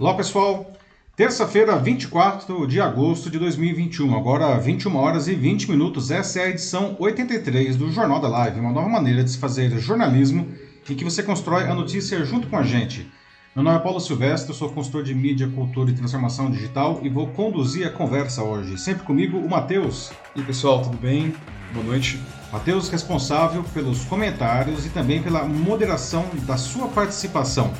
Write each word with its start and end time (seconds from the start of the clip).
Olá 0.00 0.14
pessoal, 0.14 0.70
terça-feira, 1.16 1.76
24 1.76 2.68
de 2.68 2.80
agosto 2.80 3.28
de 3.28 3.36
2021, 3.36 4.16
agora 4.16 4.56
21 4.56 4.94
horas 4.94 5.26
e 5.26 5.34
20 5.34 5.68
minutos. 5.68 6.12
Essa 6.12 6.38
é 6.38 6.44
a 6.44 6.48
edição 6.50 6.94
83 7.00 7.74
do 7.74 7.90
Jornal 7.90 8.20
da 8.20 8.28
Live, 8.28 8.60
uma 8.60 8.70
nova 8.70 8.88
maneira 8.88 9.24
de 9.24 9.30
se 9.32 9.38
fazer 9.38 9.76
jornalismo 9.76 10.46
em 10.88 10.94
que 10.94 11.02
você 11.02 11.20
constrói 11.20 11.64
a 11.64 11.74
notícia 11.74 12.24
junto 12.24 12.46
com 12.46 12.56
a 12.56 12.62
gente. 12.62 13.10
Meu 13.56 13.64
nome 13.64 13.76
é 13.76 13.80
Paulo 13.80 13.98
Silvestre, 13.98 14.54
sou 14.54 14.70
consultor 14.70 15.02
de 15.02 15.12
mídia, 15.12 15.48
cultura 15.48 15.90
e 15.90 15.94
transformação 15.94 16.48
digital 16.48 17.00
e 17.02 17.08
vou 17.08 17.26
conduzir 17.30 17.84
a 17.84 17.90
conversa 17.90 18.44
hoje. 18.44 18.78
Sempre 18.78 19.02
comigo, 19.02 19.36
o 19.36 19.50
Matheus. 19.50 20.12
E 20.36 20.38
aí, 20.38 20.46
pessoal, 20.46 20.80
tudo 20.80 20.96
bem? 20.96 21.34
Boa 21.74 21.84
noite. 21.84 22.20
Matheus, 22.52 22.88
responsável 22.88 23.64
pelos 23.74 24.04
comentários 24.04 24.86
e 24.86 24.90
também 24.90 25.20
pela 25.20 25.42
moderação 25.42 26.24
da 26.46 26.56
sua 26.56 26.86
participação. 26.86 27.74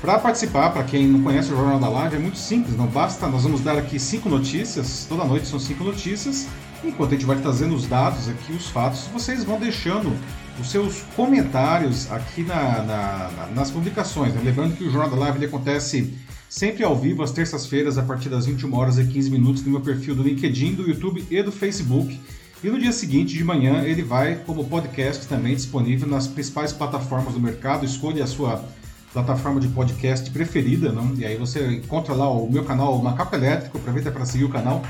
Para 0.00 0.18
participar, 0.18 0.70
para 0.70 0.82
quem 0.82 1.06
não 1.06 1.22
conhece 1.22 1.52
o 1.52 1.56
Jornal 1.56 1.78
da 1.78 1.88
Live, 1.88 2.16
é 2.16 2.18
muito 2.18 2.38
simples, 2.38 2.74
não 2.74 2.86
basta, 2.86 3.28
nós 3.28 3.42
vamos 3.42 3.60
dar 3.60 3.76
aqui 3.76 3.98
cinco 3.98 4.30
notícias, 4.30 5.04
toda 5.06 5.26
noite 5.26 5.46
são 5.46 5.60
cinco 5.60 5.84
notícias, 5.84 6.48
enquanto 6.82 7.10
a 7.10 7.14
gente 7.16 7.26
vai 7.26 7.36
trazendo 7.36 7.74
os 7.74 7.86
dados 7.86 8.26
aqui, 8.26 8.50
os 8.52 8.66
fatos, 8.68 9.08
vocês 9.12 9.44
vão 9.44 9.60
deixando 9.60 10.10
os 10.58 10.70
seus 10.70 11.02
comentários 11.14 12.10
aqui 12.10 12.42
na, 12.42 12.82
na, 12.82 13.30
na, 13.30 13.46
nas 13.54 13.70
publicações. 13.70 14.32
Né? 14.34 14.40
Lembrando 14.42 14.74
que 14.74 14.84
o 14.84 14.90
Jornal 14.90 15.10
da 15.10 15.16
Live 15.16 15.36
ele 15.36 15.46
acontece 15.46 16.14
sempre 16.48 16.82
ao 16.82 16.96
vivo, 16.96 17.22
às 17.22 17.30
terças-feiras, 17.30 17.98
a 17.98 18.02
partir 18.02 18.30
das 18.30 18.46
21 18.46 18.74
horas 18.74 18.98
e 18.98 19.04
15 19.04 19.30
minutos, 19.30 19.62
no 19.62 19.70
meu 19.70 19.82
perfil 19.82 20.14
do 20.14 20.22
LinkedIn, 20.22 20.76
do 20.76 20.88
YouTube 20.88 21.26
e 21.30 21.42
do 21.42 21.52
Facebook. 21.52 22.18
E 22.64 22.68
no 22.70 22.78
dia 22.78 22.92
seguinte, 22.92 23.36
de 23.36 23.44
manhã, 23.44 23.82
ele 23.82 24.02
vai 24.02 24.36
como 24.46 24.64
podcast 24.64 25.26
também 25.26 25.54
disponível 25.54 26.08
nas 26.08 26.26
principais 26.26 26.72
plataformas 26.72 27.34
do 27.34 27.40
mercado. 27.40 27.84
Escolha 27.84 28.24
a 28.24 28.26
sua 28.26 28.64
plataforma 29.12 29.60
de 29.60 29.68
podcast 29.68 30.30
preferida, 30.30 30.92
não? 30.92 31.14
E 31.16 31.24
aí 31.24 31.36
você 31.36 31.66
encontra 31.72 32.14
lá 32.14 32.30
o 32.30 32.50
meu 32.50 32.64
canal 32.64 32.96
o 32.96 33.02
Macaco 33.02 33.34
Elétrico, 33.34 33.78
aproveita 33.78 34.10
para 34.10 34.24
seguir 34.24 34.44
o 34.44 34.48
canal. 34.48 34.82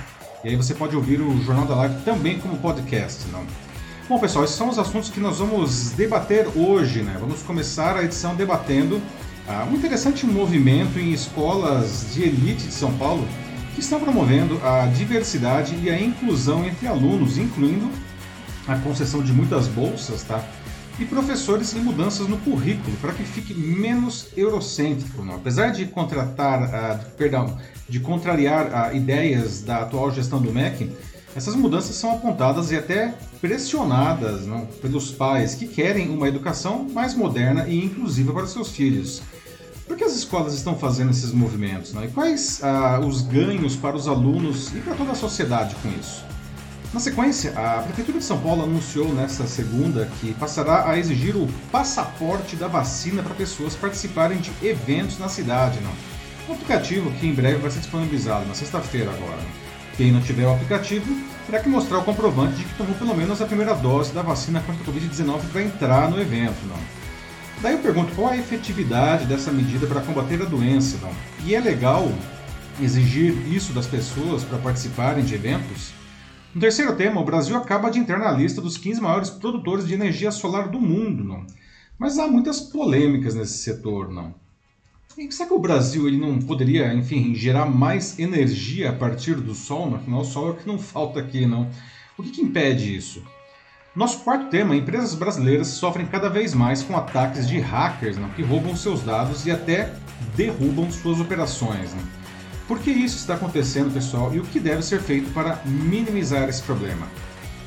E 0.45 0.49
aí 0.49 0.57
você 0.57 0.75
pode 0.75 0.95
ouvir 0.95 1.21
o 1.21 1.43
Jornal 1.43 1.67
da 1.67 1.75
Live 1.75 2.03
também 2.05 2.39
como 2.39 2.57
podcast, 2.59 3.27
não? 3.31 3.45
Bom, 4.09 4.19
pessoal, 4.19 4.45
esses 4.45 4.57
são 4.57 4.69
os 4.69 4.79
assuntos 4.79 5.09
que 5.09 5.21
nós 5.21 5.39
vamos 5.39 5.93
debater 5.93 6.49
hoje, 6.57 7.03
né? 7.03 7.17
Vamos 7.21 7.43
começar 7.43 7.97
a 7.97 8.03
edição 8.03 8.35
debatendo 8.35 9.01
ah, 9.47 9.67
um 9.71 9.75
interessante 9.75 10.27
movimento 10.27 10.99
em 10.99 11.13
escolas 11.13 12.09
de 12.13 12.23
elite 12.23 12.67
de 12.67 12.73
São 12.73 12.93
Paulo 12.95 13.27
que 13.75 13.81
estão 13.81 14.01
promovendo 14.01 14.61
a 14.65 14.87
diversidade 14.87 15.77
e 15.81 15.89
a 15.89 16.01
inclusão 16.01 16.65
entre 16.65 16.87
alunos, 16.87 17.39
incluindo 17.39 17.89
a 18.67 18.77
concessão 18.77 19.23
de 19.23 19.33
muitas 19.33 19.69
bolsas, 19.69 20.23
tá? 20.23 20.45
E 21.01 21.07
professores 21.07 21.73
e 21.73 21.77
mudanças 21.77 22.29
no 22.29 22.37
currículo 22.39 22.95
para 22.99 23.13
que 23.13 23.25
fique 23.25 23.55
menos 23.55 24.29
eurocêntrico. 24.37 25.25
Não? 25.25 25.37
Apesar 25.37 25.71
de 25.71 25.87
contratar, 25.87 26.63
uh, 26.63 27.11
perdão, 27.17 27.57
de 27.89 27.99
contrariar 28.01 28.93
uh, 28.93 28.97
ideias 28.97 29.63
da 29.63 29.79
atual 29.79 30.11
gestão 30.11 30.41
do 30.41 30.53
MEC, 30.53 30.91
essas 31.35 31.55
mudanças 31.55 31.97
são 31.97 32.13
apontadas 32.13 32.71
e 32.71 32.77
até 32.77 33.15
pressionadas 33.41 34.47
não, 34.47 34.67
pelos 34.67 35.11
pais 35.11 35.55
que 35.55 35.67
querem 35.67 36.11
uma 36.11 36.29
educação 36.29 36.87
mais 36.93 37.15
moderna 37.15 37.67
e 37.67 37.83
inclusiva 37.85 38.33
para 38.33 38.47
seus 38.47 38.71
filhos. 38.71 39.23
Por 39.87 39.97
que 39.97 40.05
as 40.05 40.15
escolas 40.15 40.55
estão 40.55 40.77
fazendo 40.77 41.11
esses 41.11 41.33
movimentos? 41.33 41.93
Não? 41.93 42.05
E 42.05 42.09
quais 42.09 42.61
uh, 42.61 43.05
os 43.07 43.23
ganhos 43.23 43.75
para 43.75 43.97
os 43.97 44.07
alunos 44.07 44.69
e 44.75 44.81
para 44.81 44.95
toda 44.95 45.13
a 45.13 45.17
sociedade 45.17 45.75
com 45.77 45.89
isso? 45.99 46.25
Na 46.93 46.99
sequência, 46.99 47.53
a 47.57 47.83
Prefeitura 47.83 48.19
de 48.19 48.25
São 48.25 48.41
Paulo 48.41 48.65
anunciou 48.65 49.15
nesta 49.15 49.47
segunda 49.47 50.11
que 50.21 50.35
passará 50.35 50.91
a 50.91 50.99
exigir 50.99 51.37
o 51.37 51.49
passaporte 51.71 52.57
da 52.57 52.67
vacina 52.67 53.23
para 53.23 53.33
pessoas 53.33 53.77
participarem 53.77 54.39
de 54.39 54.51
eventos 54.61 55.17
na 55.17 55.29
cidade. 55.29 55.79
Não? 55.81 55.93
Um 56.49 56.55
aplicativo 56.55 57.13
que 57.13 57.29
em 57.29 57.33
breve 57.33 57.59
vai 57.59 57.71
ser 57.71 57.79
disponibilizado, 57.79 58.45
na 58.47 58.55
sexta-feira 58.55 59.09
agora. 59.09 59.39
Quem 59.97 60.11
não 60.11 60.21
tiver 60.21 60.45
o 60.47 60.53
aplicativo 60.53 61.17
terá 61.47 61.61
que 61.61 61.69
mostrar 61.69 61.99
o 61.99 62.05
comprovante 62.05 62.57
de 62.57 62.65
que 62.65 62.75
tomou 62.75 62.95
pelo 62.97 63.15
menos 63.15 63.41
a 63.41 63.47
primeira 63.47 63.75
dose 63.75 64.13
da 64.13 64.23
vacina 64.23 64.61
contra 64.61 64.83
a 64.83 64.87
Covid-19 64.87 65.43
para 65.53 65.63
entrar 65.63 66.11
no 66.11 66.21
evento. 66.21 66.67
Não? 66.67 66.79
Daí 67.63 67.75
eu 67.75 67.79
pergunto 67.79 68.13
qual 68.17 68.33
a 68.33 68.37
efetividade 68.37 69.27
dessa 69.27 69.53
medida 69.53 69.87
para 69.87 70.01
combater 70.01 70.43
a 70.43 70.45
doença. 70.45 70.99
Não? 71.01 71.13
E 71.45 71.55
é 71.55 71.61
legal 71.61 72.11
exigir 72.81 73.33
isso 73.47 73.73
das 73.73 73.87
pessoas 73.87 74.43
para 74.43 74.59
participarem 74.59 75.23
de 75.23 75.37
eventos? 75.37 76.00
No 76.53 76.61
terceiro 76.61 76.97
tema, 76.97 77.21
o 77.21 77.25
Brasil 77.25 77.57
acaba 77.57 77.91
de 77.91 78.01
entrar 78.01 78.19
na 78.19 78.33
lista 78.33 78.61
dos 78.61 78.77
15 78.77 79.01
maiores 79.01 79.31
produtores 79.31 79.87
de 79.87 79.95
energia 79.95 80.33
solar 80.33 80.69
do 80.69 80.81
mundo, 80.81 81.23
não? 81.23 81.47
Mas 81.97 82.19
há 82.19 82.27
muitas 82.27 82.61
polêmicas 82.61 83.37
nesse 83.37 83.59
setor, 83.59 84.11
não? 84.11 84.35
E 85.17 85.31
será 85.31 85.49
que 85.49 85.55
o 85.55 85.61
Brasil 85.61 86.09
ele 86.09 86.17
não 86.17 86.41
poderia, 86.41 86.93
enfim, 86.93 87.35
gerar 87.37 87.67
mais 87.67 88.19
energia 88.19 88.91
a 88.91 88.93
partir 88.93 89.37
do 89.37 89.55
sol? 89.55 89.89
Não? 89.89 89.99
Afinal, 89.99 90.21
o 90.23 90.25
sol 90.25 90.49
é 90.49 90.51
o 90.51 90.57
que 90.57 90.67
não 90.67 90.79
falta 90.79 91.21
aqui, 91.21 91.47
não? 91.47 91.71
O 92.19 92.23
que, 92.23 92.31
que 92.31 92.43
impede 92.43 92.97
isso? 92.97 93.23
Nosso 93.95 94.21
quarto 94.25 94.51
tema, 94.51 94.75
empresas 94.75 95.15
brasileiras 95.15 95.69
sofrem 95.69 96.07
cada 96.07 96.29
vez 96.29 96.53
mais 96.53 96.83
com 96.83 96.97
ataques 96.97 97.49
de 97.49 97.61
hackers 97.61 98.17
não? 98.17 98.29
que 98.31 98.43
roubam 98.43 98.75
seus 98.75 99.03
dados 99.03 99.47
e 99.47 99.53
até 99.53 99.95
derrubam 100.37 100.91
suas 100.91 101.21
operações. 101.21 101.95
Não? 101.95 102.20
Por 102.71 102.79
que 102.79 102.93
isso 102.93 103.17
está 103.17 103.35
acontecendo, 103.35 103.93
pessoal, 103.93 104.33
e 104.33 104.39
o 104.39 104.45
que 104.45 104.61
deve 104.61 104.81
ser 104.83 105.01
feito 105.01 105.29
para 105.33 105.61
minimizar 105.67 106.49
esse 106.49 106.63
problema? 106.63 107.09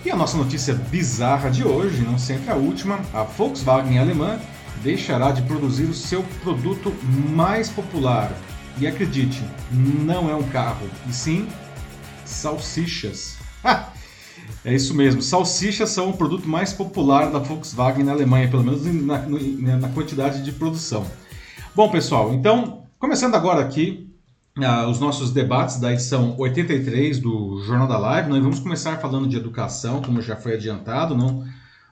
E 0.05 0.09
a 0.09 0.15
nossa 0.15 0.37
notícia 0.37 0.73
bizarra 0.73 1.51
de 1.51 1.61
hoje, 1.61 2.03
não 2.03 2.17
sempre 2.17 2.49
a 2.49 2.55
última, 2.55 3.01
a 3.13 3.23
Volkswagen 3.23 3.99
alemã 3.99 4.39
deixará 4.81 5.31
de 5.31 5.41
produzir 5.41 5.83
o 5.83 5.93
seu 5.93 6.23
produto 6.41 6.95
mais 7.35 7.69
popular. 7.69 8.31
E 8.77 8.87
acredite, 8.87 9.43
não 9.69 10.29
é 10.29 10.35
um 10.35 10.43
carro, 10.43 10.89
e 11.05 11.11
sim 11.11 11.49
salsichas. 12.23 13.35
é 14.63 14.73
isso 14.73 14.93
mesmo, 14.95 15.21
salsichas 15.21 15.89
são 15.89 16.11
o 16.11 16.17
produto 16.17 16.47
mais 16.47 16.71
popular 16.71 17.29
da 17.29 17.39
Volkswagen 17.39 18.05
na 18.05 18.13
Alemanha, 18.13 18.47
pelo 18.47 18.63
menos 18.63 18.85
na, 18.85 19.19
na 19.79 19.89
quantidade 19.89 20.41
de 20.41 20.53
produção. 20.53 21.05
Bom, 21.75 21.91
pessoal, 21.91 22.33
então, 22.33 22.85
começando 22.97 23.35
agora 23.35 23.59
aqui 23.61 24.12
uh, 24.57 24.89
os 24.89 24.99
nossos 24.99 25.31
debates 25.31 25.79
da 25.79 25.91
edição 25.91 26.35
83 26.37 27.19
do 27.19 27.61
Jornal 27.63 27.87
da 27.87 27.97
Live. 27.97 28.29
Nós 28.29 28.41
vamos 28.41 28.59
começar 28.59 28.97
falando 28.97 29.27
de 29.27 29.37
educação, 29.37 30.01
como 30.01 30.21
já 30.21 30.35
foi 30.35 30.53
adiantado, 30.53 31.15
não? 31.15 31.45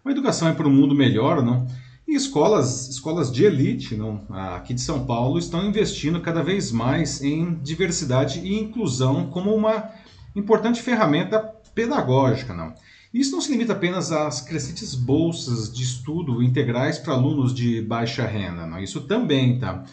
Uma 0.03 0.11
educação 0.11 0.47
é 0.47 0.53
para 0.53 0.67
um 0.67 0.71
mundo 0.71 0.95
melhor, 0.95 1.43
não? 1.43 1.67
E 2.07 2.15
escolas, 2.15 2.89
escolas 2.89 3.31
de 3.31 3.45
elite, 3.45 3.95
não? 3.95 4.21
aqui 4.55 4.73
de 4.73 4.81
São 4.81 5.05
Paulo, 5.05 5.39
estão 5.39 5.65
investindo 5.65 6.19
cada 6.19 6.43
vez 6.43 6.71
mais 6.71 7.21
em 7.21 7.53
diversidade 7.55 8.39
e 8.39 8.59
inclusão 8.59 9.27
como 9.27 9.53
uma 9.55 9.89
importante 10.35 10.81
ferramenta 10.81 11.39
pedagógica, 11.73 12.53
não? 12.53 12.73
Isso 13.13 13.31
não 13.31 13.41
se 13.41 13.51
limita 13.51 13.73
apenas 13.73 14.11
às 14.11 14.39
crescentes 14.41 14.95
bolsas 14.95 15.71
de 15.71 15.83
estudo 15.83 16.41
integrais 16.41 16.97
para 16.97 17.13
alunos 17.13 17.53
de 17.53 17.81
baixa 17.81 18.25
renda, 18.25 18.65
não? 18.65 18.79
Isso 18.79 19.01
também, 19.01 19.59
tá? 19.59 19.83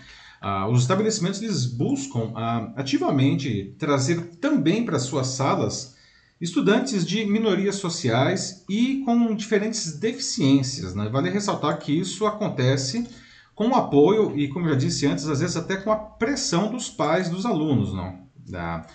Ah, 0.40 0.68
os 0.68 0.82
estabelecimentos 0.82 1.42
eles 1.42 1.66
buscam 1.66 2.32
ah, 2.34 2.72
ativamente 2.76 3.74
trazer 3.78 4.20
também 4.40 4.84
para 4.84 4.98
suas 4.98 5.28
salas 5.28 5.96
estudantes 6.40 7.04
de 7.04 7.24
minorias 7.24 7.76
sociais 7.76 8.64
e 8.68 9.02
com 9.04 9.34
diferentes 9.34 9.98
deficiências. 9.98 10.94
Né? 10.94 11.08
Vale 11.08 11.30
ressaltar 11.30 11.78
que 11.78 11.92
isso 11.92 12.24
acontece 12.26 13.06
com 13.54 13.68
o 13.70 13.74
apoio 13.74 14.38
e, 14.38 14.46
como 14.48 14.66
eu 14.66 14.70
já 14.70 14.78
disse 14.78 15.06
antes, 15.06 15.26
às 15.26 15.40
vezes 15.40 15.56
até 15.56 15.76
com 15.76 15.90
a 15.90 15.96
pressão 15.96 16.70
dos 16.70 16.88
pais 16.88 17.28
dos 17.28 17.44
alunos. 17.44 17.92
Não? 17.92 18.20
Da... 18.48 18.86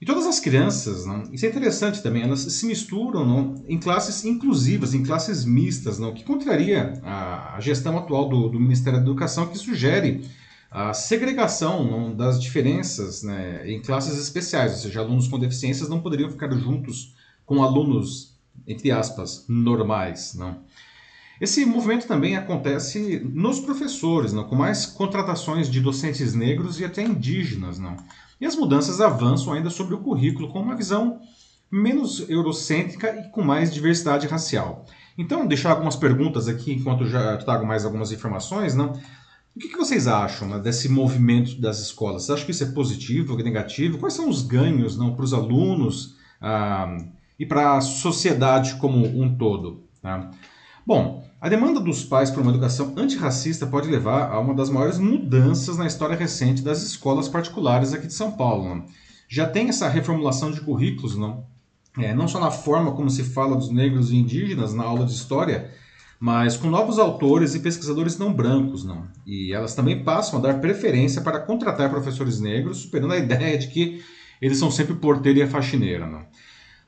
E 0.00 0.06
todas 0.06 0.24
as 0.24 0.40
crianças, 0.40 1.04
não? 1.04 1.24
isso 1.30 1.44
é 1.44 1.50
interessante 1.50 2.02
também, 2.02 2.22
elas 2.22 2.40
se 2.40 2.64
misturam 2.64 3.26
não? 3.26 3.62
em 3.68 3.78
classes 3.78 4.24
inclusivas, 4.24 4.94
em 4.94 5.02
classes 5.02 5.44
mistas, 5.44 6.00
o 6.00 6.14
que 6.14 6.24
contraria 6.24 6.98
a 7.04 7.58
gestão 7.60 7.98
atual 7.98 8.26
do, 8.26 8.48
do 8.48 8.58
Ministério 8.58 8.98
da 8.98 9.04
Educação, 9.04 9.48
que 9.48 9.58
sugere 9.58 10.24
a 10.70 10.94
segregação 10.94 12.14
das 12.14 12.40
diferenças 12.40 13.22
né, 13.22 13.68
em 13.68 13.82
classes 13.82 14.16
especiais, 14.16 14.72
ou 14.72 14.78
seja, 14.78 15.00
alunos 15.00 15.26
com 15.26 15.38
deficiências 15.38 15.88
não 15.88 16.00
poderiam 16.00 16.30
ficar 16.30 16.50
juntos 16.52 17.14
com 17.44 17.62
alunos, 17.62 18.38
entre 18.66 18.92
aspas, 18.92 19.44
normais. 19.48 20.34
Não? 20.34 20.58
Esse 21.40 21.64
movimento 21.66 22.06
também 22.06 22.36
acontece 22.36 23.20
nos 23.34 23.58
professores, 23.58 24.32
não? 24.32 24.44
com 24.44 24.54
mais 24.54 24.86
contratações 24.86 25.68
de 25.68 25.80
docentes 25.80 26.34
negros 26.34 26.78
e 26.78 26.84
até 26.84 27.02
indígenas. 27.02 27.78
Não? 27.78 27.96
E 28.40 28.46
as 28.46 28.54
mudanças 28.54 29.00
avançam 29.00 29.52
ainda 29.52 29.70
sobre 29.70 29.94
o 29.94 29.98
currículo 29.98 30.52
com 30.52 30.60
uma 30.60 30.76
visão 30.76 31.20
menos 31.68 32.28
eurocêntrica 32.28 33.08
e 33.16 33.30
com 33.30 33.42
mais 33.42 33.72
diversidade 33.72 34.26
racial. 34.28 34.84
Então, 35.18 35.46
deixar 35.46 35.70
algumas 35.70 35.96
perguntas 35.96 36.46
aqui 36.46 36.72
enquanto 36.72 37.06
já 37.06 37.36
trago 37.38 37.66
mais 37.66 37.84
algumas 37.84 38.12
informações. 38.12 38.74
Não? 38.74 38.92
O 39.60 39.62
que, 39.62 39.68
que 39.68 39.76
vocês 39.76 40.06
acham 40.06 40.48
né, 40.48 40.58
desse 40.58 40.88
movimento 40.88 41.60
das 41.60 41.80
escolas? 41.80 42.22
Vocês 42.22 42.36
acham 42.36 42.46
que 42.46 42.50
isso 42.50 42.64
é 42.64 42.68
positivo, 42.68 43.38
é 43.38 43.42
negativo? 43.42 43.98
Quais 43.98 44.14
são 44.14 44.26
os 44.26 44.40
ganhos 44.40 44.96
não, 44.96 45.14
para 45.14 45.22
os 45.22 45.34
alunos 45.34 46.16
ah, 46.40 46.96
e 47.38 47.44
para 47.44 47.76
a 47.76 47.80
sociedade 47.82 48.76
como 48.76 49.04
um 49.04 49.36
todo? 49.36 49.84
Tá? 50.00 50.30
Bom, 50.86 51.22
A 51.42 51.48
demanda 51.48 51.78
dos 51.78 52.04
pais 52.04 52.30
por 52.30 52.40
uma 52.40 52.52
educação 52.52 52.94
antirracista 52.96 53.66
pode 53.66 53.90
levar 53.90 54.30
a 54.30 54.40
uma 54.40 54.54
das 54.54 54.70
maiores 54.70 54.98
mudanças 54.98 55.76
na 55.76 55.86
história 55.86 56.16
recente 56.16 56.62
das 56.62 56.82
escolas 56.82 57.28
particulares 57.28 57.92
aqui 57.92 58.06
de 58.06 58.14
São 58.14 58.32
Paulo. 58.32 58.66
Não? 58.66 58.86
Já 59.28 59.46
tem 59.46 59.68
essa 59.68 59.90
reformulação 59.90 60.50
de 60.50 60.62
currículos, 60.62 61.18
não? 61.18 61.44
É, 61.98 62.14
não 62.14 62.28
só 62.28 62.40
na 62.40 62.50
forma 62.50 62.92
como 62.92 63.10
se 63.10 63.24
fala 63.24 63.56
dos 63.56 63.70
negros 63.70 64.10
e 64.10 64.16
indígenas 64.16 64.72
na 64.72 64.84
aula 64.84 65.04
de 65.04 65.12
história, 65.12 65.70
mas 66.20 66.54
com 66.54 66.68
novos 66.68 66.98
autores 66.98 67.54
e 67.54 67.60
pesquisadores 67.60 68.18
não 68.18 68.30
brancos, 68.30 68.84
não. 68.84 69.08
E 69.26 69.54
elas 69.54 69.74
também 69.74 70.04
passam 70.04 70.38
a 70.38 70.42
dar 70.42 70.60
preferência 70.60 71.22
para 71.22 71.40
contratar 71.40 71.88
professores 71.88 72.38
negros, 72.38 72.82
superando 72.82 73.14
a 73.14 73.16
ideia 73.16 73.56
de 73.56 73.68
que 73.68 74.02
eles 74.40 74.58
são 74.58 74.70
sempre 74.70 74.94
porteiro 74.94 75.38
e 75.38 75.42
a 75.42 75.48
faxineira, 75.48 76.06
não. 76.06 76.26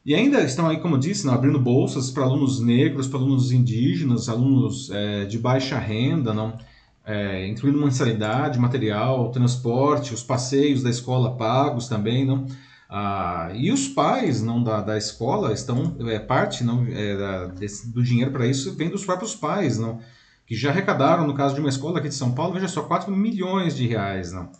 E 0.05 0.14
ainda 0.14 0.43
estão 0.43 0.69
aí, 0.69 0.81
como 0.81 0.99
disse, 0.99 1.25
não, 1.25 1.32
abrindo 1.32 1.58
bolsas 1.58 2.11
para 2.11 2.25
alunos 2.25 2.61
negros, 2.61 3.08
para 3.08 3.20
alunos 3.20 3.52
indígenas, 3.52 4.29
alunos 4.29 4.90
é, 4.90 5.25
de 5.25 5.38
baixa 5.38 5.79
renda, 5.79 6.34
não, 6.34 6.58
é, 7.02 7.46
incluindo 7.46 7.79
mensalidade, 7.79 8.58
material, 8.58 9.31
transporte, 9.31 10.12
os 10.12 10.23
passeios 10.23 10.82
da 10.82 10.90
escola 10.90 11.37
pagos 11.37 11.88
também, 11.88 12.26
não. 12.26 12.46
Ah, 12.94 13.50
e 13.54 13.72
os 13.72 13.88
pais 13.88 14.42
não 14.42 14.62
da, 14.62 14.82
da 14.82 14.98
escola 14.98 15.54
estão 15.54 15.96
é, 16.10 16.18
parte 16.18 16.62
não 16.62 16.86
é, 16.86 17.16
da, 17.16 17.46
desse, 17.46 17.90
do 17.90 18.02
dinheiro 18.02 18.30
para 18.30 18.46
isso 18.46 18.74
vem 18.74 18.90
dos 18.90 19.02
próprios 19.02 19.34
pais 19.34 19.78
não 19.78 19.98
que 20.46 20.54
já 20.54 20.68
arrecadaram 20.68 21.26
no 21.26 21.32
caso 21.32 21.54
de 21.54 21.60
uma 21.60 21.70
escola 21.70 21.98
aqui 21.98 22.10
de 22.10 22.14
São 22.14 22.34
Paulo 22.34 22.52
veja 22.52 22.68
só 22.68 22.82
4 22.82 23.10
milhões 23.10 23.74
de 23.74 23.86
reais 23.86 24.30
não 24.30 24.52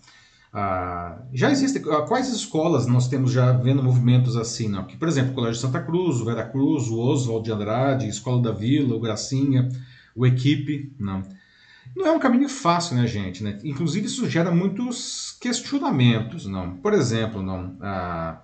ah, 0.51 1.19
já 1.31 1.51
existem 1.51 1.83
ah, 1.93 2.07
quais 2.09 2.31
escolas 2.31 2.87
nós 2.87 3.07
temos 3.07 3.33
já 3.33 3.53
vendo 3.53 3.83
movimentos 3.83 4.35
assim 4.35 4.67
não 4.67 4.85
que 4.85 4.97
por 4.97 5.09
exemplo 5.09 5.33
o 5.33 5.35
Colégio 5.35 5.61
Santa 5.61 5.83
Cruz 5.83 6.19
o 6.19 6.25
Vera 6.25 6.49
Cruz 6.49 6.89
o 6.89 6.99
Oswald 7.01 7.45
de 7.45 7.53
Andrade 7.53 8.09
Escola 8.09 8.41
da 8.41 8.51
Vila 8.51 8.97
o 8.97 9.01
Gracinha 9.01 9.69
o 10.17 10.25
Equipe 10.25 10.91
não 10.99 11.23
não 11.95 12.07
é 12.07 12.13
um 12.13 12.19
caminho 12.19 12.49
fácil, 12.49 12.97
né, 12.97 13.07
gente? 13.07 13.43
Né? 13.43 13.59
Inclusive, 13.63 14.07
isso 14.07 14.29
gera 14.29 14.51
muitos 14.51 15.32
questionamentos, 15.43 16.47
não? 16.47 16.77
Por 16.77 16.95
exemplo, 16.95 17.43
não, 17.43 17.77
ah, 17.81 18.41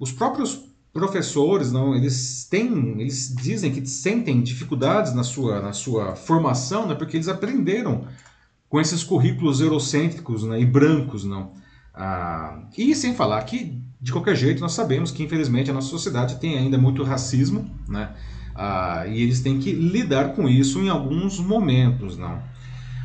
os 0.00 0.10
próprios 0.10 0.64
professores, 0.90 1.70
não, 1.70 1.94
eles 1.94 2.48
têm, 2.50 2.98
eles 2.98 3.34
dizem 3.36 3.70
que 3.70 3.86
sentem 3.86 4.40
dificuldades 4.40 5.12
na 5.12 5.22
sua, 5.22 5.60
na 5.60 5.74
sua 5.74 6.16
formação, 6.16 6.88
né, 6.88 6.94
porque 6.94 7.18
eles 7.18 7.28
aprenderam 7.28 8.06
com 8.66 8.80
esses 8.80 9.04
currículos 9.04 9.60
eurocêntricos 9.60 10.42
né, 10.42 10.58
e 10.58 10.64
brancos, 10.64 11.22
não? 11.22 11.52
Ah, 11.94 12.62
e 12.76 12.94
sem 12.94 13.14
falar 13.14 13.42
que, 13.42 13.78
de 14.00 14.10
qualquer 14.10 14.34
jeito, 14.34 14.62
nós 14.62 14.72
sabemos 14.72 15.10
que, 15.10 15.22
infelizmente, 15.22 15.70
a 15.70 15.74
nossa 15.74 15.88
sociedade 15.88 16.40
tem 16.40 16.56
ainda 16.56 16.78
muito 16.78 17.02
racismo, 17.02 17.70
né? 17.86 18.14
Ah, 18.54 19.04
e 19.06 19.20
eles 19.20 19.40
têm 19.40 19.58
que 19.58 19.70
lidar 19.72 20.34
com 20.34 20.48
isso 20.48 20.80
em 20.80 20.88
alguns 20.88 21.38
momentos, 21.38 22.16
não? 22.16 22.42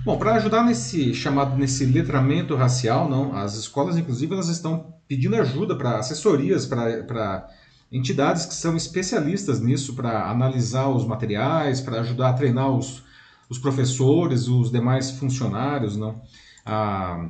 Bom, 0.06 0.18
para 0.18 0.36
ajudar 0.36 0.66
nesse 0.66 1.14
chamado 1.14 1.58
nesse 1.58 1.86
letramento 1.86 2.56
racial, 2.56 3.10
não, 3.10 3.34
as 3.38 3.56
escolas 3.56 3.98
inclusive 3.98 4.34
elas 4.34 4.50
estão 4.50 4.94
pedindo 5.08 5.36
ajuda 5.38 5.78
para 5.78 5.98
assessorias 5.98 6.66
para 6.66 7.50
entidades 7.90 8.46
que 8.46 8.54
são 8.54 8.76
especialistas 8.76 9.62
nisso 9.62 9.96
para 9.96 10.30
analisar 10.30 10.90
os 10.90 11.06
materiais, 11.08 11.80
para 11.80 12.02
ajudar 12.02 12.32
a 12.32 12.34
treinar 12.34 12.70
os, 12.70 13.02
os 13.50 13.58
professores, 13.58 14.50
os 14.50 14.70
demais 14.70 15.12
funcionários, 15.12 15.96
não. 15.96 16.22
Ah, 16.66 17.30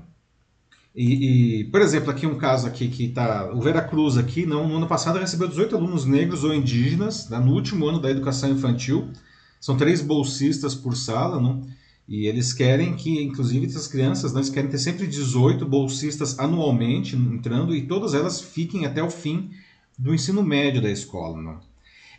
e, 0.96 1.60
e, 1.60 1.64
por 1.66 1.82
exemplo, 1.82 2.10
aqui 2.10 2.26
um 2.26 2.38
caso 2.38 2.66
aqui 2.66 2.88
que 2.88 3.06
está 3.06 3.52
o 3.54 3.62
Veracruz 3.62 4.18
aqui, 4.18 4.48
não, 4.48 4.68
no 4.68 4.78
ano 4.78 4.88
passado 4.88 5.20
recebeu 5.20 5.48
18 5.48 5.76
alunos 5.76 6.06
negros 6.06 6.44
ou 6.44 6.54
indígenas, 6.54 7.26
tá, 7.26 7.40
no 7.40 7.52
último 7.54 7.88
ano 7.88 8.00
da 8.00 8.10
educação 8.10 8.50
infantil, 8.50 9.12
são 9.60 9.78
três 9.78 10.02
bolsistas 10.02 10.74
por 10.74 10.96
sala, 10.96 11.40
não. 11.40 11.62
E 12.08 12.28
eles 12.28 12.52
querem 12.52 12.94
que, 12.94 13.22
inclusive, 13.24 13.66
essas 13.66 13.88
crianças, 13.88 14.34
né, 14.34 14.40
eles 14.40 14.50
querem 14.50 14.70
ter 14.70 14.78
sempre 14.78 15.08
18 15.08 15.66
bolsistas 15.66 16.38
anualmente 16.38 17.16
entrando 17.16 17.74
e 17.74 17.88
todas 17.88 18.14
elas 18.14 18.42
fiquem 18.42 18.86
até 18.86 19.02
o 19.02 19.10
fim 19.10 19.52
do 19.98 20.14
ensino 20.14 20.44
médio 20.44 20.82
da 20.82 20.92
escola. 20.92 21.42
Né? 21.42 21.56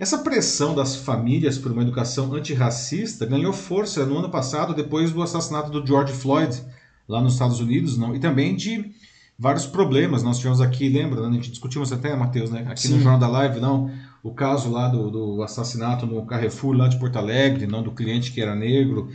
Essa 0.01 0.19
pressão 0.19 0.75
das 0.75 0.97
famílias 0.97 1.59
por 1.59 1.71
uma 1.71 1.83
educação 1.83 2.33
antirracista 2.35 3.27
ganhou 3.27 3.53
força 3.53 4.07
no 4.07 4.19
ano 4.19 4.31
passado, 4.31 4.75
depois 4.75 5.13
do 5.13 5.23
assassinato 5.23 5.71
do 5.71 5.87
George 5.87 6.15
Floyd, 6.15 6.63
lá 7.07 7.21
nos 7.21 7.35
Estados 7.35 7.61
Unidos, 7.61 7.99
não? 7.99 8.17
e 8.17 8.19
também 8.19 8.57
de 8.57 8.91
vários 9.39 9.67
problemas. 9.67 10.23
Nós 10.23 10.39
tivemos 10.39 10.63
aqui, 10.63 10.89
lembra? 10.89 11.21
Né? 11.21 11.29
A 11.29 11.33
gente 11.33 11.51
discutimos 11.51 11.93
até, 11.93 12.17
Matheus, 12.17 12.51
né? 12.51 12.65
aqui 12.69 12.89
Sim. 12.89 12.95
no 12.95 13.01
Jornal 13.01 13.19
da 13.19 13.29
Live, 13.29 13.61
não? 13.61 13.91
o 14.23 14.33
caso 14.33 14.71
lá 14.71 14.89
do, 14.89 15.11
do 15.11 15.43
assassinato 15.43 16.07
no 16.07 16.25
Carrefour, 16.25 16.75
lá 16.75 16.89
de 16.89 16.99
Porto 16.99 17.17
Alegre, 17.17 17.67
não 17.67 17.83
do 17.83 17.93
cliente 17.93 18.33
que 18.33 18.41
era 18.41 18.55
negro 18.55 19.11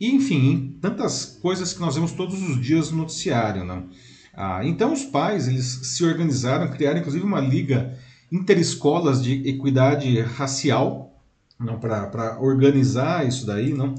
e, 0.00 0.14
enfim, 0.14 0.76
tantas 0.80 1.38
coisas 1.40 1.72
que 1.72 1.80
nós 1.80 1.94
vemos 1.94 2.12
todos 2.12 2.42
os 2.42 2.60
dias 2.60 2.90
no 2.90 2.98
noticiário. 2.98 3.64
Né? 3.64 3.82
Ah, 4.34 4.60
então 4.64 4.92
os 4.92 5.04
pais 5.04 5.46
eles 5.46 5.64
se 5.64 6.04
organizaram, 6.04 6.70
criaram 6.70 6.98
inclusive 6.98 7.24
uma 7.24 7.40
liga 7.40 7.96
interescolas 8.30 9.22
de 9.22 9.48
equidade 9.48 10.20
racial 10.20 11.20
para 11.80 12.38
organizar 12.40 13.26
isso 13.26 13.46
daí. 13.46 13.72
Não? 13.72 13.94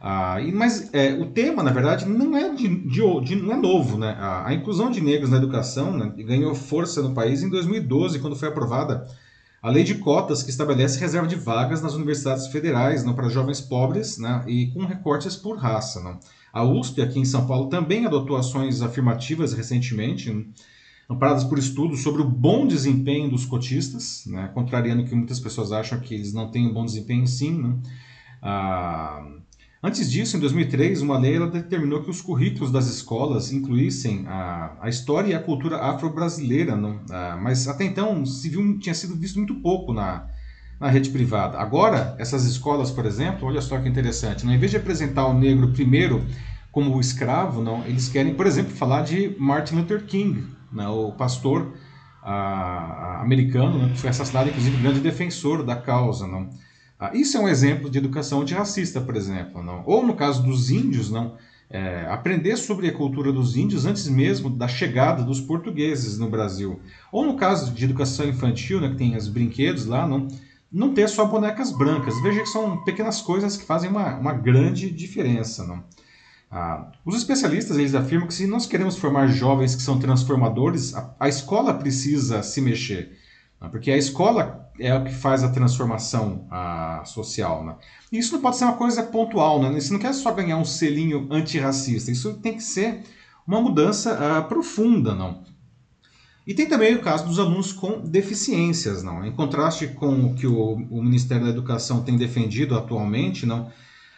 Ah, 0.00 0.40
e, 0.40 0.52
mas 0.52 0.92
é, 0.92 1.12
o 1.14 1.26
tema, 1.26 1.62
na 1.62 1.72
verdade, 1.72 2.06
não 2.06 2.36
é, 2.36 2.54
de, 2.54 2.68
de, 2.86 3.20
de 3.24 3.36
não 3.36 3.52
é 3.52 3.56
novo. 3.56 3.98
Né? 3.98 4.16
A, 4.18 4.48
a, 4.48 4.54
inclusão 4.54 4.90
de 4.90 5.00
negros 5.00 5.30
na 5.30 5.36
educação 5.36 5.96
né, 5.96 6.12
ganhou 6.24 6.54
força 6.54 7.02
no 7.02 7.14
país 7.14 7.42
em 7.42 7.50
2012, 7.50 8.20
quando 8.20 8.36
foi 8.36 8.48
aprovada 8.48 9.06
a 9.62 9.70
lei 9.70 9.84
de 9.84 9.94
cotas 9.94 10.42
que 10.42 10.50
estabelece 10.50 10.98
reserva 10.98 11.28
de 11.28 11.36
vagas 11.36 11.80
nas 11.80 11.94
universidades 11.94 12.48
federais 12.48 13.04
não, 13.04 13.14
para 13.14 13.28
jovens 13.28 13.60
pobres 13.60 14.18
né, 14.18 14.42
e 14.48 14.66
com 14.72 14.84
recortes 14.84 15.36
por 15.36 15.56
raça. 15.56 16.02
Não. 16.02 16.18
A 16.52 16.64
USP, 16.64 17.00
aqui 17.00 17.20
em 17.20 17.24
São 17.24 17.46
Paulo, 17.46 17.68
também 17.68 18.04
adotou 18.04 18.36
ações 18.36 18.82
afirmativas 18.82 19.52
recentemente, 19.52 20.46
amparadas 21.08 21.44
por 21.44 21.58
estudos 21.58 22.02
sobre 22.02 22.22
o 22.22 22.28
bom 22.28 22.66
desempenho 22.66 23.30
dos 23.30 23.46
cotistas, 23.46 24.24
né, 24.26 24.50
contrariando 24.52 25.04
que 25.04 25.14
muitas 25.14 25.38
pessoas 25.38 25.70
acham 25.70 26.00
que 26.00 26.12
eles 26.12 26.32
não 26.32 26.50
têm 26.50 26.66
um 26.66 26.74
bom 26.74 26.84
desempenho 26.84 27.26
sim. 27.26 27.62
Né. 27.62 27.76
Ah, 28.42 29.24
Antes 29.84 30.08
disso, 30.08 30.36
em 30.36 30.40
2003, 30.40 31.02
uma 31.02 31.18
lei 31.18 31.44
determinou 31.50 32.04
que 32.04 32.10
os 32.10 32.20
currículos 32.20 32.70
das 32.70 32.86
escolas 32.86 33.50
incluíssem 33.50 34.24
a, 34.28 34.76
a 34.80 34.88
história 34.88 35.32
e 35.32 35.34
a 35.34 35.42
cultura 35.42 35.78
afro-brasileira, 35.78 36.76
mas 37.40 37.66
até 37.66 37.84
então 37.84 38.24
se 38.24 38.48
viu, 38.48 38.78
tinha 38.78 38.94
sido 38.94 39.16
visto 39.16 39.38
muito 39.38 39.56
pouco 39.56 39.92
na, 39.92 40.28
na 40.78 40.88
rede 40.88 41.10
privada. 41.10 41.58
Agora, 41.58 42.14
essas 42.16 42.44
escolas, 42.44 42.92
por 42.92 43.04
exemplo, 43.06 43.48
olha 43.48 43.60
só 43.60 43.76
que 43.80 43.88
interessante, 43.88 44.46
não, 44.46 44.54
em 44.54 44.58
vez 44.58 44.70
de 44.70 44.76
apresentar 44.76 45.26
o 45.26 45.34
negro 45.34 45.72
primeiro 45.72 46.24
como 46.70 46.96
o 46.96 47.00
escravo, 47.00 47.60
não, 47.60 47.84
eles 47.84 48.08
querem, 48.08 48.34
por 48.34 48.46
exemplo, 48.46 48.70
falar 48.70 49.02
de 49.02 49.34
Martin 49.36 49.74
Luther 49.74 50.04
King, 50.04 50.46
né, 50.72 50.86
o 50.86 51.10
pastor 51.10 51.74
a, 52.22 52.32
a, 52.32 53.22
americano, 53.22 53.78
né, 53.78 53.88
que 53.92 53.98
foi 53.98 54.10
assassinado, 54.10 54.48
inclusive, 54.48 54.76
grande 54.76 55.00
defensor 55.00 55.64
da 55.64 55.74
causa. 55.74 56.24
Não. 56.28 56.50
Ah, 57.02 57.10
isso 57.14 57.36
é 57.36 57.40
um 57.40 57.48
exemplo 57.48 57.90
de 57.90 57.98
educação 57.98 58.42
antirracista, 58.42 59.00
por 59.00 59.16
exemplo. 59.16 59.60
Não? 59.60 59.82
Ou 59.86 60.06
no 60.06 60.14
caso 60.14 60.40
dos 60.40 60.70
índios, 60.70 61.10
não? 61.10 61.36
É, 61.68 62.06
aprender 62.08 62.56
sobre 62.56 62.86
a 62.86 62.92
cultura 62.92 63.32
dos 63.32 63.56
índios 63.56 63.84
antes 63.84 64.06
mesmo 64.06 64.48
da 64.48 64.68
chegada 64.68 65.24
dos 65.24 65.40
portugueses 65.40 66.16
no 66.16 66.30
Brasil. 66.30 66.78
Ou 67.10 67.26
no 67.26 67.34
caso 67.34 67.72
de 67.72 67.84
educação 67.84 68.28
infantil, 68.28 68.80
né, 68.80 68.90
que 68.90 68.94
tem 68.94 69.16
os 69.16 69.26
brinquedos 69.26 69.84
lá, 69.84 70.06
não, 70.06 70.28
não 70.70 70.94
ter 70.94 71.08
só 71.08 71.24
bonecas 71.24 71.72
brancas. 71.72 72.14
Veja 72.22 72.42
que 72.42 72.48
são 72.48 72.84
pequenas 72.84 73.20
coisas 73.20 73.56
que 73.56 73.64
fazem 73.64 73.90
uma, 73.90 74.14
uma 74.16 74.32
grande 74.32 74.88
diferença. 74.88 75.66
Não? 75.66 75.82
Ah, 76.48 76.92
os 77.04 77.16
especialistas 77.16 77.78
eles 77.78 77.96
afirmam 77.96 78.28
que 78.28 78.34
se 78.34 78.46
nós 78.46 78.64
queremos 78.64 78.96
formar 78.96 79.26
jovens 79.26 79.74
que 79.74 79.82
são 79.82 79.98
transformadores, 79.98 80.94
a, 80.94 81.12
a 81.18 81.28
escola 81.28 81.74
precisa 81.74 82.44
se 82.44 82.60
mexer. 82.60 83.18
Não? 83.62 83.70
Porque 83.70 83.90
a 83.90 83.96
escola 83.96 84.70
é 84.78 84.92
o 84.94 85.04
que 85.04 85.14
faz 85.14 85.44
a 85.44 85.50
transformação 85.50 86.46
a, 86.50 87.02
social. 87.04 87.64
Né? 87.64 87.76
E 88.10 88.18
isso 88.18 88.32
não 88.32 88.40
pode 88.40 88.56
ser 88.56 88.64
uma 88.64 88.76
coisa 88.76 89.02
pontual, 89.04 89.62
né? 89.62 89.80
Você 89.80 89.92
não 89.92 90.00
quer 90.00 90.12
só 90.12 90.32
ganhar 90.32 90.56
um 90.56 90.64
selinho 90.64 91.28
antirracista, 91.30 92.10
isso 92.10 92.34
tem 92.34 92.54
que 92.54 92.62
ser 92.62 93.02
uma 93.46 93.60
mudança 93.60 94.14
uh, 94.14 94.48
profunda, 94.48 95.14
não? 95.14 95.42
E 96.44 96.54
tem 96.54 96.66
também 96.66 96.96
o 96.96 97.02
caso 97.02 97.24
dos 97.24 97.38
alunos 97.38 97.72
com 97.72 98.00
deficiências, 98.00 99.02
não? 99.02 99.24
Em 99.24 99.30
contraste 99.30 99.86
com 99.88 100.26
o 100.26 100.34
que 100.34 100.46
o, 100.46 100.72
o 100.90 101.02
Ministério 101.02 101.44
da 101.44 101.50
Educação 101.50 102.02
tem 102.02 102.16
defendido 102.16 102.76
atualmente, 102.76 103.46
não? 103.46 103.70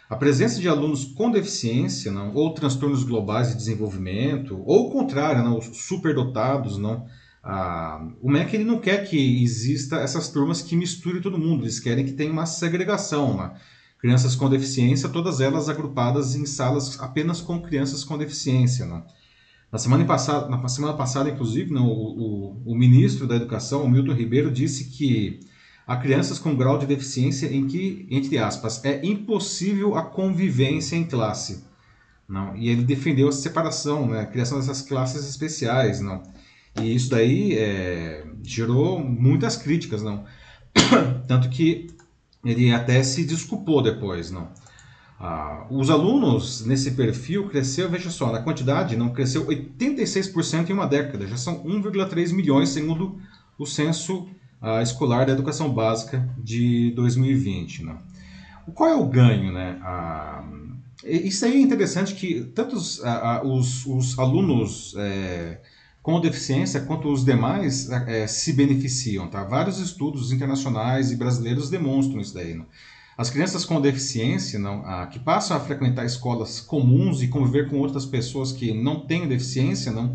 A 0.08 0.16
presença 0.16 0.60
de 0.60 0.68
alunos 0.68 1.04
com 1.04 1.30
deficiência, 1.30 2.12
não, 2.12 2.34
ou 2.34 2.52
transtornos 2.52 3.04
globais 3.04 3.48
de 3.48 3.56
desenvolvimento, 3.56 4.62
ou 4.64 4.88
o 4.88 4.90
contrário, 4.90 5.42
não, 5.42 5.58
os 5.58 5.66
superdotados, 5.86 6.78
não, 6.78 7.06
ah, 7.44 8.08
o 8.22 8.30
MEC 8.30 8.56
ele 8.56 8.64
não 8.64 8.78
quer 8.78 9.06
que 9.06 9.42
exista 9.42 9.96
essas 9.96 10.30
turmas 10.30 10.62
que 10.62 10.74
misturem 10.74 11.20
todo 11.20 11.38
mundo, 11.38 11.64
eles 11.64 11.78
querem 11.78 12.04
que 12.04 12.12
tenha 12.12 12.32
uma 12.32 12.46
segregação. 12.46 13.36
Né? 13.36 13.52
Crianças 13.98 14.34
com 14.34 14.48
deficiência, 14.48 15.10
todas 15.10 15.40
elas 15.40 15.68
agrupadas 15.68 16.34
em 16.34 16.46
salas 16.46 16.98
apenas 17.00 17.42
com 17.42 17.60
crianças 17.60 18.02
com 18.02 18.16
deficiência. 18.16 18.86
Né? 18.86 19.02
Na 19.70 19.78
semana 19.78 20.06
passada, 20.06 20.48
na 20.48 20.66
semana 20.68 20.94
passada 20.94 21.28
inclusive, 21.28 21.70
né, 21.70 21.80
o, 21.80 21.84
o, 21.84 22.62
o, 22.64 22.74
ministro 22.74 23.26
da 23.26 23.36
Educação, 23.36 23.86
Milton 23.90 24.14
Ribeiro, 24.14 24.50
disse 24.50 24.86
que 24.86 25.40
a 25.86 25.96
crianças 25.96 26.38
com 26.38 26.56
grau 26.56 26.78
de 26.78 26.86
deficiência 26.86 27.46
em 27.52 27.66
que, 27.66 28.06
entre 28.10 28.38
aspas, 28.38 28.82
é 28.86 29.04
impossível 29.04 29.96
a 29.96 30.02
convivência 30.02 30.96
em 30.96 31.04
classe. 31.04 31.62
Não, 32.26 32.56
e 32.56 32.70
ele 32.70 32.84
defendeu 32.84 33.28
a 33.28 33.32
separação, 33.32 34.06
né, 34.06 34.20
a 34.20 34.26
criação 34.26 34.58
dessas 34.58 34.80
classes 34.80 35.28
especiais, 35.28 36.00
não. 36.00 36.22
E 36.80 36.94
isso 36.94 37.10
daí 37.10 37.56
é, 37.56 38.24
gerou 38.42 38.98
muitas 38.98 39.56
críticas, 39.56 40.02
não. 40.02 40.24
Tanto 41.28 41.48
que 41.48 41.88
ele 42.44 42.72
até 42.72 43.02
se 43.02 43.24
desculpou 43.24 43.82
depois, 43.82 44.30
não. 44.30 44.48
Ah, 45.18 45.66
os 45.70 45.88
alunos 45.90 46.66
nesse 46.66 46.90
perfil 46.90 47.48
cresceu, 47.48 47.88
veja 47.88 48.10
só, 48.10 48.32
na 48.32 48.42
quantidade 48.42 48.96
não 48.96 49.10
cresceu 49.10 49.46
86% 49.46 50.68
em 50.68 50.72
uma 50.72 50.86
década, 50.86 51.26
já 51.26 51.36
são 51.36 51.64
1,3 51.64 52.32
milhões 52.32 52.70
segundo 52.70 53.18
o 53.56 53.64
censo 53.64 54.28
ah, 54.60 54.82
escolar 54.82 55.24
da 55.24 55.32
educação 55.32 55.72
básica 55.72 56.28
de 56.36 56.90
2020. 56.96 57.84
Né? 57.84 57.96
Qual 58.74 58.90
é 58.90 58.94
o 58.94 59.06
ganho? 59.06 59.52
Né? 59.52 59.78
Ah, 59.82 60.44
isso 61.04 61.44
aí 61.44 61.54
é 61.54 61.60
interessante 61.60 62.14
que 62.14 62.44
tanto 62.54 62.76
os, 62.76 63.00
os, 63.44 63.86
os 63.86 64.18
alunos 64.18 64.94
é, 64.98 65.60
com 66.04 66.20
deficiência 66.20 66.82
quanto 66.82 67.10
os 67.10 67.24
demais 67.24 67.88
é, 67.90 68.26
se 68.26 68.52
beneficiam. 68.52 69.26
Tá? 69.26 69.42
Vários 69.42 69.78
estudos 69.78 70.32
internacionais 70.32 71.10
e 71.10 71.16
brasileiros 71.16 71.70
demonstram 71.70 72.20
isso 72.20 72.34
daí. 72.34 72.52
Né? 72.52 72.66
As 73.16 73.30
crianças 73.30 73.64
com 73.64 73.80
deficiência, 73.80 74.58
não, 74.58 74.84
que 75.10 75.18
passam 75.18 75.56
a 75.56 75.60
frequentar 75.60 76.04
escolas 76.04 76.60
comuns 76.60 77.22
e 77.22 77.28
conviver 77.28 77.70
com 77.70 77.78
outras 77.78 78.04
pessoas 78.04 78.52
que 78.52 78.74
não 78.74 79.06
têm 79.06 79.26
deficiência, 79.26 79.90
não, 79.90 80.14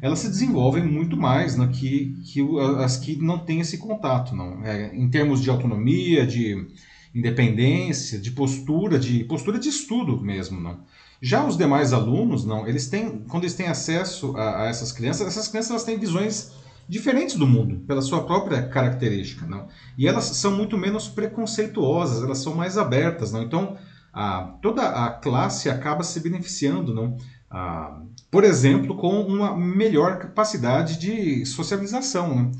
elas 0.00 0.20
se 0.20 0.28
desenvolvem 0.28 0.84
muito 0.84 1.16
mais 1.16 1.56
né, 1.56 1.68
que, 1.72 2.14
que 2.26 2.40
as 2.78 2.96
que 2.96 3.16
não 3.16 3.36
têm 3.36 3.58
esse 3.58 3.76
contato, 3.78 4.36
não. 4.36 4.64
É, 4.64 4.94
em 4.94 5.10
termos 5.10 5.42
de 5.42 5.50
autonomia, 5.50 6.24
de 6.24 6.64
independência, 7.12 8.20
de 8.20 8.30
postura, 8.30 9.00
de 9.00 9.24
postura 9.24 9.58
de 9.58 9.68
estudo 9.68 10.20
mesmo, 10.20 10.60
não. 10.60 10.78
Já 11.24 11.42
os 11.42 11.56
demais 11.56 11.94
alunos, 11.94 12.44
não, 12.44 12.68
eles 12.68 12.86
têm, 12.86 13.24
quando 13.26 13.44
eles 13.44 13.54
têm 13.54 13.66
acesso 13.66 14.36
a, 14.36 14.64
a 14.64 14.66
essas 14.66 14.92
crianças, 14.92 15.26
essas 15.26 15.48
crianças 15.48 15.70
elas 15.70 15.84
têm 15.84 15.98
visões 15.98 16.52
diferentes 16.86 17.34
do 17.36 17.46
mundo, 17.46 17.80
pela 17.86 18.02
sua 18.02 18.24
própria 18.26 18.68
característica. 18.68 19.46
Não? 19.46 19.66
E 19.96 20.06
elas 20.06 20.24
são 20.24 20.54
muito 20.54 20.76
menos 20.76 21.08
preconceituosas, 21.08 22.22
elas 22.22 22.40
são 22.40 22.54
mais 22.54 22.76
abertas. 22.76 23.32
Não? 23.32 23.42
Então, 23.42 23.78
a, 24.12 24.54
toda 24.60 24.82
a 24.82 25.08
classe 25.08 25.70
acaba 25.70 26.02
se 26.02 26.20
beneficiando, 26.20 26.92
não? 26.92 27.16
A, 27.50 28.02
por 28.30 28.44
exemplo, 28.44 28.94
com 28.94 29.22
uma 29.22 29.56
melhor 29.56 30.18
capacidade 30.18 30.98
de 30.98 31.46
socialização. 31.46 32.36
Né? 32.36 32.50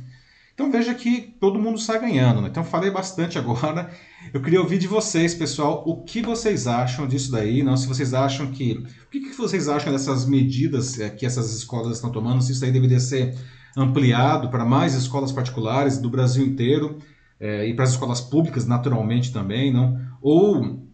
Então 0.54 0.70
veja 0.70 0.94
que 0.94 1.34
todo 1.40 1.58
mundo 1.58 1.78
sai 1.78 2.00
ganhando. 2.00 2.40
Né? 2.40 2.48
Então 2.48 2.62
falei 2.62 2.90
bastante 2.90 3.36
agora. 3.36 3.90
Eu 4.32 4.40
queria 4.40 4.60
ouvir 4.60 4.78
de 4.78 4.86
vocês, 4.86 5.34
pessoal, 5.34 5.82
o 5.84 6.02
que 6.02 6.22
vocês 6.22 6.66
acham 6.66 7.06
disso 7.06 7.30
daí? 7.32 7.62
Não, 7.62 7.76
se 7.76 7.88
vocês 7.88 8.14
acham 8.14 8.50
que. 8.50 8.72
O 8.72 9.10
que, 9.10 9.20
que 9.20 9.34
vocês 9.34 9.68
acham 9.68 9.92
dessas 9.92 10.24
medidas 10.24 10.98
é, 10.98 11.10
que 11.10 11.26
essas 11.26 11.52
escolas 11.52 11.96
estão 11.96 12.10
tomando? 12.10 12.42
Se 12.42 12.52
isso 12.52 12.64
aí 12.64 12.70
deveria 12.70 13.00
ser 13.00 13.36
ampliado 13.76 14.48
para 14.48 14.64
mais 14.64 14.94
escolas 14.94 15.32
particulares 15.32 15.98
do 15.98 16.08
Brasil 16.08 16.46
inteiro 16.46 16.98
é, 17.40 17.66
e 17.66 17.74
para 17.74 17.84
as 17.84 17.90
escolas 17.90 18.20
públicas, 18.20 18.64
naturalmente 18.64 19.32
também, 19.32 19.72
não? 19.72 20.00
Ou 20.22 20.84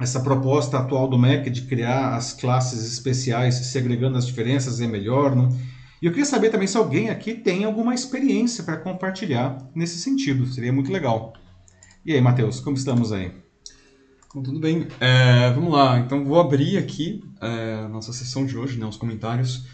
essa 0.00 0.20
proposta 0.20 0.78
atual 0.78 1.06
do 1.06 1.18
MEC 1.18 1.50
de 1.50 1.62
criar 1.62 2.16
as 2.16 2.32
classes 2.32 2.90
especiais, 2.90 3.54
segregando 3.54 4.16
as 4.16 4.26
diferenças, 4.26 4.80
é 4.80 4.86
melhor, 4.86 5.36
não? 5.36 5.50
E 6.02 6.06
eu 6.06 6.10
queria 6.10 6.26
saber 6.26 6.50
também 6.50 6.66
se 6.66 6.76
alguém 6.76 7.10
aqui 7.10 7.32
tem 7.32 7.64
alguma 7.64 7.94
experiência 7.94 8.64
para 8.64 8.76
compartilhar 8.76 9.56
nesse 9.72 9.98
sentido, 10.00 10.44
seria 10.46 10.72
muito 10.72 10.90
legal. 10.90 11.32
E 12.04 12.12
aí, 12.12 12.20
Matheus, 12.20 12.58
como 12.58 12.76
estamos 12.76 13.12
aí? 13.12 13.30
Bom, 14.34 14.42
tudo 14.42 14.58
bem. 14.58 14.88
É, 14.98 15.52
vamos 15.52 15.72
lá, 15.72 16.00
então 16.00 16.24
vou 16.24 16.40
abrir 16.40 16.76
aqui 16.76 17.22
é, 17.40 17.82
a 17.84 17.88
nossa 17.88 18.12
sessão 18.12 18.44
de 18.44 18.58
hoje, 18.58 18.80
né, 18.80 18.84
os 18.84 18.96
comentários 18.96 19.64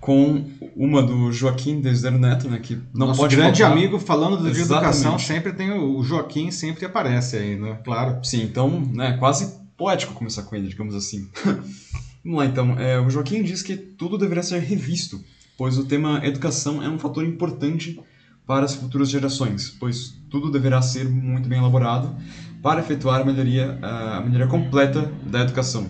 com 0.00 0.44
uma 0.74 1.02
do 1.02 1.30
Joaquim 1.30 1.80
Desidero 1.80 2.18
Neto, 2.18 2.50
né, 2.50 2.58
que 2.58 2.74
não 2.92 3.06
Nosso 3.08 3.20
pode 3.20 3.36
grande 3.36 3.62
faltar. 3.62 3.78
amigo 3.78 3.98
falando 4.00 4.52
de 4.52 4.60
educação, 4.60 5.16
sempre 5.20 5.52
tem 5.52 5.70
o 5.70 6.02
Joaquim, 6.02 6.50
sempre 6.50 6.84
aparece 6.84 7.36
aí, 7.36 7.56
né? 7.56 7.78
Claro. 7.84 8.18
Sim, 8.24 8.42
então, 8.42 8.80
né, 8.92 9.16
quase 9.18 9.54
poético 9.76 10.14
começar 10.14 10.42
com 10.42 10.56
ele, 10.56 10.68
digamos 10.68 10.96
assim. 10.96 11.28
Vamos 12.24 12.38
lá, 12.38 12.46
então. 12.46 12.78
É, 12.78 12.98
o 12.98 13.08
Joaquim 13.08 13.42
diz 13.44 13.62
que 13.62 13.76
tudo 13.76 14.18
deveria 14.18 14.42
ser 14.42 14.58
revisto, 14.58 15.22
pois 15.56 15.78
o 15.78 15.84
tema 15.84 16.24
educação 16.24 16.82
é 16.82 16.88
um 16.88 16.98
fator 16.98 17.24
importante 17.24 18.00
para 18.46 18.64
as 18.64 18.74
futuras 18.74 19.08
gerações, 19.08 19.70
pois 19.70 20.16
tudo 20.30 20.50
deverá 20.50 20.80
ser 20.80 21.08
muito 21.08 21.48
bem 21.48 21.58
elaborado 21.58 22.14
para 22.62 22.80
efetuar 22.80 23.20
a 23.20 23.24
melhoria, 23.24 23.78
a 23.82 24.20
melhoria 24.20 24.46
completa 24.46 25.10
da 25.24 25.40
educação. 25.40 25.88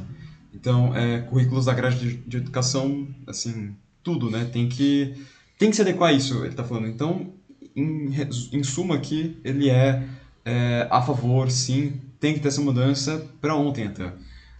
Então, 0.54 0.96
é, 0.96 1.20
currículos 1.20 1.66
da 1.66 1.74
grade 1.74 1.98
de, 1.98 2.16
de 2.16 2.36
educação, 2.38 3.06
assim, 3.26 3.74
tudo, 4.02 4.30
né? 4.30 4.48
Tem 4.50 4.68
que, 4.68 5.14
tem 5.58 5.68
que 5.68 5.76
se 5.76 5.82
adequar 5.82 6.10
a 6.10 6.12
isso, 6.12 6.38
ele 6.38 6.48
está 6.48 6.64
falando. 6.64 6.88
Então, 6.88 7.34
em, 7.74 8.10
em 8.52 8.62
suma 8.62 8.94
aqui, 8.94 9.38
ele 9.44 9.68
é, 9.68 10.02
é, 10.44 10.88
a 10.90 11.02
favor, 11.02 11.50
sim, 11.50 12.00
tem 12.18 12.32
que 12.32 12.40
ter 12.40 12.48
essa 12.48 12.62
mudança 12.62 13.26
para 13.40 13.54
ontem 13.54 13.86
até. 13.86 14.12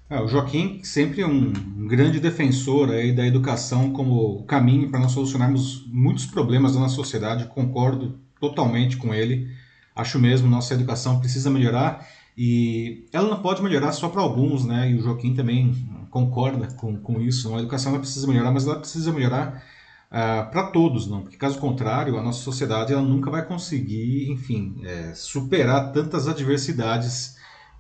É, 0.09 0.21
o 0.21 0.29
Joaquim 0.29 0.85
sempre 0.85 1.25
um, 1.25 1.53
um 1.53 1.89
grande 1.89 2.21
defensor 2.21 2.91
aí 2.91 3.13
da 3.13 3.27
educação 3.27 3.93
como 3.93 4.45
caminho 4.45 4.89
para 4.89 5.01
nós 5.01 5.11
solucionarmos 5.11 5.85
muitos 5.89 6.27
problemas 6.27 6.75
da 6.75 6.81
nossa 6.81 6.95
sociedade. 6.95 7.47
Concordo 7.47 8.17
totalmente 8.41 8.97
com 8.97 9.13
ele. 9.13 9.49
Acho 9.95 10.19
mesmo 10.19 10.49
nossa 10.49 10.75
educação 10.75 11.19
precisa 11.19 11.51
melhorar 11.51 12.07
e 12.39 13.09
ela 13.13 13.29
não 13.29 13.43
pode 13.43 13.63
melhorar 13.63 13.93
só 13.93 14.09
para 14.09 14.21
alguns, 14.21 14.65
né? 14.65 14.91
E 14.91 14.95
o 14.95 15.03
Joaquim 15.03 15.35
também 15.35 15.75
concorda 16.11 16.69
com, 16.75 16.97
com 16.99 17.21
isso. 17.21 17.53
A 17.55 17.59
educação 17.59 17.99
precisa 17.99 18.29
melhorar, 18.29 18.53
mas 18.53 18.65
ela 18.65 18.79
precisa 18.79 19.13
melhorar 19.13 19.65
uh, 20.07 20.51
para 20.51 20.71
todos, 20.71 21.09
não? 21.09 21.23
Porque 21.23 21.37
caso 21.37 21.59
contrário, 21.59 22.17
a 22.17 22.23
nossa 22.23 22.45
sociedade 22.45 22.93
ela 22.93 23.03
nunca 23.03 23.29
vai 23.29 23.45
conseguir, 23.45 24.31
enfim, 24.31 24.77
é, 24.85 25.13
superar 25.15 25.93
tantas 25.93 26.29
adversidades 26.29 27.36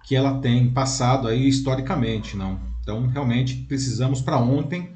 que 0.06 0.14
ela 0.14 0.38
tem 0.38 0.70
passado 0.70 1.26
aí 1.26 1.48
historicamente, 1.48 2.36
não? 2.36 2.60
Então, 2.80 3.08
realmente 3.08 3.56
precisamos 3.56 4.20
para 4.20 4.38
ontem 4.38 4.90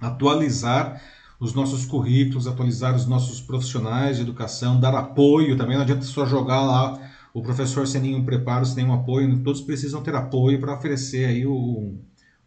atualizar 0.00 1.02
os 1.40 1.52
nossos 1.52 1.84
currículos, 1.84 2.46
atualizar 2.46 2.94
os 2.94 3.04
nossos 3.04 3.40
profissionais 3.40 4.16
de 4.16 4.22
educação, 4.22 4.78
dar 4.78 4.94
apoio 4.94 5.56
também. 5.56 5.74
Não 5.74 5.82
adianta 5.82 6.02
só 6.02 6.24
jogar 6.24 6.62
lá 6.62 6.96
o 7.34 7.42
professor 7.42 7.84
sem 7.88 8.00
nenhum 8.00 8.24
preparo, 8.24 8.64
sem 8.64 8.76
nenhum 8.76 8.94
apoio. 8.94 9.40
Todos 9.40 9.60
precisam 9.60 10.00
ter 10.02 10.14
apoio 10.14 10.60
para 10.60 10.74
oferecer 10.74 11.26
aí 11.26 11.44
o, 11.44 11.92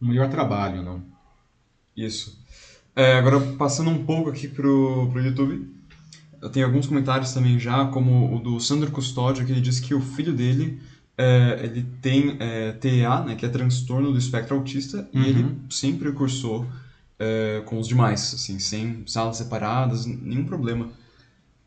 um 0.00 0.08
melhor 0.08 0.30
trabalho, 0.30 0.82
não? 0.82 1.02
Isso. 1.94 2.42
É, 2.96 3.18
agora, 3.18 3.38
passando 3.58 3.90
um 3.90 4.06
pouco 4.06 4.30
aqui 4.30 4.48
pro, 4.48 5.10
pro 5.12 5.22
YouTube, 5.22 5.70
eu 6.40 6.48
tenho 6.48 6.64
alguns 6.64 6.86
comentários 6.86 7.34
também 7.34 7.58
já, 7.58 7.84
como 7.88 8.34
o 8.34 8.40
do 8.40 8.58
Sandro 8.58 8.90
Custódio, 8.90 9.44
que 9.44 9.52
ele 9.52 9.60
disse 9.60 9.82
que 9.82 9.94
o 9.94 10.00
filho 10.00 10.32
dele 10.32 10.80
é, 11.18 11.60
ele 11.64 11.84
tem 12.00 12.36
é, 12.38 12.72
TEA, 12.72 13.20
né, 13.24 13.34
que 13.34 13.44
é 13.44 13.48
transtorno 13.48 14.12
do 14.12 14.18
espectro 14.18 14.56
autista, 14.56 15.08
uhum. 15.12 15.22
e 15.22 15.28
ele 15.28 15.58
sempre 15.68 16.12
cursou 16.12 16.64
é, 17.18 17.60
com 17.66 17.80
os 17.80 17.88
demais, 17.88 18.32
assim, 18.34 18.60
sem 18.60 19.02
salas 19.04 19.36
separadas, 19.36 20.06
nenhum 20.06 20.44
problema. 20.44 20.90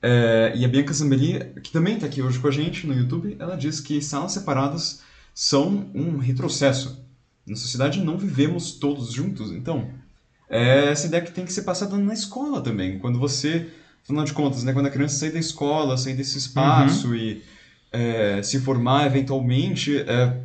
É, 0.02 0.54
e 0.56 0.64
a 0.64 0.68
Bianca 0.70 0.94
Zambelli, 0.94 1.40
que 1.62 1.72
também 1.72 1.96
está 1.96 2.08
aqui 2.08 2.22
hoje 2.22 2.40
com 2.40 2.48
a 2.48 2.52
gente 2.52 2.88
no 2.88 2.94
YouTube, 2.94 3.36
ela 3.38 3.58
diz 3.58 3.82
que 3.82 4.02
salas 4.02 4.32
separadas 4.32 5.02
são 5.36 5.92
um 5.94 6.18
retrocesso. 6.18 7.06
Na 7.46 7.58
sociedade 7.58 8.02
não 8.02 8.18
vivemos 8.18 8.72
todos 8.72 9.12
juntos, 9.12 9.52
então 9.52 9.90
é 10.50 10.86
essa 10.92 11.08
ideia 11.08 11.24
que 11.24 11.32
tem 11.32 11.46
que 11.46 11.52
ser 11.52 11.64
passada 11.64 11.98
na 11.98 12.14
escola 12.14 12.62
também. 12.62 13.00
Quando 13.00 13.20
você, 13.20 13.70
afinal 14.04 14.24
de 14.24 14.32
contas, 14.32 14.64
né, 14.64 14.72
quando 14.72 14.86
a 14.86 14.92
criança 14.92 15.18
sair 15.18 15.32
da 15.32 15.40
escola, 15.40 15.98
sair 15.98 16.14
desse 16.14 16.38
espaço 16.38 17.10
uhum. 17.10 17.16
e 17.16 17.44
é, 17.92 18.42
se 18.42 18.60
formar 18.60 19.06
eventualmente, 19.06 19.98
é, 19.98 20.38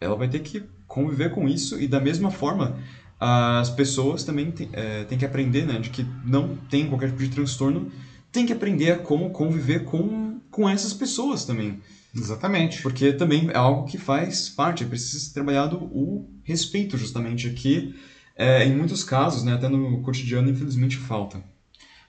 ela 0.00 0.16
vai 0.16 0.28
ter 0.28 0.40
que 0.40 0.62
conviver 0.86 1.30
com 1.30 1.48
isso 1.48 1.80
e 1.80 1.86
da 1.86 2.00
mesma 2.00 2.30
forma 2.30 2.76
as 3.24 3.70
pessoas 3.70 4.24
também 4.24 4.50
têm 4.50 4.68
é, 4.72 5.04
que 5.04 5.24
aprender, 5.24 5.64
né, 5.64 5.78
de 5.78 5.90
que 5.90 6.04
não 6.24 6.56
tem 6.68 6.88
qualquer 6.88 7.10
tipo 7.10 7.22
de 7.22 7.28
transtorno, 7.28 7.90
tem 8.32 8.44
que 8.44 8.52
aprender 8.52 8.90
a 8.90 8.98
como 8.98 9.30
conviver 9.30 9.84
com, 9.84 10.40
com 10.50 10.68
essas 10.68 10.92
pessoas 10.92 11.44
também. 11.44 11.80
Exatamente. 12.14 12.82
Porque 12.82 13.12
também 13.12 13.48
é 13.50 13.56
algo 13.56 13.86
que 13.86 13.96
faz 13.96 14.48
parte, 14.48 14.84
precisa 14.84 15.24
ser 15.24 15.32
trabalhado 15.34 15.76
o 15.76 16.28
respeito, 16.42 16.98
justamente, 16.98 17.46
aqui, 17.46 17.94
é, 18.36 18.64
em 18.64 18.74
muitos 18.74 19.04
casos, 19.04 19.44
né, 19.44 19.54
até 19.54 19.68
no 19.68 20.02
cotidiano, 20.02 20.50
infelizmente 20.50 20.96
falta. 20.96 21.42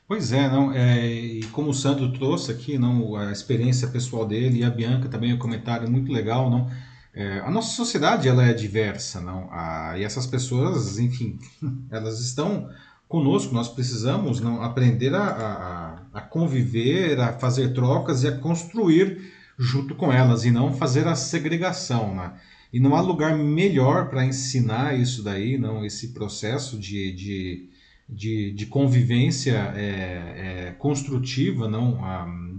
Pois 0.08 0.34
é, 0.34 0.50
não, 0.50 0.72
é, 0.74 1.08
e 1.08 1.44
como 1.46 1.70
o 1.70 1.74
Sandro 1.74 2.12
trouxe 2.12 2.52
aqui, 2.52 2.78
não, 2.78 3.16
a 3.16 3.32
experiência 3.32 3.88
pessoal 3.88 4.26
dele 4.26 4.60
e 4.60 4.64
a 4.64 4.70
Bianca 4.70 5.08
também 5.08 5.32
o 5.32 5.36
um 5.36 5.40
comentário 5.40 5.90
muito 5.90 6.12
legal, 6.12 6.50
não, 6.50 6.70
é, 7.14 7.40
a 7.40 7.50
nossa 7.50 7.76
sociedade 7.76 8.28
ela 8.28 8.44
é 8.44 8.54
diversa, 8.54 9.22
não, 9.22 9.48
a, 9.52 9.94
e 9.98 10.04
essas 10.04 10.28
pessoas, 10.28 11.00
enfim, 11.00 11.40
elas 11.90 12.20
estão 12.20 12.70
conosco, 13.08 13.54
nós 13.54 13.70
precisamos 13.70 14.42
não 14.42 14.62
aprender 14.62 15.14
a, 15.14 15.24
a, 15.24 16.20
a 16.20 16.22
conviver, 16.22 17.20
a 17.20 17.34
fazer 17.34 17.74
trocas 17.74 18.24
e 18.24 18.28
a 18.28 18.38
construir 18.38 19.32
junto 19.58 19.94
com 19.96 20.12
elas 20.12 20.44
e 20.46 20.52
não 20.52 20.74
fazer 20.74 21.08
a 21.08 21.16
segregação, 21.16 22.16
né? 22.16 22.34
E 22.72 22.80
não 22.80 22.96
há 22.96 23.02
lugar 23.02 23.38
melhor 23.38 24.10
para 24.10 24.26
ensinar 24.26 25.00
isso 25.00 25.22
daí, 25.22 25.60
não 25.60 25.86
esse 25.86 26.08
processo 26.08 26.78
de, 26.80 27.12
de, 27.14 27.70
de, 28.08 28.52
de 28.52 28.66
convivência 28.66 29.74
é, 29.76 30.68
é, 30.70 30.76
construtiva, 30.78 31.68
não, 31.68 32.00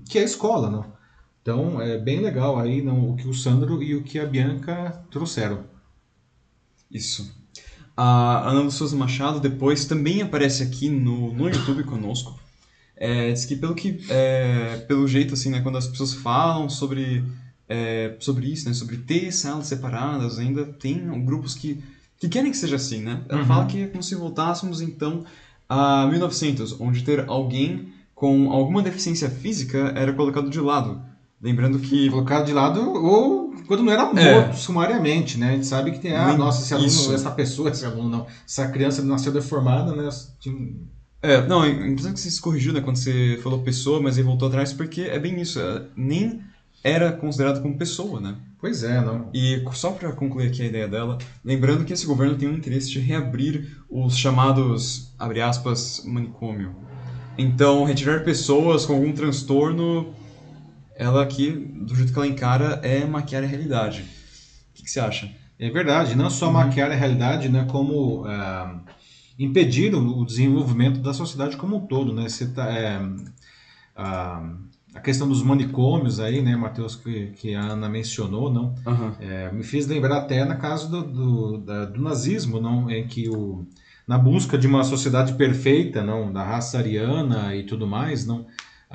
que 0.08 0.18
é 0.18 0.22
a 0.22 0.24
escola, 0.24 0.70
não. 0.70 0.92
Então 1.42 1.80
é 1.80 1.98
bem 1.98 2.20
legal 2.20 2.58
aí 2.58 2.80
não, 2.80 3.10
o 3.10 3.16
que 3.16 3.28
o 3.28 3.34
Sandro 3.34 3.82
e 3.82 3.94
o 3.94 4.02
que 4.02 4.18
a 4.18 4.26
Bianca 4.26 5.04
trouxeram. 5.10 5.64
Isso. 6.90 7.34
A 7.96 8.48
Ana 8.48 8.70
Souza 8.70 8.96
Machado 8.96 9.38
depois 9.38 9.84
também 9.84 10.22
aparece 10.22 10.62
aqui 10.62 10.88
no, 10.88 11.32
no 11.32 11.48
YouTube 11.48 11.84
conosco. 11.84 12.38
É, 12.96 13.32
diz 13.32 13.44
que 13.44 13.56
pelo 13.56 13.74
que 13.74 14.00
é, 14.08 14.78
pelo 14.88 15.06
jeito 15.06 15.34
assim, 15.34 15.50
né, 15.50 15.60
quando 15.60 15.76
as 15.76 15.86
pessoas 15.86 16.14
falam 16.14 16.68
sobre 16.68 17.24
é, 17.68 18.16
sobre 18.20 18.46
isso, 18.46 18.68
né, 18.68 18.74
sobre 18.74 18.98
ter 18.98 19.32
salas 19.32 19.66
separadas, 19.66 20.38
ainda 20.38 20.64
tem 20.64 21.24
grupos 21.24 21.54
que 21.54 21.82
que 22.24 22.28
querem 22.28 22.50
que 22.50 22.56
seja 22.56 22.76
assim, 22.76 23.02
né? 23.02 23.20
Ela 23.28 23.40
uhum. 23.40 23.46
fala 23.46 23.66
que 23.66 23.82
é 23.82 23.86
como 23.86 24.02
se 24.02 24.14
voltássemos 24.14 24.80
então 24.80 25.24
a 25.68 26.06
1900, 26.06 26.80
onde 26.80 27.04
ter 27.04 27.24
alguém 27.28 27.92
com 28.14 28.50
alguma 28.50 28.82
deficiência 28.82 29.28
física 29.28 29.92
era 29.94 30.12
colocado 30.12 30.48
de 30.48 30.60
lado. 30.60 31.02
Lembrando 31.40 31.78
que. 31.78 32.08
Colocado 32.08 32.46
de 32.46 32.52
lado 32.52 32.80
ou 32.80 33.54
quando 33.66 33.82
não 33.82 33.92
era 33.92 34.02
é. 34.02 34.34
morto 34.34 34.50
é. 34.50 34.52
sumariamente, 34.54 35.38
né? 35.38 35.50
A 35.50 35.52
gente 35.52 35.66
sabe 35.66 35.90
que 35.90 35.98
tem, 35.98 36.14
ah, 36.14 36.34
nossa, 36.36 36.62
esse 36.62 36.72
aluno, 36.72 36.88
Isso. 36.88 37.12
essa 37.12 37.30
pessoa, 37.30 37.70
esse 37.70 37.84
aluno 37.84 38.08
não, 38.08 38.26
essa 38.46 38.68
criança 38.68 39.02
nasceu 39.02 39.32
deformada, 39.32 39.94
né? 39.94 40.08
Tinha... 40.40 40.56
É, 41.22 41.46
não, 41.46 41.64
é 41.64 41.70
interessante 41.70 42.14
que 42.14 42.20
você 42.20 42.30
se 42.30 42.40
corrigiu, 42.40 42.72
né, 42.74 42.82
quando 42.82 42.96
você 42.96 43.40
falou 43.42 43.62
pessoa, 43.62 43.98
mas 44.00 44.18
ele 44.18 44.26
voltou 44.26 44.48
atrás, 44.48 44.74
porque 44.74 45.02
é 45.02 45.18
bem 45.18 45.40
isso, 45.40 45.58
é, 45.58 45.82
nem 45.96 46.42
era 46.84 47.10
considerado 47.10 47.62
como 47.62 47.78
pessoa, 47.78 48.20
né? 48.20 48.36
Pois 48.60 48.84
é, 48.84 49.00
não. 49.00 49.30
E 49.32 49.64
só 49.72 49.90
para 49.92 50.12
concluir 50.12 50.48
aqui 50.48 50.62
a 50.62 50.66
ideia 50.66 50.86
dela, 50.86 51.16
lembrando 51.42 51.84
que 51.84 51.94
esse 51.94 52.06
governo 52.06 52.36
tem 52.36 52.48
um 52.48 52.54
interesse 52.54 52.90
de 52.90 53.00
reabrir 53.00 53.78
os 53.88 54.16
chamados, 54.16 55.14
abre 55.18 55.40
aspas, 55.40 56.02
manicômio. 56.04 56.76
Então, 57.38 57.84
retirar 57.84 58.22
pessoas 58.22 58.84
com 58.84 58.92
algum 58.92 59.12
transtorno 59.12 60.14
ela 60.96 61.22
aqui, 61.22 61.50
do 61.50 61.94
jeito 61.94 62.12
que 62.12 62.18
ela 62.18 62.28
encara, 62.28 62.80
é 62.82 63.04
maquiar 63.04 63.42
a 63.42 63.46
realidade. 63.46 64.02
O 64.02 64.74
que, 64.74 64.84
que 64.84 64.90
você 64.90 65.00
acha? 65.00 65.30
É 65.58 65.70
verdade, 65.70 66.14
não 66.14 66.30
só 66.30 66.46
uhum. 66.46 66.52
maquiar 66.52 66.90
a 66.90 66.94
realidade, 66.94 67.48
né, 67.48 67.66
como 67.70 68.26
é, 68.28 68.74
impedir 69.38 69.94
o 69.94 70.24
desenvolvimento 70.24 71.00
da 71.00 71.12
sociedade 71.12 71.56
como 71.56 71.76
um 71.76 71.86
todo, 71.86 72.12
né? 72.12 72.28
Você 72.28 72.46
tá, 72.48 72.70
é, 72.70 73.00
a, 73.96 74.50
a, 74.94 75.00
questão 75.00 75.28
dos 75.28 75.42
manicômios 75.42 76.20
aí, 76.20 76.40
né, 76.40 76.56
Matheus, 76.56 76.96
que, 76.96 77.32
que 77.36 77.54
a 77.54 77.60
Ana 77.60 77.88
mencionou, 77.88 78.50
não? 78.52 78.74
Uhum. 78.86 79.12
É, 79.20 79.52
me 79.52 79.62
fez 79.62 79.86
lembrar 79.86 80.18
até 80.18 80.44
na 80.44 80.56
casa 80.56 80.88
do, 80.88 81.02
do, 81.02 81.58
da, 81.58 81.84
do 81.86 82.00
nazismo, 82.00 82.60
não, 82.60 82.90
em 82.90 83.06
que 83.06 83.28
o 83.28 83.66
na 84.06 84.18
busca 84.18 84.58
de 84.58 84.66
uma 84.66 84.84
sociedade 84.84 85.32
perfeita, 85.32 86.02
não, 86.04 86.30
da 86.30 86.42
raça 86.42 86.76
ariana 86.76 87.56
e 87.56 87.62
tudo 87.62 87.86
mais, 87.86 88.26
não, 88.26 88.46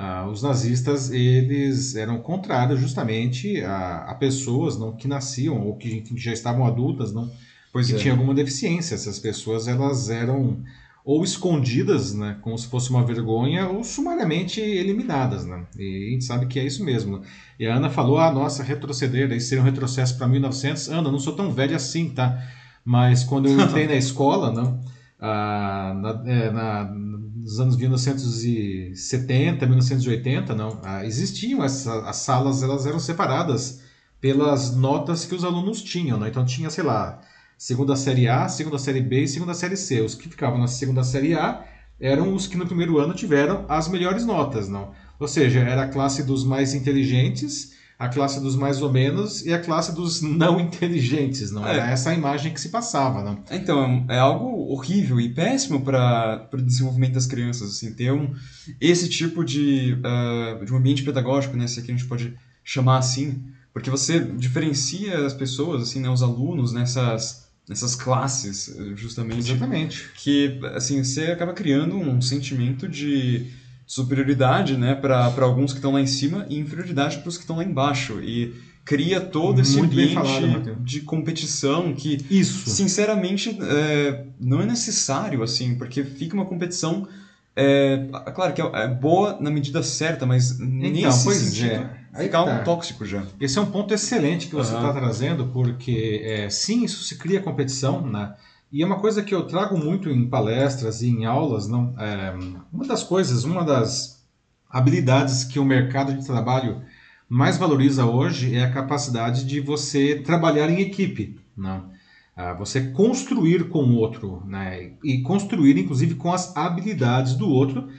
ah, 0.01 0.25
os 0.31 0.41
nazistas 0.41 1.11
eles 1.11 1.93
eram 1.93 2.19
contrários 2.19 2.79
justamente 2.79 3.61
a, 3.61 4.05
a 4.07 4.15
pessoas 4.15 4.79
não 4.79 4.95
que 4.95 5.09
nasciam 5.09 5.59
ou 5.67 5.75
que, 5.75 5.99
que 5.99 6.17
já 6.17 6.31
estavam 6.31 6.65
adultas 6.65 7.11
não 7.13 7.29
pois 7.73 7.87
que 7.87 7.95
é. 7.95 7.97
tinham 7.97 8.15
alguma 8.15 8.33
deficiência 8.33 8.95
essas 8.95 9.19
pessoas 9.19 9.67
elas 9.67 10.09
eram 10.09 10.63
ou 11.03 11.23
escondidas 11.23 12.13
né 12.13 12.37
como 12.41 12.57
se 12.57 12.67
fosse 12.67 12.89
uma 12.89 13.05
vergonha 13.05 13.67
ou 13.67 13.83
sumariamente 13.83 14.59
eliminadas 14.61 15.45
né. 15.45 15.65
E 15.77 16.07
a 16.07 16.11
gente 16.11 16.25
sabe 16.25 16.45
que 16.45 16.59
é 16.59 16.63
isso 16.63 16.83
mesmo. 16.83 17.21
E 17.59 17.65
a 17.65 17.75
Ana 17.75 17.89
falou 17.89 18.17
ah 18.19 18.31
nossa 18.31 18.63
retroceder 18.63 19.31
isso 19.31 19.49
seria 19.49 19.61
um 19.61 19.65
retrocesso 19.65 20.17
para 20.17 20.27
1900 20.27 20.89
Ana 20.89 21.11
não 21.11 21.19
sou 21.19 21.33
tão 21.33 21.51
velha 21.51 21.75
assim 21.75 22.09
tá? 22.09 22.41
Mas 22.83 23.23
quando 23.23 23.47
eu 23.47 23.59
entrei 23.59 23.87
na 23.87 23.95
escola 23.95 24.51
não 24.51 24.79
ah, 25.19 25.93
na, 25.95 26.23
é, 26.31 26.49
na, 26.49 26.85
nos 26.85 27.59
anos 27.59 27.75
1970, 27.75 29.65
1980, 29.65 30.55
não, 30.55 30.79
ah, 30.83 31.05
existiam 31.05 31.63
essas 31.63 31.87
as 32.05 32.15
salas, 32.17 32.61
elas 32.63 32.85
eram 32.85 32.99
separadas 32.99 33.81
pelas 34.21 34.75
notas 34.75 35.25
que 35.25 35.33
os 35.35 35.43
alunos 35.43 35.81
tinham, 35.81 36.19
né? 36.19 36.29
então 36.29 36.45
tinha, 36.45 36.69
sei 36.69 36.83
lá, 36.83 37.21
segunda 37.59 37.95
série 37.95 38.27
A, 38.29 38.47
segunda 38.47 38.79
série 38.79 39.01
B 39.01 39.23
e 39.23 39.27
segunda 39.27 39.53
série 39.53 39.75
C. 39.75 40.01
Os 40.01 40.15
que 40.15 40.29
ficavam 40.29 40.57
na 40.57 40.67
segunda 40.67 41.03
série 41.03 41.35
A 41.35 41.63
eram 41.99 42.33
os 42.33 42.47
que 42.47 42.57
no 42.57 42.65
primeiro 42.65 42.97
ano 42.97 43.13
tiveram 43.13 43.65
as 43.67 43.89
melhores 43.89 44.25
notas, 44.25 44.69
não? 44.69 44.91
Ou 45.19 45.27
seja, 45.27 45.59
era 45.59 45.83
a 45.83 45.87
classe 45.89 46.23
dos 46.23 46.45
mais 46.45 46.73
inteligentes 46.73 47.77
a 47.99 48.07
classe 48.07 48.39
dos 48.39 48.55
mais 48.55 48.81
ou 48.81 48.89
menos 48.89 49.45
e 49.45 49.51
a 49.51 49.59
classe 49.59 49.93
dos 49.93 50.21
não 50.21 50.57
inteligentes, 50.57 51.51
não 51.51 51.67
é. 51.67 51.73
era 51.73 51.91
essa 51.91 52.11
a 52.11 52.13
imagem 52.13 52.53
que 52.53 52.61
se 52.61 52.69
passava, 52.69 53.21
não? 53.21 53.43
Então, 53.51 54.05
é 54.07 54.17
algo 54.17 54.71
horrível 54.71 55.19
e 55.19 55.27
péssimo 55.27 55.81
para 55.81 56.49
o 56.53 56.61
desenvolvimento 56.61 57.15
das 57.15 57.27
crianças, 57.27 57.71
assim, 57.71 57.93
ter 57.93 58.13
um, 58.13 58.33
esse 58.79 59.09
tipo 59.09 59.43
de, 59.43 59.97
uh, 59.99 60.63
de 60.63 60.73
um 60.73 60.77
ambiente 60.77 61.03
pedagógico, 61.03 61.57
né, 61.57 61.67
se 61.67 61.81
aqui 61.81 61.91
a 61.91 61.93
gente 61.93 62.07
pode 62.07 62.33
chamar 62.63 62.99
assim, 62.99 63.43
porque 63.73 63.89
você 63.89 64.17
diferencia 64.17 65.25
as 65.25 65.33
pessoas, 65.33 65.81
assim, 65.81 65.99
né, 65.99 66.09
os 66.09 66.23
alunos 66.23 66.71
nessas 66.71 67.48
nessas 67.69 67.95
classes, 67.95 68.75
justamente. 68.95 69.51
Exatamente. 69.51 70.09
Que, 70.15 70.59
assim, 70.73 71.03
você 71.03 71.25
acaba 71.25 71.53
criando 71.53 71.95
um 71.95 72.19
sentimento 72.19 72.89
de 72.89 73.45
superioridade 73.85 74.75
né, 74.75 74.95
para 74.95 75.31
alguns 75.41 75.71
que 75.71 75.77
estão 75.77 75.93
lá 75.93 76.01
em 76.01 76.07
cima 76.07 76.47
e 76.49 76.57
inferioridade 76.57 77.19
para 77.19 77.29
os 77.29 77.37
que 77.37 77.43
estão 77.43 77.57
lá 77.57 77.63
embaixo. 77.63 78.19
E 78.21 78.55
cria 78.83 79.21
todo 79.21 79.61
esse 79.61 79.77
Muito 79.77 79.93
ambiente 79.93 80.15
falado, 80.15 80.77
de 80.83 81.01
competição 81.01 81.93
que, 81.93 82.25
Isso. 82.31 82.71
sinceramente, 82.71 83.55
é, 83.61 84.25
não 84.39 84.61
é 84.61 84.65
necessário, 84.65 85.43
assim, 85.43 85.75
porque 85.75 86.03
fica 86.03 86.33
uma 86.33 86.45
competição. 86.45 87.07
É, 87.55 88.07
claro 88.33 88.51
que 88.53 88.61
é, 88.61 88.65
é 88.65 88.87
boa 88.87 89.37
na 89.39 89.51
medida 89.51 89.83
certa, 89.83 90.25
mas 90.25 90.59
então, 90.59 90.67
nesse 90.67 91.23
pois 91.23 91.37
sentido 91.37 91.73
é. 91.73 91.98
Aí 92.13 92.25
fica 92.25 92.43
tá. 92.43 92.51
algo 92.51 92.63
tóxico 92.63 93.05
já. 93.05 93.23
Esse 93.39 93.57
é 93.57 93.61
um 93.61 93.71
ponto 93.71 93.93
excelente 93.93 94.47
que 94.47 94.55
você 94.55 94.73
está 94.73 94.87
uhum. 94.87 94.93
trazendo, 94.93 95.47
porque 95.47 96.21
é, 96.23 96.49
sim, 96.49 96.83
isso 96.83 97.03
se 97.03 97.17
cria 97.17 97.41
competição, 97.41 98.01
né? 98.01 98.35
E 98.71 98.83
é 98.83 98.85
uma 98.85 98.99
coisa 98.99 99.23
que 99.23 99.33
eu 99.33 99.47
trago 99.47 99.77
muito 99.77 100.09
em 100.09 100.29
palestras 100.29 101.01
e 101.01 101.09
em 101.09 101.25
aulas, 101.25 101.67
não? 101.67 101.93
É, 101.97 102.33
uma 102.71 102.85
das 102.85 103.03
coisas, 103.03 103.43
uma 103.43 103.63
das 103.63 104.23
habilidades 104.69 105.43
que 105.43 105.59
o 105.59 105.65
mercado 105.65 106.13
de 106.13 106.25
trabalho 106.25 106.81
mais 107.27 107.57
valoriza 107.57 108.05
hoje 108.05 108.55
é 108.55 108.63
a 108.63 108.71
capacidade 108.71 109.45
de 109.45 109.59
você 109.59 110.15
trabalhar 110.15 110.69
em 110.69 110.81
equipe, 110.81 111.39
não? 111.55 111.89
Ah, 112.35 112.53
você 112.53 112.91
construir 112.91 113.67
com 113.67 113.83
o 113.83 113.97
outro, 113.97 114.41
né? 114.47 114.93
E 115.03 115.21
construir, 115.21 115.77
inclusive, 115.77 116.15
com 116.15 116.31
as 116.31 116.55
habilidades 116.55 117.33
do 117.35 117.49
outro, 117.49 117.89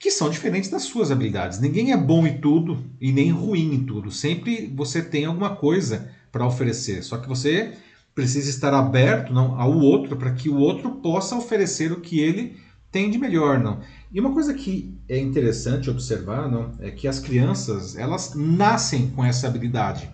que 0.00 0.10
são 0.10 0.30
diferentes 0.30 0.70
das 0.70 0.84
suas 0.84 1.10
habilidades. 1.10 1.60
Ninguém 1.60 1.92
é 1.92 1.96
bom 1.96 2.26
em 2.26 2.38
tudo 2.38 2.82
e 2.98 3.12
nem 3.12 3.30
ruim 3.30 3.74
em 3.74 3.84
tudo. 3.84 4.10
Sempre 4.10 4.72
você 4.74 5.02
tem 5.02 5.26
alguma 5.26 5.54
coisa 5.54 6.10
para 6.32 6.46
oferecer. 6.46 7.02
Só 7.02 7.18
que 7.18 7.28
você 7.28 7.74
precisa 8.14 8.48
estar 8.48 8.72
aberto 8.72 9.30
não, 9.30 9.60
ao 9.60 9.76
outro 9.78 10.16
para 10.16 10.32
que 10.32 10.48
o 10.48 10.56
outro 10.56 10.90
possa 11.02 11.36
oferecer 11.36 11.92
o 11.92 12.00
que 12.00 12.18
ele 12.18 12.56
tem 12.90 13.10
de 13.10 13.18
melhor, 13.18 13.60
não. 13.60 13.80
E 14.10 14.18
uma 14.18 14.32
coisa 14.32 14.54
que 14.54 14.98
é 15.06 15.18
interessante 15.18 15.90
observar, 15.90 16.50
não, 16.50 16.72
é 16.80 16.90
que 16.90 17.06
as 17.06 17.20
crianças 17.20 17.94
elas 17.94 18.34
nascem 18.34 19.10
com 19.10 19.22
essa 19.22 19.46
habilidade. 19.46 20.10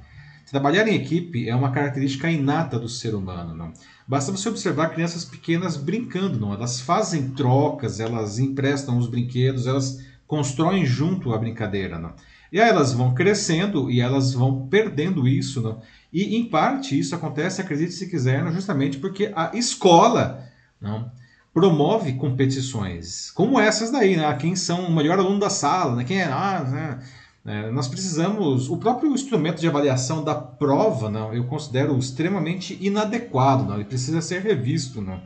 Trabalhar 0.50 0.86
em 0.86 0.94
equipe 0.94 1.48
é 1.48 1.54
uma 1.54 1.72
característica 1.72 2.30
inata 2.30 2.78
do 2.78 2.88
ser 2.88 3.14
humano, 3.14 3.54
não. 3.54 3.72
Basta 4.06 4.30
você 4.30 4.48
observar 4.48 4.90
crianças 4.90 5.24
pequenas 5.24 5.76
brincando, 5.76 6.38
não. 6.38 6.54
Elas 6.54 6.80
fazem 6.80 7.30
trocas, 7.30 7.98
elas 7.98 8.38
emprestam 8.38 8.96
os 8.96 9.08
brinquedos, 9.08 9.66
elas 9.66 10.00
constroem 10.26 10.86
junto 10.86 11.34
a 11.34 11.38
brincadeira, 11.38 11.98
não. 11.98 12.14
E 12.52 12.60
aí 12.60 12.68
elas 12.68 12.92
vão 12.92 13.12
crescendo 13.12 13.90
e 13.90 14.00
elas 14.00 14.32
vão 14.32 14.68
perdendo 14.68 15.26
isso, 15.26 15.60
não? 15.60 15.80
E, 16.12 16.36
em 16.36 16.48
parte, 16.48 16.96
isso 16.96 17.14
acontece, 17.14 17.60
acredite 17.60 17.92
se 17.92 18.08
quiser, 18.08 18.46
justamente 18.52 18.98
porque 18.98 19.32
a 19.34 19.50
escola 19.52 20.44
não, 20.80 21.10
promove 21.52 22.12
competições, 22.12 23.30
como 23.32 23.58
essas 23.58 23.90
daí, 23.90 24.16
né? 24.16 24.32
Quem 24.36 24.54
são 24.54 24.86
o 24.86 24.94
melhor 24.94 25.18
aluno 25.18 25.40
da 25.40 25.50
sala, 25.50 25.96
né? 25.96 26.04
Quem 26.04 26.20
é... 26.20 26.24
Ah, 26.24 26.64
né? 26.64 26.98
É, 27.46 27.70
nós 27.70 27.86
precisamos. 27.86 28.68
O 28.68 28.76
próprio 28.76 29.12
instrumento 29.12 29.60
de 29.60 29.68
avaliação 29.68 30.24
da 30.24 30.34
prova, 30.34 31.08
não, 31.08 31.32
eu 31.32 31.44
considero 31.44 31.96
extremamente 31.96 32.76
inadequado. 32.80 33.64
Não, 33.64 33.76
ele 33.76 33.84
precisa 33.84 34.20
ser 34.20 34.42
revisto. 34.42 35.00
Não. 35.00 35.20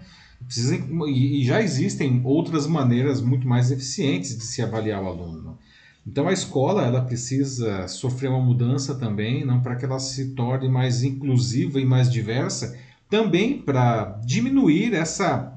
Precisa, 0.45 0.77
e, 1.09 1.45
já 1.45 1.63
existem 1.63 2.21
outras 2.25 2.67
maneiras 2.67 3.21
muito 3.21 3.47
mais 3.49 3.71
eficientes 3.71 4.37
de 4.37 4.45
se 4.45 4.63
avaliar 4.63 5.03
o 5.03 5.09
aluno. 5.09 5.43
Não. 5.43 5.59
Então 6.07 6.29
a 6.29 6.33
escola 6.33 6.85
ela 6.85 7.03
precisa 7.03 7.87
sofrer 7.89 8.29
uma 8.29 8.41
mudança 8.41 8.95
também, 8.95 9.45
não 9.45 9.61
para 9.61 9.77
que 9.77 9.85
ela 9.85 9.99
se 9.99 10.31
torne 10.35 10.69
mais 10.69 11.03
inclusiva 11.03 11.81
e 11.81 11.85
mais 11.85 12.11
diversa, 12.11 12.77
também 13.09 13.61
para 13.61 14.19
diminuir 14.25 14.95
essa 14.95 15.53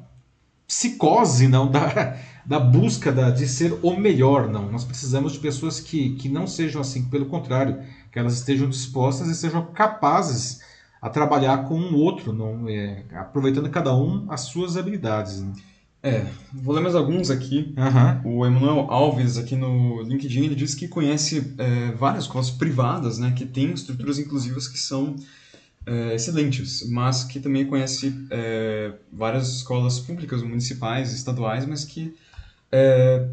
psicose 0.67 1.47
não 1.47 1.69
da, 1.71 2.17
da 2.45 2.59
busca 2.59 3.11
da, 3.11 3.29
de 3.29 3.47
ser 3.47 3.77
o 3.81 3.95
melhor, 3.95 4.49
não. 4.49 4.71
Nós 4.71 4.83
precisamos 4.83 5.33
de 5.33 5.39
pessoas 5.39 5.79
que, 5.79 6.15
que 6.15 6.27
não 6.27 6.45
sejam 6.45 6.81
assim, 6.81 7.05
pelo 7.05 7.25
contrário, 7.25 7.81
que 8.11 8.19
elas 8.19 8.33
estejam 8.33 8.69
dispostas 8.69 9.27
e 9.29 9.35
sejam 9.35 9.65
capazes 9.67 10.61
a 11.01 11.09
trabalhar 11.09 11.65
com 11.65 11.77
um 11.77 11.95
outro, 11.95 12.31
não 12.31 12.67
é, 12.69 13.03
aproveitando 13.15 13.69
cada 13.69 13.95
um 13.95 14.25
as 14.29 14.41
suas 14.41 14.77
habilidades. 14.77 15.41
Né? 15.41 15.53
É, 16.01 16.25
vou 16.53 16.75
ler 16.75 16.81
mais 16.81 16.95
alguns 16.95 17.29
aqui. 17.29 17.73
Uhum. 17.77 18.39
O 18.39 18.45
Emanuel 18.45 18.87
Alves, 18.89 19.37
aqui 19.37 19.55
no 19.55 20.01
LinkedIn, 20.01 20.45
ele 20.45 20.55
diz 20.55 20.75
que 20.75 20.87
conhece 20.87 21.53
é, 21.57 21.91
várias 21.91 22.25
escolas 22.25 22.49
privadas, 22.49 23.19
né, 23.19 23.31
que 23.31 23.45
têm 23.45 23.71
estruturas 23.71 24.19
inclusivas 24.19 24.67
que 24.67 24.77
são 24.77 25.15
é, 25.85 26.15
excelentes, 26.15 26.89
mas 26.89 27.23
que 27.23 27.39
também 27.39 27.65
conhece 27.65 28.13
é, 28.29 28.93
várias 29.11 29.47
escolas 29.57 29.99
públicas, 29.99 30.41
municipais, 30.41 31.13
estaduais, 31.13 31.65
mas 31.65 31.85
que 31.85 32.13
é, 32.73 33.27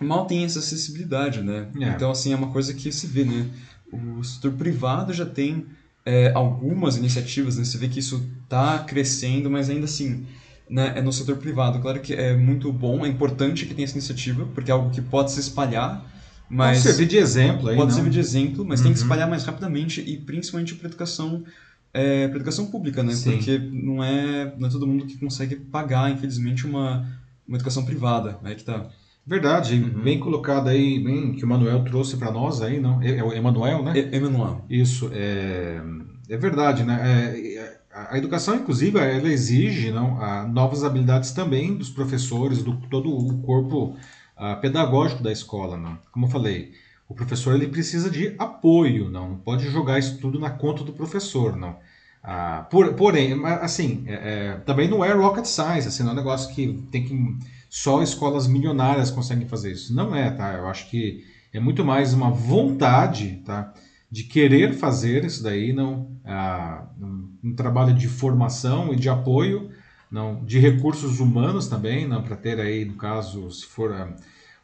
mal 0.00 0.26
têm 0.26 0.44
essa 0.44 0.60
acessibilidade, 0.60 1.42
né? 1.42 1.66
É. 1.80 1.88
Então, 1.88 2.10
assim, 2.12 2.32
é 2.32 2.36
uma 2.36 2.50
coisa 2.50 2.72
que 2.72 2.92
se 2.92 3.06
vê, 3.08 3.24
né? 3.24 3.46
O 3.92 4.22
setor 4.22 4.52
privado 4.52 5.12
já 5.12 5.26
tem 5.26 5.66
é, 6.06 6.30
algumas 6.32 6.96
iniciativas, 6.96 7.56
né? 7.56 7.64
Você 7.64 7.76
vê 7.76 7.88
que 7.88 7.98
isso 7.98 8.24
está 8.44 8.78
crescendo, 8.78 9.50
mas 9.50 9.68
ainda 9.68 9.84
assim, 9.86 10.24
né, 10.68 10.92
é 10.96 11.02
no 11.02 11.12
setor 11.12 11.36
privado. 11.36 11.80
Claro 11.80 12.00
que 12.00 12.14
é 12.14 12.36
muito 12.36 12.72
bom, 12.72 13.04
é 13.04 13.08
importante 13.08 13.66
que 13.66 13.74
tenha 13.74 13.84
essa 13.84 13.96
iniciativa, 13.96 14.46
porque 14.54 14.70
é 14.70 14.74
algo 14.74 14.90
que 14.90 15.00
pode 15.02 15.32
se 15.32 15.40
espalhar, 15.40 16.06
mas... 16.48 16.78
Pode 16.82 16.94
servir 16.94 17.08
de 17.08 17.16
exemplo 17.16 17.68
aí, 17.68 17.76
Pode 17.76 17.88
não? 17.88 17.94
servir 17.96 18.10
de 18.10 18.20
exemplo, 18.20 18.64
mas 18.64 18.80
tem 18.80 18.92
que 18.92 18.98
Uhum. 18.98 19.04
espalhar 19.04 19.28
mais 19.28 19.44
rapidamente 19.44 20.00
e 20.00 20.16
principalmente 20.18 20.74
para 20.76 20.88
educação, 20.88 21.44
é, 21.92 22.24
educação 22.24 22.66
pública, 22.66 23.02
né? 23.02 23.12
Sim. 23.12 23.32
Porque 23.32 23.58
não 23.58 24.02
é, 24.02 24.54
não 24.58 24.68
é 24.68 24.70
todo 24.70 24.86
mundo 24.86 25.06
que 25.06 25.16
consegue 25.18 25.56
pagar, 25.56 26.10
infelizmente, 26.10 26.66
uma, 26.66 27.06
uma 27.50 27.56
educação 27.58 27.84
privada. 27.84 28.38
Aí 28.42 28.54
que 28.54 28.64
tá. 28.64 28.88
Verdade, 29.26 29.74
Uhum. 29.82 30.02
bem 30.02 30.18
colocado 30.18 30.68
aí, 30.68 30.98
bem 30.98 31.34
que 31.34 31.44
o 31.44 31.48
Manuel 31.48 31.84
trouxe 31.84 32.16
para 32.16 32.30
nós 32.32 32.62
aí, 32.62 32.80
não? 32.80 33.02
É, 33.02 33.18
é 33.18 33.24
o 33.24 33.32
Emanuel, 33.32 33.82
né? 33.82 33.92
E- 33.96 34.16
Emanuel. 34.16 34.64
Isso, 34.70 35.10
é, 35.12 35.80
é 36.28 36.36
verdade, 36.36 36.82
né? 36.84 36.98
É, 37.34 37.56
é, 37.56 37.80
a 37.92 38.16
educação 38.16 38.54
inclusiva, 38.56 39.00
ela 39.00 39.28
exige 39.28 39.90
não, 39.90 40.20
a, 40.22 40.46
novas 40.46 40.84
habilidades 40.84 41.32
também 41.32 41.76
dos 41.76 41.90
professores, 41.90 42.62
do 42.62 42.76
todo 42.88 43.10
o 43.14 43.42
corpo 43.42 43.96
ah, 44.36 44.56
pedagógico 44.56 45.22
da 45.22 45.30
escola, 45.32 45.76
não? 45.76 45.98
Como 46.12 46.26
eu 46.26 46.30
falei, 46.30 46.72
o 47.08 47.14
professor 47.14 47.54
ele 47.54 47.66
precisa 47.68 48.08
de 48.10 48.34
apoio, 48.38 49.10
não? 49.10 49.30
Não 49.30 49.36
pode 49.38 49.68
jogar 49.68 49.98
isso 49.98 50.18
tudo 50.18 50.38
na 50.40 50.50
conta 50.50 50.82
do 50.84 50.92
professor, 50.94 51.56
não? 51.56 51.76
Ah, 52.22 52.66
por- 52.70 52.94
porém, 52.94 53.32
assim, 53.46 54.04
é, 54.06 54.52
é, 54.52 54.56
também 54.66 54.88
não 54.88 55.04
é 55.04 55.12
rocket 55.12 55.46
science, 55.46 55.88
assim, 55.88 56.02
não 56.02 56.10
é 56.10 56.12
um 56.12 56.16
negócio 56.16 56.54
que 56.54 56.74
tem 56.90 57.04
que 57.04 57.36
só 57.68 58.02
escolas 58.02 58.46
milionárias 58.46 59.10
conseguem 59.10 59.46
fazer 59.48 59.72
isso. 59.72 59.94
Não 59.94 60.14
é, 60.14 60.30
tá? 60.30 60.54
Eu 60.54 60.66
acho 60.68 60.88
que 60.90 61.24
é 61.52 61.58
muito 61.60 61.84
mais 61.84 62.12
uma 62.12 62.30
vontade, 62.30 63.42
tá? 63.44 63.72
de 64.10 64.24
querer 64.24 64.72
fazer 64.74 65.24
isso 65.24 65.40
daí, 65.40 65.72
não 65.72 66.10
ah, 66.24 66.84
um, 67.00 67.28
um 67.44 67.54
trabalho 67.54 67.94
de 67.94 68.08
formação 68.08 68.92
e 68.92 68.96
de 68.96 69.08
apoio, 69.08 69.70
não 70.10 70.44
de 70.44 70.58
recursos 70.58 71.20
humanos 71.20 71.68
também, 71.68 72.08
não 72.08 72.20
para 72.20 72.34
ter 72.36 72.58
aí 72.58 72.84
no 72.84 72.94
caso 72.94 73.48
se 73.52 73.64
for 73.66 73.92
ah, 73.92 74.12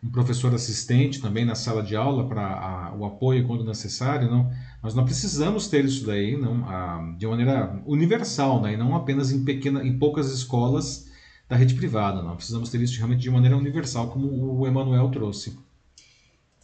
um 0.03 0.11
professor 0.11 0.55
assistente 0.55 1.21
também 1.21 1.45
na 1.45 1.55
sala 1.55 1.83
de 1.83 1.97
aula 1.97 2.29
para 2.29 2.93
o 2.97 3.05
apoio 3.05 3.47
quando 3.47 3.65
necessário, 3.65 4.31
não. 4.31 4.51
Nós 4.87 4.95
não 4.95 5.05
precisamos 5.05 5.67
ter 5.67 5.85
isso 5.85 6.07
daí, 6.07 6.37
não 6.37 6.65
ah, 6.69 7.13
de 7.19 7.27
maneira 7.27 7.77
universal, 7.85 8.63
né, 8.63 8.75
e 8.75 8.77
não 8.77 8.95
apenas 8.95 9.33
em 9.33 9.43
pequena, 9.45 9.85
em 9.85 9.99
poucas 9.99 10.33
escolas 10.33 11.09
da 11.49 11.57
rede 11.57 11.75
privada, 11.75 12.23
não. 12.23 12.37
Precisamos 12.37 12.71
ter 12.71 12.81
isso 12.81 12.97
realmente 12.97 13.21
de 13.23 13.29
maneira 13.31 13.57
universal, 13.57 14.11
como 14.11 14.29
o 14.61 14.65
Emanuel 14.65 15.09
trouxe. 15.11 15.59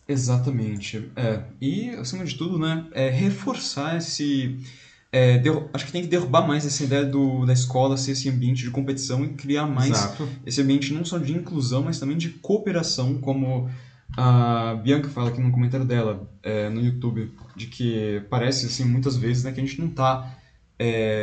Exatamente. 0.06 1.10
É. 1.16 1.42
E, 1.60 1.90
acima 1.90 2.24
de 2.24 2.36
tudo, 2.36 2.58
né, 2.58 2.86
é 2.92 3.08
reforçar 3.10 3.96
esse. 3.96 4.56
é, 5.10 5.38
derru- 5.38 5.68
acho 5.72 5.86
que 5.86 5.92
tem 5.92 6.02
que 6.02 6.08
derrubar 6.08 6.46
mais 6.46 6.64
essa 6.64 6.84
ideia 6.84 7.04
do, 7.04 7.44
da 7.44 7.52
escola 7.52 7.96
ser 7.96 8.12
esse 8.12 8.28
ambiente 8.28 8.62
de 8.62 8.70
competição 8.70 9.24
e 9.24 9.28
criar 9.30 9.66
mais 9.66 9.90
Exato. 9.90 10.28
esse 10.46 10.60
ambiente 10.62 10.92
não 10.92 11.04
só 11.04 11.18
de 11.18 11.32
inclusão, 11.32 11.82
mas 11.82 11.98
também 11.98 12.16
de 12.16 12.30
cooperação, 12.30 13.18
como 13.18 13.68
a 14.16 14.74
Bianca 14.82 15.08
fala 15.08 15.30
aqui 15.30 15.40
no 15.40 15.50
comentário 15.50 15.86
dela 15.86 16.28
é, 16.42 16.68
no 16.68 16.80
YouTube, 16.80 17.32
de 17.56 17.66
que 17.66 18.22
parece, 18.28 18.66
assim, 18.66 18.84
muitas 18.84 19.16
vezes, 19.16 19.44
né, 19.44 19.52
que 19.52 19.60
a 19.60 19.64
gente 19.64 19.80
não 19.80 19.88
está 19.88 20.38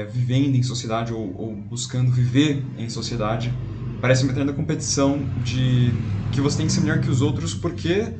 vivendo 0.09 0.55
em 0.55 0.63
sociedade 0.63 1.11
ou, 1.11 1.35
ou 1.37 1.53
buscando 1.53 2.11
viver 2.11 2.63
em 2.77 2.89
sociedade. 2.89 3.51
Parece 3.99 4.23
uma 4.23 4.31
tremenda 4.31 4.53
competição 4.53 5.19
de 5.43 5.91
que 6.31 6.39
você 6.39 6.57
tem 6.57 6.67
que 6.67 6.71
ser 6.71 6.79
melhor 6.79 7.01
que 7.01 7.09
os 7.09 7.21
outros 7.21 7.53
porque 7.53 8.13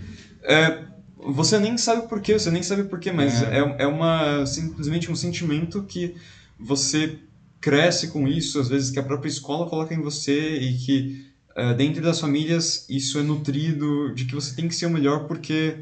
é, 0.44 0.84
você 1.16 1.58
nem 1.58 1.78
sabe 1.78 2.08
por 2.10 2.20
quê, 2.20 2.38
você 2.38 2.52
nem 2.52 2.62
sabe 2.62 2.84
por 2.84 3.00
quê, 3.00 3.12
mas 3.12 3.42
É. 3.42 3.60
é, 3.60 3.76
é 3.80 3.88
uma, 3.88 4.46
simplesmente 4.46 5.10
um 5.10 5.16
sentimento 5.16 5.84
que 5.84 6.14
você 6.60 7.20
cresce 7.62 8.10
com 8.10 8.28
isso, 8.28 8.60
às 8.60 8.68
vezes 8.68 8.90
que 8.90 9.00
a 9.00 9.04
própria 9.04 9.30
escola 9.30 9.70
coloca 9.70 9.94
em 9.94 10.02
você 10.02 10.58
e 10.58 10.78
que 10.78 11.29
é, 11.60 11.74
dentro 11.74 12.02
das 12.02 12.20
famílias 12.20 12.86
isso 12.90 13.20
é 13.20 13.22
nutrido 13.22 14.14
de 14.14 14.26
que 14.26 14.36
você 14.36 14.56
tem 14.56 14.68
que 14.68 14.76
ser 14.76 14.86
o 14.86 14.90
melhor 14.90 15.28
porque 15.28 15.76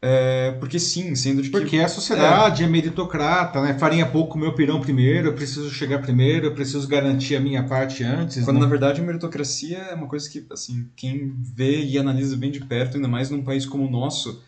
é, 0.00 0.52
porque 0.60 0.78
sim, 0.78 1.14
sendo 1.14 1.42
de 1.42 1.48
que 1.48 1.58
Porque 1.58 1.78
a 1.78 1.88
sociedade 1.88 2.62
é, 2.62 2.66
meritocrata, 2.66 3.60
né? 3.62 3.78
Farinha 3.78 4.06
pouco, 4.06 4.38
meu 4.38 4.52
pirão 4.52 4.80
primeiro, 4.80 5.28
eu 5.28 5.32
preciso 5.32 5.70
chegar 5.70 6.00
primeiro, 6.00 6.46
eu 6.46 6.54
preciso 6.54 6.86
garantir 6.86 7.34
a 7.34 7.40
minha 7.40 7.64
parte 7.64 8.04
antes. 8.04 8.44
Quando 8.44 8.58
né? 8.58 8.62
na 8.62 8.68
verdade 8.68 9.00
a 9.00 9.04
meritocracia 9.04 9.78
é 9.78 9.94
uma 9.94 10.06
coisa 10.06 10.28
que, 10.28 10.46
assim, 10.50 10.86
quem 10.94 11.34
vê 11.38 11.82
e 11.82 11.98
analisa 11.98 12.36
bem 12.36 12.50
de 12.50 12.60
perto, 12.60 12.96
ainda 12.96 13.08
mais 13.08 13.30
num 13.30 13.42
país 13.42 13.64
como 13.64 13.86
o 13.86 13.90
nosso, 13.90 14.42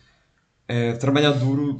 é, 0.67 0.93
trabalhar 0.93 1.31
duro 1.31 1.77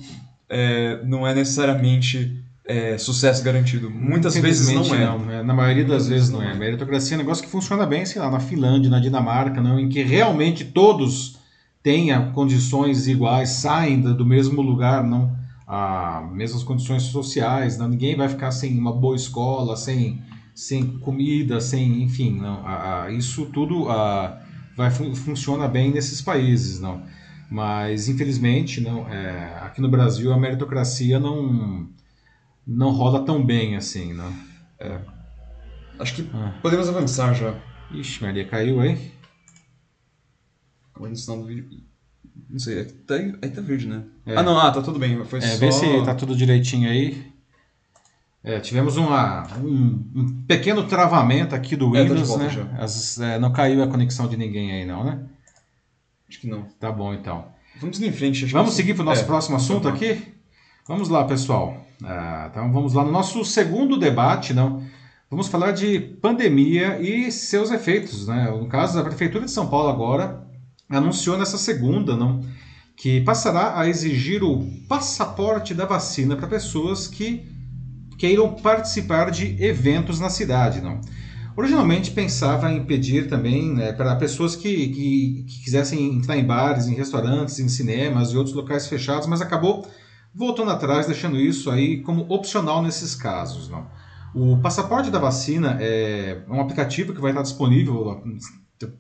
é, 0.50 1.00
não 1.06 1.26
é 1.26 1.34
necessariamente 1.34 2.44
é, 2.70 3.00
sucesso 3.00 3.44
garantido. 3.44 3.90
Muitas 3.90 4.38
vezes 4.38 4.72
não 4.72 4.94
é. 4.94 5.18
né? 5.18 5.42
Na 5.42 5.56
maioria 5.56 5.84
das 5.84 6.08
vezes 6.08 6.30
não 6.30 6.40
não 6.40 6.48
é. 6.48 6.52
é. 6.52 6.56
Meritocracia 6.56 7.16
é 7.16 7.18
um 7.18 7.22
negócio 7.22 7.44
que 7.44 7.50
funciona 7.50 7.84
bem, 7.84 8.06
sei 8.06 8.22
lá, 8.22 8.30
na 8.30 8.40
Finlândia, 8.40 8.92
na 8.92 9.00
Dinamarca, 9.00 9.60
não, 9.60 9.80
em 9.80 9.90
que 9.90 10.04
realmente 10.04 10.64
todos 10.66 11.40
tenham 11.82 12.32
condições 12.32 13.08
iguais, 13.08 13.50
saem 13.50 14.00
do 14.00 14.24
mesmo 14.24 14.62
lugar, 14.62 15.04
não, 15.04 15.36
ah, 15.68 16.30
mesmas 16.32 16.62
condições 16.62 17.04
sociais, 17.04 17.76
não, 17.76 17.88
ninguém 17.88 18.16
vai 18.16 18.30
ficar 18.30 18.52
sem 18.52 18.78
uma 18.78 18.94
boa 18.94 19.16
escola, 19.16 19.76
sem, 19.76 20.22
sem 20.54 20.86
comida, 21.00 21.60
sem, 21.60 22.04
enfim, 22.04 22.38
não, 22.40 22.62
ah, 22.68 23.06
ah, 23.06 23.12
isso 23.12 23.48
tudo 23.48 23.90
ah, 23.90 24.40
vai 24.78 24.92
fun 24.92 25.16
funciona 25.16 25.68
bem 25.68 25.92
nesses 25.92 26.22
países, 26.22 26.80
não. 26.80 27.02
Mas 27.50 28.08
infelizmente, 28.08 28.80
não, 28.80 29.10
é, 29.10 29.58
aqui 29.62 29.82
no 29.82 29.90
Brasil 29.90 30.32
a 30.32 30.38
meritocracia 30.38 31.20
não 31.20 31.90
não 32.70 32.92
rola 32.92 33.24
tão 33.26 33.44
bem 33.46 33.76
assim, 33.76 34.14
não. 34.14 34.32
Acho 36.00 36.16
que 36.16 36.30
Ah. 36.34 36.54
podemos 36.62 36.88
avançar 36.88 37.34
já. 37.34 37.54
Ixi, 37.92 38.22
Maria, 38.24 38.46
caiu 38.48 38.80
aí? 38.80 39.12
No 41.00 41.16
sinal 41.16 41.40
do 41.40 41.46
vídeo. 41.46 41.66
Não 42.50 42.60
sei, 42.60 42.80
aí 42.80 42.86
tá, 42.86 43.16
aí 43.16 43.50
tá 43.50 43.62
verde, 43.62 43.88
né? 43.88 44.04
É. 44.26 44.36
Ah, 44.36 44.44
não, 44.44 44.58
ah, 44.60 44.72
tá 44.72 44.82
tudo 44.82 45.00
bem. 45.00 45.24
Foi 45.26 45.40
É, 45.40 45.42
só... 45.42 45.58
vê 45.58 45.72
se 45.72 46.04
tá 46.06 46.14
tudo 46.16 46.36
direitinho 46.36 46.90
aí. 46.90 47.32
É, 48.44 48.60
tivemos 48.60 48.96
uma, 48.98 49.46
um, 49.58 50.10
um 50.16 50.44
pequeno 50.48 50.86
travamento 50.88 51.54
aqui 51.54 51.76
do 51.76 51.94
É, 51.96 52.00
tá 52.00 52.14
de 52.14 52.22
Windows, 52.22 52.38
né? 52.38 52.78
As- 52.80 53.20
é, 53.20 53.38
não 53.40 53.52
caiu 53.52 53.84
a 53.84 53.88
conexão 53.88 54.28
de 54.28 54.38
ninguém 54.38 54.72
aí 54.72 54.86
não, 54.86 55.04
né? 55.04 55.26
Acho 56.30 56.40
que 56.40 56.48
não. 56.48 56.64
Tá 56.80 56.92
bom 56.92 57.14
então. 57.14 57.48
Vamos 57.80 57.98
seguir 57.98 58.10
em 58.10 58.14
frente. 58.14 58.46
acho 58.46 58.54
Vamos 58.54 58.74
seguir 58.74 58.94
para 58.94 59.02
o 59.04 59.06
nosso 59.06 59.22
É, 59.24 59.26
próximo 59.26 59.56
assunto 59.58 59.84
favor. 59.84 59.96
aqui? 59.98 60.34
Vamos 60.88 61.10
lá, 61.10 61.26
pessoal. 61.26 61.86
Ah, 62.04 62.48
então 62.50 62.72
vamos 62.72 62.94
lá 62.94 63.04
no 63.04 63.12
nosso 63.12 63.44
segundo 63.44 63.98
debate, 63.98 64.54
não? 64.54 64.84
Vamos 65.30 65.48
falar 65.48 65.72
de 65.72 66.00
pandemia 66.00 67.00
e 67.00 67.32
seus 67.32 67.72
efeitos, 67.72 68.28
né? 68.28 68.50
No 68.50 68.68
caso, 68.68 68.98
a 68.98 69.04
Prefeitura 69.04 69.46
de 69.46 69.52
São 69.52 69.68
Paulo 69.68 69.90
agora 69.90 70.44
anunciou 70.90 71.38
nessa 71.38 71.58
segunda, 71.58 72.16
não? 72.16 72.42
Que 72.96 73.22
passará 73.22 73.80
a 73.80 73.88
exigir 73.88 74.44
o 74.44 74.66
passaporte 74.88 75.74
da 75.74 75.86
vacina 75.86 76.36
para 76.36 76.48
pessoas 76.48 77.08
que 77.08 77.46
queiram 78.18 78.56
participar 78.56 79.30
de 79.30 79.62
eventos 79.64 80.20
na 80.20 80.30
cidade, 80.30 80.82
não? 80.82 81.00
Originalmente 81.56 82.12
pensava 82.12 82.72
em 82.72 82.86
pedir 82.86 83.28
também 83.28 83.74
né, 83.74 83.92
para 83.92 84.16
pessoas 84.16 84.56
que, 84.56 84.88
que, 84.88 85.46
que 85.48 85.64
quisessem 85.64 86.16
entrar 86.16 86.38
em 86.38 86.46
bares, 86.46 86.88
em 86.88 86.96
restaurantes, 86.96 87.60
em 87.60 87.68
cinemas 87.68 88.32
e 88.32 88.38
outros 88.38 88.56
locais 88.56 88.88
fechados, 88.88 89.28
mas 89.28 89.42
acabou 89.42 89.86
voltando 90.34 90.72
atrás, 90.72 91.08
deixando 91.08 91.38
isso 91.38 91.70
aí 91.70 92.02
como 92.02 92.26
opcional 92.30 92.82
nesses 92.82 93.16
casos. 93.16 93.70
Não? 93.70 93.88
O 94.34 94.58
passaporte 94.58 95.10
da 95.10 95.20
vacina 95.20 95.78
é 95.82 96.44
um 96.48 96.62
aplicativo 96.62 97.14
que 97.14 97.22
vai 97.22 97.32
estar 97.32 97.42
disponível, 97.42 98.22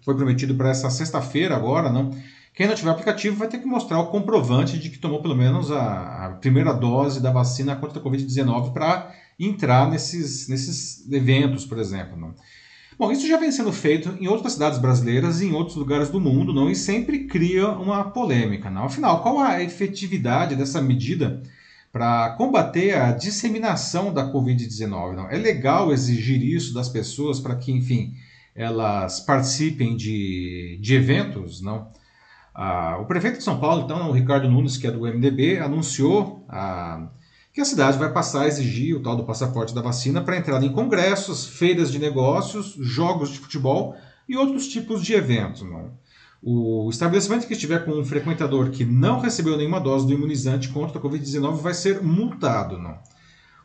foi 0.03 0.15
prometido 0.15 0.55
para 0.55 0.69
essa 0.69 0.89
sexta-feira 0.89 1.55
agora, 1.55 1.91
não? 1.91 2.11
Quem 2.53 2.67
não 2.67 2.75
tiver 2.75 2.91
aplicativo 2.91 3.37
vai 3.37 3.47
ter 3.47 3.59
que 3.59 3.65
mostrar 3.65 3.99
o 3.99 4.07
comprovante 4.07 4.77
de 4.77 4.89
que 4.89 4.97
tomou 4.97 5.21
pelo 5.21 5.35
menos 5.35 5.71
a, 5.71 6.25
a 6.25 6.29
primeira 6.41 6.73
dose 6.73 7.21
da 7.21 7.31
vacina 7.31 7.75
contra 7.75 7.99
a 7.99 8.03
Covid-19 8.03 8.73
para 8.73 9.13
entrar 9.39 9.89
nesses, 9.89 10.49
nesses 10.49 11.09
eventos, 11.09 11.65
por 11.65 11.77
exemplo. 11.77 12.17
Não? 12.17 12.35
Bom, 12.99 13.13
isso 13.13 13.25
já 13.25 13.37
vem 13.37 13.49
sendo 13.49 13.71
feito 13.71 14.09
em 14.19 14.27
outras 14.27 14.53
cidades 14.53 14.77
brasileiras 14.77 15.39
e 15.39 15.45
em 15.45 15.53
outros 15.53 15.77
lugares 15.77 16.09
do 16.09 16.19
mundo, 16.19 16.53
não? 16.53 16.69
E 16.69 16.75
sempre 16.75 17.27
cria 17.27 17.69
uma 17.69 18.03
polêmica, 18.03 18.69
não? 18.69 18.83
Afinal, 18.83 19.23
qual 19.23 19.39
a 19.39 19.63
efetividade 19.63 20.53
dessa 20.53 20.81
medida 20.81 21.41
para 21.93 22.31
combater 22.31 22.97
a 22.97 23.13
disseminação 23.13 24.13
da 24.13 24.29
Covid-19? 24.29 25.15
Não? 25.15 25.29
É 25.29 25.37
legal 25.37 25.93
exigir 25.93 26.43
isso 26.43 26.73
das 26.73 26.89
pessoas 26.89 27.39
para 27.39 27.55
que, 27.55 27.71
enfim, 27.71 28.15
elas 28.53 29.21
participem 29.21 29.95
de, 29.95 30.77
de 30.81 30.93
eventos, 30.93 31.61
não? 31.61 31.87
Ah, 32.53 32.97
o 32.99 33.05
prefeito 33.05 33.37
de 33.37 33.45
São 33.45 33.61
Paulo, 33.61 33.83
então, 33.85 34.09
o 34.09 34.11
Ricardo 34.11 34.49
Nunes, 34.49 34.75
que 34.75 34.85
é 34.85 34.91
do 34.91 35.07
MDB, 35.07 35.59
anunciou 35.59 36.45
ah, 36.49 37.07
que 37.59 37.63
a 37.63 37.65
cidade 37.65 37.97
vai 37.97 38.09
passar 38.09 38.43
a 38.43 38.47
exigir 38.47 38.95
o 38.95 39.01
tal 39.01 39.17
do 39.17 39.25
passaporte 39.25 39.75
da 39.75 39.81
vacina 39.81 40.21
para 40.21 40.37
entrada 40.37 40.65
em 40.65 40.71
congressos, 40.71 41.45
feiras 41.45 41.91
de 41.91 41.99
negócios, 41.99 42.73
jogos 42.79 43.31
de 43.31 43.39
futebol 43.39 43.97
e 44.29 44.37
outros 44.37 44.69
tipos 44.69 45.03
de 45.03 45.13
eventos. 45.13 45.63
Não? 45.63 45.91
O 46.41 46.89
estabelecimento 46.89 47.45
que 47.45 47.51
estiver 47.51 47.83
com 47.83 47.91
um 47.91 48.05
frequentador 48.05 48.69
que 48.69 48.85
não 48.85 49.19
recebeu 49.19 49.57
nenhuma 49.57 49.81
dose 49.81 50.07
do 50.07 50.13
imunizante 50.13 50.69
contra 50.69 50.99
a 50.99 51.01
Covid-19 51.01 51.55
vai 51.55 51.73
ser 51.73 52.01
multado. 52.01 52.77
Não? 52.77 52.97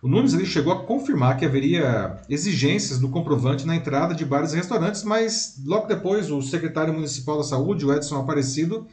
O 0.03 0.09
Nunes 0.09 0.35
ele 0.35 0.45
chegou 0.45 0.73
a 0.73 0.83
confirmar 0.85 1.37
que 1.37 1.47
haveria 1.47 2.17
exigências 2.29 2.99
do 2.99 3.09
comprovante 3.09 3.65
na 3.65 3.77
entrada 3.77 4.13
de 4.13 4.25
bares 4.25 4.55
e 4.55 4.57
restaurantes, 4.57 5.05
mas 5.05 5.63
logo 5.65 5.87
depois 5.87 6.33
o 6.33 6.43
secretário 6.43 6.93
municipal 6.93 7.39
da 7.39 7.45
saúde, 7.45 7.87
o 7.87 7.93
Edson 7.93 8.17
Aparecido, 8.17 8.89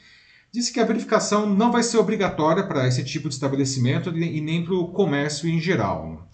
disse 0.54 0.74
que 0.74 0.80
a 0.80 0.86
verificação 0.86 1.48
não 1.48 1.72
vai 1.72 1.82
ser 1.82 1.98
obrigatória 1.98 2.64
para 2.64 2.88
esse 2.88 3.04
tipo 3.04 3.30
de 3.30 3.36
estabelecimento 3.36 4.10
e 4.10 4.42
nem 4.42 4.64
para 4.64 4.74
o 4.74 4.90
comércio 4.90 5.50
em 5.50 5.60
geral. 5.60 6.28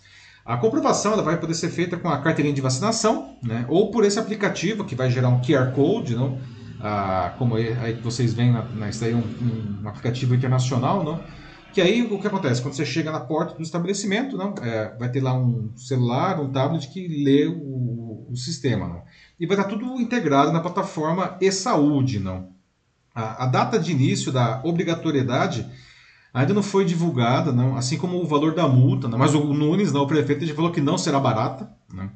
A 0.45 0.57
comprovação 0.57 1.13
ela 1.13 1.21
vai 1.21 1.39
poder 1.39 1.53
ser 1.53 1.69
feita 1.69 1.97
com 1.97 2.09
a 2.09 2.19
carteirinha 2.19 2.55
de 2.55 2.61
vacinação, 2.61 3.37
né, 3.43 3.65
ou 3.67 3.91
por 3.91 4.05
esse 4.05 4.17
aplicativo 4.17 4.85
que 4.85 4.95
vai 4.95 5.11
gerar 5.11 5.29
um 5.29 5.41
QR 5.41 5.71
Code, 5.73 6.15
não? 6.15 6.39
Ah, 6.79 7.33
como 7.37 7.55
aí 7.55 7.93
vocês 8.03 8.33
veem, 8.33 8.51
na, 8.51 8.63
na, 8.63 8.89
isso 8.89 9.03
aí 9.03 9.11
é 9.11 9.15
um, 9.15 9.81
um, 9.83 9.87
aplicativo 9.87 10.35
internacional, 10.35 11.03
não? 11.03 11.19
que 11.73 11.81
aí 11.81 12.01
o 12.01 12.19
que 12.19 12.25
acontece? 12.25 12.61
Quando 12.61 12.75
você 12.75 12.85
chega 12.85 13.11
na 13.11 13.19
porta 13.19 13.55
do 13.55 13.61
estabelecimento, 13.61 14.37
não? 14.37 14.55
É, 14.63 14.95
vai 14.97 15.11
ter 15.11 15.21
lá 15.21 15.33
um 15.33 15.71
celular, 15.75 16.39
um 16.39 16.51
tablet 16.51 16.87
que 16.87 17.07
lê 17.07 17.45
o, 17.47 18.25
o 18.29 18.35
sistema. 18.35 18.87
Não? 18.87 19.03
E 19.39 19.45
vai 19.45 19.57
estar 19.57 19.69
tudo 19.69 19.99
integrado 20.01 20.51
na 20.51 20.59
plataforma 20.59 21.37
e-saúde. 21.39 22.19
não? 22.19 22.56
A, 23.17 23.45
a, 23.45 23.47
data 23.47 23.79
de 23.79 23.91
início 23.91 24.31
da 24.31 24.61
obrigatoriedade 24.63 25.67
ainda 26.31 26.53
não 26.53 26.61
foi 26.61 26.85
divulgada, 26.85 27.51
não, 27.51 27.75
assim 27.75 27.97
como 27.97 28.21
o 28.21 28.27
valor 28.27 28.53
da 28.53 28.67
multa, 28.67 29.07
não, 29.07 29.17
mas 29.17 29.33
o 29.33 29.43
Nunes, 29.55 29.91
não, 29.91 30.03
o 30.03 30.07
prefeito, 30.07 30.45
já 30.45 30.53
falou 30.53 30.71
que 30.71 30.79
não 30.79 30.99
será 30.99 31.19
barata. 31.19 31.67
Não. 31.91 32.11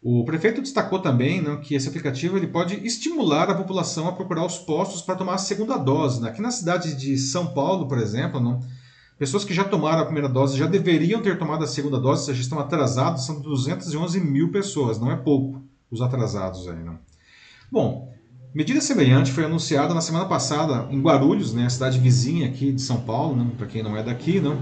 O 0.00 0.24
prefeito 0.24 0.62
destacou 0.62 1.00
também 1.00 1.42
não, 1.42 1.60
que 1.60 1.74
esse 1.74 1.88
aplicativo 1.88 2.36
ele 2.36 2.46
pode 2.46 2.76
estimular 2.86 3.50
a 3.50 3.54
população 3.56 4.06
a 4.06 4.12
procurar 4.12 4.46
os 4.46 4.58
postos 4.58 5.02
para 5.02 5.16
tomar 5.16 5.34
a 5.34 5.38
segunda 5.38 5.76
dose. 5.76 6.20
Né? 6.20 6.28
Aqui 6.28 6.40
na 6.40 6.52
cidade 6.52 6.94
de 6.94 7.18
São 7.18 7.48
Paulo, 7.48 7.88
por 7.88 7.98
exemplo, 7.98 8.38
não, 8.38 8.60
pessoas 9.18 9.44
que 9.44 9.52
já 9.52 9.64
tomaram 9.64 10.02
a 10.02 10.04
primeira 10.04 10.28
dose 10.28 10.56
já 10.56 10.66
deveriam 10.68 11.20
ter 11.20 11.36
tomado 11.36 11.64
a 11.64 11.66
segunda 11.66 11.98
dose, 11.98 12.32
já 12.32 12.40
estão 12.40 12.60
atrasados, 12.60 13.26
são 13.26 13.40
211 13.40 14.20
mil 14.20 14.52
pessoas, 14.52 15.00
não 15.00 15.10
é 15.10 15.16
pouco 15.16 15.60
os 15.90 16.00
atrasados. 16.00 16.64
Não. 16.66 17.00
Bom, 17.72 18.16
Medida 18.54 18.80
semelhante 18.80 19.30
foi 19.30 19.44
anunciada 19.44 19.92
na 19.92 20.00
semana 20.00 20.24
passada 20.24 20.88
em 20.90 21.00
Guarulhos, 21.00 21.52
né, 21.52 21.66
a 21.66 21.70
cidade 21.70 21.98
vizinha 21.98 22.48
aqui 22.48 22.72
de 22.72 22.80
São 22.80 23.02
Paulo, 23.02 23.36
né, 23.36 23.50
para 23.58 23.66
quem 23.66 23.82
não 23.82 23.94
é 23.94 24.02
daqui, 24.02 24.40
não. 24.40 24.56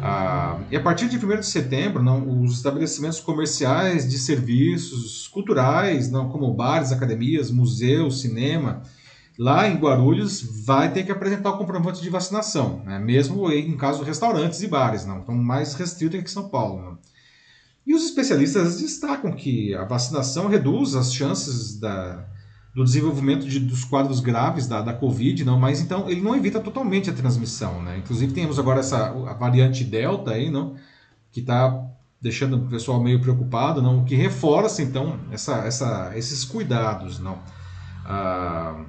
Ah, 0.00 0.60
e 0.70 0.76
a 0.76 0.80
partir 0.80 1.08
de 1.08 1.18
1 1.18 1.40
de 1.40 1.46
setembro, 1.46 2.02
não, 2.02 2.42
os 2.42 2.54
estabelecimentos 2.54 3.20
comerciais 3.20 4.08
de 4.08 4.16
serviços 4.18 5.28
culturais, 5.28 6.10
não, 6.10 6.30
como 6.30 6.54
bares, 6.54 6.90
academias, 6.90 7.50
museus, 7.50 8.22
cinema, 8.22 8.82
lá 9.38 9.68
em 9.68 9.76
Guarulhos 9.76 10.64
vai 10.64 10.90
ter 10.90 11.02
que 11.02 11.12
apresentar 11.12 11.50
o 11.50 11.58
comprovante 11.58 12.00
de 12.00 12.08
vacinação, 12.08 12.82
né, 12.86 12.98
mesmo 12.98 13.52
em 13.52 13.76
caso 13.76 14.00
de 14.00 14.06
restaurantes 14.06 14.62
e 14.62 14.68
bares, 14.68 15.04
não, 15.04 15.18
então 15.18 15.34
mais 15.34 15.74
restrito 15.74 16.16
que 16.22 16.30
São 16.30 16.48
Paulo. 16.48 16.98
E 17.86 17.94
os 17.94 18.04
especialistas 18.04 18.80
destacam 18.80 19.32
que 19.32 19.74
a 19.74 19.84
vacinação 19.84 20.48
reduz 20.48 20.94
as 20.94 21.12
chances 21.12 21.78
da 21.78 22.26
do 22.78 22.84
desenvolvimento 22.84 23.44
de, 23.44 23.58
dos 23.58 23.82
quadros 23.82 24.20
graves 24.20 24.68
da, 24.68 24.80
da 24.80 24.92
Covid, 24.92 25.44
não, 25.44 25.58
mas 25.58 25.80
então 25.80 26.08
ele 26.08 26.20
não 26.20 26.36
evita 26.36 26.60
totalmente 26.60 27.10
a 27.10 27.12
transmissão, 27.12 27.82
né? 27.82 27.98
Inclusive 27.98 28.32
temos 28.32 28.56
agora 28.56 28.78
essa 28.78 29.08
a 29.08 29.34
variante 29.34 29.82
Delta 29.82 30.30
aí, 30.30 30.48
não, 30.48 30.76
que 31.32 31.40
está 31.40 31.76
deixando 32.22 32.56
o 32.56 32.68
pessoal 32.68 33.02
meio 33.02 33.20
preocupado, 33.20 33.82
não, 33.82 34.04
que 34.04 34.14
reforça 34.14 34.80
então 34.80 35.18
essa, 35.32 35.56
essa, 35.66 36.12
esses 36.14 36.44
cuidados, 36.44 37.18
não. 37.18 37.40
Ah, 38.06 38.84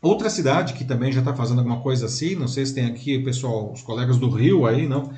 outra 0.00 0.30
cidade 0.30 0.74
que 0.74 0.84
também 0.84 1.10
já 1.10 1.18
está 1.18 1.34
fazendo 1.34 1.58
alguma 1.58 1.80
coisa 1.80 2.06
assim, 2.06 2.36
não 2.36 2.46
sei 2.46 2.64
se 2.64 2.72
tem 2.72 2.86
aqui 2.86 3.16
o 3.16 3.24
pessoal, 3.24 3.72
os 3.72 3.82
colegas 3.82 4.16
do 4.16 4.30
Rio 4.30 4.64
aí, 4.64 4.86
não. 4.86 5.12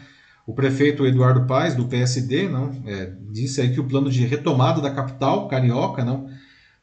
O 0.47 0.55
prefeito 0.55 1.05
Eduardo 1.05 1.45
Paes 1.45 1.75
do 1.75 1.85
PSD, 1.85 2.49
não, 2.49 2.71
é, 2.87 3.13
disse 3.31 3.61
aí 3.61 3.75
que 3.75 3.81
o 3.81 3.85
plano 3.85 4.09
de 4.09 4.25
retomada 4.25 4.81
da 4.81 4.91
capital 4.91 5.49
carioca, 5.49 6.03
não 6.03 6.31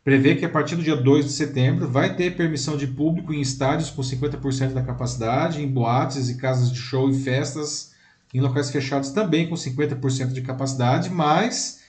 prevê 0.04 0.36
que 0.36 0.46
a 0.46 0.50
partir 0.50 0.76
do 0.76 0.84
dia 0.84 0.96
2 0.96 1.26
de 1.26 1.32
setembro 1.32 1.90
vai 1.90 2.16
ter 2.16 2.36
permissão 2.36 2.76
de 2.76 2.88
público 2.88 3.34
em 3.34 3.42
estádios 3.42 3.90
com 3.90 4.02
50% 4.02 4.74
da 4.74 4.84
capacidade, 4.84 5.62
em 5.62 5.68
boates 5.68 6.30
e 6.30 6.36
casas 6.36 6.72
de 6.72 6.80
show 6.80 7.10
e 7.10 7.14
festas 7.14 7.94
em 8.34 8.42
locais 8.42 8.72
fechados 8.72 9.12
também 9.12 9.48
com 9.48 9.56
50% 9.56 10.34
de 10.34 10.42
capacidade, 10.42 11.10
mas 11.10 11.82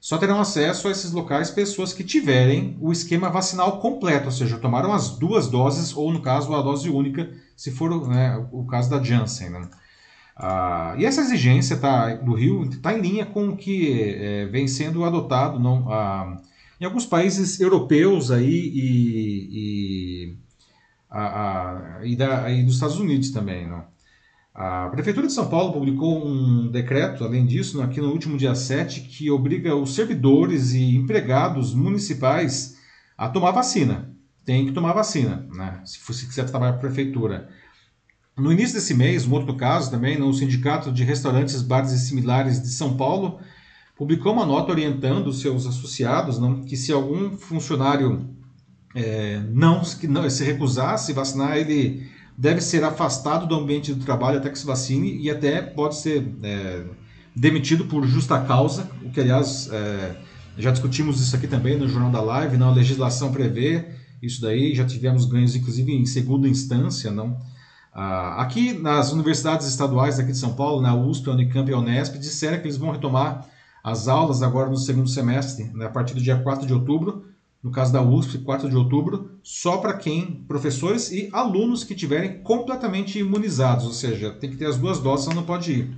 só 0.00 0.16
terão 0.16 0.40
acesso 0.40 0.88
a 0.88 0.90
esses 0.90 1.12
locais 1.12 1.50
pessoas 1.50 1.92
que 1.92 2.02
tiverem 2.02 2.78
o 2.80 2.90
esquema 2.90 3.28
vacinal 3.28 3.80
completo, 3.80 4.26
ou 4.26 4.32
seja, 4.32 4.56
tomaram 4.56 4.94
as 4.94 5.10
duas 5.10 5.46
doses, 5.46 5.94
ou 5.94 6.10
no 6.10 6.22
caso 6.22 6.54
a 6.54 6.62
dose 6.62 6.88
única, 6.88 7.30
se 7.54 7.70
for 7.70 8.08
né, 8.08 8.42
o 8.50 8.64
caso 8.64 8.88
da 8.88 9.02
Janssen. 9.02 9.50
Né? 9.50 9.68
Ah, 10.34 10.94
e 10.96 11.04
essa 11.04 11.20
exigência 11.20 11.76
tá, 11.76 12.14
do 12.14 12.32
Rio 12.32 12.64
está 12.64 12.94
em 12.94 13.02
linha 13.02 13.26
com 13.26 13.50
o 13.50 13.56
que 13.56 14.14
é, 14.18 14.46
vem 14.46 14.66
sendo 14.66 15.04
adotado 15.04 15.60
não, 15.60 15.92
ah, 15.92 16.40
em 16.80 16.84
alguns 16.84 17.04
países 17.04 17.60
europeus 17.60 18.30
aí 18.30 18.48
e, 18.48 19.48
e, 19.52 20.36
a, 21.10 21.98
a, 21.98 22.06
e, 22.06 22.16
da, 22.16 22.50
e 22.50 22.62
dos 22.62 22.74
Estados 22.74 22.98
Unidos 22.98 23.30
também. 23.30 23.68
Não? 23.68 23.84
A 24.54 24.88
Prefeitura 24.88 25.26
de 25.26 25.32
São 25.32 25.48
Paulo 25.48 25.72
publicou 25.72 26.26
um 26.26 26.70
decreto, 26.70 27.22
além 27.22 27.46
disso, 27.46 27.82
aqui 27.82 28.00
no 28.00 28.10
último 28.10 28.36
dia 28.36 28.54
7, 28.54 29.02
que 29.02 29.30
obriga 29.30 29.76
os 29.76 29.94
servidores 29.94 30.72
e 30.72 30.96
empregados 30.96 31.74
municipais 31.74 32.78
a 33.16 33.28
tomar 33.28 33.50
vacina. 33.50 34.10
Tem 34.44 34.66
que 34.66 34.72
tomar 34.72 34.94
vacina, 34.94 35.46
né? 35.52 35.82
se, 35.84 35.98
se 35.98 36.26
quiser 36.26 36.48
trabalhar 36.48 36.72
para 36.72 36.78
a 36.78 36.90
prefeitura. 36.90 37.48
No 38.36 38.50
início 38.50 38.74
desse 38.74 38.94
mês, 38.94 39.26
um 39.26 39.34
outro 39.34 39.54
caso 39.54 39.90
também, 39.90 40.18
no 40.18 40.32
Sindicato 40.32 40.90
de 40.90 41.04
Restaurantes, 41.04 41.60
Bares 41.60 41.92
e 41.92 41.98
Similares 41.98 42.60
de 42.60 42.68
São 42.68 42.96
Paulo 42.96 43.38
publicou 44.00 44.32
uma 44.32 44.46
nota 44.46 44.72
orientando 44.72 45.26
os 45.26 45.42
seus 45.42 45.66
associados 45.66 46.38
não, 46.38 46.62
que 46.62 46.74
se 46.74 46.90
algum 46.90 47.36
funcionário 47.36 48.30
é, 48.94 49.42
não, 49.50 49.82
que 49.82 50.08
não 50.08 50.28
se 50.30 50.42
recusar 50.42 50.94
a 50.94 50.96
se 50.96 51.12
vacinar, 51.12 51.58
ele 51.58 52.08
deve 52.34 52.62
ser 52.62 52.82
afastado 52.82 53.46
do 53.46 53.54
ambiente 53.54 53.92
do 53.92 54.02
trabalho 54.02 54.38
até 54.38 54.48
que 54.48 54.58
se 54.58 54.64
vacine 54.64 55.20
e 55.20 55.28
até 55.28 55.60
pode 55.60 55.96
ser 55.96 56.26
é, 56.42 56.82
demitido 57.36 57.84
por 57.84 58.06
justa 58.06 58.40
causa, 58.40 58.90
o 59.04 59.10
que 59.10 59.20
aliás 59.20 59.68
é, 59.70 60.16
já 60.56 60.70
discutimos 60.70 61.20
isso 61.20 61.36
aqui 61.36 61.46
também 61.46 61.78
no 61.78 61.86
Jornal 61.86 62.10
da 62.10 62.22
Live, 62.22 62.56
não, 62.56 62.70
a 62.70 62.72
legislação 62.72 63.30
prevê 63.30 63.84
isso 64.22 64.40
daí, 64.40 64.74
já 64.74 64.86
tivemos 64.86 65.26
ganhos 65.26 65.54
inclusive 65.54 65.92
em 65.92 66.06
segunda 66.06 66.48
instância, 66.48 67.10
não. 67.10 67.38
Ah, 67.92 68.40
aqui 68.40 68.72
nas 68.72 69.12
universidades 69.12 69.66
estaduais 69.66 70.18
aqui 70.18 70.32
de 70.32 70.38
São 70.38 70.54
Paulo, 70.54 70.80
na 70.80 70.94
USP, 70.94 71.28
a 71.28 71.32
Unicamp 71.34 71.70
e 71.70 71.74
a 71.74 71.78
Unesp, 71.78 72.16
disseram 72.16 72.56
que 72.60 72.64
eles 72.64 72.78
vão 72.78 72.92
retomar 72.92 73.46
as 73.82 74.08
aulas 74.08 74.42
agora 74.42 74.68
no 74.68 74.76
segundo 74.76 75.08
semestre, 75.08 75.64
né, 75.74 75.86
a 75.86 75.90
partir 75.90 76.14
do 76.14 76.20
dia 76.20 76.38
4 76.38 76.66
de 76.66 76.74
outubro, 76.74 77.24
no 77.62 77.70
caso 77.70 77.92
da 77.92 78.02
USP, 78.02 78.38
4 78.38 78.70
de 78.70 78.76
outubro, 78.76 79.32
só 79.42 79.78
para 79.78 79.94
quem, 79.94 80.44
professores 80.48 81.12
e 81.12 81.28
alunos 81.32 81.84
que 81.84 81.94
tiverem 81.94 82.42
completamente 82.42 83.18
imunizados, 83.18 83.84
ou 83.84 83.92
seja, 83.92 84.30
tem 84.32 84.50
que 84.50 84.56
ter 84.56 84.66
as 84.66 84.78
duas 84.78 84.98
doses, 84.98 85.24
senão 85.24 85.36
não 85.36 85.46
pode 85.46 85.72
ir. 85.72 85.94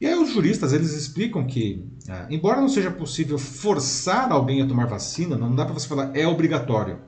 E 0.00 0.06
aí 0.06 0.14
os 0.14 0.30
juristas, 0.32 0.72
eles 0.72 0.92
explicam 0.92 1.46
que, 1.46 1.86
é, 2.08 2.26
embora 2.28 2.60
não 2.60 2.68
seja 2.68 2.90
possível 2.90 3.38
forçar 3.38 4.30
alguém 4.30 4.60
a 4.60 4.66
tomar 4.66 4.86
vacina, 4.86 5.36
não 5.36 5.54
dá 5.54 5.64
para 5.64 5.74
você 5.74 5.88
falar 5.88 6.14
é 6.14 6.26
obrigatório. 6.26 6.98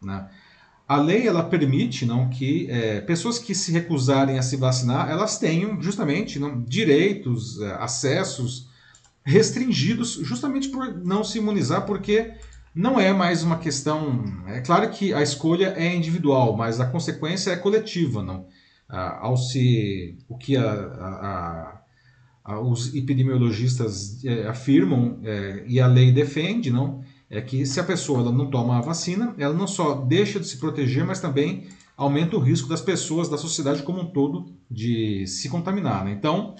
Né? 0.00 0.28
A 0.86 0.96
lei 0.96 1.26
ela 1.26 1.42
permite 1.42 2.06
não 2.06 2.28
que 2.28 2.70
é, 2.70 3.00
pessoas 3.00 3.40
que 3.40 3.54
se 3.54 3.72
recusarem 3.72 4.38
a 4.38 4.42
se 4.42 4.56
vacinar, 4.56 5.10
elas 5.10 5.38
tenham 5.38 5.82
justamente 5.82 6.38
não, 6.38 6.62
direitos, 6.62 7.60
é, 7.60 7.72
acessos 7.74 8.65
restringidos 9.26 10.12
justamente 10.22 10.68
por 10.68 11.04
não 11.04 11.24
se 11.24 11.38
imunizar, 11.38 11.84
porque 11.84 12.32
não 12.72 13.00
é 13.00 13.12
mais 13.12 13.42
uma 13.42 13.58
questão. 13.58 14.22
É 14.46 14.60
claro 14.60 14.88
que 14.90 15.12
a 15.12 15.20
escolha 15.20 15.74
é 15.76 15.92
individual, 15.92 16.56
mas 16.56 16.80
a 16.80 16.86
consequência 16.86 17.50
é 17.50 17.56
coletiva, 17.56 18.22
não? 18.22 18.46
Ah, 18.88 19.18
ao 19.26 19.36
se 19.36 20.16
o 20.28 20.38
que 20.38 20.56
a, 20.56 20.70
a, 20.70 21.80
a, 22.44 22.60
os 22.60 22.94
epidemiologistas 22.94 24.24
é, 24.24 24.46
afirmam 24.46 25.18
é, 25.24 25.64
e 25.66 25.80
a 25.80 25.88
lei 25.88 26.12
defende, 26.12 26.70
não, 26.70 27.02
é 27.28 27.40
que 27.40 27.66
se 27.66 27.80
a 27.80 27.84
pessoa 27.84 28.20
ela 28.20 28.30
não 28.30 28.48
toma 28.48 28.78
a 28.78 28.80
vacina, 28.80 29.34
ela 29.38 29.54
não 29.54 29.66
só 29.66 29.94
deixa 29.94 30.38
de 30.38 30.46
se 30.46 30.58
proteger, 30.58 31.04
mas 31.04 31.18
também 31.18 31.66
aumenta 31.96 32.36
o 32.36 32.40
risco 32.40 32.68
das 32.68 32.80
pessoas, 32.80 33.28
da 33.28 33.36
sociedade 33.36 33.82
como 33.82 34.02
um 34.02 34.06
todo, 34.06 34.52
de 34.70 35.26
se 35.26 35.48
contaminar. 35.48 36.04
Né? 36.04 36.12
Então, 36.12 36.54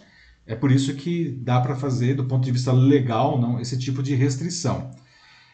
é 0.47 0.55
por 0.55 0.71
isso 0.71 0.95
que 0.95 1.31
dá 1.43 1.61
para 1.61 1.75
fazer, 1.75 2.15
do 2.15 2.25
ponto 2.25 2.45
de 2.45 2.53
vista 2.53 2.73
legal, 2.73 3.41
não 3.41 3.61
esse 3.61 3.77
tipo 3.79 4.03
de 4.03 4.15
restrição. 4.15 4.91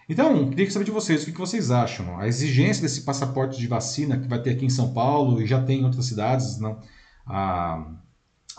Então, 0.09 0.51
queria 0.51 0.71
saber 0.71 0.85
de 0.85 0.91
vocês, 0.91 1.23
o 1.23 1.27
que 1.27 1.39
vocês 1.39 1.71
acham? 1.71 2.19
A 2.19 2.29
exigência 2.29 2.83
desse 2.83 3.03
passaporte 3.03 3.59
de 3.59 3.67
vacina 3.67 4.19
que 4.19 4.29
vai 4.29 4.43
ter 4.43 4.51
aqui 4.51 4.67
em 4.67 4.71
São 4.71 4.93
Paulo 4.93 5.41
e 5.41 5.47
já 5.47 5.63
tem 5.63 5.81
em 5.81 5.85
outras 5.85 6.07
cidades, 6.07 6.59
não? 6.59 6.79
Ah, 7.27 7.87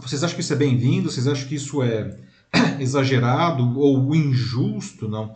vocês 0.02 0.24
acham 0.24 0.36
que 0.36 0.42
isso 0.42 0.54
é 0.54 0.56
bem-vindo? 0.56 1.12
Vocês 1.12 1.28
acham 1.28 1.48
que 1.48 1.56
isso 1.56 1.84
é 1.84 2.18
exagerado 2.80 3.78
ou 3.78 4.16
injusto? 4.16 5.08
Não? 5.08 5.34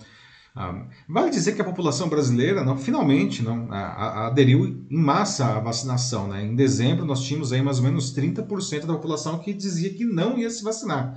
Ah, 0.59 0.87
vale 1.07 1.29
dizer 1.29 1.53
que 1.53 1.61
a 1.61 1.65
população 1.65 2.09
brasileira, 2.09 2.63
não, 2.63 2.75
finalmente, 2.75 3.43
não, 3.43 3.71
a, 3.71 3.77
a, 3.77 4.27
aderiu 4.27 4.65
em 4.89 4.97
massa 4.97 5.45
à 5.45 5.59
vacinação. 5.59 6.27
Né? 6.27 6.43
Em 6.43 6.55
dezembro, 6.55 7.05
nós 7.05 7.21
tínhamos 7.21 7.53
aí 7.53 7.61
mais 7.61 7.77
ou 7.77 7.83
menos 7.83 8.11
30% 8.11 8.87
da 8.87 8.93
população 8.93 9.37
que 9.37 9.53
dizia 9.53 9.93
que 9.93 10.03
não 10.03 10.35
ia 10.35 10.49
se 10.49 10.63
vacinar. 10.63 11.13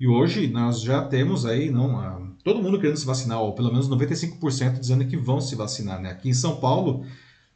E 0.00 0.08
hoje 0.08 0.48
nós 0.48 0.80
já 0.80 1.02
temos 1.02 1.44
aí 1.44 1.70
não, 1.70 1.98
ah, 1.98 2.18
todo 2.42 2.62
mundo 2.62 2.80
querendo 2.80 2.96
se 2.96 3.04
vacinar, 3.04 3.42
ou 3.42 3.52
pelo 3.52 3.70
menos 3.70 3.90
95% 3.90 4.80
dizendo 4.80 5.04
que 5.04 5.18
vão 5.18 5.38
se 5.38 5.54
vacinar. 5.54 6.00
Né? 6.00 6.10
Aqui 6.10 6.30
em 6.30 6.34
São 6.34 6.56
Paulo, 6.56 7.04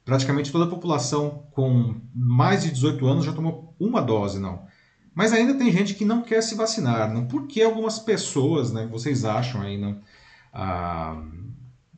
praticamente 0.05 0.53
toda 0.53 0.67
a 0.67 0.71
população 0.71 1.45
com 1.53 1.95
mais 2.15 2.63
de 2.63 2.71
18 2.73 3.07
anos 3.07 3.25
já 3.25 3.33
tomou 3.33 3.75
uma 3.81 4.03
dose, 4.03 4.39
não. 4.39 4.67
Mas 5.15 5.33
ainda 5.33 5.55
tem 5.55 5.73
gente 5.73 5.95
que 5.95 6.05
não 6.05 6.21
quer 6.21 6.43
se 6.43 6.55
vacinar. 6.55 7.11
Não? 7.11 7.27
Por 7.27 7.47
que 7.47 7.63
algumas 7.63 7.99
pessoas, 7.99 8.71
né, 8.71 8.87
vocês 8.91 9.25
acham 9.25 9.63
aí, 9.63 9.79
não, 9.79 9.99
ah, 10.53 11.23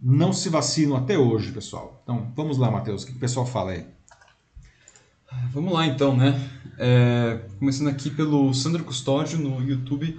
não 0.01 0.33
se 0.33 0.49
vacinam 0.49 0.97
até 0.97 1.19
hoje, 1.19 1.53
pessoal? 1.53 2.01
Então, 2.03 2.33
vamos 2.37 2.59
lá, 2.59 2.71
Matheus, 2.71 3.03
o 3.03 3.07
que 3.07 3.13
o 3.13 3.19
pessoal 3.19 3.47
fala 3.47 3.73
aí? 3.73 3.87
Vamos 5.53 5.73
lá, 5.73 5.87
então, 5.87 6.17
né? 6.17 6.39
É, 6.79 7.41
começando 7.59 7.89
aqui 7.89 8.11
pelo 8.11 8.53
Sandro 8.53 8.85
Custódio 8.85 9.39
no 9.39 9.63
YouTube, 9.63 10.19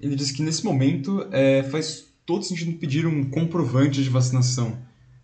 ele 0.00 0.14
diz 0.14 0.30
que 0.30 0.42
nesse 0.42 0.64
momento 0.64 1.26
é, 1.30 1.62
faz 1.64 2.06
todo 2.24 2.44
sentido 2.44 2.72
pedir 2.78 3.06
um 3.06 3.24
comprovante 3.30 4.02
de 4.02 4.10
vacinação. 4.10 4.78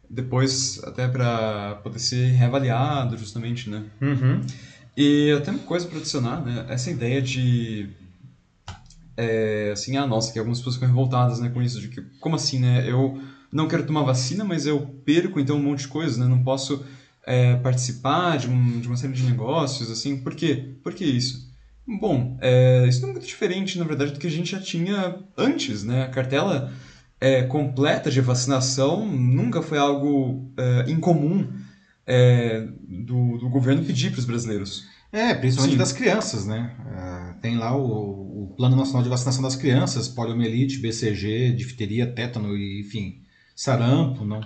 Depois, 0.08 0.80
até 0.84 1.08
para 1.08 1.76
poder 1.82 1.98
ser 1.98 2.32
reavaliado, 2.32 3.16
justamente, 3.16 3.70
né? 3.70 3.84
Uhum. 4.00 4.40
E 4.96 5.32
até 5.32 5.50
uma 5.50 5.60
coisa 5.60 5.86
para 5.86 5.98
adicionar, 5.98 6.44
né? 6.44 6.66
Essa 6.68 6.90
ideia 6.90 7.20
de. 7.22 7.88
É, 9.16 9.70
assim, 9.72 9.96
ah, 9.96 10.06
nossa, 10.06 10.32
que 10.32 10.38
algumas 10.38 10.58
pessoas 10.58 10.76
ficam 10.76 10.88
revoltadas 10.88 11.40
né, 11.40 11.50
com 11.50 11.62
isso, 11.62 11.80
de 11.80 11.88
que, 11.88 12.00
como 12.20 12.36
assim, 12.36 12.58
né? 12.58 12.88
Eu 12.88 13.20
não 13.52 13.68
quero 13.68 13.86
tomar 13.86 14.02
vacina, 14.02 14.44
mas 14.44 14.66
eu 14.66 14.80
perco 15.04 15.38
então 15.38 15.56
um 15.56 15.62
monte 15.62 15.80
de 15.80 15.88
coisas, 15.88 16.16
né? 16.16 16.26
Não 16.26 16.42
posso 16.42 16.84
é, 17.26 17.56
participar 17.56 18.38
de, 18.38 18.48
um, 18.48 18.80
de 18.80 18.88
uma 18.88 18.96
série 18.96 19.12
de 19.12 19.22
negócios, 19.24 19.90
assim, 19.90 20.16
por 20.16 20.34
quê? 20.34 20.74
Por 20.82 20.94
que 20.94 21.04
isso? 21.04 21.52
Bom, 21.86 22.38
é, 22.40 22.86
isso 22.88 23.02
não 23.02 23.10
é 23.10 23.12
muito 23.12 23.26
diferente, 23.26 23.78
na 23.78 23.84
verdade, 23.84 24.12
do 24.12 24.18
que 24.18 24.26
a 24.26 24.30
gente 24.30 24.52
já 24.52 24.60
tinha 24.60 25.18
antes, 25.36 25.82
né? 25.82 26.04
A 26.04 26.08
cartela 26.08 26.72
é, 27.20 27.42
completa 27.42 28.10
de 28.10 28.20
vacinação 28.20 29.06
nunca 29.06 29.60
foi 29.62 29.78
algo 29.78 30.50
é, 30.56 30.90
incomum 30.90 31.48
é, 32.06 32.66
do, 32.88 33.38
do 33.38 33.48
governo 33.48 33.84
pedir 33.84 34.10
para 34.10 34.20
os 34.20 34.24
brasileiros. 34.24 34.84
É, 35.12 35.34
principalmente 35.34 35.72
Sim. 35.72 35.78
das 35.78 35.92
crianças, 35.92 36.46
né? 36.46 36.74
Tem 37.42 37.56
lá 37.56 37.76
o, 37.76 38.44
o, 38.44 38.54
Plano 38.56 38.76
Nacional 38.76 39.02
de 39.02 39.08
Vacinação 39.08 39.42
das 39.42 39.56
Crianças, 39.56 40.06
poliomielite, 40.06 40.78
BCG, 40.78 41.52
difteria, 41.52 42.06
tétano 42.06 42.56
e, 42.56 42.80
enfim, 42.80 43.20
sarampo, 43.56 44.24
não? 44.24 44.40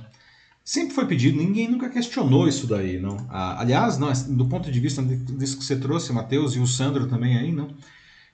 Sempre 0.64 0.94
foi 0.94 1.06
pedido, 1.06 1.38
ninguém 1.38 1.68
nunca 1.68 1.90
questionou 1.90 2.48
isso 2.48 2.66
daí, 2.66 2.98
não? 2.98 3.16
Ah, 3.28 3.60
aliás, 3.60 3.98
não, 3.98 4.10
do 4.34 4.48
ponto 4.48 4.72
de 4.72 4.80
vista 4.80 5.02
disso 5.02 5.58
que 5.58 5.64
você 5.64 5.76
trouxe, 5.76 6.12
Matheus, 6.12 6.56
e 6.56 6.58
o 6.58 6.66
Sandro 6.66 7.06
também 7.06 7.36
aí, 7.36 7.52
não? 7.52 7.68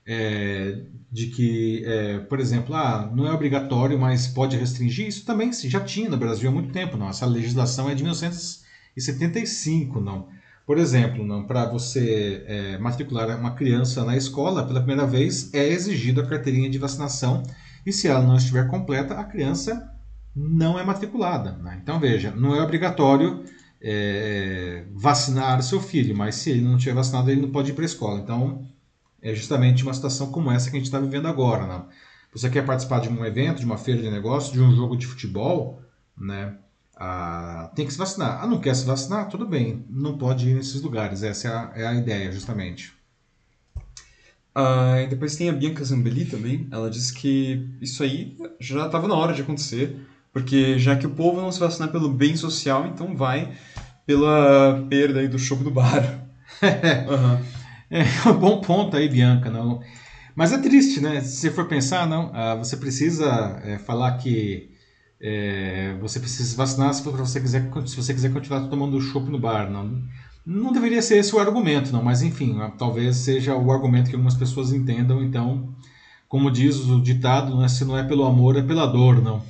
É, 0.06 0.84
de 1.10 1.26
que, 1.26 1.82
é, 1.84 2.18
por 2.20 2.40
exemplo, 2.40 2.74
ah, 2.74 3.10
não 3.14 3.26
é 3.26 3.32
obrigatório, 3.32 3.98
mas 3.98 4.28
pode 4.28 4.56
restringir, 4.56 5.08
isso 5.08 5.26
também 5.26 5.52
já 5.52 5.80
tinha 5.80 6.08
no 6.08 6.16
Brasil 6.16 6.48
há 6.48 6.52
muito 6.52 6.72
tempo, 6.72 6.96
não? 6.96 7.08
Essa 7.08 7.26
legislação 7.26 7.90
é 7.90 7.94
de 7.94 8.02
1975, 8.02 10.00
não? 10.00 10.28
Por 10.66 10.78
exemplo, 10.78 11.46
para 11.46 11.66
você 11.66 12.44
é, 12.46 12.78
matricular 12.78 13.36
uma 13.38 13.54
criança 13.54 14.04
na 14.04 14.16
escola 14.16 14.66
pela 14.66 14.80
primeira 14.80 15.06
vez 15.06 15.52
é 15.52 15.66
exigido 15.66 16.20
a 16.20 16.26
carteirinha 16.26 16.70
de 16.70 16.78
vacinação 16.78 17.42
e 17.84 17.92
se 17.92 18.06
ela 18.06 18.22
não 18.22 18.36
estiver 18.36 18.68
completa, 18.68 19.14
a 19.14 19.24
criança 19.24 19.90
não 20.34 20.78
é 20.78 20.84
matriculada. 20.84 21.52
Né? 21.58 21.80
Então 21.82 21.98
veja, 21.98 22.30
não 22.30 22.54
é 22.54 22.62
obrigatório 22.62 23.44
é, 23.80 24.84
vacinar 24.94 25.60
seu 25.62 25.80
filho, 25.80 26.16
mas 26.16 26.36
se 26.36 26.50
ele 26.50 26.60
não 26.60 26.78
tiver 26.78 26.94
vacinado, 26.94 27.30
ele 27.30 27.42
não 27.42 27.50
pode 27.50 27.72
ir 27.72 27.74
para 27.74 27.84
a 27.84 27.86
escola. 27.86 28.20
Então 28.20 28.64
é 29.20 29.34
justamente 29.34 29.82
uma 29.82 29.94
situação 29.94 30.30
como 30.30 30.50
essa 30.50 30.70
que 30.70 30.76
a 30.76 30.78
gente 30.78 30.86
está 30.86 31.00
vivendo 31.00 31.26
agora. 31.26 31.66
Né? 31.66 31.82
Você 32.32 32.48
quer 32.48 32.64
participar 32.64 33.00
de 33.00 33.08
um 33.08 33.24
evento, 33.24 33.58
de 33.58 33.66
uma 33.66 33.76
feira 33.76 34.00
de 34.00 34.10
negócio, 34.10 34.52
de 34.52 34.60
um 34.60 34.74
jogo 34.74 34.96
de 34.96 35.06
futebol, 35.06 35.82
né? 36.16 36.56
Ah, 37.04 37.68
tem 37.74 37.84
que 37.84 37.92
se 37.92 37.98
vacinar. 37.98 38.38
Ah, 38.40 38.46
não 38.46 38.60
quer 38.60 38.76
se 38.76 38.86
vacinar? 38.86 39.28
Tudo 39.28 39.44
bem, 39.44 39.84
não 39.90 40.16
pode 40.16 40.48
ir 40.48 40.54
nesses 40.54 40.80
lugares. 40.80 41.24
Essa 41.24 41.48
é 41.48 41.50
a, 41.50 41.72
é 41.74 41.86
a 41.88 41.94
ideia, 41.94 42.30
justamente. 42.30 42.92
Ah, 44.54 45.04
depois 45.10 45.34
tem 45.34 45.50
a 45.50 45.52
Bianca 45.52 45.82
Zambelli 45.82 46.26
também. 46.26 46.68
Ela 46.70 46.88
diz 46.88 47.10
que 47.10 47.68
isso 47.80 48.04
aí 48.04 48.36
já 48.60 48.86
estava 48.86 49.08
na 49.08 49.16
hora 49.16 49.34
de 49.34 49.42
acontecer. 49.42 49.96
Porque 50.32 50.78
já 50.78 50.94
que 50.94 51.04
o 51.04 51.10
povo 51.10 51.40
não 51.40 51.50
se 51.50 51.58
vacinar 51.58 51.90
pelo 51.90 52.08
bem 52.08 52.36
social, 52.36 52.86
então 52.86 53.16
vai 53.16 53.52
pela 54.06 54.86
perda 54.88 55.18
aí 55.18 55.26
do 55.26 55.40
show 55.40 55.58
do 55.58 55.72
bar. 55.72 56.04
uhum. 56.62 57.44
É 57.90 58.28
um 58.28 58.38
bom 58.38 58.60
ponto 58.60 58.96
aí, 58.96 59.08
Bianca. 59.08 59.50
Não. 59.50 59.82
Mas 60.36 60.52
é 60.52 60.58
triste, 60.58 61.00
né? 61.00 61.20
Se 61.20 61.38
você 61.38 61.50
for 61.50 61.66
pensar, 61.66 62.06
não, 62.06 62.30
ah, 62.32 62.54
você 62.54 62.76
precisa 62.76 63.60
é, 63.64 63.76
falar 63.76 64.18
que 64.18 64.71
é, 65.22 65.94
você 66.00 66.18
precisa 66.18 66.48
se 66.48 66.56
vacinar 66.56 66.92
se 66.92 67.02
você 67.02 67.40
quiser, 67.40 67.70
se 67.86 67.96
você 67.96 68.12
quiser 68.12 68.32
continuar 68.32 68.68
tomando 68.68 69.00
chopp 69.00 69.30
no 69.30 69.38
bar. 69.38 69.70
Não, 69.70 70.02
não 70.44 70.72
deveria 70.72 71.00
ser 71.00 71.18
esse 71.18 71.32
o 71.34 71.38
argumento, 71.38 71.92
não. 71.92 72.02
Mas 72.02 72.22
enfim, 72.22 72.58
talvez 72.76 73.16
seja 73.18 73.54
o 73.54 73.70
argumento 73.70 74.10
que 74.10 74.16
algumas 74.16 74.34
pessoas 74.34 74.72
entendam. 74.72 75.22
Então, 75.22 75.72
como 76.28 76.50
diz 76.50 76.76
o 76.88 77.00
ditado, 77.00 77.54
não 77.54 77.64
é, 77.64 77.68
se 77.68 77.84
não 77.84 77.96
é 77.96 78.02
pelo 78.02 78.24
amor, 78.24 78.56
é 78.56 78.62
pela 78.62 78.86
dor, 78.86 79.22
não. 79.22 79.40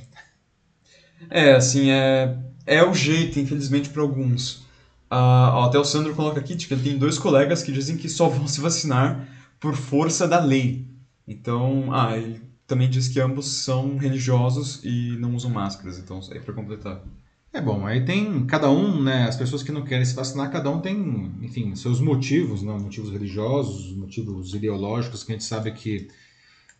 É, 1.29 1.53
assim, 1.53 1.89
é, 1.89 2.37
é 2.65 2.83
o 2.83 2.93
jeito, 2.93 3.39
infelizmente, 3.39 3.89
para 3.89 4.01
alguns. 4.03 4.63
Ah, 5.09 5.65
até 5.65 5.79
o 5.79 5.85
Sandro 5.85 6.13
coloca 6.13 6.39
aqui 6.39 6.55
que 6.55 6.73
ele 6.73 6.83
tem 6.83 6.97
dois 6.97 7.17
colegas 7.17 7.63
que 7.63 7.71
dizem 7.71 7.97
que 7.97 8.09
só 8.09 8.27
vão 8.27 8.47
se 8.47 8.61
vacinar 8.61 9.27
por 9.59 9.75
força 9.75 10.27
da 10.27 10.39
lei. 10.39 10.85
Então, 11.27 11.93
ah, 11.93 12.17
ele 12.17 12.41
também 12.67 12.89
diz 12.89 13.07
que 13.07 13.19
ambos 13.19 13.47
são 13.47 13.97
religiosos 13.97 14.81
e 14.83 15.17
não 15.17 15.35
usam 15.35 15.51
máscaras. 15.51 15.97
Então, 15.97 16.19
aí 16.31 16.39
para 16.39 16.53
completar. 16.53 17.03
É 17.51 17.61
bom, 17.61 17.85
aí 17.85 18.03
tem 18.03 18.45
cada 18.47 18.69
um, 18.69 19.01
né? 19.01 19.25
As 19.27 19.35
pessoas 19.35 19.61
que 19.61 19.71
não 19.71 19.83
querem 19.83 20.03
se 20.03 20.15
vacinar, 20.15 20.51
cada 20.51 20.71
um 20.71 20.79
tem, 20.79 21.31
enfim, 21.41 21.75
seus 21.75 21.99
motivos, 21.99 22.63
não? 22.63 22.79
Motivos 22.79 23.11
religiosos, 23.11 23.95
motivos 23.95 24.55
ideológicos, 24.55 25.23
que 25.23 25.31
a 25.31 25.35
gente 25.35 25.45
sabe 25.45 25.71
que, 25.71 26.07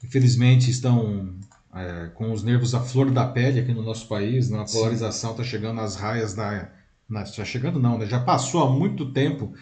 infelizmente, 0.03 0.71
estão 0.71 1.35
é, 1.75 2.09
com 2.15 2.31
os 2.31 2.43
nervos 2.43 2.73
à 2.73 2.79
flor 2.79 3.11
da 3.11 3.27
pele 3.27 3.59
aqui 3.59 3.73
no 3.73 3.83
nosso 3.83 4.07
país, 4.07 4.49
né? 4.49 4.59
a 4.61 4.65
polarização 4.65 5.31
está 5.31 5.43
chegando 5.43 5.81
às 5.81 5.95
raias 5.95 6.33
da. 6.33 6.71
Está 7.23 7.45
chegando, 7.45 7.79
não, 7.79 7.97
né? 7.97 8.07
já 8.07 8.19
passou 8.19 8.63
há 8.63 8.71
muito 8.71 9.11
tempo 9.11 9.53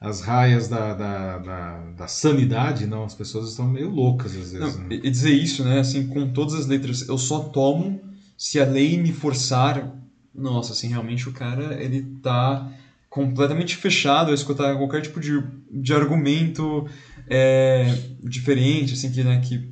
as 0.00 0.20
raias 0.20 0.68
da, 0.68 0.94
da, 0.94 1.38
da, 1.38 1.78
da, 1.96 2.08
sanidade, 2.08 2.86
não, 2.86 3.04
as 3.04 3.14
pessoas 3.14 3.50
estão 3.50 3.68
meio 3.68 3.90
loucas 3.90 4.32
às 4.32 4.52
vezes. 4.52 4.76
Não, 4.76 4.84
né? 4.84 5.00
E 5.02 5.10
dizer 5.10 5.32
isso, 5.32 5.64
né, 5.64 5.80
assim, 5.80 6.06
com 6.06 6.32
todas 6.32 6.54
as 6.54 6.66
letras, 6.66 7.08
eu 7.08 7.18
só 7.18 7.40
tomo 7.40 8.00
se 8.36 8.60
a 8.60 8.64
lei 8.64 8.96
me 8.96 9.12
forçar. 9.12 9.92
Nossa, 10.32 10.72
assim, 10.72 10.88
realmente 10.88 11.28
o 11.28 11.32
cara, 11.32 11.82
ele 11.82 12.02
tá 12.22 12.70
completamente 13.10 13.74
fechado 13.74 14.30
a 14.30 14.34
escutar 14.34 14.76
qualquer 14.76 15.02
tipo 15.02 15.18
de, 15.18 15.42
de 15.70 15.92
argumento 15.92 16.86
é, 17.26 17.92
diferente, 18.22 18.94
assim, 18.94 19.10
que, 19.10 19.24
né, 19.24 19.40
que 19.40 19.68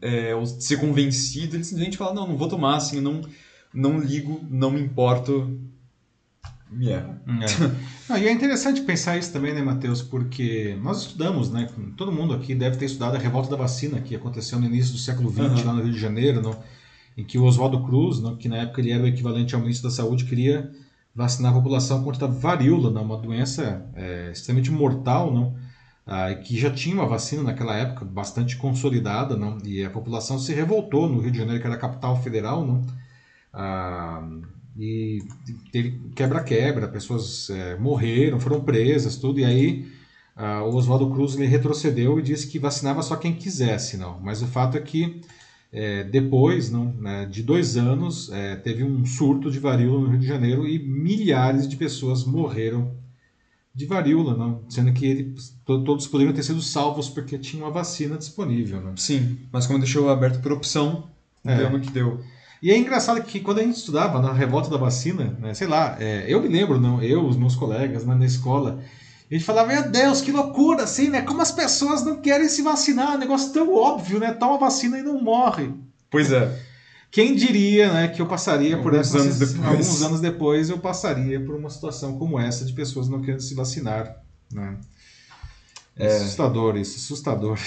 é, 0.00 0.32
ser 0.58 0.78
convencido, 0.78 1.56
ele 1.56 1.64
simplesmente 1.64 1.98
fala, 1.98 2.14
não, 2.14 2.28
não 2.28 2.36
vou 2.38 2.48
tomar, 2.48 2.76
assim, 2.76 3.00
não, 3.00 3.20
não 3.74 3.98
ligo, 3.98 4.40
não 4.50 4.70
me 4.70 4.80
importo. 4.80 5.60
Yeah. 6.76 7.18
É. 8.08 8.18
e 8.20 8.26
é 8.26 8.32
interessante 8.32 8.82
pensar 8.82 9.16
isso 9.16 9.32
também, 9.32 9.54
né, 9.54 9.62
Matheus? 9.62 10.02
Porque 10.02 10.78
nós 10.82 11.02
estudamos, 11.02 11.50
né? 11.50 11.68
Todo 11.96 12.12
mundo 12.12 12.34
aqui 12.34 12.54
deve 12.54 12.76
ter 12.76 12.84
estudado 12.84 13.16
a 13.16 13.18
revolta 13.18 13.50
da 13.50 13.56
vacina 13.56 14.00
que 14.00 14.14
aconteceu 14.14 14.58
no 14.58 14.66
início 14.66 14.92
do 14.92 14.98
século 14.98 15.30
XX, 15.30 15.40
uhum. 15.40 15.66
lá 15.66 15.72
no 15.72 15.82
Rio 15.82 15.92
de 15.92 15.98
Janeiro, 15.98 16.42
não? 16.42 16.58
em 17.18 17.24
que 17.24 17.36
o 17.36 17.42
Oswaldo 17.42 17.82
Cruz, 17.82 18.20
não? 18.20 18.36
que 18.36 18.48
na 18.48 18.58
época 18.58 18.80
ele 18.80 18.92
era 18.92 19.02
o 19.02 19.06
equivalente 19.08 19.52
ao 19.52 19.60
ministro 19.60 19.88
da 19.88 19.94
Saúde, 19.94 20.24
queria 20.24 20.70
vacinar 21.12 21.50
a 21.50 21.56
população 21.56 22.04
contra 22.04 22.26
a 22.26 22.30
varíola, 22.30 22.92
não? 22.92 23.02
uma 23.02 23.16
doença 23.16 23.84
é, 23.96 24.30
extremamente 24.30 24.70
mortal, 24.70 25.34
não? 25.34 25.56
ah, 26.06 26.32
que 26.32 26.56
já 26.56 26.70
tinha 26.70 26.94
uma 26.94 27.08
vacina 27.08 27.42
naquela 27.42 27.74
época 27.76 28.04
bastante 28.04 28.56
consolidada, 28.56 29.36
não? 29.36 29.58
e 29.64 29.84
a 29.84 29.90
população 29.90 30.38
se 30.38 30.54
revoltou 30.54 31.08
no 31.08 31.18
Rio 31.18 31.32
de 31.32 31.38
Janeiro, 31.38 31.60
que 31.60 31.66
era 31.66 31.74
a 31.74 31.80
capital 31.80 32.22
federal, 32.22 32.64
não? 32.64 32.86
Ah, 33.52 34.24
e 34.78 35.18
teve 35.72 36.00
quebra-quebra, 36.14 36.86
pessoas 36.86 37.50
é, 37.50 37.76
morreram, 37.76 38.38
foram 38.38 38.60
presas, 38.60 39.16
tudo, 39.16 39.40
e 39.40 39.44
aí 39.44 39.88
ah, 40.36 40.62
o 40.62 40.76
Oswaldo 40.76 41.10
Cruz 41.10 41.34
ele 41.34 41.46
retrocedeu 41.46 42.18
e 42.20 42.22
disse 42.22 42.46
que 42.46 42.60
vacinava 42.60 43.02
só 43.02 43.16
quem 43.16 43.34
quisesse, 43.34 43.96
não. 43.96 44.20
Mas 44.20 44.40
o 44.40 44.46
fato 44.46 44.76
é 44.76 44.80
que 44.80 45.20
é, 45.72 46.04
depois 46.04 46.70
não, 46.70 46.92
né, 46.92 47.26
de 47.26 47.42
dois 47.42 47.76
anos 47.76 48.30
é, 48.30 48.54
teve 48.54 48.84
um 48.84 49.04
surto 49.04 49.50
de 49.50 49.58
varíola 49.58 50.00
no 50.00 50.10
Rio 50.10 50.20
de 50.20 50.26
Janeiro 50.26 50.66
e 50.66 50.78
milhares 50.78 51.68
de 51.68 51.76
pessoas 51.76 52.24
morreram 52.24 52.96
de 53.74 53.84
varíola, 53.84 54.36
não, 54.36 54.62
sendo 54.68 54.92
que 54.92 55.06
ele, 55.06 55.34
todos 55.64 56.06
poderiam 56.06 56.32
ter 56.34 56.42
sido 56.42 56.62
salvos 56.62 57.08
porque 57.08 57.38
tinha 57.38 57.64
uma 57.64 57.70
vacina 57.70 58.16
disponível. 58.16 58.80
Não? 58.80 58.96
Sim, 58.96 59.38
mas 59.52 59.66
como 59.66 59.78
deixou 59.78 60.08
aberto 60.08 60.40
por 60.40 60.52
opção, 60.52 61.10
é. 61.44 61.56
deu 61.56 61.70
no 61.70 61.80
que 61.80 61.90
deu. 61.90 62.20
E 62.62 62.70
é 62.70 62.76
engraçado 62.76 63.22
que 63.22 63.40
quando 63.40 63.58
a 63.58 63.62
gente 63.62 63.76
estudava 63.76 64.20
na 64.20 64.32
revolta 64.32 64.68
da 64.68 64.76
vacina, 64.76 65.36
né, 65.40 65.54
sei 65.54 65.66
lá, 65.66 65.96
é, 66.00 66.24
eu 66.26 66.42
me 66.42 66.48
lembro, 66.48 66.80
não, 66.80 67.02
eu, 67.02 67.24
os 67.24 67.36
meus 67.36 67.54
colegas 67.54 68.04
né, 68.04 68.14
na 68.14 68.26
escola, 68.26 68.80
a 69.30 69.34
gente 69.34 69.44
falava, 69.44 69.72
meu 69.72 69.90
Deus, 69.90 70.20
que 70.20 70.32
loucura, 70.32 70.84
assim, 70.84 71.08
né? 71.08 71.20
Como 71.20 71.42
as 71.42 71.52
pessoas 71.52 72.02
não 72.02 72.16
querem 72.16 72.48
se 72.48 72.62
vacinar, 72.62 73.14
um 73.14 73.18
negócio 73.18 73.52
tão 73.52 73.74
óbvio, 73.74 74.18
né? 74.18 74.32
Toma 74.32 74.58
vacina 74.58 74.98
e 74.98 75.02
não 75.02 75.22
morre. 75.22 75.70
Pois 76.10 76.32
é. 76.32 76.58
Quem 77.10 77.34
diria, 77.34 77.92
né, 77.92 78.08
que 78.08 78.20
eu 78.20 78.26
passaria 78.26 78.76
alguns 78.76 78.90
por 78.90 78.98
essa 78.98 79.18
anos 79.18 79.38
depois. 79.38 79.66
alguns 79.66 80.02
anos 80.02 80.20
depois 80.20 80.70
eu 80.70 80.78
passaria 80.78 81.40
por 81.40 81.54
uma 81.54 81.70
situação 81.70 82.18
como 82.18 82.38
essa 82.38 82.64
de 82.64 82.72
pessoas 82.72 83.08
não 83.08 83.20
querendo 83.20 83.40
se 83.40 83.54
vacinar, 83.54 84.16
né? 84.50 84.76
É... 85.96 86.06
Assustador 86.16 86.76
isso, 86.76 86.96
assustador. 86.96 87.58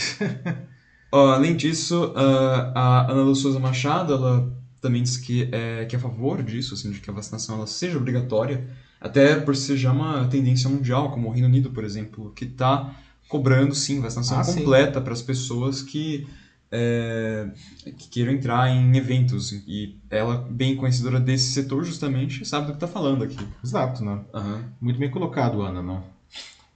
além 1.11 1.55
disso, 1.55 2.13
a 2.15 3.11
Ana 3.11 3.21
Lu 3.21 3.35
Souza 3.35 3.59
Machado, 3.59 4.13
ela 4.13 4.60
também 4.81 5.03
diz 5.03 5.15
que 5.15 5.47
é, 5.51 5.85
que 5.85 5.95
é 5.95 5.99
a 5.99 6.01
favor 6.01 6.41
disso, 6.41 6.73
assim, 6.73 6.91
de 6.91 6.99
que 6.99 7.09
a 7.09 7.13
vacinação 7.13 7.55
ela 7.55 7.67
seja 7.67 7.97
obrigatória, 7.97 8.67
até 8.99 9.39
por 9.39 9.55
ser 9.55 9.77
já 9.77 9.91
uma 9.91 10.27
tendência 10.27 10.69
mundial, 10.69 11.11
como 11.11 11.29
o 11.29 11.31
Reino 11.31 11.47
Unido, 11.47 11.69
por 11.69 11.83
exemplo, 11.83 12.33
que 12.35 12.45
está 12.45 12.93
cobrando, 13.29 13.73
sim, 13.75 14.01
vacinação 14.01 14.39
ah, 14.39 14.45
completa 14.45 14.99
para 14.99 15.13
as 15.13 15.21
pessoas 15.21 15.81
que, 15.81 16.27
é, 16.71 17.49
que 17.97 18.09
queiram 18.09 18.33
entrar 18.33 18.69
em 18.69 18.97
eventos. 18.97 19.51
E 19.51 19.97
ela, 20.09 20.45
bem 20.49 20.75
conhecedora 20.75 21.19
desse 21.19 21.53
setor, 21.53 21.83
justamente, 21.85 22.43
sabe 22.43 22.65
do 22.65 22.73
que 22.73 22.77
está 22.77 22.87
falando 22.87 23.23
aqui. 23.23 23.47
Exato, 23.63 24.03
né? 24.03 24.19
Uhum. 24.33 24.63
Muito 24.81 24.99
bem 24.99 25.09
colocado, 25.09 25.61
Ana, 25.61 25.81
não? 25.81 26.03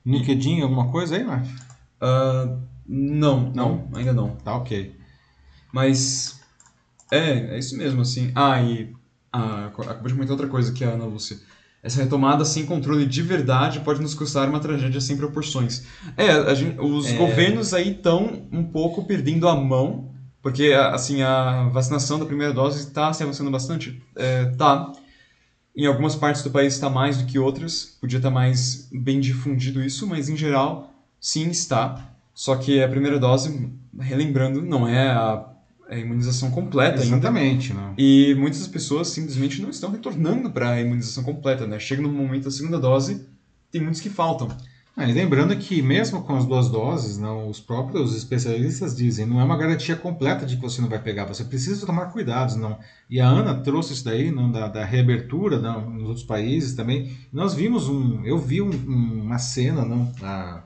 LinkedIn, 0.05 0.61
alguma 0.61 0.89
coisa 0.91 1.15
aí, 1.15 1.23
Mark? 1.23 1.45
Uh, 1.45 2.57
não, 2.87 3.51
não, 3.51 3.87
não, 3.89 3.97
ainda 3.97 4.13
não. 4.13 4.35
Tá 4.35 4.55
ok. 4.55 4.95
Mas 5.73 6.34
é, 7.17 7.55
é 7.55 7.59
isso 7.59 7.77
mesmo, 7.77 8.01
assim. 8.01 8.31
Ah, 8.35 8.61
e 8.61 8.93
ah, 9.31 9.67
acabou 9.67 10.07
de 10.07 10.13
comentar 10.13 10.31
outra 10.31 10.47
coisa 10.47 10.71
que 10.71 10.83
a 10.83 10.89
Ana 10.89 11.05
Lúcia. 11.05 11.37
Essa 11.83 12.01
retomada 12.01 12.43
sem 12.45 12.65
controle 12.65 13.05
de 13.05 13.21
verdade 13.21 13.81
pode 13.81 14.01
nos 14.01 14.15
custar 14.15 14.49
uma 14.49 14.59
tragédia 14.59 14.99
sem 14.99 15.15
proporções. 15.15 15.85
É, 16.17 16.55
gente, 16.55 16.79
os 16.79 17.07
é... 17.07 17.15
governos 17.15 17.73
aí 17.73 17.91
estão 17.91 18.47
um 18.51 18.63
pouco 18.63 19.05
perdendo 19.05 19.47
a 19.47 19.55
mão, 19.55 20.09
porque 20.41 20.73
assim 20.73 21.21
a 21.21 21.69
vacinação 21.69 22.17
da 22.17 22.25
primeira 22.25 22.51
dose 22.51 22.79
está 22.79 23.13
se 23.13 23.21
avançando 23.21 23.51
bastante. 23.51 24.01
É, 24.15 24.45
tá. 24.57 24.91
Em 25.75 25.85
algumas 25.85 26.15
partes 26.15 26.41
do 26.41 26.49
país 26.49 26.73
está 26.73 26.89
mais 26.89 27.17
do 27.17 27.25
que 27.25 27.37
outras, 27.37 27.97
podia 28.01 28.17
estar 28.17 28.29
tá 28.29 28.33
mais 28.33 28.89
bem 28.91 29.19
difundido 29.19 29.83
isso, 29.83 30.07
mas 30.07 30.27
em 30.27 30.37
geral, 30.37 30.91
sim, 31.19 31.49
está. 31.49 32.15
Só 32.33 32.55
que 32.55 32.81
a 32.81 32.87
primeira 32.87 33.19
dose, 33.19 33.69
relembrando, 33.99 34.61
não 34.61 34.87
é 34.87 35.09
a 35.09 35.45
a 35.89 35.97
imunização 35.97 36.51
completa 36.51 37.01
Exatamente, 37.01 37.71
ainda. 37.71 37.81
Né? 37.81 37.93
E 37.97 38.35
muitas 38.35 38.67
pessoas 38.67 39.09
simplesmente 39.09 39.61
não 39.61 39.69
estão 39.69 39.91
retornando 39.91 40.49
para 40.49 40.71
a 40.71 40.81
imunização 40.81 41.23
completa, 41.23 41.67
né? 41.67 41.79
Chega 41.79 42.01
no 42.01 42.09
momento 42.09 42.45
da 42.45 42.51
segunda 42.51 42.79
dose, 42.79 43.25
tem 43.71 43.81
muitos 43.81 44.01
que 44.01 44.09
faltam. 44.09 44.47
Ah, 44.97 45.09
e 45.09 45.13
lembrando 45.13 45.53
que 45.57 45.81
mesmo 45.81 46.21
com 46.21 46.37
as 46.37 46.45
duas 46.45 46.69
doses, 46.69 47.17
não, 47.17 47.49
os 47.49 47.59
próprios 47.59 48.15
especialistas 48.15 48.95
dizem, 48.95 49.25
não 49.25 49.41
é 49.41 49.43
uma 49.43 49.57
garantia 49.57 49.95
completa 49.95 50.45
de 50.45 50.55
que 50.55 50.61
você 50.61 50.81
não 50.81 50.87
vai 50.87 50.99
pegar, 50.99 51.25
você 51.25 51.43
precisa 51.43 51.85
tomar 51.85 52.05
cuidados, 52.13 52.55
não. 52.55 52.79
E 53.09 53.19
a 53.19 53.27
Ana 53.27 53.55
trouxe 53.55 53.91
isso 53.91 54.05
daí, 54.05 54.31
não, 54.31 54.49
da, 54.49 54.69
da 54.69 54.85
reabertura, 54.85 55.59
não, 55.59 55.89
nos 55.89 56.07
outros 56.07 56.25
países 56.25 56.75
também. 56.75 57.11
Nós 57.31 57.53
vimos 57.53 57.89
um, 57.89 58.23
eu 58.23 58.37
vi 58.37 58.61
um, 58.61 58.69
uma 58.69 59.37
cena, 59.37 59.83
não, 59.83 60.09
a, 60.23 60.63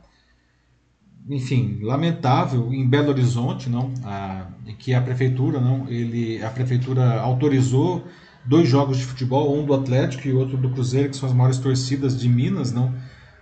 enfim, 1.30 1.80
lamentável 1.84 2.74
em 2.74 2.88
Belo 2.88 3.10
Horizonte, 3.10 3.70
não, 3.70 3.94
a, 4.04 4.48
que 4.80 4.94
a 4.96 5.02
prefeitura, 5.02 5.62
não, 5.62 5.88
ele, 5.88 6.44
a 6.44 6.50
prefeitura 6.50 7.20
autorizou 7.20 8.04
dois 8.44 8.68
jogos 8.68 8.98
de 8.98 9.06
futebol, 9.06 9.56
um 9.56 9.64
do 9.64 9.74
Atlético 9.76 10.28
e 10.28 10.34
outro 10.34 10.58
do 10.58 10.72
Cruzeiro, 10.72 11.10
que 11.10 11.16
são 11.16 11.30
as 11.30 11.36
maiores 11.36 11.60
torcidas 11.60 12.20
de 12.20 12.28
Minas, 12.28 12.72
não, 12.72 12.96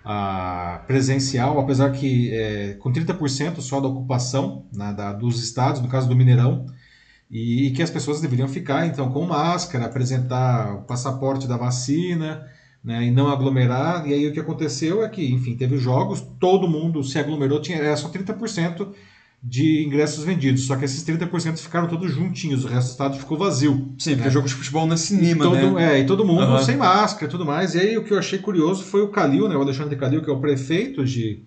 a, 0.04 0.82
presencial, 0.86 1.58
apesar 1.58 1.90
que 1.92 2.30
é, 2.34 2.74
com 2.74 2.92
30% 2.92 3.60
só 3.62 3.80
da 3.80 3.88
ocupação 3.88 4.66
né, 4.70 4.92
da, 4.92 5.14
dos 5.14 5.42
estádios, 5.42 5.80
no 5.80 5.88
caso 5.88 6.06
do 6.06 6.14
Mineirão, 6.14 6.66
e, 7.30 7.68
e 7.68 7.70
que 7.70 7.82
as 7.82 7.90
pessoas 7.90 8.20
deveriam 8.20 8.48
ficar 8.48 8.86
então 8.86 9.10
com 9.10 9.24
máscara, 9.24 9.86
apresentar 9.86 10.74
o 10.74 10.82
passaporte 10.82 11.48
da 11.48 11.56
vacina 11.56 12.46
né, 12.88 13.04
e 13.04 13.10
não 13.10 13.28
aglomerar. 13.28 14.08
E 14.08 14.14
aí 14.14 14.26
o 14.26 14.32
que 14.32 14.40
aconteceu 14.40 15.04
é 15.04 15.08
que, 15.10 15.30
enfim, 15.30 15.54
teve 15.54 15.76
jogos, 15.76 16.22
todo 16.40 16.66
mundo 16.66 17.04
se 17.04 17.18
aglomerou, 17.18 17.60
tinha, 17.60 17.76
era 17.76 17.94
só 17.98 18.08
30% 18.08 18.88
de 19.42 19.84
ingressos 19.84 20.24
vendidos, 20.24 20.66
só 20.66 20.74
que 20.74 20.86
esses 20.86 21.04
30% 21.04 21.58
ficaram 21.58 21.86
todos 21.86 22.10
juntinhos, 22.10 22.64
o 22.64 22.68
resto 22.68 22.88
do 22.88 22.92
estado 22.92 23.18
ficou 23.18 23.36
vazio. 23.36 23.92
Sim, 23.98 24.12
porque 24.12 24.28
né? 24.28 24.30
jogo 24.30 24.48
de 24.48 24.54
futebol 24.54 24.86
não 24.86 24.94
é 24.94 24.96
cinema, 24.96 25.44
e 25.44 25.48
todo, 25.48 25.70
né? 25.74 25.98
É, 25.98 26.00
e 26.00 26.06
todo 26.06 26.24
mundo 26.24 26.50
uhum. 26.50 26.58
sem 26.60 26.78
máscara 26.78 27.26
e 27.26 27.30
tudo 27.30 27.44
mais. 27.44 27.74
E 27.74 27.78
aí 27.78 27.96
o 27.98 28.02
que 28.02 28.12
eu 28.14 28.18
achei 28.18 28.38
curioso 28.38 28.82
foi 28.82 29.02
o 29.02 29.08
Calil, 29.08 29.50
né, 29.50 29.54
o 29.54 29.60
Alexandre 29.60 29.94
Calil, 29.94 30.22
que 30.22 30.30
é 30.30 30.32
o 30.32 30.40
prefeito 30.40 31.04
de, 31.04 31.42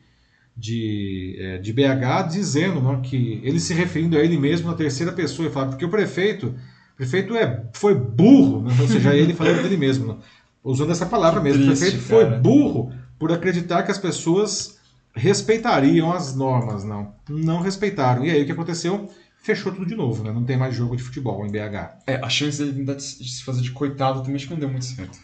de, 0.56 1.36
é, 1.40 1.58
de 1.58 1.74
BH, 1.74 2.30
dizendo 2.30 2.80
né, 2.82 3.00
que 3.02 3.42
ele 3.44 3.60
se 3.60 3.74
referindo 3.74 4.16
a 4.16 4.20
ele 4.20 4.38
mesmo 4.38 4.68
na 4.70 4.76
terceira 4.76 5.12
pessoa, 5.12 5.50
e 5.50 5.52
fala, 5.52 5.70
porque 5.70 5.84
o 5.84 5.90
prefeito, 5.90 6.56
o 6.94 6.98
prefeito 6.98 7.36
é, 7.36 7.66
foi 7.74 7.96
burro, 7.96 8.62
né? 8.62 8.78
ou 8.80 8.88
seja, 8.88 9.14
ele 9.18 9.34
falando 9.34 9.64
dele 9.64 9.76
mesmo. 9.76 10.14
Né? 10.14 10.18
Usando 10.64 10.92
essa 10.92 11.06
palavra 11.06 11.42
mesmo. 11.42 11.64
Triste, 11.64 11.78
o 11.78 11.80
prefeito 11.80 12.04
foi 12.06 12.26
burro 12.40 12.94
por 13.20 13.32
acreditar 13.32 13.84
que 13.84 13.92
as 13.92 13.98
pessoas 13.98 14.80
respeitariam 15.14 16.12
as 16.12 16.36
normas, 16.36 16.84
não. 16.84 17.14
Não 17.30 17.62
respeitaram. 17.62 18.26
E 18.26 18.32
aí 18.32 18.44
o 18.44 18.46
que 18.46 18.52
aconteceu? 18.52 19.10
Fechou 19.44 19.72
tudo 19.72 19.86
de 19.86 19.96
novo, 19.96 20.24
né? 20.24 20.32
Não 20.32 20.44
tem 20.44 20.58
mais 20.58 20.76
jogo 20.76 20.96
de 20.96 21.04
futebol 21.04 21.46
em 21.46 21.52
BH. 21.52 22.04
É, 22.08 22.16
a 22.16 22.30
chance 22.30 22.60
dele 22.60 22.74
tentar 22.74 22.94
de 22.94 23.02
se 23.02 23.44
fazer 23.44 23.62
de 23.62 23.72
coitado 23.72 24.22
também 24.22 24.36
acho 24.36 24.48
que 24.48 24.54
não 24.54 24.60
deu 24.60 24.70
muito 24.70 24.86
certo. 24.86 25.18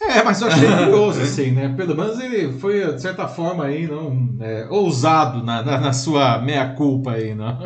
É, 0.00 0.22
mas 0.22 0.40
eu 0.40 0.48
achei 0.48 0.66
curioso, 0.68 1.20
assim, 1.20 1.50
né? 1.50 1.74
Pelo 1.76 1.96
menos 1.96 2.18
ele 2.20 2.52
foi, 2.58 2.94
de 2.94 3.02
certa 3.02 3.26
forma, 3.26 3.64
aí, 3.64 3.86
não, 3.86 4.36
é, 4.40 4.66
ousado 4.70 5.42
na, 5.42 5.62
na, 5.62 5.80
na 5.80 5.92
sua 5.92 6.40
meia-culpa 6.40 7.12
aí, 7.12 7.34
não? 7.34 7.58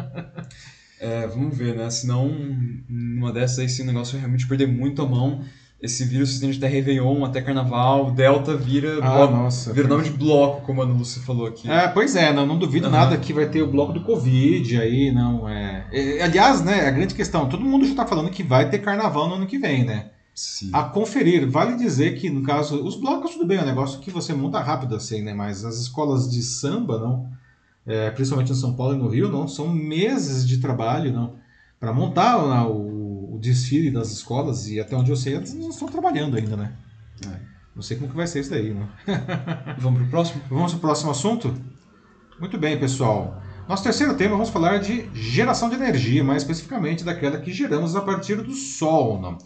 É, 0.99 1.27
vamos 1.27 1.57
ver, 1.57 1.75
né? 1.75 1.91
Senão, 1.91 2.31
numa 2.89 3.33
dessas 3.33 3.59
aí, 3.59 3.69
se 3.69 3.83
o 3.83 3.85
negócio 3.85 4.19
realmente 4.19 4.47
perder 4.47 4.67
muito 4.67 5.03
a 5.03 5.07
mão, 5.07 5.45
esse 5.83 6.05
vírus 6.05 6.29
se 6.29 6.35
estende 6.37 6.59
até 6.59 6.69
Réveillon, 6.69 7.25
até 7.25 7.43
Carnaval, 7.43 8.13
Delta 8.13 8.57
vira, 8.57 8.99
ah, 9.03 9.17
bloco, 9.17 9.33
nossa, 9.35 9.73
vira 9.73 9.89
nome 9.89 10.05
de 10.05 10.11
bloco, 10.11 10.63
como 10.65 10.81
a 10.81 10.85
Lúcia 10.85 11.21
falou 11.23 11.45
aqui. 11.45 11.69
É, 11.69 11.89
pois 11.89 12.15
é, 12.15 12.33
não, 12.33 12.47
não 12.47 12.57
duvido 12.57 12.87
uhum. 12.87 12.93
nada 12.93 13.17
que 13.17 13.33
vai 13.33 13.49
ter 13.49 13.63
o 13.63 13.71
bloco 13.71 13.93
do 13.93 14.05
Covid 14.05 14.81
aí, 14.81 15.11
não 15.11 15.49
é. 15.49 15.85
Aliás, 16.23 16.63
né, 16.63 16.87
a 16.87 16.91
grande 16.93 17.17
questão, 17.17 17.49
todo 17.49 17.65
mundo 17.65 17.85
já 17.85 17.91
está 17.91 18.07
falando 18.07 18.31
que 18.31 18.45
vai 18.45 18.71
ter 18.71 18.79
Carnaval 18.79 19.29
no 19.29 19.35
ano 19.35 19.47
que 19.47 19.59
vem, 19.59 19.85
né? 19.85 20.11
Sim. 20.33 20.71
A 20.73 20.85
conferir, 20.85 21.51
vale 21.51 21.77
dizer 21.77 22.13
que, 22.13 22.31
no 22.31 22.45
caso, 22.45 22.83
os 22.87 22.95
blocos 22.95 23.33
tudo 23.33 23.45
bem, 23.45 23.59
é 23.59 23.63
um 23.63 23.67
negócio 23.67 24.01
que 24.01 24.11
você 24.11 24.33
monta 24.33 24.61
rápido 24.61 24.95
assim, 24.95 25.21
né? 25.21 25.35
Mas 25.35 25.65
as 25.65 25.79
escolas 25.79 26.31
de 26.31 26.43
samba, 26.43 26.99
não, 27.01 27.29
é, 27.85 28.09
principalmente 28.13 28.53
em 28.53 28.55
São 28.55 28.75
Paulo 28.75 28.95
e 28.95 28.99
no 28.99 29.09
Rio, 29.09 29.29
não, 29.29 29.49
são 29.49 29.69
meses 29.69 30.47
de 30.47 30.59
trabalho, 30.59 31.13
não, 31.13 31.35
para 31.79 31.93
montar 31.93 32.39
não, 32.39 32.71
o 32.71 32.92
desfile 33.43 33.91
das 33.91 34.11
escolas 34.11 34.69
e 34.69 34.81
até 34.81 34.97
onde 34.97 35.11
eu 35.11 35.17
sei 35.17 35.35
eles 35.35 35.53
não 35.53 35.69
estão 35.69 35.89
trabalhando 35.89 36.37
ainda, 36.37 36.57
né? 36.57 36.73
É. 37.27 37.41
Não 37.75 37.83
sei 37.83 37.97
como 37.97 38.09
que 38.09 38.17
vai 38.17 38.27
ser 38.27 38.41
isso 38.41 38.51
daí, 38.51 38.73
né? 38.73 38.89
vamos 39.79 40.01
para 40.01 40.07
o 40.07 40.11
próximo? 40.11 40.43
Vamos 40.49 40.73
para 40.73 40.79
o 40.79 40.81
próximo 40.81 41.11
assunto? 41.11 41.55
Muito 42.39 42.57
bem, 42.59 42.79
pessoal. 42.79 43.43
Nosso 43.69 43.83
terceiro 43.83 44.15
tema, 44.15 44.33
vamos 44.33 44.51
falar 44.51 44.79
de 44.79 45.09
geração 45.15 45.69
de 45.69 45.75
energia, 45.75 46.23
mais 46.23 46.43
especificamente 46.43 47.05
daquela 47.05 47.39
que 47.39 47.53
geramos 47.53 47.97
a 47.97 48.01
partir 48.01 48.37
do 48.37 48.53
Sol. 48.53 49.21
Não? 49.21 49.39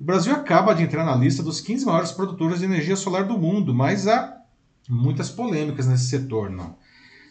O 0.00 0.04
Brasil 0.04 0.32
acaba 0.32 0.74
de 0.74 0.82
entrar 0.82 1.04
na 1.04 1.14
lista 1.14 1.42
dos 1.42 1.60
15 1.60 1.84
maiores 1.84 2.12
produtores 2.12 2.60
de 2.60 2.64
energia 2.64 2.96
solar 2.96 3.24
do 3.24 3.38
mundo, 3.38 3.74
mas 3.74 4.06
há 4.08 4.36
muitas 4.88 5.30
polêmicas 5.30 5.86
nesse 5.86 6.08
setor. 6.08 6.50
Não? 6.50 6.76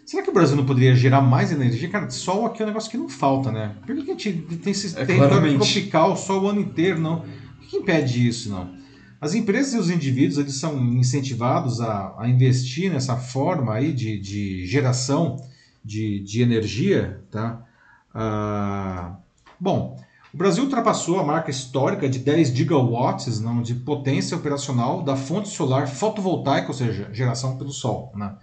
Será 0.07 0.23
que 0.23 0.29
o 0.29 0.33
Brasil 0.33 0.55
não 0.55 0.65
poderia 0.65 0.95
gerar 0.95 1.19
mais 1.19 1.51
energia? 1.51 1.89
Cara, 1.89 2.09
sol 2.09 2.45
aqui 2.45 2.61
é 2.61 2.65
um 2.65 2.69
negócio 2.69 2.89
que 2.89 2.95
não 2.95 3.09
falta, 3.09 3.51
né? 3.51 3.75
Por 3.85 3.93
que 3.93 4.03
a 4.03 4.13
gente 4.13 4.31
tem 4.63 4.71
esse 4.71 4.97
é, 4.97 5.05
território 5.05 5.57
tropical 5.57 6.15
sol 6.15 6.43
o 6.43 6.47
ano 6.47 6.61
inteiro, 6.61 6.97
não? 6.97 7.25
O 7.61 7.67
que 7.67 7.75
impede 7.75 8.25
isso, 8.25 8.49
não? 8.49 8.73
As 9.19 9.33
empresas 9.33 9.73
e 9.73 9.77
os 9.77 9.89
indivíduos 9.89 10.37
eles 10.37 10.55
são 10.55 10.81
incentivados 10.93 11.81
a, 11.81 12.15
a 12.17 12.29
investir 12.29 12.89
nessa 12.89 13.17
forma 13.17 13.73
aí 13.73 13.91
de, 13.91 14.17
de 14.17 14.65
geração 14.65 15.35
de, 15.83 16.21
de 16.21 16.41
energia, 16.41 17.21
tá? 17.29 17.65
Ah, 18.13 19.17
bom, 19.59 19.99
O 20.33 20.37
Brasil 20.37 20.63
ultrapassou 20.63 21.19
a 21.19 21.23
marca 21.25 21.51
histórica 21.51 22.07
de 22.07 22.19
10 22.19 22.55
gigawatts 22.55 23.41
não, 23.41 23.61
de 23.61 23.75
potência 23.75 24.37
operacional 24.37 25.01
da 25.01 25.17
fonte 25.17 25.49
solar 25.49 25.85
fotovoltaica, 25.89 26.69
ou 26.69 26.73
seja, 26.73 27.09
geração 27.11 27.57
pelo 27.57 27.71
sol, 27.71 28.13
né, 28.15 28.35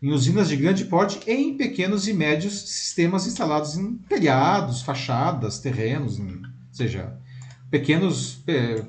em 0.00 0.12
usinas 0.12 0.48
de 0.48 0.56
grande 0.56 0.84
porte 0.84 1.20
e 1.26 1.32
em 1.32 1.56
pequenos 1.56 2.06
e 2.06 2.12
médios 2.12 2.68
sistemas 2.70 3.26
instalados 3.26 3.76
em 3.76 3.96
telhados, 4.08 4.82
fachadas, 4.82 5.58
terrenos, 5.58 6.18
ou 6.18 6.26
seja, 6.70 7.16
pequenos 7.70 8.42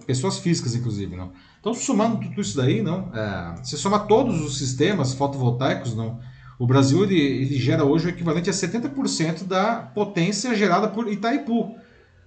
pessoas 0.05 0.37
físicas, 0.39 0.75
inclusive. 0.75 1.15
Não. 1.15 1.31
Então, 1.59 1.73
somando 1.73 2.19
tudo 2.19 2.41
isso 2.41 2.55
daí, 2.55 2.81
não, 2.81 3.11
é, 3.13 3.55
você 3.61 3.75
soma 3.75 3.99
todos 3.99 4.39
os 4.41 4.57
sistemas 4.57 5.13
fotovoltaicos, 5.13 5.95
não, 5.95 6.19
o 6.59 6.67
Brasil 6.67 7.03
ele, 7.03 7.19
ele 7.19 7.57
gera 7.57 7.85
hoje 7.85 8.07
o 8.07 8.09
equivalente 8.09 8.49
a 8.49 8.53
70% 8.53 9.45
da 9.45 9.77
potência 9.77 10.53
gerada 10.53 10.89
por 10.89 11.11
Itaipu, 11.11 11.75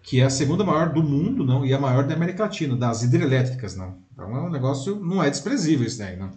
que 0.02 0.20
é 0.20 0.24
a 0.24 0.30
segunda 0.30 0.64
maior 0.64 0.92
do 0.92 1.02
mundo 1.02 1.44
não, 1.44 1.64
e 1.64 1.72
a 1.72 1.78
maior 1.78 2.06
da 2.06 2.14
América 2.14 2.44
Latina, 2.44 2.74
das 2.74 3.02
hidrelétricas. 3.02 3.76
Não. 3.76 3.98
Então, 4.12 4.34
é 4.36 4.40
um 4.40 4.50
negócio, 4.50 4.96
não 4.96 5.22
é 5.22 5.30
desprezível 5.30 5.86
isso 5.86 5.98
daí. 5.98 6.16
Não. 6.16 6.30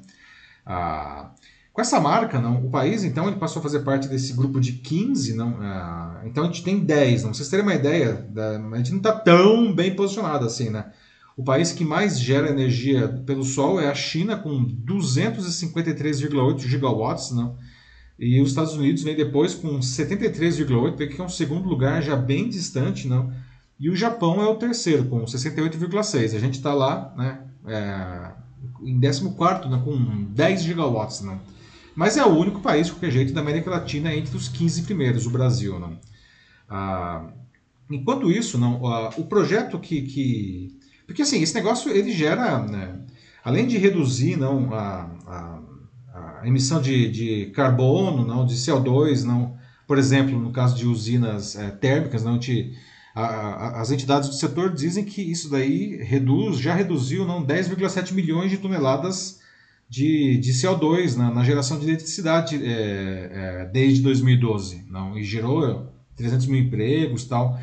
Ah, 0.65 1.31
com 1.75 1.81
essa 1.81 1.99
marca, 1.99 2.39
não, 2.39 2.65
o 2.65 2.69
país, 2.69 3.03
então, 3.03 3.27
ele 3.27 3.35
passou 3.35 3.59
a 3.59 3.63
fazer 3.63 3.81
parte 3.81 4.07
desse 4.07 4.31
grupo 4.31 4.61
de 4.61 4.71
15, 4.71 5.35
não, 5.35 5.57
ah, 5.59 6.21
então 6.23 6.45
a 6.45 6.47
gente 6.47 6.63
tem 6.63 6.79
10. 6.79 7.23
Não. 7.23 7.29
Pra 7.31 7.37
vocês 7.37 7.49
terem 7.49 7.65
uma 7.65 7.75
ideia, 7.75 8.25
a 8.71 8.77
gente 8.77 8.91
não 8.91 8.99
está 8.99 9.11
tão 9.11 9.75
bem 9.75 9.93
posicionado 9.93 10.45
assim, 10.45 10.69
né? 10.69 10.85
O 11.35 11.43
país 11.43 11.73
que 11.73 11.83
mais 11.83 12.17
gera 12.17 12.49
energia 12.49 13.09
pelo 13.25 13.43
sol 13.43 13.77
é 13.77 13.89
a 13.89 13.93
China, 13.93 14.37
com 14.37 14.63
253,8 14.87 16.59
gigawatts, 16.59 17.31
não? 17.31 17.57
E 18.17 18.39
os 18.39 18.51
Estados 18.51 18.73
Unidos 18.73 19.03
vem 19.03 19.17
depois 19.17 19.53
com 19.53 19.77
73,8, 19.79 21.09
que 21.09 21.19
é 21.19 21.23
um 21.25 21.27
segundo 21.27 21.67
lugar 21.67 22.01
já 22.01 22.15
bem 22.15 22.47
distante, 22.47 23.05
não? 23.05 23.33
E 23.77 23.89
o 23.89 23.95
Japão 23.97 24.41
é 24.41 24.45
o 24.47 24.55
terceiro, 24.55 25.07
com 25.09 25.25
68,6. 25.25 26.37
A 26.37 26.39
gente 26.39 26.53
está 26.53 26.73
lá, 26.73 27.13
né? 27.17 27.39
É, 27.67 28.31
em 28.81 28.97
14, 28.97 29.69
né, 29.69 29.81
com 29.83 30.23
10 30.29 30.63
gigawatts, 30.63 31.19
não? 31.19 31.53
Mas 31.95 32.17
é 32.17 32.25
o 32.25 32.37
único 32.37 32.59
país, 32.59 32.87
de 32.87 32.93
qualquer 32.93 33.11
jeito, 33.11 33.33
da 33.33 33.41
América 33.41 33.69
Latina 33.69 34.13
entre 34.13 34.35
os 34.35 34.49
15 34.49 34.83
primeiros, 34.83 35.25
o 35.25 35.29
Brasil, 35.29 35.79
não? 35.79 35.97
Ah, 36.69 37.27
enquanto 37.89 38.29
isso, 38.31 38.57
não, 38.57 38.85
ah, 38.85 39.13
o 39.17 39.25
projeto 39.25 39.79
que, 39.79 40.01
que 40.01 40.75
porque 41.05 41.21
assim, 41.21 41.41
esse 41.41 41.53
negócio 41.53 41.91
ele 41.91 42.11
gera, 42.11 42.59
né, 42.59 42.99
além 43.43 43.67
de 43.67 43.77
reduzir 43.77 44.35
não, 44.35 44.73
a, 44.73 45.09
a, 45.27 45.59
a 46.41 46.47
emissão 46.47 46.81
de, 46.81 47.09
de, 47.09 47.45
carbono, 47.47 48.25
não, 48.25 48.45
de 48.45 48.55
CO2, 48.55 49.23
não, 49.23 49.55
por 49.87 49.97
exemplo, 49.97 50.39
no 50.39 50.51
caso 50.51 50.75
de 50.75 50.87
usinas 50.87 51.55
é, 51.55 51.69
térmicas, 51.69 52.23
não, 52.23 52.39
a, 53.13 53.81
as 53.81 53.91
entidades 53.91 54.29
do 54.29 54.35
setor 54.35 54.73
dizem 54.73 55.05
que 55.05 55.21
isso 55.21 55.49
daí 55.49 55.97
reduz, 55.97 56.57
já 56.57 56.73
reduziu 56.73 57.25
não 57.25 57.45
10,7 57.45 58.11
milhões 58.13 58.49
de 58.49 58.57
toneladas 58.57 59.39
de, 59.89 60.37
de 60.37 60.51
CO2 60.51 61.15
na, 61.15 61.31
na 61.31 61.43
geração 61.43 61.79
de 61.79 61.87
eletricidade 61.87 62.55
é, 62.63 63.29
é, 63.31 63.69
desde 63.71 64.01
2012, 64.01 64.85
não, 64.89 65.17
e 65.17 65.23
gerou 65.23 65.91
300 66.15 66.47
mil 66.47 66.61
empregos 66.61 67.25
tal. 67.25 67.59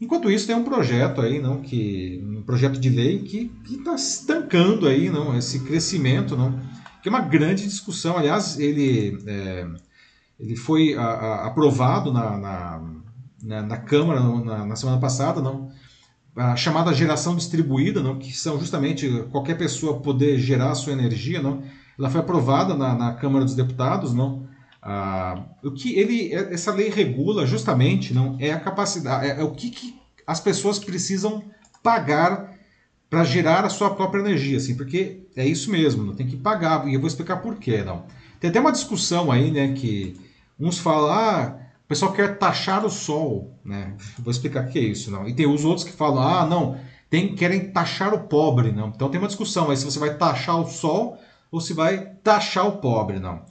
Enquanto 0.00 0.30
isso, 0.30 0.46
tem 0.46 0.56
um 0.56 0.64
projeto 0.64 1.20
aí, 1.20 1.40
não, 1.40 1.62
que 1.62 2.22
um 2.22 2.42
projeto 2.42 2.78
de 2.78 2.90
lei 2.90 3.20
que 3.20 3.50
está 3.70 3.94
estancando 3.94 4.86
aí, 4.86 5.08
não, 5.08 5.36
esse 5.36 5.60
crescimento, 5.60 6.36
não, 6.36 6.60
que 7.02 7.08
é 7.08 7.10
uma 7.10 7.20
grande 7.20 7.64
discussão. 7.64 8.16
Aliás, 8.16 8.58
ele, 8.58 9.18
é, 9.26 9.66
ele 10.38 10.56
foi 10.56 10.94
a, 10.94 11.04
a, 11.04 11.46
aprovado 11.46 12.12
na, 12.12 12.36
na, 12.36 12.82
na, 13.42 13.62
na 13.62 13.76
Câmara 13.78 14.20
na, 14.20 14.66
na, 14.66 14.76
semana 14.76 15.00
passada, 15.00 15.40
não, 15.40 15.70
a 16.36 16.56
chamada 16.56 16.92
geração 16.92 17.36
distribuída, 17.36 18.02
não, 18.02 18.18
que 18.18 18.32
são 18.32 18.58
justamente 18.58 19.08
qualquer 19.30 19.56
pessoa 19.56 20.00
poder 20.00 20.38
gerar 20.38 20.70
a 20.70 20.74
sua 20.74 20.92
energia, 20.92 21.40
não, 21.40 21.62
ela 21.98 22.10
foi 22.10 22.20
aprovada 22.20 22.74
na, 22.74 22.94
na 22.94 23.12
Câmara 23.14 23.44
dos 23.44 23.54
Deputados, 23.54 24.12
não, 24.12 24.48
ah, 24.82 25.44
o 25.62 25.70
que 25.70 25.98
ele, 25.98 26.34
essa 26.34 26.72
lei 26.72 26.90
regula 26.90 27.46
justamente 27.46 28.12
não 28.12 28.36
é 28.40 28.52
a 28.52 28.60
capacidade, 28.60 29.26
é, 29.26 29.40
é 29.40 29.42
o 29.42 29.52
que, 29.52 29.70
que, 29.70 29.98
as 30.26 30.40
pessoas 30.40 30.78
precisam 30.78 31.44
pagar 31.82 32.52
para 33.08 33.24
gerar 33.24 33.64
a 33.64 33.68
sua 33.68 33.94
própria 33.94 34.20
energia, 34.20 34.56
assim, 34.56 34.76
porque 34.76 35.22
é 35.36 35.46
isso 35.46 35.70
mesmo, 35.70 36.02
não 36.02 36.14
tem 36.14 36.26
que 36.26 36.36
pagar 36.36 36.88
e 36.88 36.94
eu 36.94 37.00
vou 37.00 37.06
explicar 37.06 37.36
por 37.36 37.56
quê, 37.56 37.82
não. 37.84 38.06
Tem 38.40 38.50
até 38.50 38.58
uma 38.58 38.72
discussão 38.72 39.30
aí, 39.30 39.50
né, 39.50 39.72
que 39.72 40.16
uns 40.58 40.78
falam, 40.78 41.10
ah, 41.12 41.63
o 41.84 41.88
pessoal 41.88 42.12
quer 42.12 42.38
taxar 42.38 42.84
o 42.84 42.90
sol, 42.90 43.58
né? 43.64 43.94
Vou 44.18 44.30
explicar 44.30 44.64
o 44.64 44.68
que 44.68 44.78
é 44.78 44.82
isso, 44.82 45.10
não. 45.10 45.28
E 45.28 45.34
tem 45.34 45.46
os 45.46 45.64
outros 45.64 45.86
que 45.86 45.92
falam, 45.92 46.22
ah, 46.26 46.46
não, 46.46 46.80
tem, 47.10 47.34
querem 47.34 47.70
taxar 47.70 48.14
o 48.14 48.20
pobre, 48.20 48.72
não. 48.72 48.88
Então 48.88 49.10
tem 49.10 49.20
uma 49.20 49.26
discussão 49.26 49.70
aí 49.70 49.76
se 49.76 49.84
você 49.84 49.98
vai 49.98 50.16
taxar 50.16 50.58
o 50.58 50.66
sol 50.66 51.18
ou 51.52 51.60
se 51.60 51.74
vai 51.74 52.06
taxar 52.22 52.66
o 52.66 52.78
pobre, 52.78 53.20
não. 53.20 53.42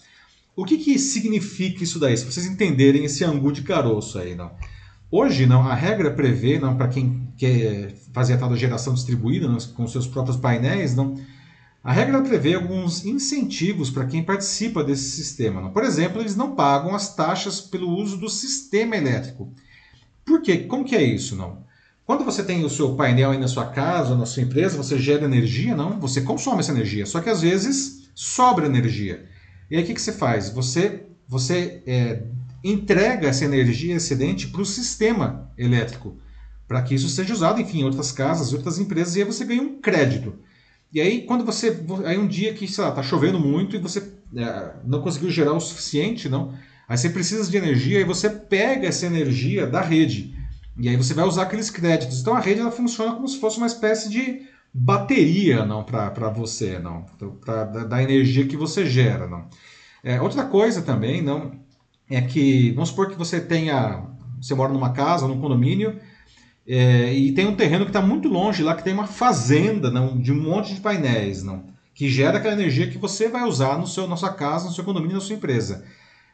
O 0.55 0.65
que, 0.65 0.77
que 0.77 0.97
significa 0.97 1.83
isso 1.83 1.99
daí? 1.99 2.17
Se 2.17 2.25
vocês 2.25 2.45
entenderem 2.45 3.05
esse 3.05 3.23
angu 3.23 3.51
de 3.51 3.61
caroço 3.61 4.17
aí, 4.17 4.35
não. 4.35 4.51
Hoje, 5.11 5.45
não, 5.45 5.67
a 5.67 5.75
regra 5.75 6.09
prevê, 6.09 6.59
não, 6.59 6.75
para 6.75 6.87
quem 6.87 7.31
quer 7.37 7.93
fazer 8.11 8.33
a 8.33 8.37
tal 8.37 8.49
da 8.49 8.55
geração 8.55 8.95
distribuída 8.95 9.47
não, 9.47 9.57
com 9.75 9.87
seus 9.87 10.07
próprios 10.07 10.37
painéis, 10.37 10.95
não, 10.95 11.15
a 11.83 11.91
regra 11.91 12.21
prevê 12.21 12.53
alguns 12.53 13.05
incentivos 13.05 13.89
para 13.89 14.05
quem 14.05 14.23
participa 14.23 14.83
desse 14.83 15.11
sistema. 15.11 15.59
Não. 15.59 15.71
Por 15.71 15.83
exemplo, 15.83 16.21
eles 16.21 16.35
não 16.35 16.55
pagam 16.55 16.95
as 16.95 17.13
taxas 17.13 17.59
pelo 17.59 17.89
uso 17.89 18.15
do 18.15 18.29
sistema 18.29 18.95
elétrico. 18.95 19.51
Por 20.23 20.41
quê? 20.41 20.59
Como 20.59 20.85
que 20.85 20.95
é 20.95 21.03
isso, 21.03 21.35
não? 21.35 21.61
Quando 22.05 22.23
você 22.23 22.41
tem 22.41 22.63
o 22.63 22.69
seu 22.69 22.95
painel 22.95 23.31
aí 23.31 23.37
na 23.37 23.49
sua 23.49 23.65
casa, 23.65 24.15
na 24.15 24.25
sua 24.25 24.43
empresa, 24.43 24.77
você 24.77 24.97
gera 24.97 25.25
energia, 25.25 25.75
não? 25.75 25.99
Você 25.99 26.21
consome 26.21 26.59
essa 26.59 26.71
energia, 26.71 27.05
só 27.05 27.19
que 27.19 27.29
às 27.29 27.41
vezes 27.41 28.09
sobra 28.15 28.65
energia. 28.65 29.25
E 29.69 29.75
aí 29.75 29.83
o 29.83 29.85
que, 29.85 29.93
que 29.93 30.01
você 30.01 30.13
faz? 30.13 30.49
Você, 30.49 31.03
você 31.27 31.81
é, 31.85 32.23
entrega 32.63 33.27
essa 33.27 33.43
energia 33.43 33.95
excedente 33.95 34.47
para 34.47 34.61
o 34.61 34.65
sistema 34.65 35.51
elétrico, 35.57 36.17
para 36.65 36.81
que 36.81 36.95
isso 36.95 37.09
seja 37.09 37.33
usado, 37.33 37.59
enfim, 37.59 37.81
em 37.81 37.83
outras 37.83 38.11
casas, 38.11 38.53
outras 38.53 38.79
empresas, 38.79 39.15
e 39.15 39.19
aí 39.19 39.25
você 39.25 39.43
ganha 39.43 39.61
um 39.61 39.81
crédito. 39.81 40.33
E 40.93 41.01
aí, 41.01 41.21
quando 41.21 41.43
você. 41.43 41.83
Aí 42.05 42.17
um 42.17 42.27
dia 42.27 42.53
que, 42.53 42.67
sei 42.67 42.83
lá, 42.83 42.91
tá 42.91 43.01
chovendo 43.01 43.39
muito 43.39 43.75
e 43.75 43.79
você 43.79 44.13
é, 44.35 44.73
não 44.85 45.01
conseguiu 45.01 45.29
gerar 45.29 45.53
o 45.53 45.59
suficiente, 45.59 46.29
não. 46.29 46.53
Aí 46.87 46.97
você 46.97 47.09
precisa 47.09 47.49
de 47.49 47.57
energia 47.57 47.99
e 47.99 48.03
você 48.03 48.29
pega 48.29 48.87
essa 48.87 49.05
energia 49.05 49.65
da 49.65 49.81
rede. 49.81 50.35
E 50.77 50.89
aí 50.89 50.95
você 50.95 51.13
vai 51.13 51.25
usar 51.25 51.43
aqueles 51.43 51.69
créditos. 51.69 52.21
Então 52.21 52.35
a 52.35 52.39
rede 52.39 52.59
ela 52.59 52.71
funciona 52.71 53.15
como 53.15 53.27
se 53.27 53.39
fosse 53.39 53.57
uma 53.57 53.67
espécie 53.67 54.09
de 54.09 54.41
bateria 54.73 55.65
não 55.65 55.83
para 55.83 56.29
você 56.29 56.79
não 56.79 57.05
para 57.45 57.65
da 57.83 58.01
energia 58.01 58.47
que 58.47 58.57
você 58.57 58.87
gera 58.87 59.27
não 59.27 59.47
é, 60.03 60.19
outra 60.19 60.45
coisa 60.45 60.81
também 60.81 61.21
não 61.21 61.51
é 62.09 62.19
que 62.21 62.71
vamos 62.71 62.89
supor 62.89 63.07
que 63.07 63.15
você 63.15 63.39
tenha 63.39 64.03
você 64.41 64.55
mora 64.55 64.73
numa 64.73 64.91
casa 64.91 65.27
num 65.27 65.39
condomínio 65.39 65.99
é, 66.67 67.13
e 67.13 67.31
tem 67.33 67.45
um 67.45 67.55
terreno 67.55 67.85
que 67.85 67.89
está 67.89 68.01
muito 68.01 68.27
longe 68.27 68.63
lá 68.63 68.75
que 68.75 68.83
tem 68.83 68.93
uma 68.93 69.07
fazenda 69.07 69.91
não 69.91 70.17
de 70.17 70.31
um 70.31 70.41
monte 70.41 70.73
de 70.73 70.81
painéis 70.81 71.43
não 71.43 71.65
que 71.93 72.09
gera 72.09 72.37
aquela 72.37 72.53
energia 72.53 72.89
que 72.89 72.97
você 72.97 73.27
vai 73.27 73.43
usar 73.43 73.77
no 73.77 73.85
seu 73.87 74.07
na 74.07 74.15
sua 74.15 74.33
casa 74.33 74.67
no 74.67 74.73
seu 74.73 74.83
condomínio 74.83 75.15
na 75.15 75.21
sua 75.21 75.35
empresa 75.35 75.83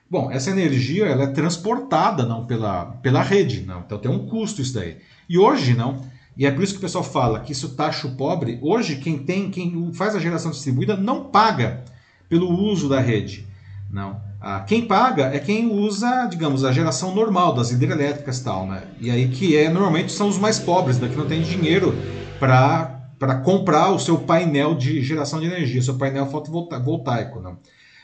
bom 0.10 0.32
essa 0.32 0.52
energia 0.52 1.06
ela 1.06 1.24
é 1.24 1.28
transportada 1.28 2.26
não 2.26 2.46
pela 2.46 2.86
pela 3.02 3.24
rede 3.24 3.62
não 3.62 3.80
então 3.80 3.98
tem 3.98 4.12
um 4.12 4.28
custo 4.28 4.62
isso 4.62 4.74
daí 4.74 4.98
e 5.28 5.38
hoje 5.38 5.74
não 5.74 6.02
e 6.40 6.46
é 6.46 6.52
por 6.52 6.64
isso 6.64 6.72
que 6.72 6.78
o 6.78 6.82
pessoal 6.82 7.04
fala 7.04 7.42
que 7.42 7.52
isso 7.52 7.76
taxa 7.76 8.08
o 8.08 8.16
pobre. 8.16 8.58
Hoje, 8.62 8.96
quem 8.96 9.18
tem, 9.18 9.52
quem 9.52 9.92
faz 9.92 10.16
a 10.16 10.20
geração 10.20 10.52
distribuída 10.52 10.96
não 10.96 11.26
paga 11.26 11.84
pelo 12.30 12.50
uso 12.50 12.88
da 12.88 13.02
rede. 13.02 13.46
Não. 13.92 14.22
Ah, 14.42 14.62
quem 14.62 14.86
paga 14.86 15.26
é 15.26 15.40
quem 15.40 15.70
usa, 15.70 16.26
digamos, 16.26 16.64
a 16.64 16.72
geração 16.72 17.14
normal 17.14 17.54
das 17.54 17.72
hidrelétricas 17.72 18.40
tal, 18.40 18.66
né? 18.66 18.84
E 19.02 19.12
aí 19.12 19.28
que 19.28 19.58
é 19.58 19.70
normalmente 19.70 20.14
são 20.14 20.30
os 20.30 20.38
mais 20.38 20.58
pobres, 20.58 20.98
né? 20.98 21.10
que 21.10 21.18
não 21.18 21.28
tem 21.28 21.42
dinheiro 21.42 21.94
para 22.40 23.36
comprar 23.44 23.90
o 23.92 24.00
seu 24.00 24.18
painel 24.20 24.76
de 24.76 25.02
geração 25.02 25.42
de 25.42 25.48
energia, 25.48 25.82
seu 25.82 25.98
painel 25.98 26.26
fotovoltaico, 26.28 27.42
não. 27.42 27.58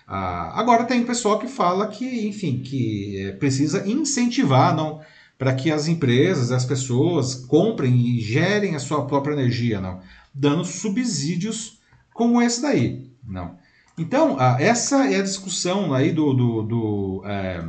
Ah, 0.06 0.60
agora 0.60 0.84
tem 0.84 1.06
pessoal 1.06 1.40
que 1.40 1.48
fala 1.48 1.88
que, 1.88 2.28
enfim, 2.28 2.60
que 2.60 3.28
é, 3.28 3.32
precisa 3.32 3.88
incentivar, 3.88 4.76
não 4.76 5.00
para 5.38 5.54
que 5.54 5.72
as 5.72 5.88
empresas, 5.88 6.52
as 6.52 6.66
pessoas 6.66 7.36
comprem 7.36 7.94
e 7.94 8.22
gerem 8.22 8.76
a 8.76 8.80
sua 8.80 9.06
própria 9.06 9.34
energia, 9.34 9.82
não, 9.82 10.00
dando 10.34 10.64
subsídios 10.64 11.80
como 12.14 12.42
esse 12.42 12.62
daí, 12.62 13.10
não. 13.26 13.58
Então, 13.98 14.38
essa 14.60 15.10
é 15.10 15.20
a 15.20 15.24
discussão 15.24 15.94
aí 15.94 16.12
do, 16.12 16.34
do, 16.34 16.64
do 16.64 17.24
é, 17.26 17.64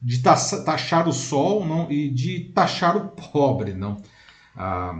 de 0.00 0.20
taxar 0.20 1.08
o 1.08 1.12
sol 1.12 1.64
não, 1.64 1.90
e 1.90 2.08
de 2.08 2.50
taxar 2.54 2.96
o 2.96 3.08
pobre, 3.08 3.72
não. 3.72 4.00
Ah, 4.56 4.94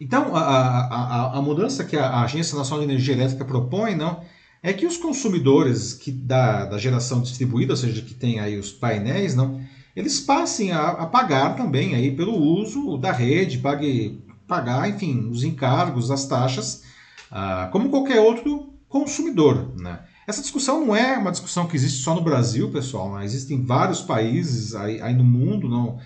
então, 0.00 0.34
a, 0.34 0.40
a, 0.40 1.38
a, 1.38 1.42
mudança 1.42 1.84
que 1.84 1.96
a 1.96 2.22
Agência 2.22 2.56
Nacional 2.56 2.84
de 2.84 2.92
Energia 2.92 3.14
Elétrica 3.14 3.44
propõe, 3.44 3.94
não, 3.94 4.24
é 4.62 4.72
que 4.72 4.86
os 4.86 4.96
consumidores 4.96 5.92
que 5.92 6.10
da, 6.10 6.64
da 6.66 6.78
geração 6.78 7.20
distribuída, 7.20 7.72
ou 7.72 7.76
seja, 7.76 8.00
que 8.00 8.14
tem 8.14 8.40
aí 8.40 8.58
os 8.58 8.72
painéis, 8.72 9.34
não, 9.34 9.60
eles 9.94 10.20
passem 10.20 10.72
a, 10.72 10.88
a 10.88 11.06
pagar 11.06 11.56
também 11.56 11.94
aí 11.94 12.14
pelo 12.14 12.34
uso 12.34 12.96
da 12.96 13.12
rede, 13.12 13.58
pague, 13.58 14.22
pagar, 14.48 14.88
enfim, 14.88 15.28
os 15.28 15.44
encargos, 15.44 16.10
as 16.10 16.26
taxas, 16.26 16.82
ah, 17.30 17.68
como 17.70 17.90
qualquer 17.90 18.20
outro 18.20 18.69
consumidor. 18.90 19.72
Né? 19.80 20.00
Essa 20.26 20.42
discussão 20.42 20.84
não 20.84 20.94
é 20.94 21.16
uma 21.16 21.30
discussão 21.30 21.66
que 21.66 21.76
existe 21.76 22.02
só 22.02 22.14
no 22.14 22.20
Brasil, 22.20 22.70
pessoal. 22.70 23.14
Né? 23.14 23.24
Existem 23.24 23.64
vários 23.64 24.02
países 24.02 24.74
aí, 24.74 25.00
aí 25.00 25.14
no 25.14 25.24
mundo, 25.24 25.68
não, 25.68 25.98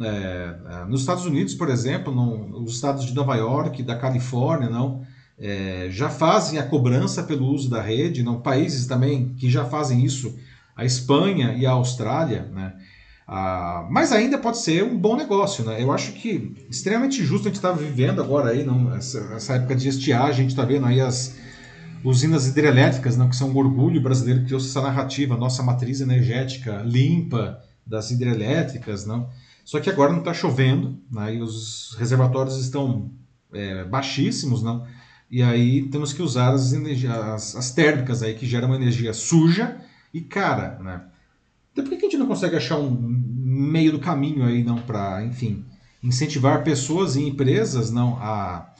é, 0.00 0.54
é, 0.70 0.84
nos 0.86 1.00
Estados 1.00 1.26
Unidos, 1.26 1.54
por 1.54 1.68
exemplo, 1.68 2.14
não, 2.14 2.62
os 2.62 2.76
estados 2.76 3.04
de 3.04 3.12
Nova 3.12 3.34
York, 3.34 3.82
da 3.82 3.96
Califórnia, 3.96 4.70
não, 4.70 5.02
é, 5.38 5.88
já 5.90 6.08
fazem 6.08 6.58
a 6.58 6.62
cobrança 6.62 7.22
pelo 7.24 7.46
uso 7.46 7.68
da 7.68 7.82
rede. 7.82 8.22
Não, 8.22 8.40
países 8.40 8.86
também 8.86 9.34
que 9.34 9.50
já 9.50 9.64
fazem 9.64 10.04
isso, 10.04 10.34
a 10.76 10.84
Espanha 10.84 11.54
e 11.54 11.66
a 11.66 11.72
Austrália, 11.72 12.48
né? 12.54 12.72
Ah, 13.30 13.86
mas 13.90 14.10
ainda 14.10 14.38
pode 14.38 14.56
ser 14.56 14.82
um 14.82 14.96
bom 14.96 15.14
negócio, 15.14 15.62
né? 15.62 15.82
Eu 15.82 15.92
acho 15.92 16.12
que 16.12 16.54
extremamente 16.70 17.22
justo 17.22 17.46
a 17.46 17.50
gente 17.50 17.56
estar 17.56 17.72
tá 17.72 17.74
vivendo 17.74 18.22
agora 18.22 18.50
aí, 18.50 18.64
não, 18.64 18.94
essa, 18.94 19.18
essa 19.34 19.54
época 19.56 19.76
de 19.76 19.86
estiagem, 19.86 20.30
a 20.30 20.42
gente 20.42 20.50
está 20.50 20.64
vendo 20.64 20.86
aí 20.86 20.98
as 20.98 21.36
usinas 22.04 22.46
hidrelétricas, 22.46 23.16
não, 23.16 23.28
que 23.28 23.36
são 23.36 23.50
um 23.50 23.56
orgulho 23.56 24.00
brasileiro 24.00 24.42
que 24.42 24.48
trouxe 24.48 24.68
essa 24.68 24.82
narrativa, 24.82 25.36
nossa 25.36 25.62
matriz 25.62 26.00
energética 26.00 26.82
limpa 26.84 27.60
das 27.86 28.10
hidrelétricas, 28.10 29.06
não? 29.06 29.28
Só 29.64 29.80
que 29.80 29.90
agora 29.90 30.12
não 30.12 30.20
está 30.20 30.32
chovendo, 30.32 30.98
né? 31.10 31.34
E 31.34 31.42
os 31.42 31.94
reservatórios 31.98 32.56
estão 32.58 33.10
é, 33.52 33.84
baixíssimos, 33.84 34.62
não? 34.62 34.86
E 35.30 35.42
aí 35.42 35.82
temos 35.88 36.12
que 36.12 36.22
usar 36.22 36.52
as, 36.52 36.72
as, 36.72 37.56
as 37.56 37.70
térmicas 37.72 38.22
aí 38.22 38.34
que 38.34 38.46
geram 38.46 38.68
uma 38.68 38.76
energia 38.76 39.12
suja 39.12 39.76
e 40.12 40.20
cara, 40.20 40.78
né? 40.82 41.02
Então 41.72 41.84
por 41.84 41.90
que 41.90 42.06
a 42.06 42.08
gente 42.08 42.16
não 42.16 42.26
consegue 42.26 42.56
achar 42.56 42.78
um 42.78 42.90
meio 42.90 43.92
do 43.92 43.98
caminho 43.98 44.44
aí 44.44 44.64
não 44.64 44.76
para, 44.76 45.24
enfim, 45.24 45.64
incentivar 46.02 46.64
pessoas 46.64 47.16
e 47.16 47.26
empresas 47.26 47.90
não 47.90 48.16
a, 48.20 48.72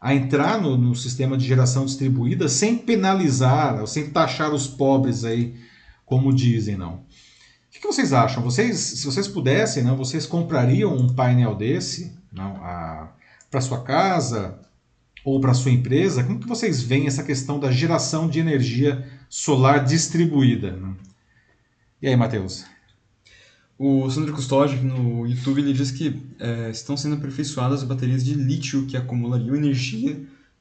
a 0.00 0.14
entrar 0.14 0.60
no, 0.60 0.78
no 0.78 0.94
sistema 0.94 1.36
de 1.36 1.46
geração 1.46 1.84
distribuída 1.84 2.48
sem 2.48 2.78
penalizar, 2.78 3.86
sem 3.86 4.08
taxar 4.10 4.52
os 4.54 4.66
pobres 4.66 5.24
aí, 5.24 5.54
como 6.06 6.32
dizem, 6.32 6.76
não? 6.76 6.94
O 6.94 7.72
que, 7.72 7.80
que 7.80 7.86
vocês 7.86 8.12
acham? 8.12 8.42
Vocês, 8.42 8.78
se 8.78 9.04
vocês 9.04 9.28
pudessem, 9.28 9.84
não, 9.84 9.96
vocês 9.96 10.26
comprariam 10.26 10.96
um 10.96 11.14
painel 11.14 11.54
desse, 11.54 12.18
para 13.50 13.60
sua 13.60 13.82
casa 13.82 14.58
ou 15.24 15.40
para 15.40 15.54
sua 15.54 15.70
empresa? 15.70 16.24
Como 16.24 16.40
que 16.40 16.48
vocês 16.48 16.82
veem 16.82 17.06
essa 17.06 17.22
questão 17.22 17.60
da 17.60 17.70
geração 17.70 18.28
de 18.28 18.40
energia 18.40 19.06
solar 19.28 19.84
distribuída? 19.84 20.72
Não? 20.72 20.96
E 22.00 22.08
aí, 22.08 22.16
Matheus? 22.16 22.64
O 23.82 24.10
Sandro 24.10 24.34
Custódio, 24.34 24.84
no 24.84 25.26
YouTube, 25.26 25.62
ele 25.62 25.72
diz 25.72 25.90
que 25.90 26.22
é, 26.38 26.68
estão 26.68 26.98
sendo 26.98 27.14
aperfeiçoadas 27.14 27.82
baterias 27.82 28.22
de 28.22 28.34
lítio 28.34 28.84
que 28.84 28.94
acumulariam 28.94 29.56
energia 29.56 30.20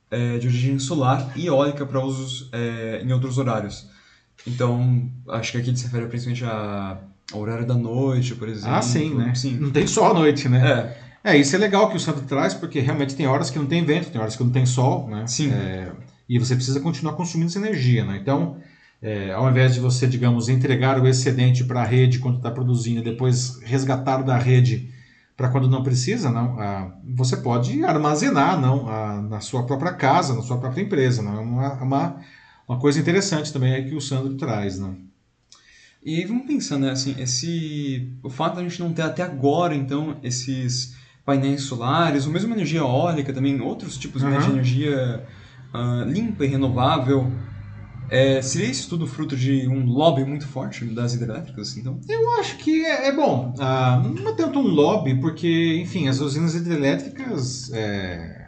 é, 0.10 0.38
de 0.38 0.48
origem 0.48 0.80
solar 0.80 1.34
e 1.36 1.48
eólica 1.48 1.86
para 1.86 2.02
usos 2.02 2.48
é, 2.54 3.02
em 3.04 3.12
outros 3.12 3.38
horários. 3.38 3.90
Então, 4.48 5.12
acho 5.28 5.52
que 5.52 5.58
aqui 5.58 5.76
se 5.76 5.84
refere 5.84 6.06
principalmente 6.08 6.46
a, 6.46 6.98
ao 7.34 7.42
horário 7.42 7.68
da 7.68 7.74
noite, 7.74 8.36
por 8.36 8.48
exemplo. 8.48 8.78
Ah, 8.78 8.82
sim, 8.82 9.14
né? 9.14 9.36
Sim. 9.36 9.58
Não 9.58 9.70
tem 9.70 9.86
sol 9.86 10.12
à 10.12 10.14
noite, 10.14 10.48
né? 10.48 10.96
É. 11.22 11.32
É, 11.34 11.38
isso 11.38 11.54
é 11.54 11.60
legal 11.60 11.90
que 11.90 11.98
o 11.98 12.00
Sandro 12.00 12.22
traz, 12.22 12.54
porque 12.54 12.80
realmente 12.80 13.18
tem 13.18 13.28
horas 13.28 13.50
que 13.50 13.60
não 13.60 13.66
tem 13.66 13.84
vento, 13.84 14.12
tem 14.12 14.22
horas 14.22 14.38
que 14.38 14.44
não 14.46 14.52
tem 14.52 14.66
sol, 14.66 15.10
né? 15.10 15.28
Sim. 15.28 15.52
É, 15.52 15.92
e 16.30 16.40
você 16.40 16.56
precisa 16.56 16.80
continuar 16.80 17.16
consumindo 17.16 17.50
essa 17.50 17.60
energia, 17.60 18.06
né? 18.06 18.18
Então, 18.22 18.56
é, 19.02 19.32
ao 19.32 19.50
invés 19.50 19.74
de 19.74 19.80
você, 19.80 20.08
digamos, 20.08 20.50
entregar 20.50 21.02
o 21.02 21.08
excedente 21.08 21.64
para 21.64 21.82
a 21.82 21.86
rede 21.86 22.20
quando 22.20 22.38
está 22.38 22.52
produzindo 22.52 23.00
e 23.00 23.04
depois 23.04 23.60
resgatar 23.64 24.22
da 24.22 24.38
rede 24.38 24.90
para 25.38 25.48
quando 25.48 25.70
não 25.70 25.82
precisa, 25.82 26.30
não, 26.30 26.60
ah, 26.60 26.92
você 27.16 27.38
pode 27.38 27.82
armazenar 27.86 28.60
não, 28.60 28.90
ah, 28.90 29.22
na 29.22 29.40
sua 29.40 29.64
própria 29.66 29.94
casa, 29.94 30.36
na 30.36 30.42
sua 30.42 30.58
própria 30.58 30.82
empresa. 30.82 31.22
Não, 31.22 31.38
é 31.38 31.40
uma, 31.40 31.74
uma, 31.76 32.16
uma 32.68 32.78
coisa 32.78 33.00
interessante 33.00 33.54
também 33.54 33.72
é 33.72 33.82
que 33.82 33.96
o 33.96 34.02
Sandro 34.02 34.36
traz. 34.36 34.78
Não. 34.78 34.98
E 36.04 36.26
vamos 36.26 36.46
pensando, 36.46 36.86
né, 36.86 36.92
assim, 36.92 37.16
esse, 37.18 38.12
o 38.22 38.30
fato 38.30 38.56
de 38.56 38.60
a 38.60 38.64
gente 38.64 38.82
não 38.82 38.92
ter 38.92 39.02
até 39.02 39.24
agora, 39.24 39.74
então, 39.74 40.18
esses 40.22 40.94
painéis 41.26 41.62
solares, 41.62 42.26
ou 42.26 42.34
mesmo 42.34 42.54
energia 42.54 42.80
eólica 42.80 43.32
também, 43.32 43.62
outros 43.62 43.98
tipos 43.98 44.22
uhum. 44.22 44.38
de 44.38 44.50
energia 44.50 45.26
uh, 45.74 46.04
limpa 46.10 46.44
e 46.44 46.48
renovável, 46.48 47.32
é, 48.10 48.42
seria 48.42 48.68
isso 48.68 48.90
tudo 48.90 49.06
fruto 49.06 49.36
de 49.36 49.68
um 49.68 49.86
lobby 49.86 50.24
muito 50.26 50.48
forte 50.48 50.84
das 50.86 51.14
hidrelétricas, 51.14 51.78
então? 51.78 52.00
Eu 52.08 52.40
acho 52.40 52.58
que 52.58 52.84
é, 52.86 53.08
é 53.08 53.12
bom. 53.12 53.54
Ah, 53.60 54.02
não 54.04 54.30
é 54.30 54.34
tanto 54.34 54.60
um 54.60 54.68
lobby, 54.68 55.16
porque, 55.20 55.80
enfim, 55.82 56.08
as 56.08 56.20
usinas 56.20 56.56
hidrelétricas. 56.56 57.72
É... 57.72 58.48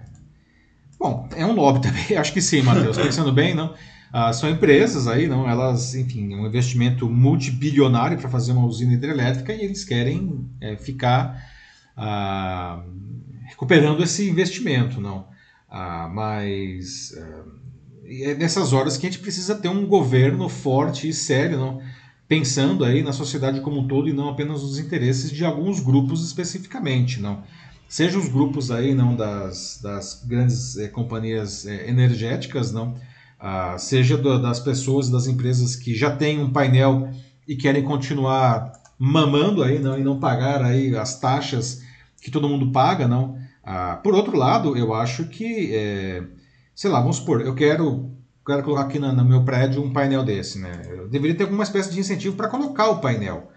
Bom, 1.00 1.28
é 1.36 1.46
um 1.46 1.54
lobby 1.54 1.82
também. 1.88 2.18
Acho 2.18 2.34
que 2.34 2.42
sim, 2.42 2.62
Matheus. 2.62 2.98
Pensando 2.98 3.32
bem, 3.32 3.54
não? 3.54 3.74
Ah, 4.12 4.34
são 4.34 4.50
empresas 4.50 5.08
aí, 5.08 5.28
não? 5.28 5.48
Elas, 5.48 5.96
enfim, 5.96 6.36
um 6.36 6.46
investimento 6.46 7.10
multibilionário 7.10 8.18
para 8.18 8.30
fazer 8.30 8.52
uma 8.52 8.66
usina 8.66 8.94
hidrelétrica 8.94 9.54
e 9.54 9.62
eles 9.62 9.86
querem 9.86 10.50
é, 10.60 10.76
ficar 10.76 11.42
ah, 11.96 12.84
recuperando 13.46 14.04
esse 14.04 14.30
investimento, 14.30 15.00
não? 15.00 15.28
Ah, 15.70 16.10
mas 16.14 17.14
ah, 18.12 18.32
é 18.32 18.36
nessas 18.36 18.74
horas 18.74 18.98
que 18.98 19.08
a 19.08 19.10
gente 19.10 19.22
precisa 19.22 19.56
ter 19.56 19.70
um 19.70 19.86
governo 19.86 20.50
forte 20.50 21.08
e 21.08 21.14
sério, 21.14 21.58
não? 21.58 21.82
pensando 22.32 22.86
aí 22.86 23.04
na 23.04 23.12
sociedade 23.12 23.60
como 23.60 23.82
um 23.82 23.88
todo 23.90 24.08
e 24.08 24.14
não 24.14 24.30
apenas 24.30 24.62
nos 24.62 24.80
interesses 24.80 25.30
de 25.30 25.44
alguns 25.44 25.82
grupos 25.82 26.26
especificamente, 26.26 27.20
não. 27.20 27.44
Seja 27.90 28.18
os 28.18 28.30
grupos 28.30 28.72
aí 28.72 28.96
não 28.96 29.18
das, 29.18 29.82
das 29.84 30.24
grandes 30.26 30.78
é, 30.78 30.88
companhias 30.88 31.66
é, 31.66 31.90
energéticas, 31.90 32.72
não, 32.72 32.96
ah, 33.38 33.78
seja 33.78 34.18
do, 34.18 34.42
das 34.42 34.62
pessoas 34.62 35.10
das 35.10 35.28
empresas 35.28 35.76
que 35.76 35.94
já 35.94 36.16
têm 36.16 36.40
um 36.42 36.50
painel 36.50 37.10
e 37.46 37.58
querem 37.58 37.84
continuar 37.84 38.72
mamando 38.98 39.62
aí 39.62 39.78
não 39.78 40.00
e 40.00 40.02
não 40.02 40.18
pagar 40.18 40.64
aí 40.64 40.96
as 40.96 41.20
taxas 41.20 41.82
que 42.22 42.32
todo 42.32 42.48
mundo 42.48 42.72
paga, 42.72 43.10
não. 43.10 43.38
Ah, 43.62 44.00
por 44.02 44.16
outro 44.16 44.38
lado, 44.38 44.78
eu 44.78 44.94
acho 44.94 45.26
que 45.26 45.76
é, 45.76 46.24
sei 46.76 46.90
lá, 46.90 47.00
vamos 47.00 47.18
supor, 47.18 47.42
eu 47.42 47.54
quero, 47.54 48.12
quero 48.46 48.64
colocar 48.64 48.84
aqui 48.84 49.00
no, 49.00 49.26
meu 49.26 49.44
prédio 49.44 49.84
um 49.84 49.92
painel 49.92 50.24
desse, 50.24 50.60
né? 50.60 50.82
Eu 50.88 51.08
deveria 51.08 51.36
ter 51.36 51.44
alguma 51.44 51.64
espécie 51.64 51.92
de 51.92 52.00
incentivo 52.00 52.36
para 52.36 52.48
colocar 52.48 52.90
o 52.90 53.00
painel, 53.00 53.52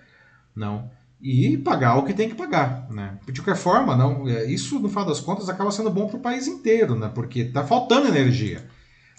não? 0.54 0.90
E 1.20 1.56
pagar 1.58 1.96
o 1.96 2.04
que 2.04 2.12
tem 2.12 2.28
que 2.28 2.34
pagar, 2.34 2.86
né? 2.90 3.18
De 3.26 3.40
qualquer 3.40 3.56
forma, 3.56 3.96
não, 3.96 4.28
é, 4.28 4.44
isso 4.44 4.78
no 4.78 4.88
final 4.88 5.06
das 5.06 5.20
contas 5.20 5.48
acaba 5.48 5.70
sendo 5.70 5.90
bom 5.90 6.06
para 6.06 6.18
o 6.18 6.22
país 6.22 6.46
inteiro, 6.46 6.94
né? 6.94 7.10
Porque 7.14 7.40
está 7.40 7.64
faltando 7.64 8.08
energia. 8.08 8.62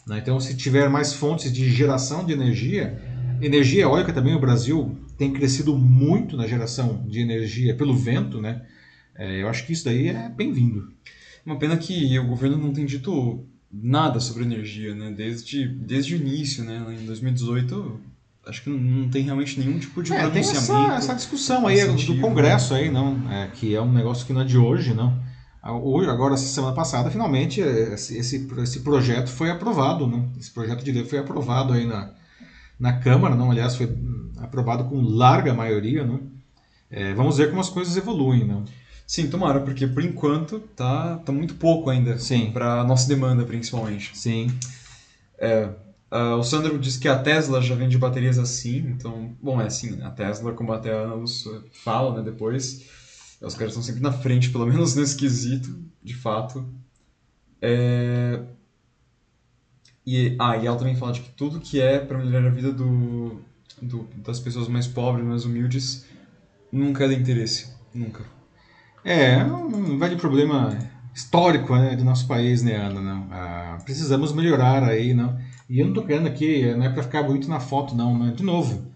Né? 0.05 0.19
Então, 0.19 0.39
se 0.39 0.55
tiver 0.55 0.87
mais 0.87 1.13
fontes 1.13 1.51
de 1.51 1.69
geração 1.71 2.23
de 2.23 2.31
energia, 2.31 3.01
energia 3.41 3.83
eólica 3.83 4.13
também, 4.13 4.35
o 4.35 4.39
Brasil 4.39 4.95
tem 5.17 5.33
crescido 5.33 5.75
muito 5.75 6.37
na 6.37 6.45
geração 6.45 7.03
de 7.07 7.21
energia 7.21 7.75
pelo 7.75 7.95
vento, 7.95 8.41
né? 8.41 8.61
É, 9.17 9.41
eu 9.41 9.47
acho 9.47 9.65
que 9.65 9.73
isso 9.73 9.85
daí 9.85 10.09
é 10.09 10.29
bem-vindo. 10.29 10.91
Uma 11.45 11.57
pena 11.57 11.77
que 11.77 12.17
o 12.19 12.27
governo 12.27 12.57
não 12.57 12.73
tem 12.73 12.85
dito 12.85 13.45
nada 13.81 14.19
sobre 14.19 14.43
energia, 14.43 14.95
né? 14.95 15.11
Desde, 15.15 15.67
desde 15.67 16.15
o 16.15 16.17
início, 16.17 16.63
né? 16.63 16.97
Em 17.01 17.05
2018, 17.05 17.99
acho 18.47 18.63
que 18.63 18.69
não 18.69 19.09
tem 19.09 19.23
realmente 19.23 19.59
nenhum 19.59 19.79
tipo 19.79 20.01
de 20.01 20.13
é, 20.13 20.19
pronunciamento. 20.19 20.65
Tem 20.67 20.85
essa, 20.85 20.95
essa 20.95 21.15
discussão 21.15 21.67
aí 21.67 21.85
do 21.85 22.19
Congresso 22.19 22.73
aí, 22.73 22.89
não? 22.89 23.31
É, 23.31 23.47
que 23.47 23.75
é 23.75 23.81
um 23.81 23.91
negócio 23.91 24.25
que 24.25 24.33
não 24.33 24.41
é 24.41 24.45
de 24.45 24.57
hoje, 24.57 24.93
não. 24.93 25.23
Hoje, 25.63 26.09
agora, 26.09 26.35
essa 26.35 26.45
semana 26.45 26.75
passada, 26.75 27.09
finalmente, 27.09 27.59
esse, 27.59 28.15
esse, 28.15 28.47
esse 28.59 28.79
projeto 28.81 29.29
foi 29.29 29.49
aprovado, 29.49 30.05
né? 30.05 30.23
Esse 30.39 30.51
projeto 30.51 30.83
de 30.83 30.91
lei 30.91 31.03
foi 31.03 31.17
aprovado 31.17 31.73
aí 31.73 31.87
na, 31.87 32.11
na 32.79 32.93
Câmara, 32.93 33.35
não? 33.35 33.49
Aliás, 33.49 33.75
foi 33.75 33.91
aprovado 34.37 34.83
com 34.85 35.01
larga 35.01 35.55
maioria, 35.55 36.05
não? 36.05 36.21
É, 36.89 37.15
vamos 37.15 37.37
ver 37.37 37.49
como 37.49 37.61
as 37.61 37.69
coisas 37.69 37.97
evoluem, 37.97 38.45
não? 38.45 38.63
Sim, 39.07 39.29
tomara, 39.29 39.59
porque 39.59 39.85
por 39.85 40.03
enquanto 40.03 40.59
tá, 40.75 41.17
tá 41.17 41.31
muito 41.31 41.55
pouco 41.55 41.89
ainda. 41.89 42.17
Sim. 42.17 42.51
Pra 42.51 42.83
nossa 42.83 43.07
demanda, 43.07 43.43
principalmente. 43.45 44.17
Sim. 44.17 44.47
É, 45.37 45.69
uh, 46.11 46.37
o 46.37 46.43
Sandro 46.43 46.79
disse 46.79 46.99
que 46.99 47.07
a 47.07 47.21
Tesla 47.21 47.61
já 47.61 47.75
vende 47.75 47.97
baterias 47.97 48.39
assim, 48.39 48.77
então, 48.77 49.35
bom, 49.41 49.61
é 49.61 49.67
assim, 49.67 50.01
a 50.01 50.09
Tesla, 50.09 50.53
como 50.53 50.73
até 50.73 50.91
a 50.91 51.01
Ana 51.01 51.23
fala, 51.83 52.17
né, 52.17 52.23
depois, 52.23 52.85
os 53.41 53.53
caras 53.53 53.73
estão 53.73 53.83
sempre 53.83 54.01
na 54.01 54.11
frente, 54.11 54.49
pelo 54.49 54.65
menos 54.65 54.95
nesse 54.95 55.15
quesito, 55.15 55.77
de 56.01 56.15
fato. 56.15 56.67
É... 57.61 58.41
E, 60.05 60.35
ah, 60.39 60.55
e 60.57 60.67
ela 60.67 60.77
também 60.77 60.95
fala 60.95 61.13
de 61.13 61.21
que 61.21 61.29
tudo 61.31 61.59
que 61.59 61.81
é 61.81 61.99
para 61.99 62.17
melhorar 62.17 62.47
a 62.47 62.51
vida 62.51 62.71
do, 62.71 63.41
do, 63.81 64.07
das 64.17 64.39
pessoas 64.39 64.67
mais 64.67 64.85
pobres, 64.85 65.25
mais 65.25 65.45
humildes, 65.45 66.05
nunca 66.71 67.05
é 67.05 67.07
de 67.07 67.15
interesse. 67.15 67.73
Nunca. 67.93 68.23
É, 69.05 69.43
um 69.43 69.99
velho 69.99 70.17
problema 70.17 70.75
histórico 71.13 71.75
né, 71.75 71.95
do 71.95 72.03
nosso 72.03 72.27
país, 72.27 72.63
né, 72.63 72.75
Ana? 72.75 72.99
Não? 72.99 73.27
Ah, 73.31 73.77
precisamos 73.85 74.33
melhorar 74.33 74.83
aí, 74.83 75.13
não? 75.13 75.37
E 75.69 75.79
eu 75.79 75.85
não 75.85 75.93
estou 75.93 76.05
querendo 76.05 76.27
aqui, 76.27 76.73
não 76.73 76.83
é 76.83 76.89
para 76.89 77.03
ficar 77.03 77.21
bonito 77.21 77.47
na 77.47 77.59
foto, 77.59 77.93
não. 77.93 78.17
Né? 78.17 78.33
De 78.35 78.43
novo, 78.43 78.91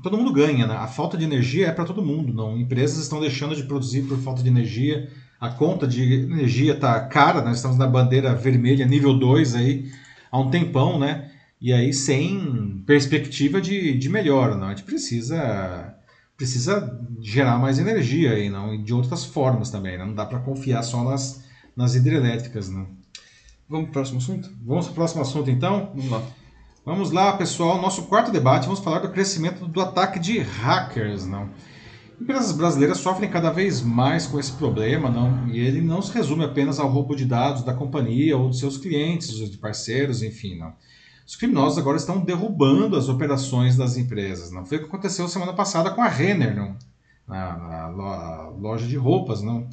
todo 0.00 0.16
mundo 0.16 0.32
ganha, 0.32 0.64
né? 0.64 0.76
A 0.76 0.86
falta 0.86 1.18
de 1.18 1.24
energia 1.24 1.66
é 1.66 1.72
para 1.72 1.84
todo 1.84 2.04
mundo, 2.04 2.32
não. 2.32 2.56
Empresas 2.56 3.02
estão 3.02 3.20
deixando 3.20 3.56
de 3.56 3.64
produzir 3.64 4.02
por 4.02 4.16
falta 4.18 4.44
de 4.44 4.48
energia. 4.48 5.10
A 5.40 5.48
conta 5.48 5.88
de 5.88 6.02
energia 6.22 6.74
está 6.74 7.00
cara, 7.00 7.42
nós 7.42 7.56
estamos 7.56 7.76
na 7.76 7.86
bandeira 7.86 8.36
vermelha 8.36 8.86
nível 8.86 9.12
2 9.12 9.56
aí 9.56 9.90
há 10.30 10.38
um 10.38 10.50
tempão, 10.50 11.00
né? 11.00 11.32
E 11.60 11.72
aí 11.72 11.92
sem 11.92 12.82
perspectiva 12.86 13.60
de, 13.60 13.98
de 13.98 14.08
melhora, 14.08 14.56
não. 14.56 14.68
A 14.68 14.70
gente 14.70 14.84
precisa 14.84 15.97
precisa 16.38 16.96
gerar 17.20 17.58
mais 17.58 17.80
energia 17.80 18.30
aí, 18.30 18.48
não, 18.48 18.72
e 18.72 18.78
de 18.78 18.94
outras 18.94 19.24
formas 19.24 19.70
também, 19.70 19.98
né? 19.98 20.04
não 20.04 20.14
dá 20.14 20.24
para 20.24 20.38
confiar 20.38 20.84
só 20.84 21.02
nas, 21.02 21.44
nas 21.76 21.96
hidrelétricas, 21.96 22.70
não. 22.70 22.86
Vamos 23.68 23.86
para 23.86 23.90
o 23.90 23.92
próximo 23.92 24.18
assunto? 24.18 24.50
Vamos 24.64 24.86
para 24.86 24.92
o 24.92 24.94
próximo 24.94 25.20
assunto 25.20 25.50
então? 25.50 25.92
Vamos 25.94 26.10
lá. 26.10 26.22
Vamos 26.86 27.10
lá, 27.10 27.36
pessoal. 27.36 27.82
Nosso 27.82 28.04
quarto 28.04 28.30
debate, 28.30 28.64
vamos 28.64 28.80
falar 28.80 29.00
do 29.00 29.10
crescimento 29.10 29.66
do 29.66 29.80
ataque 29.80 30.18
de 30.18 30.38
hackers, 30.38 31.26
não? 31.26 31.50
Empresas 32.18 32.52
brasileiras 32.52 32.98
sofrem 32.98 33.28
cada 33.28 33.50
vez 33.50 33.82
mais 33.82 34.26
com 34.26 34.38
esse 34.38 34.52
problema, 34.52 35.10
não? 35.10 35.48
E 35.48 35.58
ele 35.58 35.82
não 35.82 36.00
se 36.00 36.12
resume 36.14 36.44
apenas 36.44 36.78
ao 36.78 36.88
roubo 36.88 37.14
de 37.14 37.26
dados 37.26 37.62
da 37.62 37.74
companhia 37.74 38.38
ou 38.38 38.48
de 38.48 38.58
seus 38.58 38.78
clientes, 38.78 39.34
de 39.34 39.58
parceiros, 39.58 40.22
enfim, 40.22 40.56
não. 40.56 40.72
Os 41.28 41.36
criminosos 41.36 41.76
agora 41.76 41.98
estão 41.98 42.20
derrubando 42.20 42.96
as 42.96 43.10
operações 43.10 43.76
das 43.76 43.98
empresas, 43.98 44.50
não? 44.50 44.64
Foi 44.64 44.78
o 44.78 44.80
que 44.80 44.86
aconteceu 44.86 45.28
semana 45.28 45.52
passada 45.52 45.90
com 45.90 46.00
a 46.00 46.08
Renner, 46.08 46.56
não? 46.56 46.74
Na, 47.28 47.90
na 47.90 48.48
loja 48.58 48.86
de 48.86 48.96
roupas, 48.96 49.42
não? 49.42 49.68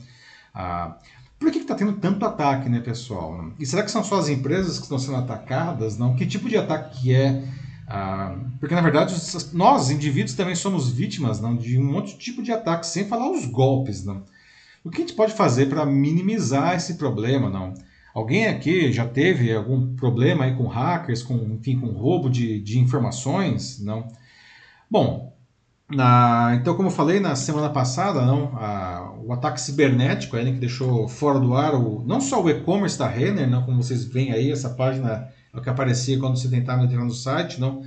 Ah, 0.54 0.98
por 1.40 1.50
que 1.50 1.60
está 1.60 1.74
tendo 1.74 1.94
tanto 1.94 2.26
ataque, 2.26 2.68
né, 2.68 2.82
pessoal? 2.82 3.54
E 3.58 3.66
será 3.66 3.84
que 3.84 3.92
são 3.92 4.04
só 4.04 4.20
as 4.20 4.28
empresas 4.28 4.76
que 4.76 4.84
estão 4.84 5.00
sendo 5.00 5.16
atacadas? 5.16 5.98
Não? 5.98 6.14
Que 6.14 6.26
tipo 6.26 6.50
de 6.50 6.58
ataque 6.58 7.00
que 7.00 7.16
é? 7.16 7.48
Ah, 7.88 8.36
porque, 8.60 8.76
na 8.76 8.82
verdade, 8.82 9.16
nós, 9.54 9.90
indivíduos, 9.90 10.36
também 10.36 10.56
somos 10.56 10.92
vítimas 10.92 11.40
não, 11.40 11.56
de 11.56 11.80
um 11.80 12.02
de 12.02 12.18
tipo 12.18 12.44
de 12.44 12.52
ataque, 12.52 12.86
sem 12.86 13.08
falar 13.08 13.32
os 13.32 13.46
golpes. 13.46 14.04
Não? 14.04 14.26
O 14.84 14.90
que 14.90 14.98
a 14.98 15.06
gente 15.06 15.14
pode 15.16 15.34
fazer 15.34 15.70
para 15.70 15.86
minimizar 15.86 16.76
esse 16.76 16.96
problema? 16.96 17.50
Não? 17.50 17.74
Alguém 18.16 18.48
aqui 18.48 18.94
já 18.94 19.06
teve 19.06 19.54
algum 19.54 19.94
problema 19.94 20.46
aí 20.46 20.56
com 20.56 20.68
hackers, 20.68 21.22
com, 21.22 21.36
enfim, 21.36 21.78
com 21.78 21.88
roubo 21.88 22.30
de, 22.30 22.62
de 22.62 22.80
informações? 22.80 23.78
Não? 23.84 24.08
Bom, 24.90 25.36
na, 25.90 26.58
então, 26.60 26.76
como 26.78 26.88
eu 26.88 26.94
falei 26.94 27.20
na 27.20 27.36
semana 27.36 27.70
passada, 27.70 28.26
não, 28.26 28.56
a, 28.56 29.14
o 29.22 29.34
ataque 29.34 29.60
cibernético 29.60 30.38
aí, 30.38 30.46
né, 30.46 30.54
que 30.54 30.60
deixou 30.60 31.10
fora 31.10 31.42
do 31.42 31.54
ar 31.56 31.76
o, 31.76 32.06
não 32.08 32.22
só 32.22 32.42
o 32.42 32.50
e-commerce 32.50 32.98
da 32.98 33.06
Renner, 33.06 33.50
não, 33.50 33.64
como 33.64 33.84
vocês 33.84 34.06
veem 34.06 34.32
aí, 34.32 34.50
essa 34.50 34.70
página 34.70 35.28
é 35.54 35.60
que 35.60 35.70
aparecia 35.70 36.18
quando 36.18 36.38
você 36.38 36.50
tentava 36.50 36.86
entrar 36.86 37.04
no 37.04 37.14
site, 37.14 37.60
não, 37.60 37.84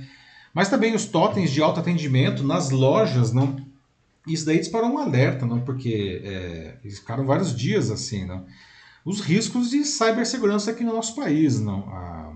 mas 0.53 0.69
também 0.69 0.93
os 0.93 1.05
totens 1.05 1.49
de 1.49 1.59
autoatendimento 1.59 2.43
nas 2.43 2.69
lojas, 2.69 3.33
não. 3.33 3.57
Isso 4.27 4.45
daí 4.45 4.59
disparou 4.59 4.91
um 4.91 4.99
alerta, 4.99 5.43
não, 5.43 5.59
porque 5.61 6.21
é, 6.23 6.75
eles 6.83 6.99
ficaram 6.99 7.25
vários 7.25 7.55
dias 7.55 7.89
assim, 7.89 8.25
não. 8.25 8.45
Os 9.05 9.21
riscos 9.21 9.69
de 9.69 9.83
cibersegurança 9.83 10.71
aqui 10.71 10.83
no 10.83 10.93
nosso 10.93 11.15
país, 11.15 11.59
não. 11.59 11.79
A, 11.89 12.33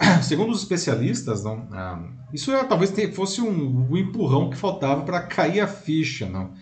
segundo 0.22 0.50
os 0.52 0.60
especialistas, 0.60 1.44
não, 1.44 1.68
ah, 1.72 2.02
isso 2.32 2.52
é, 2.52 2.64
talvez 2.64 2.92
fosse 3.14 3.40
um, 3.40 3.90
um 3.90 3.96
empurrão 3.96 4.50
que 4.50 4.56
faltava 4.56 5.02
para 5.02 5.20
cair 5.22 5.60
a 5.60 5.66
ficha. 5.66 6.28
Não. 6.28 6.52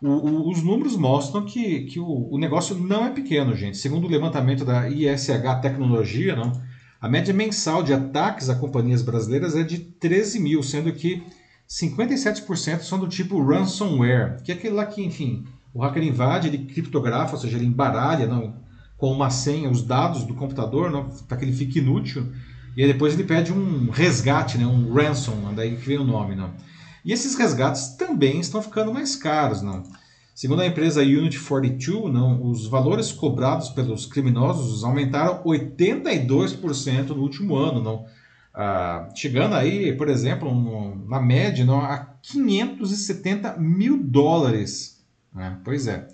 O, 0.00 0.08
o, 0.08 0.50
os 0.50 0.62
números 0.62 0.96
mostram 0.96 1.44
que, 1.44 1.84
que 1.84 1.98
o, 1.98 2.28
o, 2.30 2.38
negócio 2.38 2.76
não 2.76 3.06
é 3.06 3.10
pequeno, 3.10 3.54
gente. 3.56 3.78
Segundo 3.78 4.06
o 4.06 4.10
levantamento 4.10 4.64
da 4.64 4.88
ISH 4.88 5.60
Tecnologia, 5.62 6.36
não, 6.36 6.52
a 7.00 7.08
média 7.08 7.32
mensal 7.32 7.82
de 7.82 7.92
ataques 7.92 8.50
a 8.50 8.54
companhias 8.54 9.02
brasileiras 9.02 9.56
é 9.56 9.62
de 9.62 9.78
13 9.78 10.38
mil, 10.40 10.62
sendo 10.62 10.92
que 10.92 11.22
57% 11.68 12.80
são 12.80 12.98
do 12.98 13.08
tipo 13.08 13.42
ransomware, 13.42 14.42
que 14.42 14.52
é 14.52 14.54
aquele 14.54 14.74
lá 14.74 14.84
que, 14.86 15.02
enfim, 15.02 15.44
o 15.74 15.80
hacker 15.80 16.02
invade, 16.02 16.48
ele 16.48 16.58
criptografa, 16.58 17.34
ou 17.34 17.40
seja, 17.40 17.56
ele 17.56 17.66
embaralha 17.66 18.26
não, 18.26 18.54
com 18.96 19.12
uma 19.12 19.30
senha 19.30 19.70
os 19.70 19.82
dados 19.82 20.24
do 20.24 20.34
computador 20.34 20.90
para 21.28 21.36
que 21.36 21.44
ele 21.44 21.52
fique 21.52 21.78
inútil 21.78 22.32
e 22.76 22.82
aí 22.82 22.92
depois 22.92 23.14
ele 23.14 23.24
pede 23.24 23.52
um 23.52 23.88
resgate, 23.90 24.58
né? 24.58 24.66
um 24.66 24.92
ransom, 24.92 25.54
daí 25.54 25.76
que 25.76 25.86
vem 25.86 25.96
o 25.96 26.04
nome. 26.04 26.36
Não? 26.36 26.52
E 27.02 27.10
esses 27.10 27.34
resgates 27.34 27.96
também 27.96 28.38
estão 28.38 28.60
ficando 28.60 28.92
mais 28.92 29.16
caros. 29.16 29.62
Não? 29.62 29.82
Segundo 30.34 30.60
a 30.60 30.66
empresa 30.66 31.00
Unity 31.00 31.40
42, 31.40 32.12
não, 32.12 32.44
os 32.44 32.66
valores 32.66 33.10
cobrados 33.10 33.70
pelos 33.70 34.04
criminosos 34.04 34.84
aumentaram 34.84 35.42
82% 35.42 37.08
no 37.08 37.22
último 37.22 37.56
ano. 37.56 37.82
Não? 37.82 38.04
Ah, 38.52 39.08
chegando 39.14 39.54
aí, 39.54 39.96
por 39.96 40.10
exemplo, 40.10 40.54
no, 40.54 41.08
na 41.08 41.18
média, 41.18 41.64
não, 41.64 41.80
a 41.80 41.96
570 42.20 43.56
mil 43.56 44.02
dólares. 44.02 45.02
Né? 45.34 45.58
Pois 45.64 45.86
é. 45.86 46.06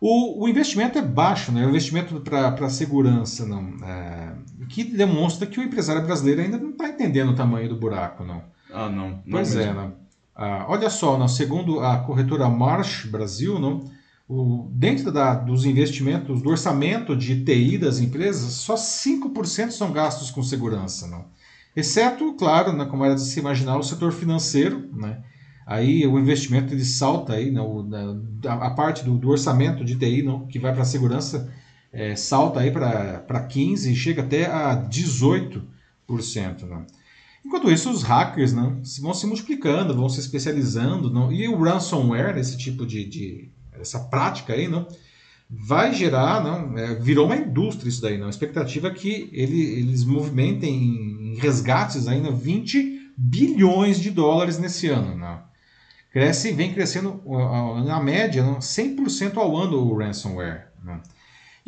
O, 0.00 0.44
o, 0.44 0.48
investimento 0.48 0.96
é 0.96 1.02
baixo, 1.02 1.50
né? 1.50 1.66
o 1.66 1.70
investimento 1.70 2.20
para 2.20 2.70
segurança, 2.70 3.44
não, 3.44 3.74
é, 3.84 4.32
que 4.68 4.84
demonstra 4.84 5.46
que 5.46 5.58
o 5.58 5.62
empresário 5.62 6.04
brasileiro 6.04 6.40
ainda 6.40 6.56
não 6.56 6.70
está 6.70 6.88
entendendo 6.88 7.30
o 7.30 7.34
tamanho 7.34 7.68
do 7.68 7.76
buraco. 7.76 8.24
Não. 8.24 8.42
Ah, 8.72 8.88
não. 8.88 9.10
não 9.10 9.22
pois 9.28 9.56
é, 9.56 9.66
mesmo. 9.66 9.72
é. 9.72 9.74
Não. 9.74 9.94
Ah, 10.36 10.66
olha 10.68 10.88
só, 10.88 11.18
não, 11.18 11.26
segundo 11.26 11.80
a 11.80 11.98
corretora 11.98 12.48
Marsh 12.48 13.06
Brasil, 13.06 13.58
não, 13.58 13.90
o, 14.28 14.68
dentro 14.70 15.10
da, 15.10 15.34
dos 15.34 15.64
investimentos, 15.64 16.40
do 16.40 16.50
orçamento 16.50 17.16
de 17.16 17.44
TI 17.44 17.76
das 17.76 17.98
empresas, 17.98 18.52
só 18.52 18.76
5% 18.76 19.72
são 19.72 19.90
gastos 19.90 20.30
com 20.30 20.44
segurança. 20.44 21.08
Não. 21.08 21.24
Exceto, 21.74 22.34
claro, 22.34 22.72
né, 22.72 22.84
como 22.84 23.04
era 23.04 23.16
de 23.16 23.22
se 23.22 23.40
imaginar, 23.40 23.76
o 23.78 23.82
setor 23.82 24.12
financeiro, 24.12 24.88
né, 24.92 25.22
aí 25.68 26.06
o 26.06 26.18
investimento 26.18 26.72
ele 26.72 26.84
salta 26.84 27.34
aí, 27.34 27.50
né, 27.50 27.60
o, 27.60 27.86
a, 28.46 28.52
a 28.68 28.70
parte 28.70 29.04
do, 29.04 29.18
do, 29.18 29.28
orçamento 29.28 29.84
de 29.84 29.96
TI 29.96 30.22
não, 30.22 30.46
que 30.46 30.58
vai 30.58 30.72
para 30.72 30.80
a 30.80 30.86
segurança 30.86 31.52
é, 31.92 32.16
salta 32.16 32.60
aí 32.60 32.70
para 32.70 33.46
15 33.46 33.92
e 33.92 33.94
chega 33.94 34.22
até 34.22 34.46
a 34.46 34.74
18%. 34.74 35.62
Né? 36.62 36.86
Enquanto 37.44 37.70
isso, 37.70 37.90
os 37.90 38.02
hackers 38.02 38.54
não, 38.54 38.80
vão 39.02 39.12
se 39.12 39.26
multiplicando, 39.26 39.94
vão 39.94 40.08
se 40.08 40.20
especializando, 40.20 41.10
não, 41.10 41.30
e 41.30 41.46
o 41.46 41.62
ransomware, 41.62 42.38
esse 42.38 42.56
tipo 42.56 42.86
de, 42.86 43.04
de 43.04 43.50
essa 43.78 44.00
prática 44.00 44.54
aí, 44.54 44.68
não, 44.68 44.88
vai 45.50 45.92
gerar, 45.92 46.42
não, 46.42 46.78
é, 46.78 46.94
virou 46.94 47.26
uma 47.26 47.36
indústria 47.36 47.90
isso 47.90 48.00
daí, 48.00 48.16
não. 48.16 48.26
A 48.26 48.30
expectativa 48.30 48.88
é 48.88 48.94
que 48.94 49.28
ele, 49.32 49.60
eles 49.60 50.02
movimentem 50.02 50.74
em 50.74 51.34
resgates 51.38 52.08
ainda 52.08 52.30
20 52.30 53.12
bilhões 53.18 54.00
de 54.00 54.10
dólares 54.10 54.58
nesse 54.58 54.88
ano, 54.88 55.14
não 55.14 55.47
cresce, 56.10 56.52
vem 56.52 56.72
crescendo 56.72 57.22
na 57.84 58.00
média 58.02 58.42
100% 58.42 59.36
ao 59.36 59.56
ano 59.56 59.76
o 59.76 59.96
ransomware. 59.96 60.68
Né? 60.82 61.00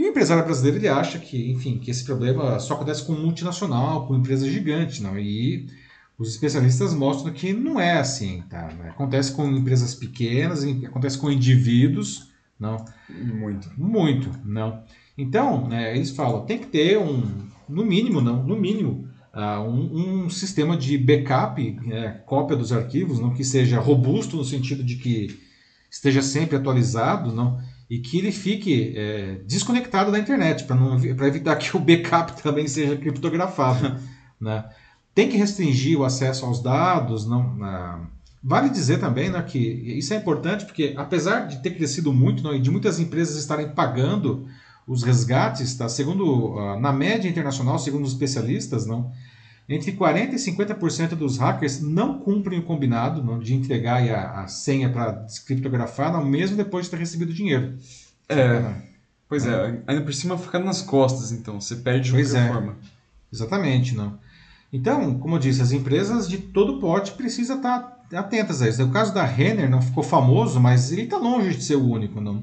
E 0.01 0.05
o 0.05 0.09
empresário 0.09 0.45
brasileiro 0.45 0.78
ele 0.78 0.88
acha 0.88 1.18
que, 1.18 1.51
enfim, 1.51 1.78
que 1.78 1.91
esse 1.91 2.05
problema 2.05 2.59
só 2.59 2.74
acontece 2.74 3.05
com 3.05 3.12
multinacional, 3.12 4.07
com 4.07 4.16
empresas 4.16 4.49
gigantes, 4.49 5.01
não? 5.01 5.18
E 5.18 5.66
os 6.18 6.30
especialistas 6.30 6.95
mostram 6.95 7.32
que 7.32 7.53
não 7.53 7.78
é 7.78 7.99
assim, 7.99 8.43
tá? 8.49 8.70
Acontece 8.88 9.32
com 9.32 9.47
empresas 9.51 9.95
pequenas, 9.95 10.64
acontece 10.64 11.18
com 11.18 11.30
indivíduos, 11.30 12.30
não? 12.59 12.82
Muito. 13.09 13.70
Muito, 13.76 14.30
não. 14.43 14.82
Então, 15.18 15.68
né, 15.68 15.95
eles 15.95 16.11
falam, 16.11 16.47
tem 16.47 16.59
que 16.59 16.68
ter 16.68 16.97
um, 16.97 17.22
no 17.68 17.84
mínimo, 17.84 18.22
não, 18.22 18.43
no 18.43 18.57
mínimo, 18.57 19.07
uh, 19.35 19.61
um, 19.62 20.24
um, 20.24 20.31
sistema 20.31 20.76
de 20.76 20.97
backup, 20.99 21.78
é, 21.91 22.09
cópia 22.26 22.57
dos 22.57 22.72
arquivos, 22.72 23.18
não 23.18 23.35
que 23.35 23.45
seja 23.45 23.81
robusto 23.81 24.37
no 24.37 24.45
sentido 24.45 24.83
de 24.83 24.97
que 24.97 25.41
esteja 25.91 26.22
sempre 26.22 26.57
atualizado, 26.57 27.33
não 27.33 27.61
e 27.91 27.99
que 27.99 28.18
ele 28.18 28.31
fique 28.31 28.95
é, 28.97 29.41
desconectado 29.45 30.12
da 30.12 30.18
internet 30.18 30.64
para 30.64 31.26
evitar 31.26 31.57
que 31.59 31.76
o 31.76 31.81
backup 31.81 32.41
também 32.41 32.68
seja 32.68 32.97
criptografado, 32.97 33.99
né? 34.41 34.64
Tem 35.12 35.28
que 35.28 35.37
restringir 35.37 35.99
o 35.99 36.05
acesso 36.05 36.47
aos 36.47 36.62
dados, 36.62 37.26
não? 37.26 37.59
Vale 38.43 38.70
dizer 38.70 39.01
também 39.01 39.28
né, 39.28 39.43
que 39.43 39.59
isso 39.59 40.14
é 40.14 40.16
importante 40.16 40.64
porque, 40.64 40.95
apesar 40.97 41.49
de 41.49 41.61
ter 41.61 41.72
crescido 41.72 42.12
muito 42.12 42.45
não, 42.45 42.55
e 42.55 42.61
de 42.61 42.70
muitas 42.70 43.01
empresas 43.01 43.37
estarem 43.37 43.70
pagando 43.70 44.47
os 44.87 45.03
resgates, 45.03 45.74
tá? 45.74 45.89
segundo 45.89 46.55
uh, 46.55 46.81
na 46.81 46.93
média 46.93 47.28
internacional, 47.28 47.78
segundo 47.78 48.05
os 48.05 48.12
especialistas, 48.12 48.87
não, 48.87 49.12
entre 49.68 49.93
40% 49.93 50.33
e 50.33 50.37
50% 50.37 51.11
dos 51.11 51.39
hackers 51.39 51.81
não 51.81 52.18
cumprem 52.18 52.59
o 52.59 52.62
combinado 52.64 53.22
não, 53.22 53.39
de 53.39 53.55
entregar 53.55 54.03
a, 54.03 54.43
a 54.43 54.49
senha 54.49 54.91
para 54.91 55.12
descriptografar, 55.12 56.12
não, 56.12 56.24
mesmo 56.24 56.57
depois 56.57 56.87
de 56.87 56.91
ter 56.91 56.97
recebido 56.99 57.31
o 57.31 57.35
dinheiro. 57.35 57.78
É, 58.28 58.74
pois 59.28 59.47
é. 59.47 59.51
é. 59.51 59.83
ainda 59.87 60.03
por 60.03 60.12
cima 60.12 60.37
fica 60.37 60.59
nas 60.59 60.83
costas, 60.83 61.31
então, 61.31 61.61
você 61.61 61.76
perde 61.76 62.07
de 62.07 62.12
pois 62.12 62.33
qualquer 62.33 62.49
é. 62.49 62.53
forma. 62.53 62.76
Exatamente, 63.33 63.95
não. 63.95 64.18
Então, 64.72 65.18
como 65.18 65.37
eu 65.37 65.39
disse, 65.39 65.62
as 65.62 65.72
empresas 65.72 66.28
de 66.28 66.39
todo 66.39 66.81
porte 66.81 67.12
precisam 67.12 67.57
estar 67.57 68.05
atentas 68.12 68.62
a 68.62 68.68
isso. 68.68 68.83
O 68.83 68.91
caso 68.91 69.14
da 69.14 69.24
Renner 69.24 69.70
não 69.70 69.83
ficou 69.83 70.03
famoso, 70.03 70.61
mas 70.61 70.93
ele 70.93 71.03
está 71.03 71.16
longe 71.16 71.57
de 71.57 71.62
ser 71.62 71.76
o 71.76 71.89
único, 71.89 72.20
não. 72.20 72.43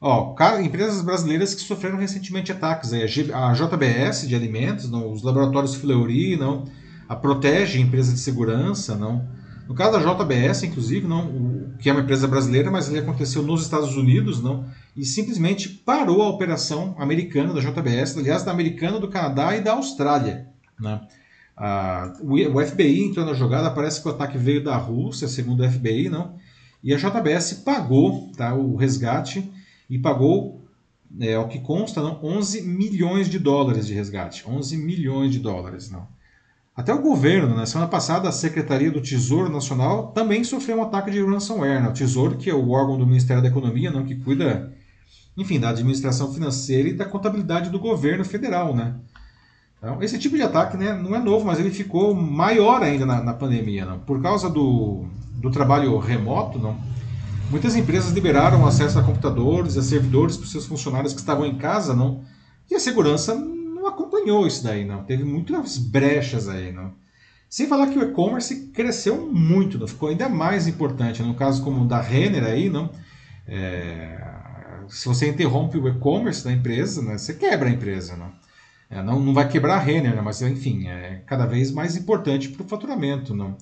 Ó, 0.00 0.34
empresas 0.60 1.00
brasileiras 1.00 1.54
que 1.54 1.62
sofreram 1.62 1.96
recentemente 1.96 2.52
ataques. 2.52 2.92
A 2.92 3.52
JBS 3.52 4.28
de 4.28 4.34
alimentos, 4.34 4.90
não, 4.90 5.10
os 5.10 5.22
laboratórios 5.22 5.74
Fleury, 5.74 6.36
não, 6.36 6.64
a 7.08 7.16
Protege, 7.16 7.80
empresa 7.80 8.12
de 8.12 8.18
segurança, 8.18 8.94
não, 8.94 9.26
No 9.66 9.74
caso 9.74 9.98
da 9.98 10.14
JBS, 10.14 10.64
inclusive, 10.64 11.06
não, 11.06 11.26
o, 11.26 11.74
que 11.78 11.88
é 11.88 11.92
uma 11.92 12.02
empresa 12.02 12.28
brasileira, 12.28 12.70
mas 12.70 12.88
ele 12.88 12.98
aconteceu 12.98 13.42
nos 13.42 13.62
Estados 13.62 13.96
Unidos, 13.96 14.42
não, 14.42 14.66
e 14.94 15.04
simplesmente 15.04 15.68
parou 15.68 16.22
a 16.22 16.28
operação 16.28 16.94
americana 16.98 17.54
da 17.54 17.60
JBS, 17.60 18.18
aliás, 18.18 18.42
da 18.42 18.52
americana, 18.52 19.00
do 19.00 19.08
Canadá 19.08 19.56
e 19.56 19.60
da 19.60 19.72
Austrália. 19.72 20.46
Né? 20.78 21.00
Ah, 21.56 22.12
o, 22.20 22.34
o 22.34 22.66
FBI 22.66 23.04
entrou 23.04 23.24
na 23.24 23.32
jogada, 23.32 23.70
parece 23.70 24.02
que 24.02 24.08
o 24.08 24.10
ataque 24.10 24.36
veio 24.36 24.62
da 24.62 24.76
Rússia, 24.76 25.26
segundo 25.26 25.64
o 25.64 25.70
FBI, 25.70 26.10
não, 26.10 26.34
e 26.84 26.92
a 26.92 26.96
JBS 26.98 27.54
pagou 27.64 28.30
tá, 28.36 28.54
o 28.54 28.76
resgate 28.76 29.50
e 29.88 29.98
pagou, 29.98 30.62
é, 31.20 31.34
ao 31.34 31.48
que 31.48 31.60
consta, 31.60 32.02
não, 32.02 32.18
11 32.22 32.62
milhões 32.62 33.28
de 33.28 33.38
dólares 33.38 33.86
de 33.86 33.94
resgate. 33.94 34.44
11 34.46 34.76
milhões 34.76 35.32
de 35.32 35.38
dólares. 35.38 35.90
Não. 35.90 36.06
Até 36.76 36.92
o 36.92 37.00
governo, 37.00 37.54
na 37.54 37.64
semana 37.64 37.88
passada, 37.88 38.28
a 38.28 38.32
Secretaria 38.32 38.90
do 38.90 39.00
Tesouro 39.00 39.50
Nacional 39.50 40.08
também 40.08 40.44
sofreu 40.44 40.78
um 40.78 40.82
ataque 40.82 41.10
de 41.10 41.24
ransomware. 41.24 41.82
Né? 41.82 41.88
O 41.88 41.92
Tesouro, 41.92 42.36
que 42.36 42.50
é 42.50 42.54
o 42.54 42.68
órgão 42.70 42.98
do 42.98 43.06
Ministério 43.06 43.42
da 43.42 43.48
Economia, 43.48 43.90
não, 43.90 44.04
que 44.04 44.14
cuida, 44.14 44.74
enfim, 45.36 45.58
da 45.58 45.70
administração 45.70 46.34
financeira 46.34 46.88
e 46.90 46.92
da 46.92 47.06
contabilidade 47.06 47.70
do 47.70 47.78
governo 47.78 48.24
federal. 48.26 48.76
Né? 48.76 48.94
Então, 49.78 50.02
esse 50.02 50.18
tipo 50.18 50.36
de 50.36 50.42
ataque 50.42 50.76
né, 50.76 50.92
não 50.92 51.16
é 51.16 51.18
novo, 51.18 51.46
mas 51.46 51.58
ele 51.58 51.70
ficou 51.70 52.14
maior 52.14 52.82
ainda 52.82 53.06
na, 53.06 53.22
na 53.22 53.32
pandemia. 53.32 53.86
Não? 53.86 53.98
Por 54.00 54.20
causa 54.20 54.50
do, 54.50 55.06
do 55.36 55.50
trabalho 55.50 55.96
remoto, 55.98 56.58
não? 56.58 56.76
Muitas 57.50 57.76
empresas 57.76 58.12
liberaram 58.12 58.66
acesso 58.66 58.98
a 58.98 59.02
computadores 59.02 59.76
a 59.76 59.82
servidores 59.82 60.36
para 60.36 60.46
seus 60.46 60.66
funcionários 60.66 61.12
que 61.12 61.20
estavam 61.20 61.46
em 61.46 61.56
casa, 61.56 61.94
não? 61.94 62.24
E 62.70 62.74
a 62.74 62.80
segurança 62.80 63.34
não 63.34 63.86
acompanhou 63.86 64.46
isso 64.46 64.64
daí, 64.64 64.84
não. 64.84 65.04
Teve 65.04 65.24
muitas 65.24 65.78
brechas 65.78 66.48
aí, 66.48 66.72
não. 66.72 66.92
Sem 67.48 67.68
falar 67.68 67.86
que 67.88 67.98
o 67.98 68.02
e-commerce 68.02 68.68
cresceu 68.68 69.30
muito, 69.32 69.78
não? 69.78 69.86
ficou 69.86 70.08
ainda 70.08 70.28
mais 70.28 70.66
importante. 70.66 71.22
No 71.22 71.34
caso 71.34 71.62
como 71.62 71.86
da 71.86 72.00
Renner 72.00 72.44
aí, 72.44 72.68
não. 72.68 72.90
É... 73.46 74.34
Se 74.88 75.06
você 75.06 75.28
interrompe 75.28 75.78
o 75.78 75.88
e-commerce 75.88 76.44
da 76.44 76.52
empresa, 76.52 77.02
né, 77.02 77.18
você 77.18 77.34
quebra 77.34 77.68
a 77.68 77.72
empresa, 77.72 78.16
não. 78.16 78.32
É, 78.88 79.02
não, 79.02 79.18
não 79.18 79.34
vai 79.34 79.48
quebrar 79.48 79.76
a 79.76 79.80
Renner, 79.80 80.14
né, 80.14 80.20
mas 80.20 80.40
enfim, 80.42 80.86
é 80.86 81.22
cada 81.26 81.44
vez 81.44 81.72
mais 81.72 81.96
importante 81.96 82.48
para 82.48 82.64
o 82.64 82.68
faturamento, 82.68 83.34
não. 83.34 83.56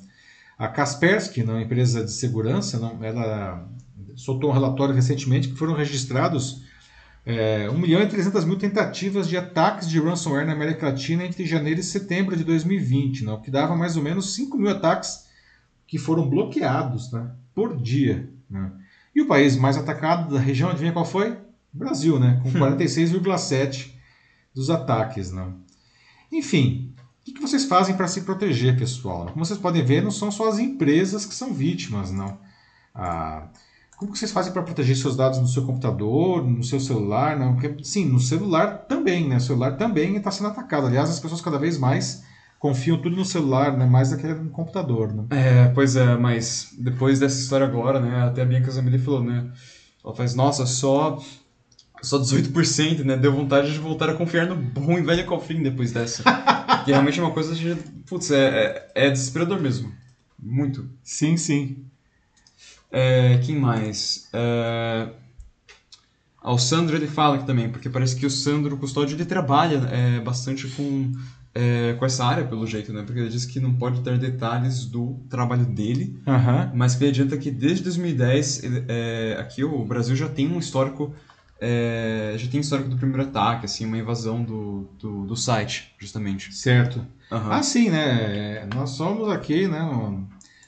A 0.59 0.69
Kaspersky, 0.69 1.43
uma 1.43 1.63
empresa 1.63 2.05
de 2.05 2.13
segurança, 2.13 2.79
não, 2.79 3.03
ela 3.03 3.69
soltou 4.15 4.51
um 4.51 4.53
relatório 4.53 4.95
recentemente 4.95 5.49
que 5.49 5.57
foram 5.57 5.75
registrados 5.75 6.63
é, 7.27 7.69
1 7.71 7.79
milhão 7.79 8.03
e 8.03 8.07
300 8.07 8.45
mil 8.45 8.57
tentativas 8.57 9.29
de 9.29 9.37
ataques 9.37 9.89
de 9.89 9.99
ransomware 9.99 10.47
na 10.47 10.53
América 10.53 10.87
Latina 10.87 11.25
entre 11.25 11.47
janeiro 11.47 11.81
e 11.81 11.83
setembro 11.83 12.37
de 12.37 12.45
2020, 12.45 13.25
não, 13.25 13.35
o 13.35 13.41
que 13.41 13.51
dava 13.51 13.75
mais 13.75 13.97
ou 13.97 14.03
menos 14.03 14.35
5 14.35 14.57
mil 14.59 14.71
ataques 14.71 15.27
que 15.87 15.99
foram 15.99 16.29
bloqueados 16.29 17.09
tá, 17.09 17.35
por 17.55 17.77
dia. 17.81 18.29
Né? 18.49 18.71
E 19.15 19.23
o 19.23 19.27
país 19.27 19.57
mais 19.57 19.77
atacado 19.77 20.33
da 20.33 20.41
região, 20.41 20.71
adivinha 20.71 20.93
qual 20.93 21.05
foi? 21.05 21.37
Brasil, 21.73 22.21
né? 22.21 22.41
com 22.43 22.51
46,7% 22.59 23.91
dos 24.55 24.71
ataques. 24.71 25.33
Não. 25.33 25.57
Enfim, 26.31 26.94
o 27.31 27.35
que 27.35 27.41
vocês 27.41 27.65
fazem 27.65 27.97
para 27.97 28.07
se 28.07 28.23
proteger, 28.23 28.77
pessoal? 28.79 29.27
Como 29.27 29.45
vocês 29.45 29.59
podem 29.59 29.85
ver, 29.85 30.03
não 30.03 30.11
são 30.11 30.31
só 30.31 30.49
as 30.49 30.59
empresas 30.59 31.25
que 31.25 31.35
são 31.35 31.53
vítimas, 31.55 32.11
não. 32.11 32.39
Ah, 32.95 33.49
como 33.97 34.15
vocês 34.15 34.33
fazem 34.33 34.53
para 34.53 34.63
proteger 34.63 34.97
seus 34.97 35.17
dados 35.17 35.39
no 35.39 35.47
seu 35.47 35.65
computador, 35.65 36.45
no 36.45 36.63
seu 36.63 36.81
celular? 36.81 37.39
Não? 37.39 37.55
Porque, 37.55 37.83
sim, 37.85 38.07
no 38.07 38.21
celular 38.21 38.87
também, 38.89 39.29
né? 39.29 39.37
O 39.37 39.41
celular 39.41 39.77
também 39.77 40.17
está 40.17 40.31
sendo 40.31 40.49
atacado. 40.49 40.87
Aliás, 40.87 41.09
as 41.09 41.21
pessoas 41.21 41.41
cada 41.41 41.59
vez 41.59 41.79
mais 41.79 42.25
confiam 42.59 43.01
tudo 43.01 43.17
no 43.17 43.25
celular, 43.25 43.77
né? 43.77 43.87
Mais 43.87 44.11
do 44.11 44.17
que 44.17 44.27
no 44.27 44.51
computador, 44.51 45.13
né? 45.13 45.25
É, 45.31 45.69
pois 45.69 45.97
é, 45.97 46.17
mas 46.17 46.75
depois 46.79 47.21
dessa 47.21 47.39
história 47.39 47.67
agora, 47.67 48.01
né? 48.01 48.25
Até 48.25 48.43
a 48.43 48.45
Bianca 48.45 48.71
Zambelli 48.71 48.99
falou, 48.99 49.23
né? 49.23 49.51
Ela 50.05 50.15
faz, 50.15 50.35
nossa, 50.35 50.67
só 50.67 51.19
só 52.05 52.19
18%, 52.19 53.05
né? 53.05 53.17
Deu 53.17 53.33
vontade 53.33 53.73
de 53.73 53.79
voltar 53.79 54.09
a 54.09 54.15
confiar 54.15 54.47
no 54.47 54.57
bom 54.57 54.99
e 54.99 55.03
velho 55.03 55.27
cofrinho 55.27 55.63
depois 55.63 55.93
dessa. 55.93 56.23
que 56.85 56.91
realmente 56.91 57.19
é 57.19 57.23
uma 57.23 57.33
coisa 57.33 57.55
de. 57.55 57.75
Putz, 58.07 58.31
é, 58.31 58.89
é, 58.95 59.07
é 59.07 59.11
desesperador 59.11 59.61
mesmo. 59.61 59.93
Muito. 60.39 60.89
Sim, 61.03 61.37
sim. 61.37 61.85
É, 62.93 63.39
quem 63.39 63.59
mais? 63.59 64.29
É... 64.33 65.09
Ah, 66.45 66.53
o 66.53 66.59
Sandro 66.59 66.95
ele 66.95 67.07
fala 67.07 67.37
aqui 67.37 67.47
também, 67.47 67.71
porque 67.71 67.89
parece 67.89 68.15
que 68.15 68.27
o 68.27 68.31
Sandro 68.31 68.77
Custódio 68.77 69.17
ele 69.17 69.25
trabalha 69.25 69.79
é, 69.91 70.21
bastante 70.21 70.69
com, 70.69 71.11
é, 71.55 71.95
com 71.95 72.05
essa 72.05 72.23
área, 72.23 72.45
pelo 72.45 72.67
jeito, 72.67 72.93
né? 72.93 73.03
Porque 73.03 73.19
ele 73.19 73.31
diz 73.31 73.47
que 73.47 73.59
não 73.59 73.75
pode 73.75 74.03
ter 74.03 74.19
detalhes 74.19 74.85
do 74.85 75.19
trabalho 75.31 75.65
dele, 75.65 76.21
uhum. 76.27 76.71
mas 76.75 76.95
que 76.95 77.05
ele 77.05 77.11
adianta 77.11 77.39
que 77.39 77.51
desde 77.51 77.83
2010 77.85 78.63
ele, 78.63 78.85
é, 78.87 79.37
aqui 79.41 79.65
o 79.65 79.85
Brasil 79.87 80.15
já 80.15 80.29
tem 80.29 80.47
um 80.47 80.59
histórico 80.59 81.15
é, 81.67 82.35
já 82.37 82.47
tem 82.51 82.61
histórico 82.61 82.91
do 82.91 82.97
primeiro 82.97 83.23
ataque, 83.23 83.65
assim, 83.65 83.87
uma 83.87 83.97
invasão 83.97 84.45
do, 84.45 84.87
do, 85.01 85.25
do 85.25 85.35
site, 85.35 85.95
justamente. 85.99 86.55
Certo. 86.55 86.99
Uhum. 87.33 87.53
Ah, 87.53 87.63
sim, 87.63 87.89
né? 87.89 88.69
Nós 88.75 88.91
somos 88.91 89.31
aqui, 89.31 89.67
né? 89.67 89.81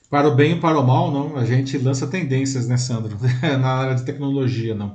Para 0.08 0.26
o 0.26 0.34
bem 0.34 0.56
e 0.56 0.60
para 0.60 0.80
o 0.80 0.86
mal, 0.86 1.10
não. 1.12 1.36
A 1.36 1.44
gente 1.44 1.76
lança 1.76 2.06
tendências, 2.06 2.66
né, 2.66 2.78
Sandro? 2.78 3.18
Na 3.60 3.68
área 3.68 3.94
de 3.94 4.04
tecnologia, 4.04 4.74
não. 4.74 4.94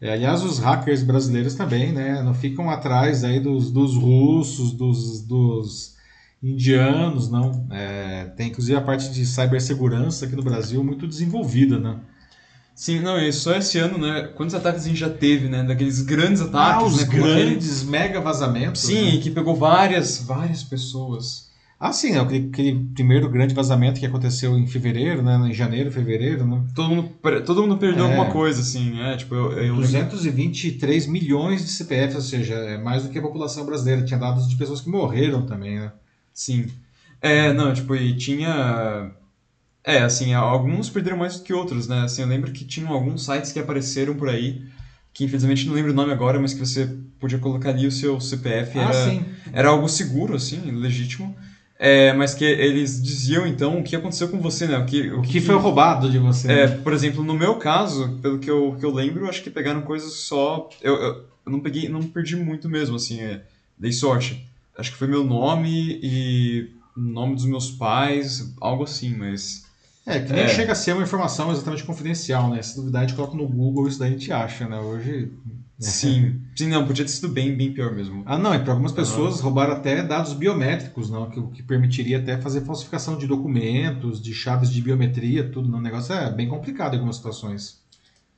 É, 0.00 0.12
aliás, 0.12 0.42
os 0.42 0.58
hackers 0.58 1.04
brasileiros 1.04 1.54
também, 1.54 1.92
né? 1.92 2.20
Não 2.22 2.34
ficam 2.34 2.68
atrás 2.68 3.22
aí 3.22 3.38
dos, 3.38 3.70
dos 3.70 3.94
russos, 3.94 4.72
dos, 4.72 5.22
dos 5.22 5.96
indianos, 6.42 7.30
não. 7.30 7.68
É, 7.70 8.24
tem 8.36 8.48
inclusive 8.48 8.76
a 8.76 8.80
parte 8.80 9.10
de 9.12 9.24
cibersegurança 9.24 10.26
aqui 10.26 10.34
no 10.34 10.42
Brasil 10.42 10.82
muito 10.82 11.06
desenvolvida, 11.06 11.78
né? 11.78 12.00
Sim, 12.78 13.00
não, 13.00 13.18
e 13.18 13.32
só 13.32 13.56
esse 13.56 13.76
ano, 13.76 13.98
né? 13.98 14.30
Quantos 14.36 14.54
ataques 14.54 14.84
a 14.84 14.88
gente 14.88 15.00
já 15.00 15.10
teve, 15.10 15.48
né? 15.48 15.64
Daqueles 15.64 16.00
grandes 16.00 16.40
ataques, 16.40 16.84
ah, 16.84 16.86
os 16.86 16.98
né? 16.98 17.12
grandes 17.12 17.78
aquele... 17.78 17.90
mega 17.90 18.20
vazamentos. 18.20 18.82
Sim, 18.82 19.16
né? 19.16 19.20
que 19.20 19.32
pegou 19.32 19.56
várias, 19.56 20.22
várias 20.22 20.62
pessoas. 20.62 21.48
Ah, 21.80 21.92
sim, 21.92 22.12
é 22.12 22.20
aquele, 22.20 22.48
aquele, 22.52 22.88
primeiro 22.94 23.28
grande 23.28 23.52
vazamento 23.52 23.98
que 23.98 24.06
aconteceu 24.06 24.56
em 24.56 24.64
fevereiro, 24.64 25.22
né? 25.24 25.48
Em 25.48 25.52
janeiro, 25.52 25.90
fevereiro, 25.90 26.46
né? 26.46 26.62
Todo 26.72 26.88
mundo, 26.88 27.10
todo 27.44 27.62
mundo 27.62 27.78
perdeu 27.78 28.04
é, 28.04 28.10
alguma 28.10 28.30
coisa, 28.30 28.60
assim, 28.60 28.92
né? 28.92 29.16
Tipo, 29.16 29.34
eu, 29.34 29.52
eu 29.54 29.74
223 29.74 31.06
lembro... 31.06 31.20
milhões 31.20 31.64
de 31.64 31.72
CPFs, 31.72 32.14
ou 32.14 32.22
seja, 32.22 32.54
é 32.54 32.78
mais 32.78 33.02
do 33.02 33.08
que 33.08 33.18
a 33.18 33.22
população 33.22 33.66
brasileira. 33.66 34.04
Tinha 34.04 34.20
dados 34.20 34.48
de 34.48 34.54
pessoas 34.54 34.80
que 34.80 34.88
morreram 34.88 35.42
também, 35.42 35.80
né? 35.80 35.90
Sim. 36.32 36.68
É, 37.20 37.52
não, 37.52 37.74
tipo, 37.74 37.96
e 37.96 38.16
tinha 38.16 39.10
é, 39.88 40.02
assim, 40.02 40.34
alguns 40.34 40.90
perderam 40.90 41.16
mais 41.16 41.38
do 41.38 41.44
que 41.44 41.54
outros, 41.54 41.88
né? 41.88 42.02
Assim, 42.02 42.20
eu 42.20 42.28
lembro 42.28 42.52
que 42.52 42.62
tinham 42.62 42.92
alguns 42.92 43.24
sites 43.24 43.52
que 43.52 43.58
apareceram 43.58 44.14
por 44.14 44.28
aí, 44.28 44.62
que 45.14 45.24
infelizmente 45.24 45.66
não 45.66 45.72
lembro 45.72 45.92
o 45.92 45.94
nome 45.94 46.12
agora, 46.12 46.38
mas 46.38 46.52
que 46.52 46.60
você 46.60 46.94
podia 47.18 47.38
colocar 47.38 47.70
ali 47.70 47.86
o 47.86 47.90
seu 47.90 48.20
CPF. 48.20 48.78
Ah, 48.78 48.82
era, 48.82 48.92
sim. 48.92 49.24
era 49.50 49.68
algo 49.70 49.88
seguro, 49.88 50.34
assim, 50.34 50.60
legítimo. 50.72 51.34
É, 51.78 52.12
mas 52.12 52.34
que 52.34 52.44
eles 52.44 53.02
diziam 53.02 53.46
então 53.46 53.78
o 53.78 53.82
que 53.82 53.96
aconteceu 53.96 54.28
com 54.28 54.38
você, 54.40 54.66
né? 54.66 54.76
O 54.76 54.84
que, 54.84 55.10
o 55.10 55.22
que 55.22 55.40
foi 55.40 55.54
roubado 55.54 56.10
de 56.10 56.18
você. 56.18 56.52
É, 56.52 56.66
né? 56.66 56.76
por 56.84 56.92
exemplo, 56.92 57.24
no 57.24 57.32
meu 57.32 57.54
caso, 57.54 58.18
pelo 58.20 58.38
que 58.38 58.50
eu, 58.50 58.76
que 58.78 58.84
eu 58.84 58.92
lembro, 58.92 59.26
acho 59.26 59.42
que 59.42 59.48
pegaram 59.48 59.80
coisas 59.80 60.12
só. 60.12 60.68
Eu, 60.82 60.96
eu, 60.96 61.24
eu 61.46 61.52
não 61.52 61.60
peguei, 61.60 61.88
não 61.88 62.02
perdi 62.02 62.36
muito 62.36 62.68
mesmo, 62.68 62.96
assim, 62.96 63.20
é, 63.20 63.42
dei 63.78 63.92
sorte. 63.92 64.44
Acho 64.76 64.92
que 64.92 64.98
foi 64.98 65.08
meu 65.08 65.24
nome 65.24 65.98
e 66.02 66.68
o 66.94 67.00
nome 67.00 67.36
dos 67.36 67.46
meus 67.46 67.70
pais, 67.70 68.52
algo 68.60 68.84
assim, 68.84 69.14
mas. 69.16 69.66
É, 70.08 70.20
que 70.20 70.32
nem 70.32 70.44
é. 70.44 70.48
chega 70.48 70.72
a 70.72 70.74
ser 70.74 70.94
uma 70.94 71.02
informação 71.02 71.52
exatamente 71.52 71.84
confidencial, 71.84 72.48
né? 72.48 72.62
Se 72.62 72.74
duvidar, 72.74 73.02
a 73.02 73.06
gente 73.06 73.14
coloca 73.14 73.36
no 73.36 73.46
Google, 73.46 73.86
isso 73.86 73.98
daí 73.98 74.08
a 74.08 74.12
gente 74.12 74.32
acha, 74.32 74.66
né? 74.66 74.78
Hoje. 74.80 75.32
Né? 75.44 75.86
Sim. 75.86 76.40
Sim, 76.56 76.68
não, 76.68 76.86
podia 76.86 77.04
ter 77.04 77.10
sido 77.10 77.28
bem, 77.28 77.54
bem 77.54 77.74
pior 77.74 77.94
mesmo. 77.94 78.22
Ah, 78.24 78.38
não, 78.38 78.54
e 78.54 78.58
para 78.58 78.72
algumas 78.72 78.90
pessoas 78.90 79.36
uhum. 79.36 79.42
roubaram 79.42 79.74
até 79.74 80.02
dados 80.02 80.32
biométricos, 80.32 81.10
não, 81.10 81.28
que, 81.28 81.40
que 81.52 81.62
permitiria 81.62 82.18
até 82.18 82.38
fazer 82.38 82.62
falsificação 82.62 83.18
de 83.18 83.26
documentos, 83.26 84.20
de 84.20 84.32
chaves 84.32 84.70
de 84.70 84.80
biometria, 84.80 85.48
tudo. 85.48 85.72
O 85.76 85.80
negócio 85.80 86.14
é 86.14 86.32
bem 86.32 86.48
complicado 86.48 86.94
em 86.94 86.96
algumas 86.96 87.16
situações. 87.16 87.82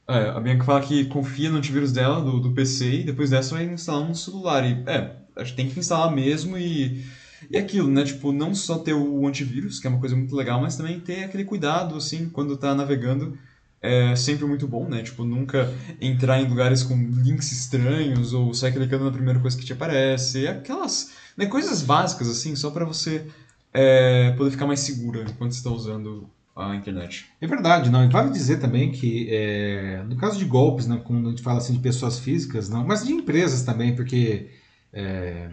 É, 0.08 0.30
a 0.30 0.40
Bianca 0.40 0.64
fala 0.64 0.80
que 0.80 1.04
confia 1.04 1.48
no 1.50 1.58
antivírus 1.58 1.92
dela, 1.92 2.20
do, 2.20 2.40
do 2.40 2.50
PC, 2.50 3.02
e 3.02 3.04
depois 3.04 3.30
dessa 3.30 3.54
vai 3.54 3.64
instalar 3.64 4.08
no 4.08 4.14
celular. 4.14 4.64
E, 4.64 4.82
é, 4.86 5.14
a 5.36 5.44
gente 5.44 5.56
tem 5.56 5.68
que 5.68 5.78
instalar 5.78 6.12
mesmo 6.12 6.58
e 6.58 7.04
e 7.48 7.56
aquilo, 7.56 7.88
né? 7.88 8.04
Tipo, 8.04 8.32
não 8.32 8.54
só 8.54 8.78
ter 8.78 8.94
o 8.94 9.26
antivírus, 9.26 9.78
que 9.78 9.86
é 9.86 9.90
uma 9.90 10.00
coisa 10.00 10.16
muito 10.16 10.34
legal, 10.34 10.60
mas 10.60 10.76
também 10.76 11.00
ter 11.00 11.24
aquele 11.24 11.44
cuidado, 11.44 11.96
assim, 11.96 12.28
quando 12.28 12.56
tá 12.56 12.74
navegando. 12.74 13.38
É 13.82 14.14
sempre 14.14 14.44
muito 14.44 14.68
bom, 14.68 14.86
né? 14.86 15.02
Tipo, 15.02 15.24
nunca 15.24 15.72
entrar 15.98 16.38
em 16.38 16.46
lugares 16.46 16.82
com 16.82 16.94
links 16.94 17.50
estranhos 17.50 18.34
ou 18.34 18.52
sair 18.52 18.72
clicando 18.72 19.04
na 19.04 19.10
primeira 19.10 19.40
coisa 19.40 19.56
que 19.56 19.64
te 19.64 19.72
aparece. 19.72 20.46
Aquelas 20.46 21.12
né, 21.34 21.46
coisas 21.46 21.80
básicas, 21.80 22.28
assim, 22.28 22.54
só 22.54 22.70
para 22.70 22.84
você 22.84 23.26
é, 23.72 24.32
poder 24.32 24.50
ficar 24.50 24.66
mais 24.66 24.80
segura 24.80 25.22
enquanto 25.22 25.52
está 25.52 25.70
usando 25.70 26.28
a 26.54 26.74
internet. 26.76 27.26
É 27.40 27.46
verdade, 27.46 27.90
não. 27.90 28.04
E 28.04 28.08
vale 28.08 28.30
dizer 28.30 28.58
também 28.58 28.90
que, 28.92 29.28
é, 29.30 30.02
no 30.06 30.16
caso 30.16 30.38
de 30.38 30.44
golpes, 30.44 30.86
né, 30.86 31.00
quando 31.02 31.28
a 31.28 31.30
gente 31.30 31.42
fala 31.42 31.58
assim 31.58 31.72
de 31.72 31.78
pessoas 31.78 32.18
físicas, 32.18 32.68
não, 32.68 32.86
mas 32.86 33.04
de 33.04 33.12
empresas 33.12 33.62
também, 33.62 33.94
porque 33.94 34.50
é, 34.92 35.48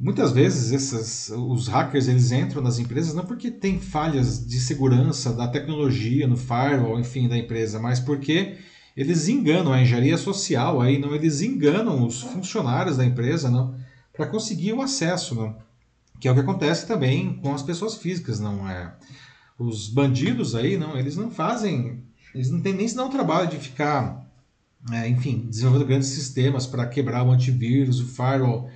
muitas 0.00 0.32
vezes 0.32 0.72
esses, 0.72 1.30
os 1.30 1.68
hackers 1.68 2.08
eles 2.08 2.32
entram 2.32 2.62
nas 2.62 2.78
empresas 2.78 3.14
não 3.14 3.24
porque 3.24 3.50
tem 3.50 3.78
falhas 3.78 4.44
de 4.44 4.58
segurança 4.58 5.32
da 5.32 5.46
tecnologia 5.46 6.26
no 6.26 6.36
firewall, 6.36 6.98
enfim, 6.98 7.28
da 7.28 7.36
empresa, 7.36 7.78
mas 7.78 8.00
porque 8.00 8.56
eles 8.96 9.28
enganam 9.28 9.72
a 9.72 9.80
engenharia 9.80 10.16
social 10.16 10.80
aí, 10.80 10.98
não 10.98 11.14
eles 11.14 11.42
enganam 11.42 12.04
os 12.04 12.22
funcionários 12.22 12.96
da 12.96 13.04
empresa, 13.04 13.50
não, 13.50 13.74
para 14.12 14.26
conseguir 14.26 14.72
o 14.72 14.82
acesso, 14.82 15.34
não. 15.34 15.56
Que 16.18 16.28
é 16.28 16.30
o 16.30 16.34
que 16.34 16.40
acontece 16.40 16.86
também 16.86 17.34
com 17.34 17.54
as 17.54 17.62
pessoas 17.62 17.96
físicas, 17.96 18.40
não 18.40 18.68
é? 18.68 18.94
Os 19.58 19.88
bandidos 19.88 20.54
aí, 20.54 20.76
não, 20.76 20.98
eles 20.98 21.16
não 21.16 21.30
fazem, 21.30 22.02
eles 22.34 22.50
não 22.50 22.60
têm 22.60 22.74
nem 22.74 22.88
se 22.88 22.96
dar 22.96 23.04
o 23.04 23.10
trabalho 23.10 23.48
de 23.48 23.58
ficar, 23.58 24.26
é, 24.92 25.08
enfim, 25.08 25.46
desenvolvendo 25.48 25.86
grandes 25.86 26.08
sistemas 26.08 26.66
para 26.66 26.86
quebrar 26.86 27.22
o 27.22 27.30
antivírus, 27.30 28.00
o 28.00 28.06
firewall 28.06 28.70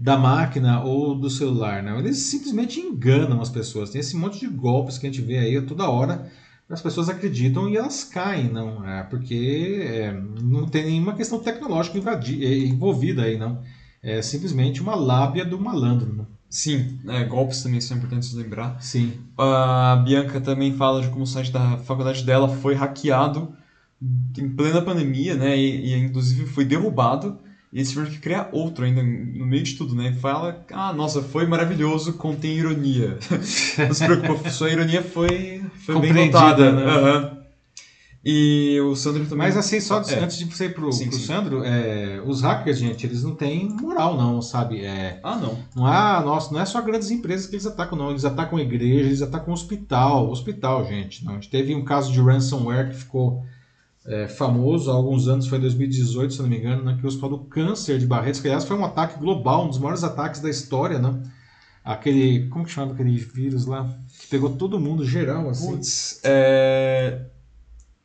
da 0.00 0.16
máquina 0.16 0.82
ou 0.82 1.14
do 1.14 1.28
celular, 1.28 1.82
não. 1.82 1.98
Eles 1.98 2.16
simplesmente 2.16 2.80
enganam 2.80 3.42
as 3.42 3.50
pessoas. 3.50 3.90
Tem 3.90 4.00
esse 4.00 4.16
monte 4.16 4.40
de 4.40 4.48
golpes 4.48 4.96
que 4.96 5.06
a 5.06 5.10
gente 5.12 5.22
vê 5.22 5.36
aí 5.36 5.60
toda 5.60 5.90
hora 5.90 6.30
as 6.70 6.80
pessoas 6.80 7.08
acreditam 7.08 7.68
e 7.68 7.76
elas 7.76 8.04
caem, 8.04 8.48
não 8.48 8.88
é? 8.88 9.02
Porque 9.02 9.82
é, 9.82 10.12
não 10.40 10.66
tem 10.66 10.86
nenhuma 10.86 11.14
questão 11.14 11.40
tecnológica 11.40 11.98
é, 11.98 12.58
envolvida 12.58 13.22
aí, 13.22 13.36
não. 13.36 13.60
É 14.02 14.22
simplesmente 14.22 14.80
uma 14.80 14.94
lábia 14.94 15.44
do 15.44 15.58
malandro, 15.58 16.14
não? 16.14 16.26
Sim, 16.48 17.00
é, 17.08 17.24
golpes 17.24 17.62
também 17.62 17.80
são 17.80 17.96
importantes 17.96 18.32
lembrar. 18.32 18.80
Sim. 18.80 19.12
A 19.36 20.00
Bianca 20.04 20.40
também 20.40 20.72
fala 20.72 21.02
de 21.02 21.08
como 21.08 21.24
o 21.24 21.26
site 21.26 21.52
da 21.52 21.76
faculdade 21.78 22.24
dela 22.24 22.48
foi 22.48 22.74
hackeado 22.74 23.52
em 24.38 24.48
plena 24.48 24.80
pandemia, 24.80 25.34
né? 25.34 25.56
E, 25.58 25.92
e 25.92 25.98
inclusive 25.98 26.46
foi 26.46 26.64
derrubado. 26.64 27.38
E 27.72 27.84
tiveram 27.84 28.10
que 28.10 28.18
criar 28.18 28.48
outro 28.50 28.84
ainda 28.84 29.00
no 29.00 29.46
meio 29.46 29.62
de 29.62 29.74
tudo, 29.74 29.94
né? 29.94 30.12
Fala, 30.20 30.64
ah, 30.72 30.92
nossa, 30.92 31.22
foi 31.22 31.46
maravilhoso, 31.46 32.14
contém 32.14 32.58
ironia. 32.58 33.16
Não 33.86 33.94
se 33.94 34.04
preocupa, 34.04 34.50
sua 34.50 34.70
ironia 34.70 35.02
foi, 35.02 35.62
foi 35.86 36.00
bem 36.00 36.12
notada, 36.26 36.72
né? 36.72 36.84
Uhum. 36.84 37.40
E 38.24 38.78
o 38.80 38.94
Sandro 38.94 39.22
também. 39.24 39.38
Mas 39.38 39.56
assim, 39.56 39.80
só 39.80 40.02
é. 40.02 40.18
antes 40.18 40.36
de 40.36 40.44
você 40.44 40.66
ir 40.66 40.74
pro, 40.74 40.92
sim, 40.92 41.08
pro 41.08 41.16
sim. 41.16 41.24
Sandro, 41.24 41.64
é, 41.64 42.20
os 42.26 42.42
hackers, 42.42 42.78
gente, 42.78 43.06
eles 43.06 43.22
não 43.22 43.34
têm 43.34 43.70
moral, 43.70 44.16
não, 44.16 44.42
sabe? 44.42 44.84
É, 44.84 45.20
ah, 45.22 45.36
não. 45.36 45.56
Não 45.74 45.88
é, 45.88 46.24
nossa, 46.24 46.52
não 46.52 46.60
é 46.60 46.66
só 46.66 46.82
grandes 46.82 47.10
empresas 47.10 47.46
que 47.46 47.54
eles 47.54 47.66
atacam, 47.66 47.96
não. 47.96 48.10
Eles 48.10 48.24
atacam 48.24 48.58
igreja, 48.58 49.06
eles 49.06 49.22
atacam 49.22 49.54
hospital. 49.54 50.30
Hospital, 50.30 50.84
gente. 50.86 51.24
Não. 51.24 51.32
A 51.32 51.34
gente 51.36 51.48
teve 51.48 51.74
um 51.74 51.84
caso 51.84 52.12
de 52.12 52.20
ransomware 52.20 52.90
que 52.90 52.96
ficou 52.96 53.42
é, 54.06 54.28
famoso 54.28 54.90
há 54.90 54.94
alguns 54.94 55.28
anos, 55.28 55.46
foi 55.46 55.58
em 55.58 55.62
2018, 55.62 56.34
se 56.34 56.42
não 56.42 56.48
me 56.48 56.58
engano, 56.58 56.82
né, 56.84 56.96
que 56.98 57.04
o 57.04 57.08
Hospital 57.08 57.30
do 57.30 57.38
Câncer 57.44 57.98
de 57.98 58.06
Barretos, 58.06 58.40
que 58.40 58.48
aliás 58.48 58.64
foi 58.64 58.76
um 58.76 58.84
ataque 58.84 59.18
global, 59.18 59.66
um 59.66 59.68
dos 59.68 59.78
maiores 59.78 60.02
ataques 60.02 60.40
da 60.40 60.48
história, 60.48 60.98
né? 60.98 61.22
Aquele. 61.84 62.48
Como 62.48 62.64
que 62.64 62.70
chama 62.70 62.92
aquele 62.92 63.16
vírus 63.16 63.66
lá? 63.66 63.88
Que 64.20 64.26
pegou 64.26 64.50
todo 64.50 64.78
mundo, 64.78 65.04
geral, 65.04 65.48
assim. 65.48 65.70
Putz, 65.70 66.20
é. 66.22 67.26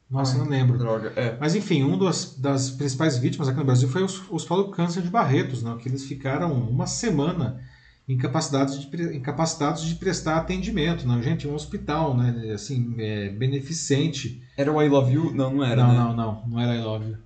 Nossa, 0.10 0.34
Ai, 0.34 0.40
não 0.40 0.50
lembro. 0.50 0.78
Droga, 0.78 1.12
é. 1.16 1.38
Mas 1.40 1.56
enfim, 1.56 1.84
uma 1.84 1.98
das, 1.98 2.36
das 2.38 2.70
principais 2.72 3.18
vítimas 3.18 3.50
aqui 3.50 3.58
no 3.58 3.66
Brasil 3.66 3.90
foi 3.90 4.02
o 4.02 4.06
Hospital 4.06 4.64
do 4.64 4.72
Câncer 4.72 5.02
de 5.02 5.10
Barretos, 5.10 5.62
né? 5.62 5.76
Que 5.82 5.90
eles 5.90 6.06
ficaram 6.06 6.54
uma 6.54 6.88
semana 6.88 7.60
incapacitados 8.08 8.80
de, 8.80 9.16
incapacitados 9.16 9.84
de 9.84 9.96
prestar 9.96 10.38
atendimento. 10.38 11.08
Não, 11.08 11.22
gente, 11.22 11.48
um 11.48 11.54
hospital, 11.54 12.16
né? 12.16 12.54
Assim, 12.54 12.96
é, 12.98 13.30
beneficente. 13.30 14.42
Era 14.58 14.72
o 14.72 14.82
I 14.82 14.88
Love 14.88 15.14
You? 15.14 15.34
Não, 15.34 15.54
não 15.54 15.64
era. 15.64 15.84
Não, 15.84 15.92
né? 15.92 15.98
não, 15.98 16.16
não, 16.16 16.44
não 16.48 16.60
era 16.60 16.76
I 16.76 16.82
Love 16.82 17.10
You. 17.10 17.18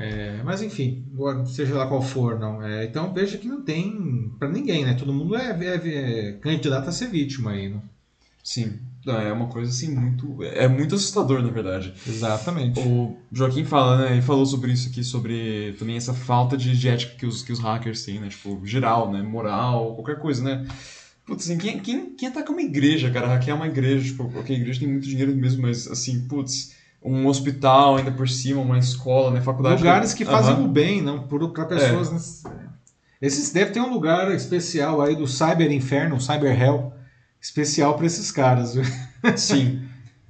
É, 0.00 0.40
mas 0.44 0.62
enfim, 0.62 1.04
seja 1.46 1.74
lá 1.74 1.88
qual 1.88 2.00
for, 2.00 2.38
não. 2.38 2.62
É, 2.62 2.84
então 2.84 3.12
veja 3.12 3.36
que 3.36 3.48
não 3.48 3.62
tem 3.62 4.32
para 4.38 4.48
ninguém, 4.48 4.84
né? 4.84 4.94
Todo 4.94 5.12
mundo 5.12 5.34
é, 5.34 5.50
é, 5.50 5.74
é, 5.74 6.32
candidato 6.34 6.88
a 6.88 6.92
ser 6.92 7.08
vítima 7.08 7.50
aí, 7.50 7.68
não? 7.68 7.82
Sim. 8.44 8.78
É 9.06 9.32
uma 9.32 9.46
coisa 9.46 9.70
assim 9.70 9.94
muito. 9.94 10.42
É 10.42 10.68
muito 10.68 10.94
assustador, 10.94 11.42
na 11.42 11.50
verdade. 11.50 11.94
Exatamente. 12.06 12.78
O 12.78 13.16
Joaquim 13.32 13.64
fala, 13.64 13.96
né? 13.98 14.12
Ele 14.12 14.22
falou 14.22 14.44
sobre 14.46 14.70
isso 14.70 14.88
aqui, 14.88 15.02
sobre 15.02 15.74
também 15.78 15.96
essa 15.96 16.12
falta 16.12 16.56
de, 16.56 16.76
de 16.76 16.88
ética 16.88 17.14
que 17.16 17.26
os, 17.26 17.42
que 17.42 17.52
os 17.52 17.58
hackers 17.58 18.04
têm, 18.04 18.20
né? 18.20 18.28
Tipo, 18.28 18.60
geral, 18.64 19.10
né? 19.10 19.22
Moral, 19.22 19.94
qualquer 19.94 20.18
coisa, 20.18 20.44
né? 20.44 20.66
Putz, 21.28 21.44
assim, 21.44 21.58
quem, 21.58 21.78
quem, 21.78 22.06
quem 22.14 22.28
ataca 22.28 22.50
uma 22.50 22.62
igreja, 22.62 23.10
cara? 23.10 23.26
Hackear 23.26 23.54
uma 23.54 23.66
igreja, 23.66 24.02
tipo, 24.02 24.24
ok, 24.34 24.56
a 24.56 24.58
igreja 24.58 24.80
tem 24.80 24.88
muito 24.88 25.06
dinheiro 25.06 25.36
mesmo, 25.36 25.60
mas 25.60 25.86
assim, 25.86 26.26
putz, 26.26 26.74
um 27.04 27.26
hospital 27.26 27.96
ainda 27.96 28.10
por 28.10 28.26
cima, 28.26 28.62
uma 28.62 28.78
escola, 28.78 29.30
né? 29.30 29.42
Faculdade. 29.42 29.76
Lugares 29.76 30.14
que 30.14 30.24
fazem 30.24 30.54
uhum. 30.54 30.64
o 30.64 30.68
bem, 30.68 31.02
não 31.02 31.28
para 31.28 31.66
pessoas. 31.66 32.42
É. 32.46 32.50
Esses 33.20 33.50
deve 33.50 33.72
ter 33.72 33.80
um 33.80 33.92
lugar 33.92 34.34
especial 34.34 35.02
aí 35.02 35.14
do 35.14 35.28
Cyber 35.28 35.70
Inferno, 35.70 36.18
Cyber 36.18 36.58
Hell 36.58 36.94
especial 37.38 37.94
para 37.94 38.06
esses 38.06 38.32
caras. 38.32 38.74
Viu? 38.74 38.84
Sim. 39.36 39.82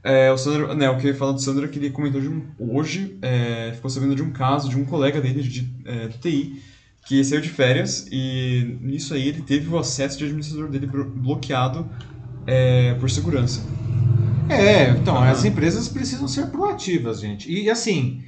É, 0.02 0.32
o 0.32 0.38
Sandro, 0.38 0.74
né, 0.74 0.90
o 0.90 0.98
que 0.98 1.06
eu 1.06 1.12
ia 1.12 1.16
falar 1.16 1.30
do 1.30 1.40
Sandro 1.40 1.64
é 1.64 1.68
que 1.68 1.78
ele 1.78 1.90
comentou 1.90 2.20
de 2.20 2.28
um, 2.28 2.44
hoje, 2.58 3.16
é, 3.22 3.70
ficou 3.72 3.88
sabendo 3.88 4.16
de 4.16 4.22
um 4.22 4.32
caso 4.32 4.68
de 4.68 4.76
um 4.76 4.84
colega 4.84 5.20
dele 5.20 5.42
de, 5.42 5.72
é, 5.84 6.08
de 6.08 6.18
TI 6.18 6.62
que 7.08 7.24
saiu 7.24 7.40
de 7.40 7.48
férias 7.48 8.06
e 8.12 8.76
nisso 8.82 9.14
aí 9.14 9.28
ele 9.28 9.40
teve 9.40 9.66
o 9.70 9.78
acesso 9.78 10.18
de 10.18 10.24
administrador 10.24 10.68
dele 10.68 10.86
bloqueado 10.86 11.88
é, 12.46 12.92
por 13.00 13.08
segurança. 13.08 13.64
É, 14.46 14.90
então, 14.90 15.14
uhum. 15.14 15.22
as 15.22 15.42
empresas 15.42 15.88
precisam 15.88 16.28
ser 16.28 16.48
proativas, 16.48 17.18
gente. 17.18 17.50
E 17.50 17.70
assim, 17.70 18.22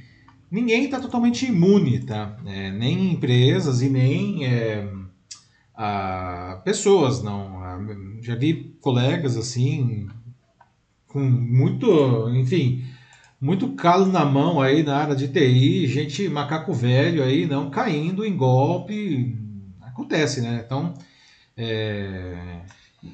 ninguém 0.49 0.85
está 0.85 0.99
totalmente 0.99 1.45
imune, 1.45 1.99
tá? 1.99 2.35
É, 2.43 2.71
nem 2.71 3.11
empresas 3.11 3.83
e 3.83 3.89
nem 3.89 4.45
é, 4.47 4.87
a 5.75 6.59
pessoas, 6.65 7.21
não. 7.21 7.61
Já 8.19 8.33
vi 8.33 8.75
colegas 8.81 9.37
assim, 9.37 10.07
com 11.07 11.19
muito, 11.19 12.29
enfim, 12.35 12.83
muito 13.41 13.69
calo 13.69 14.05
na 14.05 14.23
mão 14.23 14.61
aí 14.61 14.83
na 14.83 14.97
área 14.97 15.15
de 15.15 15.27
TI, 15.27 15.87
gente 15.87 16.29
macaco 16.29 16.71
velho 16.73 17.23
aí, 17.23 17.47
não 17.47 17.71
caindo 17.71 18.23
em 18.23 18.37
golpe. 18.37 19.35
Acontece, 19.81 20.41
né? 20.41 20.61
Então, 20.63 20.93
é, 21.57 22.59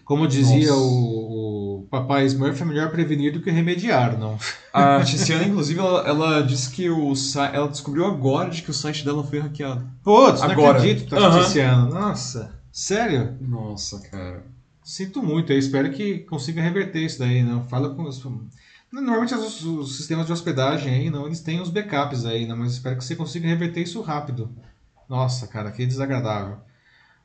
como 0.04 0.28
dizia 0.28 0.74
o, 0.74 1.80
o, 1.80 1.88
papai 1.90 2.26
Smurf, 2.26 2.62
é 2.62 2.66
melhor 2.66 2.92
prevenir 2.92 3.32
do 3.32 3.42
que 3.42 3.50
remediar, 3.50 4.20
não? 4.20 4.38
A 4.74 5.02
Tiziana, 5.02 5.46
inclusive, 5.46 5.80
ela, 5.80 6.08
ela 6.08 6.42
disse 6.42 6.70
que 6.72 6.90
o 6.90 7.14
ela 7.54 7.70
descobriu 7.70 8.06
agora 8.06 8.50
de 8.50 8.62
que 8.62 8.70
o 8.70 8.74
site 8.74 9.06
dela 9.06 9.24
foi 9.24 9.40
hackeado. 9.40 9.90
Putz, 10.04 10.42
agora. 10.42 10.56
não 10.56 10.70
acredito, 10.70 11.10
tá, 11.10 11.30
uhum. 11.30 11.44
Tiziana. 11.44 11.86
Nossa. 11.86 12.54
Sério? 12.70 13.38
Nossa, 13.40 14.00
cara. 14.02 14.44
Sinto 14.84 15.24
muito, 15.24 15.52
eu 15.52 15.58
espero 15.58 15.92
que 15.92 16.20
consiga 16.20 16.62
reverter 16.62 17.06
isso 17.06 17.20
daí, 17.20 17.42
não? 17.42 17.68
Fala 17.68 17.90
com 17.96 18.04
os... 18.04 18.22
Normalmente 18.92 19.34
os, 19.36 19.64
os, 19.64 19.98
sistemas 19.98 20.26
de 20.26 20.34
hospedagem 20.34 20.94
aí, 20.94 21.10
não, 21.10 21.26
eles 21.26 21.42
têm 21.42 21.60
os 21.62 21.70
backups 21.70 22.26
aí, 22.26 22.48
não, 22.48 22.56
mas 22.56 22.74
espero 22.74 22.98
que 22.98 23.04
você 23.04 23.16
consiga 23.16 23.48
reverter 23.48 23.82
isso 23.82 24.02
rápido. 24.02 24.50
Nossa, 25.10 25.48
cara, 25.48 25.72
que 25.72 25.86
desagradável. 25.86 26.58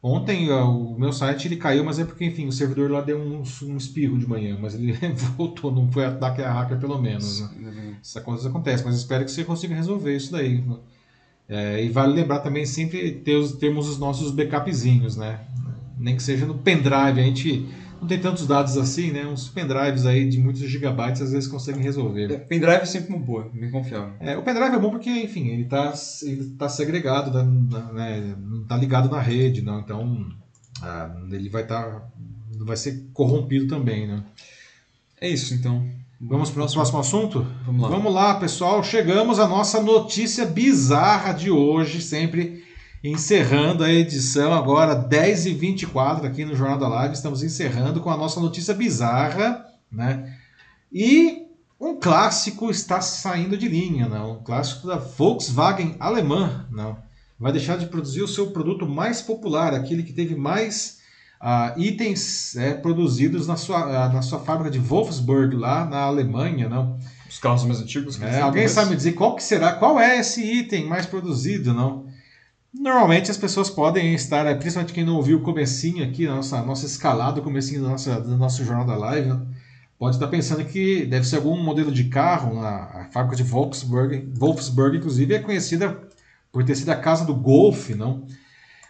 Ontem 0.03 0.51
o 0.51 0.99
meu 0.99 1.13
site 1.13 1.47
ele 1.47 1.57
caiu, 1.57 1.85
mas 1.85 2.01
é 2.01 2.05
porque, 2.05 2.25
enfim, 2.25 2.49
o 2.49 2.53
servidor 2.53 2.91
lá 2.91 3.01
deu 3.01 3.19
um, 3.19 3.45
um 3.63 3.77
espirro 3.77 4.19
de 4.19 4.27
manhã, 4.27 4.59
mas 4.61 4.75
ele 4.75 4.93
voltou, 5.37 5.71
não 5.71 5.91
foi 5.93 6.05
ataque 6.05 6.43
a 6.43 6.53
hacker 6.53 6.79
pelo 6.81 7.01
menos. 7.01 7.41
Né? 7.57 7.97
Essa 8.03 8.21
coisa 8.21 8.49
acontece, 8.49 8.85
mas 8.85 8.97
espero 8.97 9.25
que 9.25 9.31
você 9.31 9.45
consiga 9.45 9.77
resolver 9.77 10.17
isso 10.17 10.33
daí. 10.33 10.65
É, 11.49 11.85
e 11.85 11.89
vale 11.89 12.15
lembrar 12.15 12.41
também 12.41 12.67
sempre 12.67 13.13
ter 13.13 13.37
os, 13.37 13.53
termos 13.53 13.89
os 13.89 13.99
nossos 13.99 14.33
backupzinhos, 14.33 15.17
né? 15.17 15.41
Nem 15.97 16.17
que 16.17 16.23
seja 16.23 16.47
no 16.47 16.59
pendrive, 16.59 17.21
a 17.21 17.23
gente 17.23 17.69
não 18.03 18.09
tem 18.09 18.21
tantos 18.21 18.49
dados 18.49 18.77
assim, 18.77 19.13
né? 19.13 19.25
Uns 19.25 19.49
pendrives 19.49 20.05
aí 20.05 20.29
de 20.29 20.41
muitos 20.41 20.63
gigabytes 20.63 21.23
às 21.23 21.31
vezes 21.31 21.49
conseguem 21.49 21.83
resolver. 21.83 22.33
É, 22.33 22.37
pendrive 22.37 22.83
é 22.83 22.85
sempre 22.85 23.15
uma 23.15 23.25
boa, 23.25 23.49
me 23.55 23.71
confiável. 23.71 24.15
É, 24.19 24.37
o 24.37 24.43
pendrive 24.43 24.75
é 24.75 24.79
bom 24.79 24.91
porque, 24.91 25.09
enfim, 25.09 25.47
ele 25.49 25.63
está 25.63 25.95
ele 26.23 26.51
tá 26.59 26.69
segregado, 26.69 27.31
tá, 27.31 27.45
né? 27.93 28.35
não 28.37 28.63
está 28.63 28.77
ligado 28.77 29.09
na 29.09 29.21
rede, 29.21 29.63
não. 29.63 29.79
Então 29.79 30.27
ah, 30.83 31.15
ele 31.31 31.49
vai 31.49 31.63
estar, 31.63 31.85
tá, 31.85 32.09
vai 32.59 32.77
ser 32.77 33.09
corrompido 33.15 33.69
também, 33.69 34.09
né? 34.09 34.25
É 35.21 35.29
isso, 35.29 35.55
então. 35.55 35.87
Vamos 36.21 36.51
para 36.51 36.59
o 36.59 36.63
nosso 36.63 36.75
próximo 36.75 36.99
assunto? 36.99 37.47
Vamos 37.65 37.83
lá. 37.83 37.89
Vamos 37.89 38.15
lá, 38.15 38.35
pessoal. 38.35 38.83
Chegamos 38.83 39.39
à 39.39 39.47
nossa 39.47 39.81
notícia 39.81 40.45
bizarra 40.45 41.33
de 41.33 41.51
hoje, 41.51 42.01
sempre 42.01 42.62
encerrando 43.03 43.83
a 43.83 43.93
edição 43.93 44.53
agora 44.53 44.95
10 44.95 45.47
e 45.47 45.55
24 45.55 46.27
aqui 46.27 46.45
no 46.45 46.55
Jornal 46.55 46.79
da 46.79 46.89
Live. 46.89 47.15
Estamos 47.15 47.43
encerrando 47.43 48.01
com 48.01 48.11
a 48.11 48.17
nossa 48.17 48.39
notícia 48.39 48.73
bizarra, 48.73 49.67
né? 49.91 50.37
E 50.93 51.47
um 51.81 51.97
clássico 51.99 52.71
está 52.71 53.01
saindo 53.01 53.57
de 53.57 53.69
linha, 53.69 54.09
não? 54.09 54.35
Um 54.35 54.43
clássico 54.45 54.87
da 54.87 54.97
Volkswagen 54.97 55.97
alemã, 55.99 56.67
não? 56.71 56.97
Vai 57.41 57.51
deixar 57.51 57.77
de 57.77 57.87
produzir 57.87 58.23
o 58.23 58.29
seu 58.29 58.53
produto 58.53 58.87
mais 58.87 59.21
popular, 59.21 59.75
aquele 59.75 60.05
que 60.05 60.13
teve 60.13 60.37
mais 60.37 61.01
uh, 61.41 61.77
itens 61.81 62.55
é, 62.55 62.73
produzidos 62.73 63.49
na 63.49 63.57
sua, 63.57 63.85
uh, 63.85 64.13
na 64.13 64.23
sua 64.23 64.39
fábrica 64.39 64.71
de 64.71 64.79
Wolfsburg, 64.79 65.57
lá 65.57 65.85
na 65.85 66.03
Alemanha, 66.03 66.69
não? 66.69 67.01
Os 67.29 67.41
carros 67.41 67.65
mais 67.65 67.81
antigos. 67.81 68.21
É, 68.23 68.43
alguém 68.43 68.69
sabe 68.69 68.91
me 68.91 68.97
dizer 68.97 69.13
qual 69.13 69.35
que 69.35 69.43
será, 69.43 69.73
qual 69.73 69.99
é 69.99 70.21
esse 70.21 70.45
item 70.45 70.87
mais 70.87 71.05
produzido, 71.05 71.75
não? 71.75 72.12
Normalmente 72.75 73.31
as 73.31 73.37
pessoas 73.37 73.68
podem 73.68 74.14
estar, 74.14 74.47
é, 74.47 74.55
principalmente 74.55 74.95
quem 74.95 75.05
não 75.05 75.16
ouviu 75.16 75.39
o 75.39 75.43
comecinho 75.43 76.05
aqui, 76.05 76.27
a 76.27 76.35
nossa, 76.35 76.62
nossa 76.62 76.87
escalada, 76.87 77.41
o 77.41 77.45
comecinho 77.45 77.83
da 77.83 77.91
nossa, 77.91 78.20
do 78.20 78.37
nosso 78.37 78.64
jornal 78.64 78.87
da 78.87 78.97
live, 78.97 79.29
né? 79.29 79.41
pode 79.99 80.16
estar 80.16 80.27
pensando 80.27 80.64
que 80.64 81.07
deve 81.07 81.25
ser 81.25 81.37
algum 81.37 81.57
modelo 81.62 81.93
de 81.93 82.05
carro, 82.05 82.59
a 82.61 83.09
fábrica 83.12 83.37
de 83.37 83.45
Volkswagen, 83.45 84.33
Wolfsburg, 84.37 84.97
inclusive, 84.97 85.35
é 85.35 85.39
conhecida 85.39 85.97
por 86.51 86.64
ter 86.64 86.75
sido 86.75 86.89
a 86.89 86.97
casa 86.97 87.25
do 87.25 87.35
Golf, 87.35 87.91
não? 87.91 88.27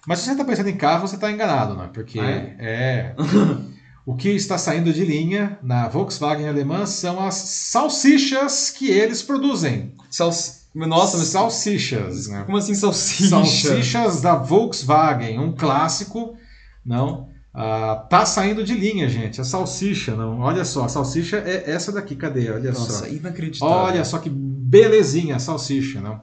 Mas 0.06 0.20
se 0.20 0.24
você 0.24 0.32
está 0.32 0.44
pensando 0.44 0.70
em 0.70 0.76
carro, 0.76 1.06
você 1.06 1.16
está 1.16 1.30
enganado, 1.30 1.76
né? 1.76 1.90
Porque 1.92 2.18
Ah, 2.18 2.30
é? 2.30 2.56
é. 2.58 3.14
o 4.06 4.16
que 4.16 4.30
está 4.30 4.56
saindo 4.56 4.92
de 4.92 5.04
linha 5.04 5.58
na 5.62 5.86
Volkswagen 5.86 6.48
alemã 6.48 6.86
são 6.86 7.20
as 7.24 7.34
salsichas 7.34 8.70
que 8.70 8.90
eles 8.90 9.22
produzem. 9.22 9.92
Sals... 10.08 10.61
Nossa, 10.74 11.18
mas 11.18 11.28
salsichas, 11.28 12.28
né? 12.28 12.44
como 12.44 12.56
assim 12.56 12.74
salsicha? 12.74 13.28
Salsichas 13.28 14.22
da 14.22 14.36
Volkswagen, 14.36 15.38
um 15.38 15.52
clássico, 15.52 16.34
não? 16.84 17.28
Ah, 17.54 18.06
tá 18.08 18.24
saindo 18.24 18.64
de 18.64 18.74
linha, 18.74 19.08
gente. 19.08 19.40
A 19.40 19.44
salsicha, 19.44 20.16
não. 20.16 20.40
Olha 20.40 20.64
só, 20.64 20.84
a 20.84 20.88
salsicha 20.88 21.36
é 21.44 21.70
essa 21.70 21.92
daqui, 21.92 22.16
cadê? 22.16 22.50
Olha 22.50 22.72
Nossa, 22.72 23.00
só. 23.00 23.06
inacreditável. 23.06 23.74
Olha 23.76 24.04
só 24.04 24.18
que 24.18 24.30
belezinha 24.30 25.36
a 25.36 25.38
salsicha, 25.38 26.00
não? 26.00 26.20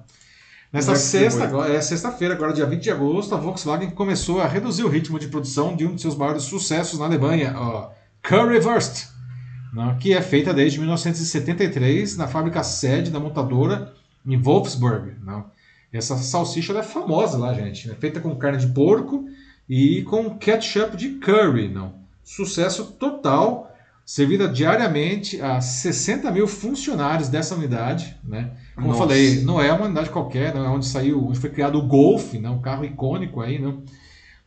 Nessa 0.73 0.91
Onde 0.91 0.99
é 0.99 1.03
sexta, 1.03 1.43
agora, 1.43 1.73
é 1.73 1.81
sexta-feira, 1.81 2.33
agora 2.33 2.53
dia 2.53 2.65
20 2.65 2.81
de 2.81 2.91
agosto, 2.91 3.33
a 3.33 3.37
Volkswagen 3.37 3.89
começou 3.91 4.39
a 4.39 4.47
reduzir 4.47 4.83
o 4.83 4.87
ritmo 4.87 5.19
de 5.19 5.27
produção 5.27 5.75
de 5.75 5.85
um 5.85 5.95
de 5.95 6.01
seus 6.01 6.15
maiores 6.15 6.43
sucessos 6.43 6.99
na 6.99 7.05
Alemanha, 7.05 7.55
a 7.55 7.89
Currywurst, 8.21 9.07
não, 9.73 9.97
que 9.97 10.13
é 10.13 10.21
feita 10.21 10.53
desde 10.53 10.77
1973 10.79 12.17
na 12.17 12.27
fábrica 12.27 12.63
sede 12.63 13.09
da 13.09 13.19
montadora 13.19 13.93
em 14.25 14.37
Wolfsburg. 14.37 15.15
Não. 15.23 15.45
Essa 15.91 16.17
salsicha 16.17 16.77
é 16.77 16.83
famosa 16.83 17.37
lá, 17.37 17.53
gente. 17.53 17.89
É 17.89 17.95
feita 17.95 18.19
com 18.19 18.35
carne 18.35 18.59
de 18.59 18.67
porco 18.67 19.25
e 19.67 20.03
com 20.03 20.37
ketchup 20.37 20.95
de 20.95 21.09
curry. 21.15 21.67
Não. 21.67 21.95
Sucesso 22.23 22.93
total, 22.99 23.75
servida 24.05 24.47
diariamente 24.47 25.41
a 25.41 25.59
60 25.59 26.31
mil 26.31 26.47
funcionários 26.47 27.27
dessa 27.27 27.55
unidade. 27.55 28.15
Né? 28.23 28.51
Como 28.75 28.87
eu 28.87 28.91
Nossa. 28.91 29.03
falei, 29.03 29.41
não 29.43 29.59
é 29.59 29.71
uma 29.73 29.85
unidade 29.85 30.09
qualquer, 30.09 30.53
não 30.53 30.63
é 30.63 30.69
onde 30.69 30.85
saiu, 30.85 31.27
onde 31.27 31.39
foi 31.39 31.49
criado 31.49 31.79
o 31.79 31.87
Golf, 31.87 32.33
né? 32.33 32.49
um 32.49 32.61
carro 32.61 32.85
icônico 32.85 33.41
aí. 33.41 33.59
Não. 33.59 33.83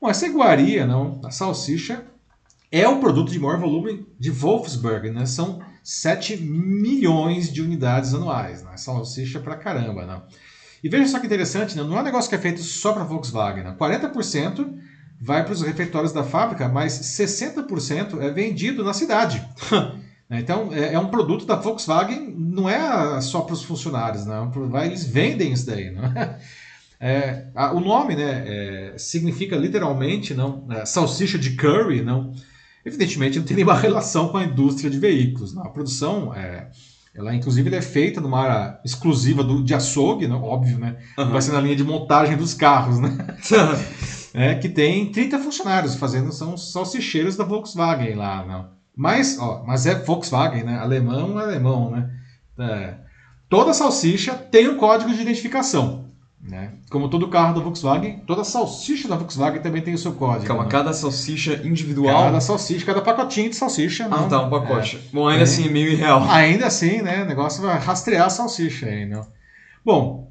Bom, 0.00 0.08
essa 0.08 0.26
iguaria, 0.26 0.86
não, 0.86 1.20
a 1.24 1.30
salsicha, 1.30 2.04
é 2.70 2.88
o 2.88 2.98
produto 2.98 3.30
de 3.30 3.38
maior 3.38 3.58
volume 3.58 4.06
de 4.18 4.30
Wolfsburg, 4.30 5.10
né? 5.10 5.26
São 5.26 5.60
7 5.82 6.36
milhões 6.36 7.52
de 7.52 7.60
unidades 7.62 8.14
anuais, 8.14 8.62
né? 8.62 8.76
Salsicha 8.76 9.40
pra 9.40 9.56
caramba, 9.56 10.06
né? 10.06 10.20
E 10.82 10.88
veja 10.88 11.06
só 11.06 11.20
que 11.20 11.26
interessante, 11.26 11.76
né? 11.76 11.82
não 11.84 11.96
é 11.96 12.00
um 12.00 12.04
negócio 12.04 12.28
que 12.28 12.34
é 12.34 12.38
feito 12.38 12.60
só 12.60 12.92
para 12.92 13.04
Volkswagen. 13.04 13.62
Né? 13.62 13.76
40% 13.78 14.74
vai 15.20 15.44
para 15.44 15.52
os 15.52 15.62
refeitórios 15.62 16.12
da 16.12 16.24
fábrica, 16.24 16.68
mas 16.68 16.92
60% 16.92 18.20
é 18.20 18.30
vendido 18.30 18.82
na 18.84 18.92
cidade. 18.92 19.46
Né? 20.30 20.38
Então, 20.40 20.72
é, 20.72 20.94
é 20.94 20.98
um 20.98 21.08
produto 21.08 21.44
da 21.44 21.56
Volkswagen, 21.56 22.34
não 22.38 22.66
é 22.66 23.20
só 23.20 23.42
para 23.42 23.52
os 23.52 23.62
funcionários, 23.62 24.24
né? 24.24 24.34
É 24.80 24.86
eles 24.86 25.04
vendem 25.04 25.52
isso 25.52 25.66
daí. 25.66 25.90
Né? 25.90 26.38
É, 27.04 27.48
a- 27.56 27.72
o 27.72 27.80
nome 27.80 28.14
né, 28.14 28.44
é, 28.46 28.94
significa 28.96 29.56
literalmente 29.56 30.34
não, 30.34 30.64
é, 30.70 30.84
salsicha 30.86 31.36
de 31.36 31.56
curry, 31.56 32.00
não. 32.00 32.32
Evidentemente 32.84 33.38
não 33.38 33.46
tem 33.46 33.56
nenhuma 33.56 33.74
relação 33.78 34.28
com 34.28 34.38
a 34.38 34.44
indústria 34.44 34.90
de 34.90 34.98
veículos. 34.98 35.54
Não. 35.54 35.62
A 35.62 35.68
produção, 35.68 36.34
é, 36.34 36.70
ela 37.14 37.34
inclusive 37.34 37.74
é 37.74 37.82
feita 37.82 38.20
numa 38.20 38.40
área 38.40 38.80
exclusiva 38.84 39.42
do, 39.44 39.62
de 39.62 39.74
açougue, 39.74 40.26
não, 40.26 40.42
óbvio, 40.42 40.78
né? 40.78 40.96
Aham. 41.18 41.30
Vai 41.30 41.42
ser 41.42 41.52
na 41.52 41.60
linha 41.60 41.76
de 41.76 41.84
montagem 41.84 42.36
dos 42.36 42.54
carros, 42.54 42.98
né? 42.98 43.16
É, 44.34 44.54
que 44.54 44.66
tem 44.66 45.12
30 45.12 45.38
funcionários 45.40 45.94
fazendo, 45.94 46.32
são 46.32 46.54
os 46.54 46.72
salsicheiros 46.72 47.36
da 47.36 47.44
Volkswagen 47.44 48.14
lá, 48.14 48.42
não. 48.46 48.70
Mas, 48.96 49.38
ó, 49.38 49.62
mas 49.66 49.84
é 49.84 49.94
Volkswagen, 49.94 50.64
né? 50.64 50.78
Alemão 50.78 51.38
é 51.38 51.44
alemão, 51.44 51.90
né? 51.90 52.10
É. 52.58 52.94
Toda 53.46 53.74
salsicha 53.74 54.32
tem 54.32 54.70
um 54.70 54.78
código 54.78 55.12
de 55.12 55.20
identificação, 55.20 56.01
né? 56.42 56.72
Como 56.90 57.08
todo 57.08 57.28
carro 57.28 57.54
da 57.54 57.60
Volkswagen, 57.60 58.18
toda 58.26 58.42
salsicha 58.42 59.06
da 59.06 59.16
Volkswagen 59.16 59.62
também 59.62 59.80
tem 59.80 59.94
o 59.94 59.98
seu 59.98 60.12
código. 60.12 60.46
Calma, 60.46 60.64
né? 60.64 60.70
cada 60.70 60.92
salsicha 60.92 61.60
individual. 61.64 62.24
Cada 62.24 62.40
salsicha, 62.40 62.84
cada 62.84 63.00
pacotinho 63.00 63.48
de 63.50 63.56
salsicha. 63.56 64.06
Ah, 64.06 64.22
não. 64.22 64.28
tá, 64.28 64.42
um 64.42 64.50
pacote. 64.50 64.98
Bom, 65.12 65.28
ainda 65.28 65.42
É. 65.42 65.44
assim 65.44 65.66
é 65.66 65.70
meio 65.70 65.90
irreal. 65.92 66.28
Ainda 66.28 66.66
assim, 66.66 67.00
né? 67.00 67.22
O 67.22 67.26
negócio 67.26 67.62
vai 67.62 67.78
rastrear 67.78 68.26
a 68.26 68.30
salsicha 68.30 68.86
aí, 68.86 69.06
não? 69.06 69.24
Bom, 69.84 70.30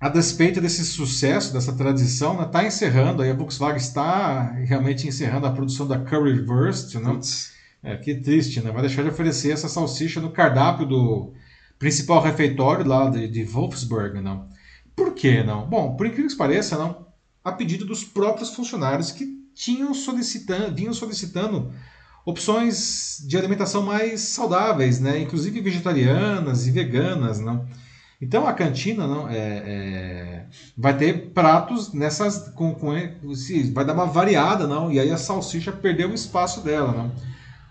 a 0.00 0.08
despeito 0.08 0.60
desse 0.60 0.84
sucesso, 0.84 1.52
dessa 1.52 1.72
tradição, 1.72 2.36
né, 2.36 2.44
tá 2.44 2.64
encerrando, 2.64 3.22
aí 3.22 3.30
a 3.30 3.34
Volkswagen 3.34 3.76
está 3.76 4.50
realmente 4.64 5.06
encerrando 5.06 5.46
a 5.46 5.52
produção 5.52 5.86
da 5.86 5.96
Currywurst? 5.98 6.96
Putz. 6.98 7.52
É, 7.84 7.96
que 7.96 8.14
triste, 8.16 8.60
né? 8.60 8.70
Vai 8.72 8.82
deixar 8.82 9.02
de 9.02 9.10
oferecer 9.10 9.52
essa 9.52 9.68
salsicha 9.68 10.20
no 10.20 10.30
cardápio 10.30 10.86
do 10.86 11.32
principal 11.78 12.20
refeitório 12.20 12.86
lá 12.86 13.08
de, 13.10 13.28
de 13.28 13.44
Wolfsburg, 13.44 14.20
não? 14.20 14.50
Por 14.94 15.14
que 15.14 15.42
não? 15.42 15.66
Bom, 15.66 15.96
por 15.96 16.06
incrível 16.06 16.30
que 16.30 16.36
pareça, 16.36 16.76
não, 16.76 17.06
a 17.44 17.52
pedido 17.52 17.84
dos 17.84 18.04
próprios 18.04 18.50
funcionários 18.50 19.10
que 19.10 19.26
tinham 19.54 19.92
solicitando, 19.94 20.74
vinham 20.74 20.92
solicitando 20.92 21.72
opções 22.24 23.24
de 23.26 23.36
alimentação 23.36 23.82
mais 23.82 24.20
saudáveis, 24.20 25.00
né? 25.00 25.20
Inclusive 25.20 25.60
vegetarianas 25.60 26.66
e 26.66 26.70
veganas, 26.70 27.40
não? 27.40 27.66
Então 28.20 28.46
a 28.46 28.52
cantina 28.52 29.04
não 29.04 29.28
é, 29.28 29.36
é, 29.36 30.46
vai 30.78 30.96
ter 30.96 31.32
pratos 31.32 31.92
nessas 31.92 32.50
com, 32.50 32.72
com 32.72 32.92
vai 33.72 33.84
dar 33.84 33.94
uma 33.94 34.06
variada, 34.06 34.66
não? 34.66 34.92
E 34.92 35.00
aí 35.00 35.10
a 35.10 35.16
salsicha 35.16 35.72
perdeu 35.72 36.10
o 36.10 36.14
espaço 36.14 36.60
dela, 36.60 36.92
não? 36.92 37.12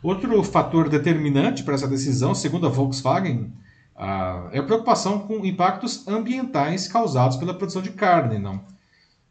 Outro 0.04 0.44
fator 0.44 0.90
determinante 0.90 1.64
para 1.64 1.76
essa 1.76 1.88
decisão, 1.88 2.36
segundo 2.36 2.68
a 2.68 2.70
Volkswagen, 2.70 3.54
ah, 3.96 4.50
é 4.52 4.60
a 4.60 4.64
preocupação 4.64 5.20
com 5.20 5.46
impactos 5.46 6.08
ambientais 6.08 6.88
causados 6.88 7.38
pela 7.38 7.54
produção 7.54 7.82
de 7.82 7.92
carne, 7.92 8.40
não? 8.40 8.62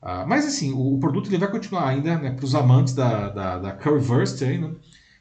Ah, 0.02 0.24
mas 0.26 0.46
assim, 0.46 0.72
o, 0.72 0.94
o 0.94 0.98
produto 1.00 1.28
ele 1.28 1.38
vai 1.38 1.50
continuar 1.50 1.88
ainda, 1.88 2.16
né, 2.18 2.30
para 2.30 2.44
os 2.44 2.54
amantes 2.54 2.94
da, 2.94 3.28
da, 3.28 3.58
da 3.58 3.72
Currywurst, 3.72 4.40
aí, 4.42 4.58
né, 4.58 4.70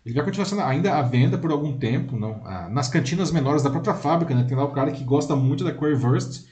ele 0.05 0.15
vai 0.15 0.23
continuar 0.23 0.45
sendo 0.45 0.61
ainda 0.61 0.95
à 0.97 1.01
venda 1.01 1.37
por 1.37 1.51
algum 1.51 1.77
tempo, 1.77 2.17
não? 2.17 2.41
Ah, 2.45 2.69
nas 2.69 2.87
cantinas 2.87 3.31
menores 3.31 3.61
da 3.63 3.69
própria 3.69 3.93
fábrica, 3.93 4.33
né, 4.33 4.45
tem 4.47 4.55
lá 4.55 4.63
o 4.63 4.71
cara 4.71 4.91
que 4.91 5.03
gosta 5.03 5.35
muito 5.35 5.63
da 5.63 5.73
Currywurst, 5.73 6.45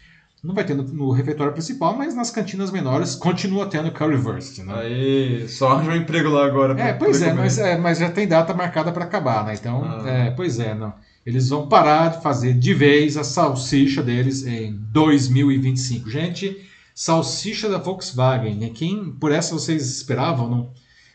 não 0.43 0.53
vai 0.53 0.63
ter 0.63 0.75
no, 0.75 0.83
no 0.83 1.11
refeitório 1.11 1.51
principal, 1.53 1.95
mas 1.95 2.13
nas 2.15 2.29
cantinas 2.29 2.69
menores 2.69 3.15
continua 3.15 3.65
tendo 3.67 3.91
Currywurst, 3.91 4.59
né? 4.59 4.73
Aí, 4.75 5.47
só 5.49 5.69
arranjou 5.71 5.93
um 5.93 5.97
emprego 5.97 6.29
lá 6.29 6.45
agora. 6.45 6.79
É, 6.79 6.93
pois 6.93 7.21
é 7.21 7.33
mas, 7.33 7.57
é, 7.57 7.77
mas 7.77 7.97
já 7.97 8.09
tem 8.09 8.27
data 8.27 8.53
marcada 8.53 8.91
para 8.91 9.03
acabar, 9.05 9.45
né? 9.45 9.55
Então, 9.55 9.83
Ah. 9.83 10.07
é, 10.09 10.31
pois 10.31 10.59
é, 10.59 10.75
não. 10.75 10.93
Eles 11.27 11.49
vão 11.49 11.67
parar 11.67 12.07
de 12.07 12.23
fazer 12.23 12.53
de 12.53 12.73
vez 12.73 13.17
a 13.17 13.23
salsicha 13.25 14.01
deles 14.01 14.45
em 14.45 14.71
2025. 14.93 16.09
Gente, 16.09 16.55
salsicha 16.95 17.67
da 17.67 17.77
Volkswagen, 17.77 18.55
né? 18.55 18.69
Quem 18.73 19.11
por 19.11 19.33
essa 19.33 19.53
vocês 19.53 19.85
esperavam, 19.89 20.49
não? 20.49 20.71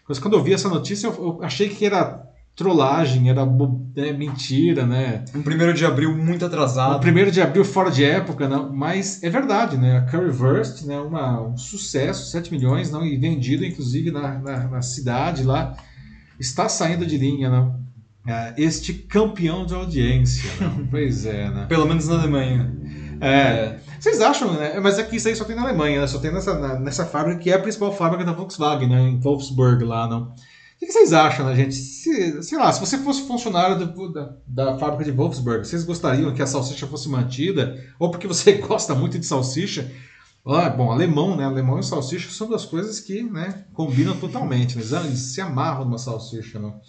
Mas 0.07 0.19
quando 0.19 0.35
eu 0.35 0.43
vi 0.45 0.53
essa 0.53 0.69
notícia, 0.69 1.07
eu, 1.07 1.15
eu 1.15 1.43
achei 1.43 1.71
que 1.71 1.87
era 1.87 2.31
trollagem, 2.55 3.31
era 3.31 3.41
é, 3.97 4.13
mentira, 4.13 4.85
né? 4.85 5.25
Um 5.35 5.41
primeiro 5.41 5.73
de 5.73 5.87
abril 5.87 6.15
muito 6.15 6.45
atrasado. 6.45 6.99
O 6.99 7.01
primeiro 7.01 7.33
de 7.33 7.41
abril 7.41 7.65
fora 7.65 7.91
de 7.91 8.05
época, 8.05 8.47
não, 8.47 8.71
mas 8.71 9.23
é 9.23 9.31
verdade, 9.31 9.79
né? 9.79 9.97
A 9.97 10.03
Currywurst, 10.03 10.83
né, 10.83 11.01
uma, 11.01 11.41
um 11.41 11.57
sucesso, 11.57 12.31
7 12.31 12.53
milhões, 12.53 12.91
não, 12.91 13.03
e 13.03 13.17
vendido 13.17 13.65
inclusive 13.65 14.11
na, 14.11 14.39
na, 14.39 14.69
na 14.69 14.83
cidade 14.83 15.43
lá, 15.43 15.75
está 16.39 16.69
saindo 16.69 17.07
de 17.07 17.17
linha, 17.17 17.49
não? 17.49 17.82
É, 18.27 18.55
este 18.57 18.93
campeão 18.95 19.67
de 19.67 19.75
audiência, 19.75 20.49
não? 20.61 20.87
pois 20.91 21.27
é, 21.27 21.51
né? 21.51 21.67
Pelo 21.69 21.87
menos 21.87 22.07
na 22.07 22.21
Alemanha. 22.21 22.73
É, 23.21 23.79
vocês 24.01 24.21
acham, 24.21 24.53
né? 24.55 24.79
Mas 24.81 24.99
aqui 24.99 25.17
isso 25.17 25.29
aí 25.29 25.35
só 25.37 25.45
tem 25.45 25.57
na 25.57 25.63
Alemanha, 25.63 26.01
né? 26.01 26.07
Só 26.07 26.19
tem 26.19 26.33
nessa, 26.33 26.59
na- 26.59 26.79
nessa 26.79 27.05
fábrica 27.07 27.41
que 27.41 27.51
é 27.51 27.55
a 27.55 27.59
principal 27.61 27.93
fábrica 27.95 28.25
da 28.25 28.33
Volkswagen, 28.33 28.89
né? 28.89 29.01
Em 29.01 29.21
Wolfsburg 29.21 29.85
lá, 29.85 30.07
não? 30.09 30.23
O 30.31 30.35
que 30.79 30.87
que 30.87 30.93
vocês 30.93 31.13
acham, 31.13 31.47
né, 31.47 31.55
gente? 31.55 31.75
Se, 31.75 32.43
sei 32.43 32.59
lá, 32.59 32.73
se 32.73 32.81
você 32.81 32.99
fosse 32.99 33.27
funcionário 33.27 33.87
do- 33.87 34.13
da, 34.13 34.35
da 34.47 34.79
fábrica 34.79 35.05
de 35.05 35.13
Wolfsburg, 35.13 35.65
vocês 35.67 35.85
gostariam 35.85 36.33
que 36.35 36.43
a 36.43 36.47
salsicha 36.47 36.87
fosse 36.89 37.09
mantida? 37.09 37.77
Ou 37.99 38.11
porque 38.11 38.27
você 38.27 38.53
gosta 38.67 38.93
muito 38.95 39.19
de 39.19 39.27
salsicha? 39.27 39.91
Ah, 40.45 40.69
bom, 40.69 40.91
alemão, 40.91 41.37
né? 41.37 41.45
Alemão 41.45 41.79
e 41.79 41.85
salsicha 41.85 42.29
são 42.31 42.49
duas 42.49 42.65
coisas 42.65 42.99
que, 42.99 43.23
né, 43.23 43.65
combinam 43.73 44.17
totalmente. 44.17 44.77
Né? 44.77 44.83
Eles 45.05 45.21
se 45.21 45.41
amarram 45.41 45.85
numa 45.85 45.99
salsicha, 45.99 46.59
não? 46.59 46.81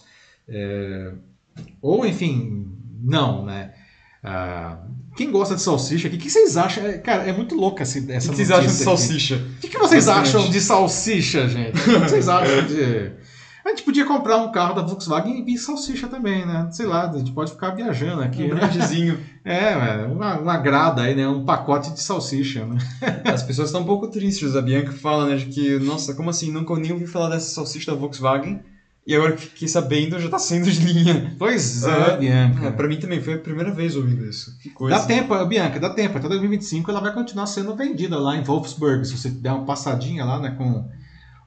É, 0.48 1.12
Ou, 1.82 2.06
enfim, 2.06 2.68
não, 3.04 3.46
né? 3.46 3.74
Ah, 4.24 4.78
quem 5.16 5.32
gosta 5.32 5.56
de 5.56 5.62
salsicha 5.62 6.08
aqui, 6.08 6.18
o 6.18 6.20
que 6.20 6.30
vocês 6.30 6.58
acham? 6.58 6.86
É, 6.86 6.98
Cara, 6.98 7.24
é 7.24 7.34
muito 7.34 7.56
louca 7.56 7.84
essa, 7.84 8.00
O 8.00 8.12
essa 8.12 8.30
que 8.30 8.36
vocês 8.36 8.50
acham 8.50 8.62
de 8.62 8.68
notícia 8.68 8.86
salsicha? 8.86 9.36
O 9.36 9.60
que, 9.60 9.68
que 9.68 9.78
vocês 9.78 10.08
acham 10.08 10.50
de 10.50 10.62
salsicha, 10.62 11.48
gente? 11.48 11.78
O 11.78 11.84
que 11.84 12.00
vocês 12.00 12.28
acham 12.30 12.66
de. 12.66 13.12
A 13.66 13.70
gente 13.70 13.84
podia 13.84 14.06
comprar 14.06 14.38
um 14.38 14.52
carro 14.52 14.74
da 14.74 14.82
Volkswagen 14.82 15.46
e 15.48 15.58
salsicha 15.58 16.08
também, 16.08 16.46
né? 16.46 16.68
Sei 16.72 16.86
lá, 16.86 17.10
a 17.10 17.18
gente 17.18 17.32
pode 17.32 17.52
ficar 17.52 17.70
viajando 17.70 18.22
aqui. 18.22 18.44
Um 18.44 18.56
brindezinho. 18.56 19.20
É, 19.46 20.06
uma, 20.06 20.40
uma 20.40 20.58
grada 20.58 21.02
aí, 21.02 21.14
né? 21.14 21.28
Um 21.28 21.44
pacote 21.44 21.92
de 21.92 22.02
salsicha, 22.02 22.66
né? 22.66 22.78
As 23.26 23.44
pessoas 23.44 23.68
estão 23.68 23.82
um 23.82 23.86
pouco 23.86 24.08
tristes. 24.08 24.56
A 24.56 24.62
Bianca 24.62 24.94
fala, 24.94 25.28
né, 25.28 25.36
de 25.36 25.48
que, 25.48 25.80
nossa, 25.80 26.14
como 26.14 26.30
assim? 26.30 26.50
Nunca 26.50 26.74
nem 26.78 26.94
ouvi 26.94 27.06
falar 27.06 27.28
dessa 27.28 27.54
salsicha 27.54 27.92
da 27.92 27.98
Volkswagen. 27.98 28.62
E 29.06 29.14
agora 29.14 29.34
que 29.34 29.48
fiquei 29.48 29.68
sabendo, 29.68 30.18
já 30.18 30.30
tá 30.30 30.40
saindo 30.40 30.72
de 30.72 30.80
linha. 30.80 31.36
Pois 31.38 31.84
é, 31.84 32.18
Bianca. 32.18 32.68
É, 32.68 32.72
pra 32.72 32.88
mim 32.88 32.98
também 32.98 33.22
foi 33.22 33.34
a 33.34 33.38
primeira 33.38 33.72
vez 33.72 33.98
ouvindo 33.98 34.26
isso. 34.26 34.58
Que 34.60 34.70
coisa. 34.70 34.98
Dá 34.98 35.06
tempo, 35.06 35.46
Bianca, 35.46 35.80
dá 35.80 35.90
tempo. 35.90 36.18
Até 36.18 36.30
2025 36.30 36.90
ela 36.90 37.02
vai 37.02 37.14
continuar 37.14 37.46
sendo 37.48 37.76
vendida 37.76 38.18
lá 38.18 38.38
em 38.38 38.44
Wolfsburg. 38.44 39.06
Se 39.06 39.18
você 39.18 39.30
der 39.30 39.52
uma 39.52 39.66
passadinha 39.66 40.24
lá, 40.24 40.40
né, 40.40 40.52
com 40.58 40.90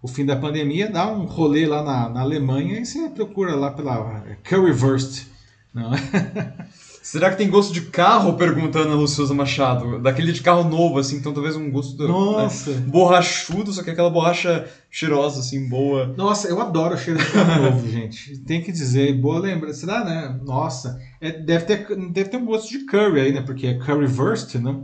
o 0.03 0.09
fim 0.09 0.27
da 0.27 0.37
pandemia, 0.37 0.91
dá 0.91 1.11
um 1.11 1.25
rolê 1.25 1.67
lá 1.67 1.83
na, 1.83 2.09
na 2.11 2.21
Alemanha 2.21 2.79
e 2.79 2.85
você 2.85 3.09
procura 3.09 3.55
lá 3.55 3.71
pela 3.71 4.23
Currywurst. 4.47 5.27
Não. 5.73 5.91
Será 7.07 7.31
que 7.31 7.37
tem 7.37 7.49
gosto 7.49 7.73
de 7.73 7.83
carro? 7.83 8.35
Pergunta 8.35 8.81
Ana 8.81 8.97
Luciosa 8.97 9.33
Machado. 9.33 10.01
Daquele 10.01 10.33
de 10.33 10.43
carro 10.43 10.69
novo, 10.69 10.99
assim, 10.99 11.19
então 11.19 11.33
talvez 11.33 11.55
um 11.55 11.71
gosto 11.71 11.97
do, 11.97 12.09
Nossa. 12.09 12.73
né, 12.73 12.81
borrachudo, 12.81 13.73
só 13.73 13.85
que 13.85 13.91
aquela 13.91 14.11
borracha 14.11 14.67
cheirosa, 14.91 15.39
assim, 15.39 15.69
boa. 15.69 16.13
Nossa, 16.17 16.49
eu 16.49 16.61
adoro 16.61 16.97
o 16.97 16.99
cheiro 16.99 17.21
de 17.21 17.31
carro 17.31 17.63
novo, 17.71 17.89
gente. 17.89 18.39
Tem 18.39 18.61
que 18.61 18.73
dizer, 18.73 19.13
boa 19.21 19.39
lembrança. 19.39 19.87
Será, 19.87 20.05
né? 20.05 20.37
Nossa, 20.45 21.01
é, 21.21 21.31
deve, 21.31 21.67
ter, 21.67 21.87
deve 22.11 22.29
ter 22.29 22.39
um 22.39 22.45
gosto 22.45 22.71
de 22.71 22.85
curry 22.85 23.21
aí, 23.21 23.33
né? 23.33 23.41
Porque 23.41 23.69
é 23.69 23.75
currywurst, 23.75 24.57
né? 24.57 24.77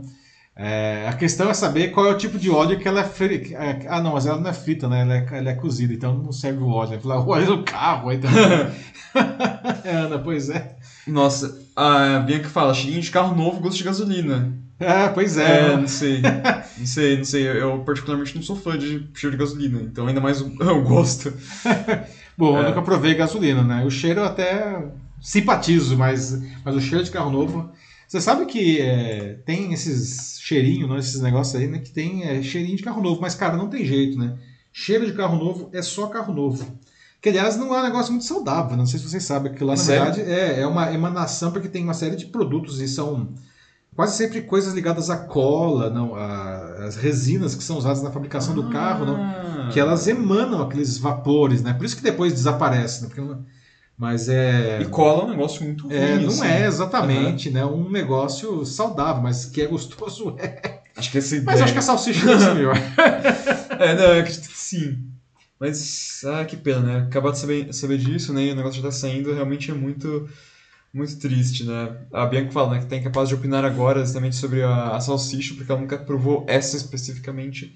É, 0.55 1.05
a 1.09 1.13
questão 1.13 1.49
é 1.49 1.53
saber 1.53 1.89
qual 1.89 2.05
é 2.05 2.11
o 2.11 2.17
tipo 2.17 2.39
de 2.39 2.49
óleo 2.49 2.79
que 2.79 2.87
ela 2.87 3.01
é 3.01 3.03
frita. 3.03 3.53
É, 3.53 3.85
ah, 3.89 4.01
não, 4.01 4.13
mas 4.13 4.25
ela 4.25 4.39
não 4.39 4.49
é 4.49 4.53
frita, 4.53 4.87
né? 4.87 5.01
Ela 5.01 5.15
é, 5.15 5.27
ela 5.39 5.49
é 5.49 5.55
cozida, 5.55 5.93
então 5.93 6.17
não 6.17 6.31
serve 6.31 6.63
o 6.63 6.69
óleo. 6.69 7.01
Falar, 7.01 7.19
o 7.19 7.27
óleo 7.27 7.57
do 7.57 7.63
carro 7.63 8.07
aí 8.07 8.17
também. 8.19 8.71
é, 9.83 9.91
Ana, 9.91 10.19
pois 10.19 10.49
é. 10.49 10.77
Nossa, 11.05 11.62
a 11.75 12.19
Bianca 12.19 12.49
fala, 12.49 12.73
cheirinho 12.73 13.01
de 13.01 13.11
carro 13.11 13.35
novo, 13.35 13.59
gosto 13.59 13.77
de 13.77 13.83
gasolina. 13.83 14.53
É, 14.79 15.07
pois 15.09 15.37
é. 15.37 15.71
É, 15.73 15.77
não 15.77 15.87
sei. 15.87 16.21
não 16.77 16.85
sei, 16.85 17.17
não 17.17 17.23
sei. 17.23 17.47
Eu 17.47 17.79
particularmente 17.85 18.35
não 18.35 18.41
sou 18.41 18.55
fã 18.55 18.77
de 18.77 19.07
cheiro 19.13 19.31
de 19.35 19.37
gasolina, 19.37 19.81
então 19.81 20.07
ainda 20.07 20.19
mais 20.19 20.41
o 20.41 20.49
gosto. 20.83 21.33
Bom, 22.37 22.57
eu 22.57 22.63
É. 22.63 22.67
nunca 22.69 22.81
provei 22.81 23.13
gasolina, 23.13 23.63
né? 23.63 23.83
O 23.85 23.89
cheiro 23.89 24.19
eu 24.21 24.25
até 24.25 24.83
simpatizo, 25.21 25.95
mas, 25.97 26.37
mas 26.65 26.75
o 26.75 26.81
cheiro 26.81 27.03
de 27.03 27.11
carro 27.11 27.31
novo. 27.31 27.71
Você 28.07 28.19
sabe 28.19 28.45
que 28.45 28.79
é, 28.81 29.39
tem 29.45 29.73
esses 29.73 30.39
cheirinhos, 30.41 30.89
né, 30.89 30.99
esses 30.99 31.21
negócios 31.21 31.59
aí, 31.59 31.67
né? 31.67 31.79
Que 31.79 31.91
tem 31.91 32.23
é, 32.23 32.41
cheirinho 32.43 32.75
de 32.77 32.83
carro 32.83 33.01
novo, 33.01 33.21
mas 33.21 33.33
cara, 33.35 33.55
não 33.55 33.69
tem 33.69 33.85
jeito, 33.85 34.17
né? 34.17 34.35
Cheiro 34.71 35.05
de 35.05 35.13
carro 35.13 35.37
novo 35.37 35.69
é 35.71 35.81
só 35.81 36.07
carro 36.07 36.33
novo. 36.33 36.77
Que 37.23 37.29
aliás 37.29 37.55
não 37.55 37.73
é 37.73 37.79
um 37.79 37.83
negócio 37.83 38.11
muito 38.11 38.25
saudável, 38.25 38.75
não 38.75 38.85
sei 38.85 38.99
se 38.99 39.07
vocês 39.09 39.23
sabem, 39.23 39.53
que 39.53 39.63
lá 39.63 39.71
na 39.71 39.77
Sério? 39.77 40.13
verdade 40.13 40.29
é, 40.29 40.59
é 40.59 40.67
uma 40.67 40.91
emanação, 40.91 41.51
porque 41.53 41.69
tem 41.69 41.81
uma 41.81 41.93
série 41.93 42.17
de 42.17 42.25
produtos 42.25 42.81
e 42.81 42.87
são 42.87 43.29
quase 43.95 44.17
sempre 44.17 44.41
coisas 44.41 44.73
ligadas 44.73 45.09
à 45.09 45.15
cola, 45.15 45.89
não, 45.89 46.15
a- 46.15 46.83
as 46.85 46.97
resinas 46.97 47.55
que 47.55 47.63
são 47.63 47.77
usadas 47.77 48.03
na 48.03 48.11
fabricação 48.11 48.53
do 48.53 48.69
carro, 48.69 49.05
não, 49.05 49.15
Ah. 49.23 49.69
que 49.71 49.79
elas 49.79 50.05
emanam 50.09 50.61
aqueles 50.61 50.97
vapores, 50.97 51.63
né? 51.63 51.71
Por 51.73 51.85
isso 51.85 51.95
que 51.95 52.03
depois 52.03 52.33
desaparece, 52.33 53.03
né? 53.03 53.07
Porque 53.07 53.21
não- 53.21 53.45
mas 53.97 54.27
é. 54.27 54.81
E 54.81 54.85
cola 54.85 55.21
é 55.21 55.25
um 55.27 55.29
negócio 55.29 55.63
muito 55.63 55.87
ruim, 55.87 55.95
é, 55.95 56.19
não 56.19 56.27
assim. 56.27 56.45
é 56.45 56.65
exatamente, 56.65 57.49
né? 57.49 57.63
Um 57.65 57.89
negócio 57.89 58.65
saudável, 58.65 59.23
mas 59.23 59.45
que 59.45 59.61
é 59.61 59.67
gostoso 59.67 60.35
é. 60.39 60.81
Acho 60.97 61.09
que 61.09 61.17
essa 61.19 61.35
ideia... 61.37 61.45
Mas 61.45 61.61
acho 61.61 61.71
que 61.73 61.79
a 61.79 61.81
salsicha 61.81 62.37
ser 62.37 62.53
melhor. 62.53 62.75
É, 63.79 63.95
não, 63.95 64.03
eu 64.13 64.19
acredito 64.19 64.49
que 64.49 64.57
sim. 64.57 64.97
Mas, 65.63 66.21
ah, 66.25 66.43
que 66.43 66.57
pena, 66.57 66.81
né? 66.81 66.97
Acabar 67.07 67.31
de 67.31 67.39
saber, 67.39 67.73
saber 67.73 67.97
disso, 67.97 68.33
né? 68.33 68.43
E 68.47 68.51
o 68.51 68.55
negócio 68.55 68.81
já 68.81 68.87
tá 68.89 68.91
saindo, 68.91 69.33
realmente 69.33 69.71
é 69.71 69.73
muito, 69.73 70.27
muito 70.93 71.17
triste, 71.17 71.63
né? 71.63 72.05
A 72.11 72.25
Bianca 72.25 72.51
fala, 72.51 72.71
né, 72.75 72.79
que 72.79 72.87
tá 72.87 72.97
incapaz 72.97 73.29
de 73.29 73.35
opinar 73.35 73.63
agora 73.63 74.01
exatamente 74.01 74.35
sobre 74.35 74.61
a, 74.61 74.95
a 74.95 74.99
salsicha, 74.99 75.53
porque 75.55 75.71
ela 75.71 75.79
nunca 75.81 75.97
provou 75.97 76.45
essa 76.49 76.75
especificamente. 76.75 77.73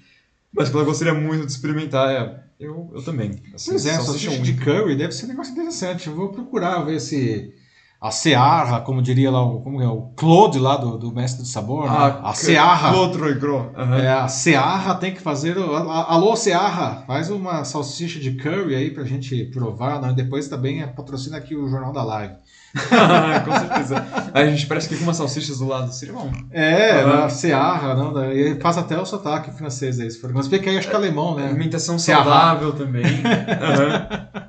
Mas 0.52 0.68
que 0.68 0.76
ela 0.76 0.84
gostaria 0.84 1.14
muito 1.14 1.46
de 1.46 1.52
experimentar, 1.52 2.10
é. 2.10 2.44
Eu, 2.60 2.90
eu 2.94 3.02
também. 3.02 3.30
Assim, 3.54 3.70
Pois 3.70 3.86
é, 3.86 3.94
salsicha 3.94 4.30
de 4.30 4.52
única. 4.52 4.64
curry 4.64 4.96
deve 4.96 5.12
ser 5.12 5.26
um 5.26 5.28
negócio 5.28 5.52
interessante. 5.52 6.08
Eu 6.08 6.14
vou 6.14 6.30
procurar 6.32 6.82
ver 6.82 7.00
se 7.00 7.54
a 8.00 8.12
Seara, 8.12 8.80
como 8.80 9.02
diria 9.02 9.28
lá 9.30 9.42
o, 9.44 9.60
como 9.60 9.82
é, 9.82 9.88
o 9.88 10.12
Claude 10.16 10.58
lá 10.60 10.76
do, 10.76 10.96
do 10.96 11.12
Mestre 11.12 11.42
do 11.42 11.48
Sabor, 11.48 11.90
né? 11.90 12.18
a 12.22 12.30
que- 12.30 12.38
Seara. 12.38 12.90
L'autre 12.92 13.34
gros. 13.34 13.66
Aham. 13.76 13.98
É, 13.98 14.08
a 14.12 14.28
Seara 14.28 14.94
tem 14.94 15.12
que 15.12 15.20
fazer. 15.20 15.58
o- 15.58 15.74
a- 15.74 16.12
Alô, 16.12 16.36
Seara, 16.36 17.02
faz 17.06 17.28
uma 17.28 17.64
salsicha 17.64 18.20
de 18.20 18.32
curry 18.32 18.74
aí 18.76 18.90
pra 18.92 19.02
gente 19.04 19.44
provar. 19.46 20.00
Né? 20.00 20.12
Depois 20.14 20.46
também 20.46 20.80
é, 20.80 20.86
patrocina 20.86 21.36
aqui 21.38 21.56
o 21.56 21.68
Jornal 21.68 21.92
da 21.92 22.04
Live. 22.04 22.34
Com 23.44 23.52
certeza. 23.58 24.06
A 24.32 24.44
gente 24.46 24.66
parece 24.66 24.88
que 24.88 24.96
com 24.96 25.02
umas 25.04 25.16
salsichas 25.16 25.58
do 25.58 25.66
lado. 25.66 25.90
Seria 25.92 26.14
bom. 26.14 26.30
É, 26.52 27.00
Aham. 27.00 27.24
a 27.24 27.28
Seara, 27.30 27.94
não, 27.96 28.12
daí 28.12 28.60
faz 28.60 28.78
até 28.78 28.96
o 29.00 29.04
sotaque 29.06 29.50
francês 29.50 29.98
aí, 29.98 30.08
se 30.10 30.20
for. 30.20 30.32
Mas 30.32 30.46
porque 30.46 30.68
aí 30.68 30.78
acho 30.78 30.86
que 30.88 30.94
é 30.94 30.96
alemão, 30.98 31.34
né? 31.34 31.46
Alimentação 31.48 31.98
saudável 31.98 32.72
também. 32.74 33.02
Aham. 33.60 34.47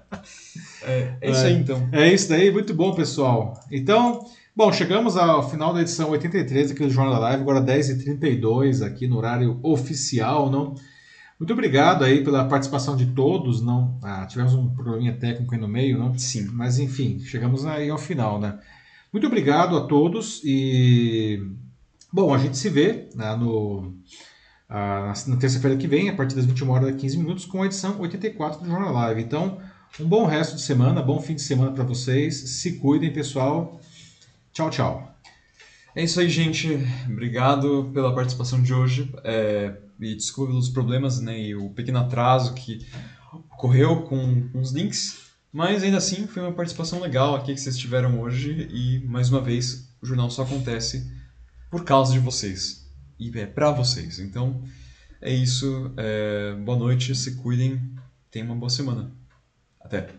É, 0.90 1.18
é 1.22 1.32
isso 1.32 1.42
É. 1.42 1.46
aí, 1.48 1.54
então. 1.56 1.90
É 1.92 2.14
isso 2.14 2.30
daí, 2.30 2.52
muito 2.52 2.74
bom, 2.74 2.94
pessoal. 2.94 3.54
Então, 3.72 4.26
bom, 4.56 4.72
chegamos 4.72 5.16
ao 5.16 5.50
final 5.50 5.74
da 5.74 5.82
edição 5.82 6.10
83 6.10 6.72
aqui 6.72 6.84
do 6.84 6.90
Jornal 6.90 7.14
da 7.14 7.20
Live, 7.20 7.42
agora 7.42 7.62
10h32 7.62 8.86
aqui 8.86 9.08
no 9.08 9.18
horário 9.18 9.60
oficial, 9.64 10.50
não? 10.50 10.76
Muito 11.40 11.54
obrigado 11.54 12.04
aí 12.04 12.22
pela 12.22 12.44
participação 12.46 12.98
de 12.98 13.06
todos, 13.08 13.62
não? 13.62 13.98
Ah, 14.04 14.26
tivemos 14.26 14.54
um 14.54 14.70
probleminha 14.70 15.14
técnico 15.14 15.56
aí 15.56 15.62
no 15.62 15.70
meio, 15.70 15.98
não? 15.98 16.18
Sim. 16.18 16.50
Mas 16.52 16.80
enfim, 16.80 17.20
chegamos 17.20 17.66
aí 17.66 17.90
ao 17.90 17.98
final, 17.98 18.40
né? 18.40 18.60
Muito 19.12 19.26
obrigado 19.26 19.78
a 19.78 19.82
todos 19.82 20.42
e 20.44 21.42
bom, 22.12 22.34
a 22.34 22.38
gente 22.38 22.58
se 22.58 22.70
vê 22.70 23.08
né, 23.16 23.36
no 23.38 23.94
ah, 24.70 25.14
na 25.28 25.38
terça-feira 25.38 25.78
que 25.78 25.88
vem, 25.88 26.10
a 26.10 26.14
partir 26.14 26.36
das 26.36 26.46
21 26.46 26.70
horas 26.70 26.90
e 26.90 26.98
15 26.98 27.18
minutos, 27.18 27.46
com 27.46 27.64
a 27.64 27.66
edição 27.66 28.00
84 28.00 28.62
do 28.62 28.70
Jornal 28.70 28.94
Live. 28.94 29.22
Então, 29.22 29.58
um 29.98 30.08
bom 30.08 30.26
resto 30.26 30.56
de 30.56 30.62
semana, 30.62 31.02
bom 31.02 31.22
fim 31.22 31.36
de 31.36 31.42
semana 31.42 31.72
para 31.72 31.84
vocês. 31.84 32.36
Se 32.36 32.74
cuidem, 32.74 33.12
pessoal. 33.12 33.80
Tchau, 34.52 34.70
tchau. 34.70 35.16
É 35.96 36.04
isso 36.04 36.20
aí, 36.20 36.30
gente. 36.30 36.70
Obrigado 37.10 37.90
pela 37.94 38.14
participação 38.14 38.62
de 38.62 38.74
hoje. 38.74 39.12
É, 39.24 39.76
e 40.00 40.16
desculpa 40.16 40.52
pelos 40.52 40.70
problemas 40.70 41.20
né, 41.20 41.38
e 41.40 41.56
o 41.56 41.70
pequeno 41.70 42.00
atraso 42.00 42.54
que 42.54 42.86
ocorreu 43.34 44.04
com, 44.04 44.48
com 44.50 44.60
os 44.60 44.72
links. 44.72 45.30
Mas 45.52 45.84
ainda 45.84 45.98
assim, 45.98 46.28
foi 46.28 46.44
uma 46.44 46.54
participação 46.54 47.02
legal 47.02 47.36
aqui 47.36 47.54
que 47.54 47.60
vocês 47.60 47.78
tiveram 47.78 48.22
hoje. 48.22 48.70
E, 48.72 49.00
mais 49.06 49.30
uma 49.30 49.42
vez, 49.42 49.92
o 50.02 50.06
jornal 50.06 50.30
só 50.30 50.44
acontece 50.44 51.12
por 51.70 51.84
causa 51.84 52.14
de 52.14 52.20
vocês. 52.20 52.88
E 53.20 53.38
é 53.38 53.46
pra 53.46 53.72
vocês. 53.72 54.20
Então, 54.20 54.64
é 55.22 55.34
isso. 55.34 55.92
É, 55.98 56.56
boa 56.64 56.78
noite, 56.78 57.16
se 57.16 57.36
cuidem. 57.36 57.82
Tenham 58.32 58.48
uma 58.48 58.56
boa 58.56 58.70
semana. 58.70 59.12
Até. 59.80 60.19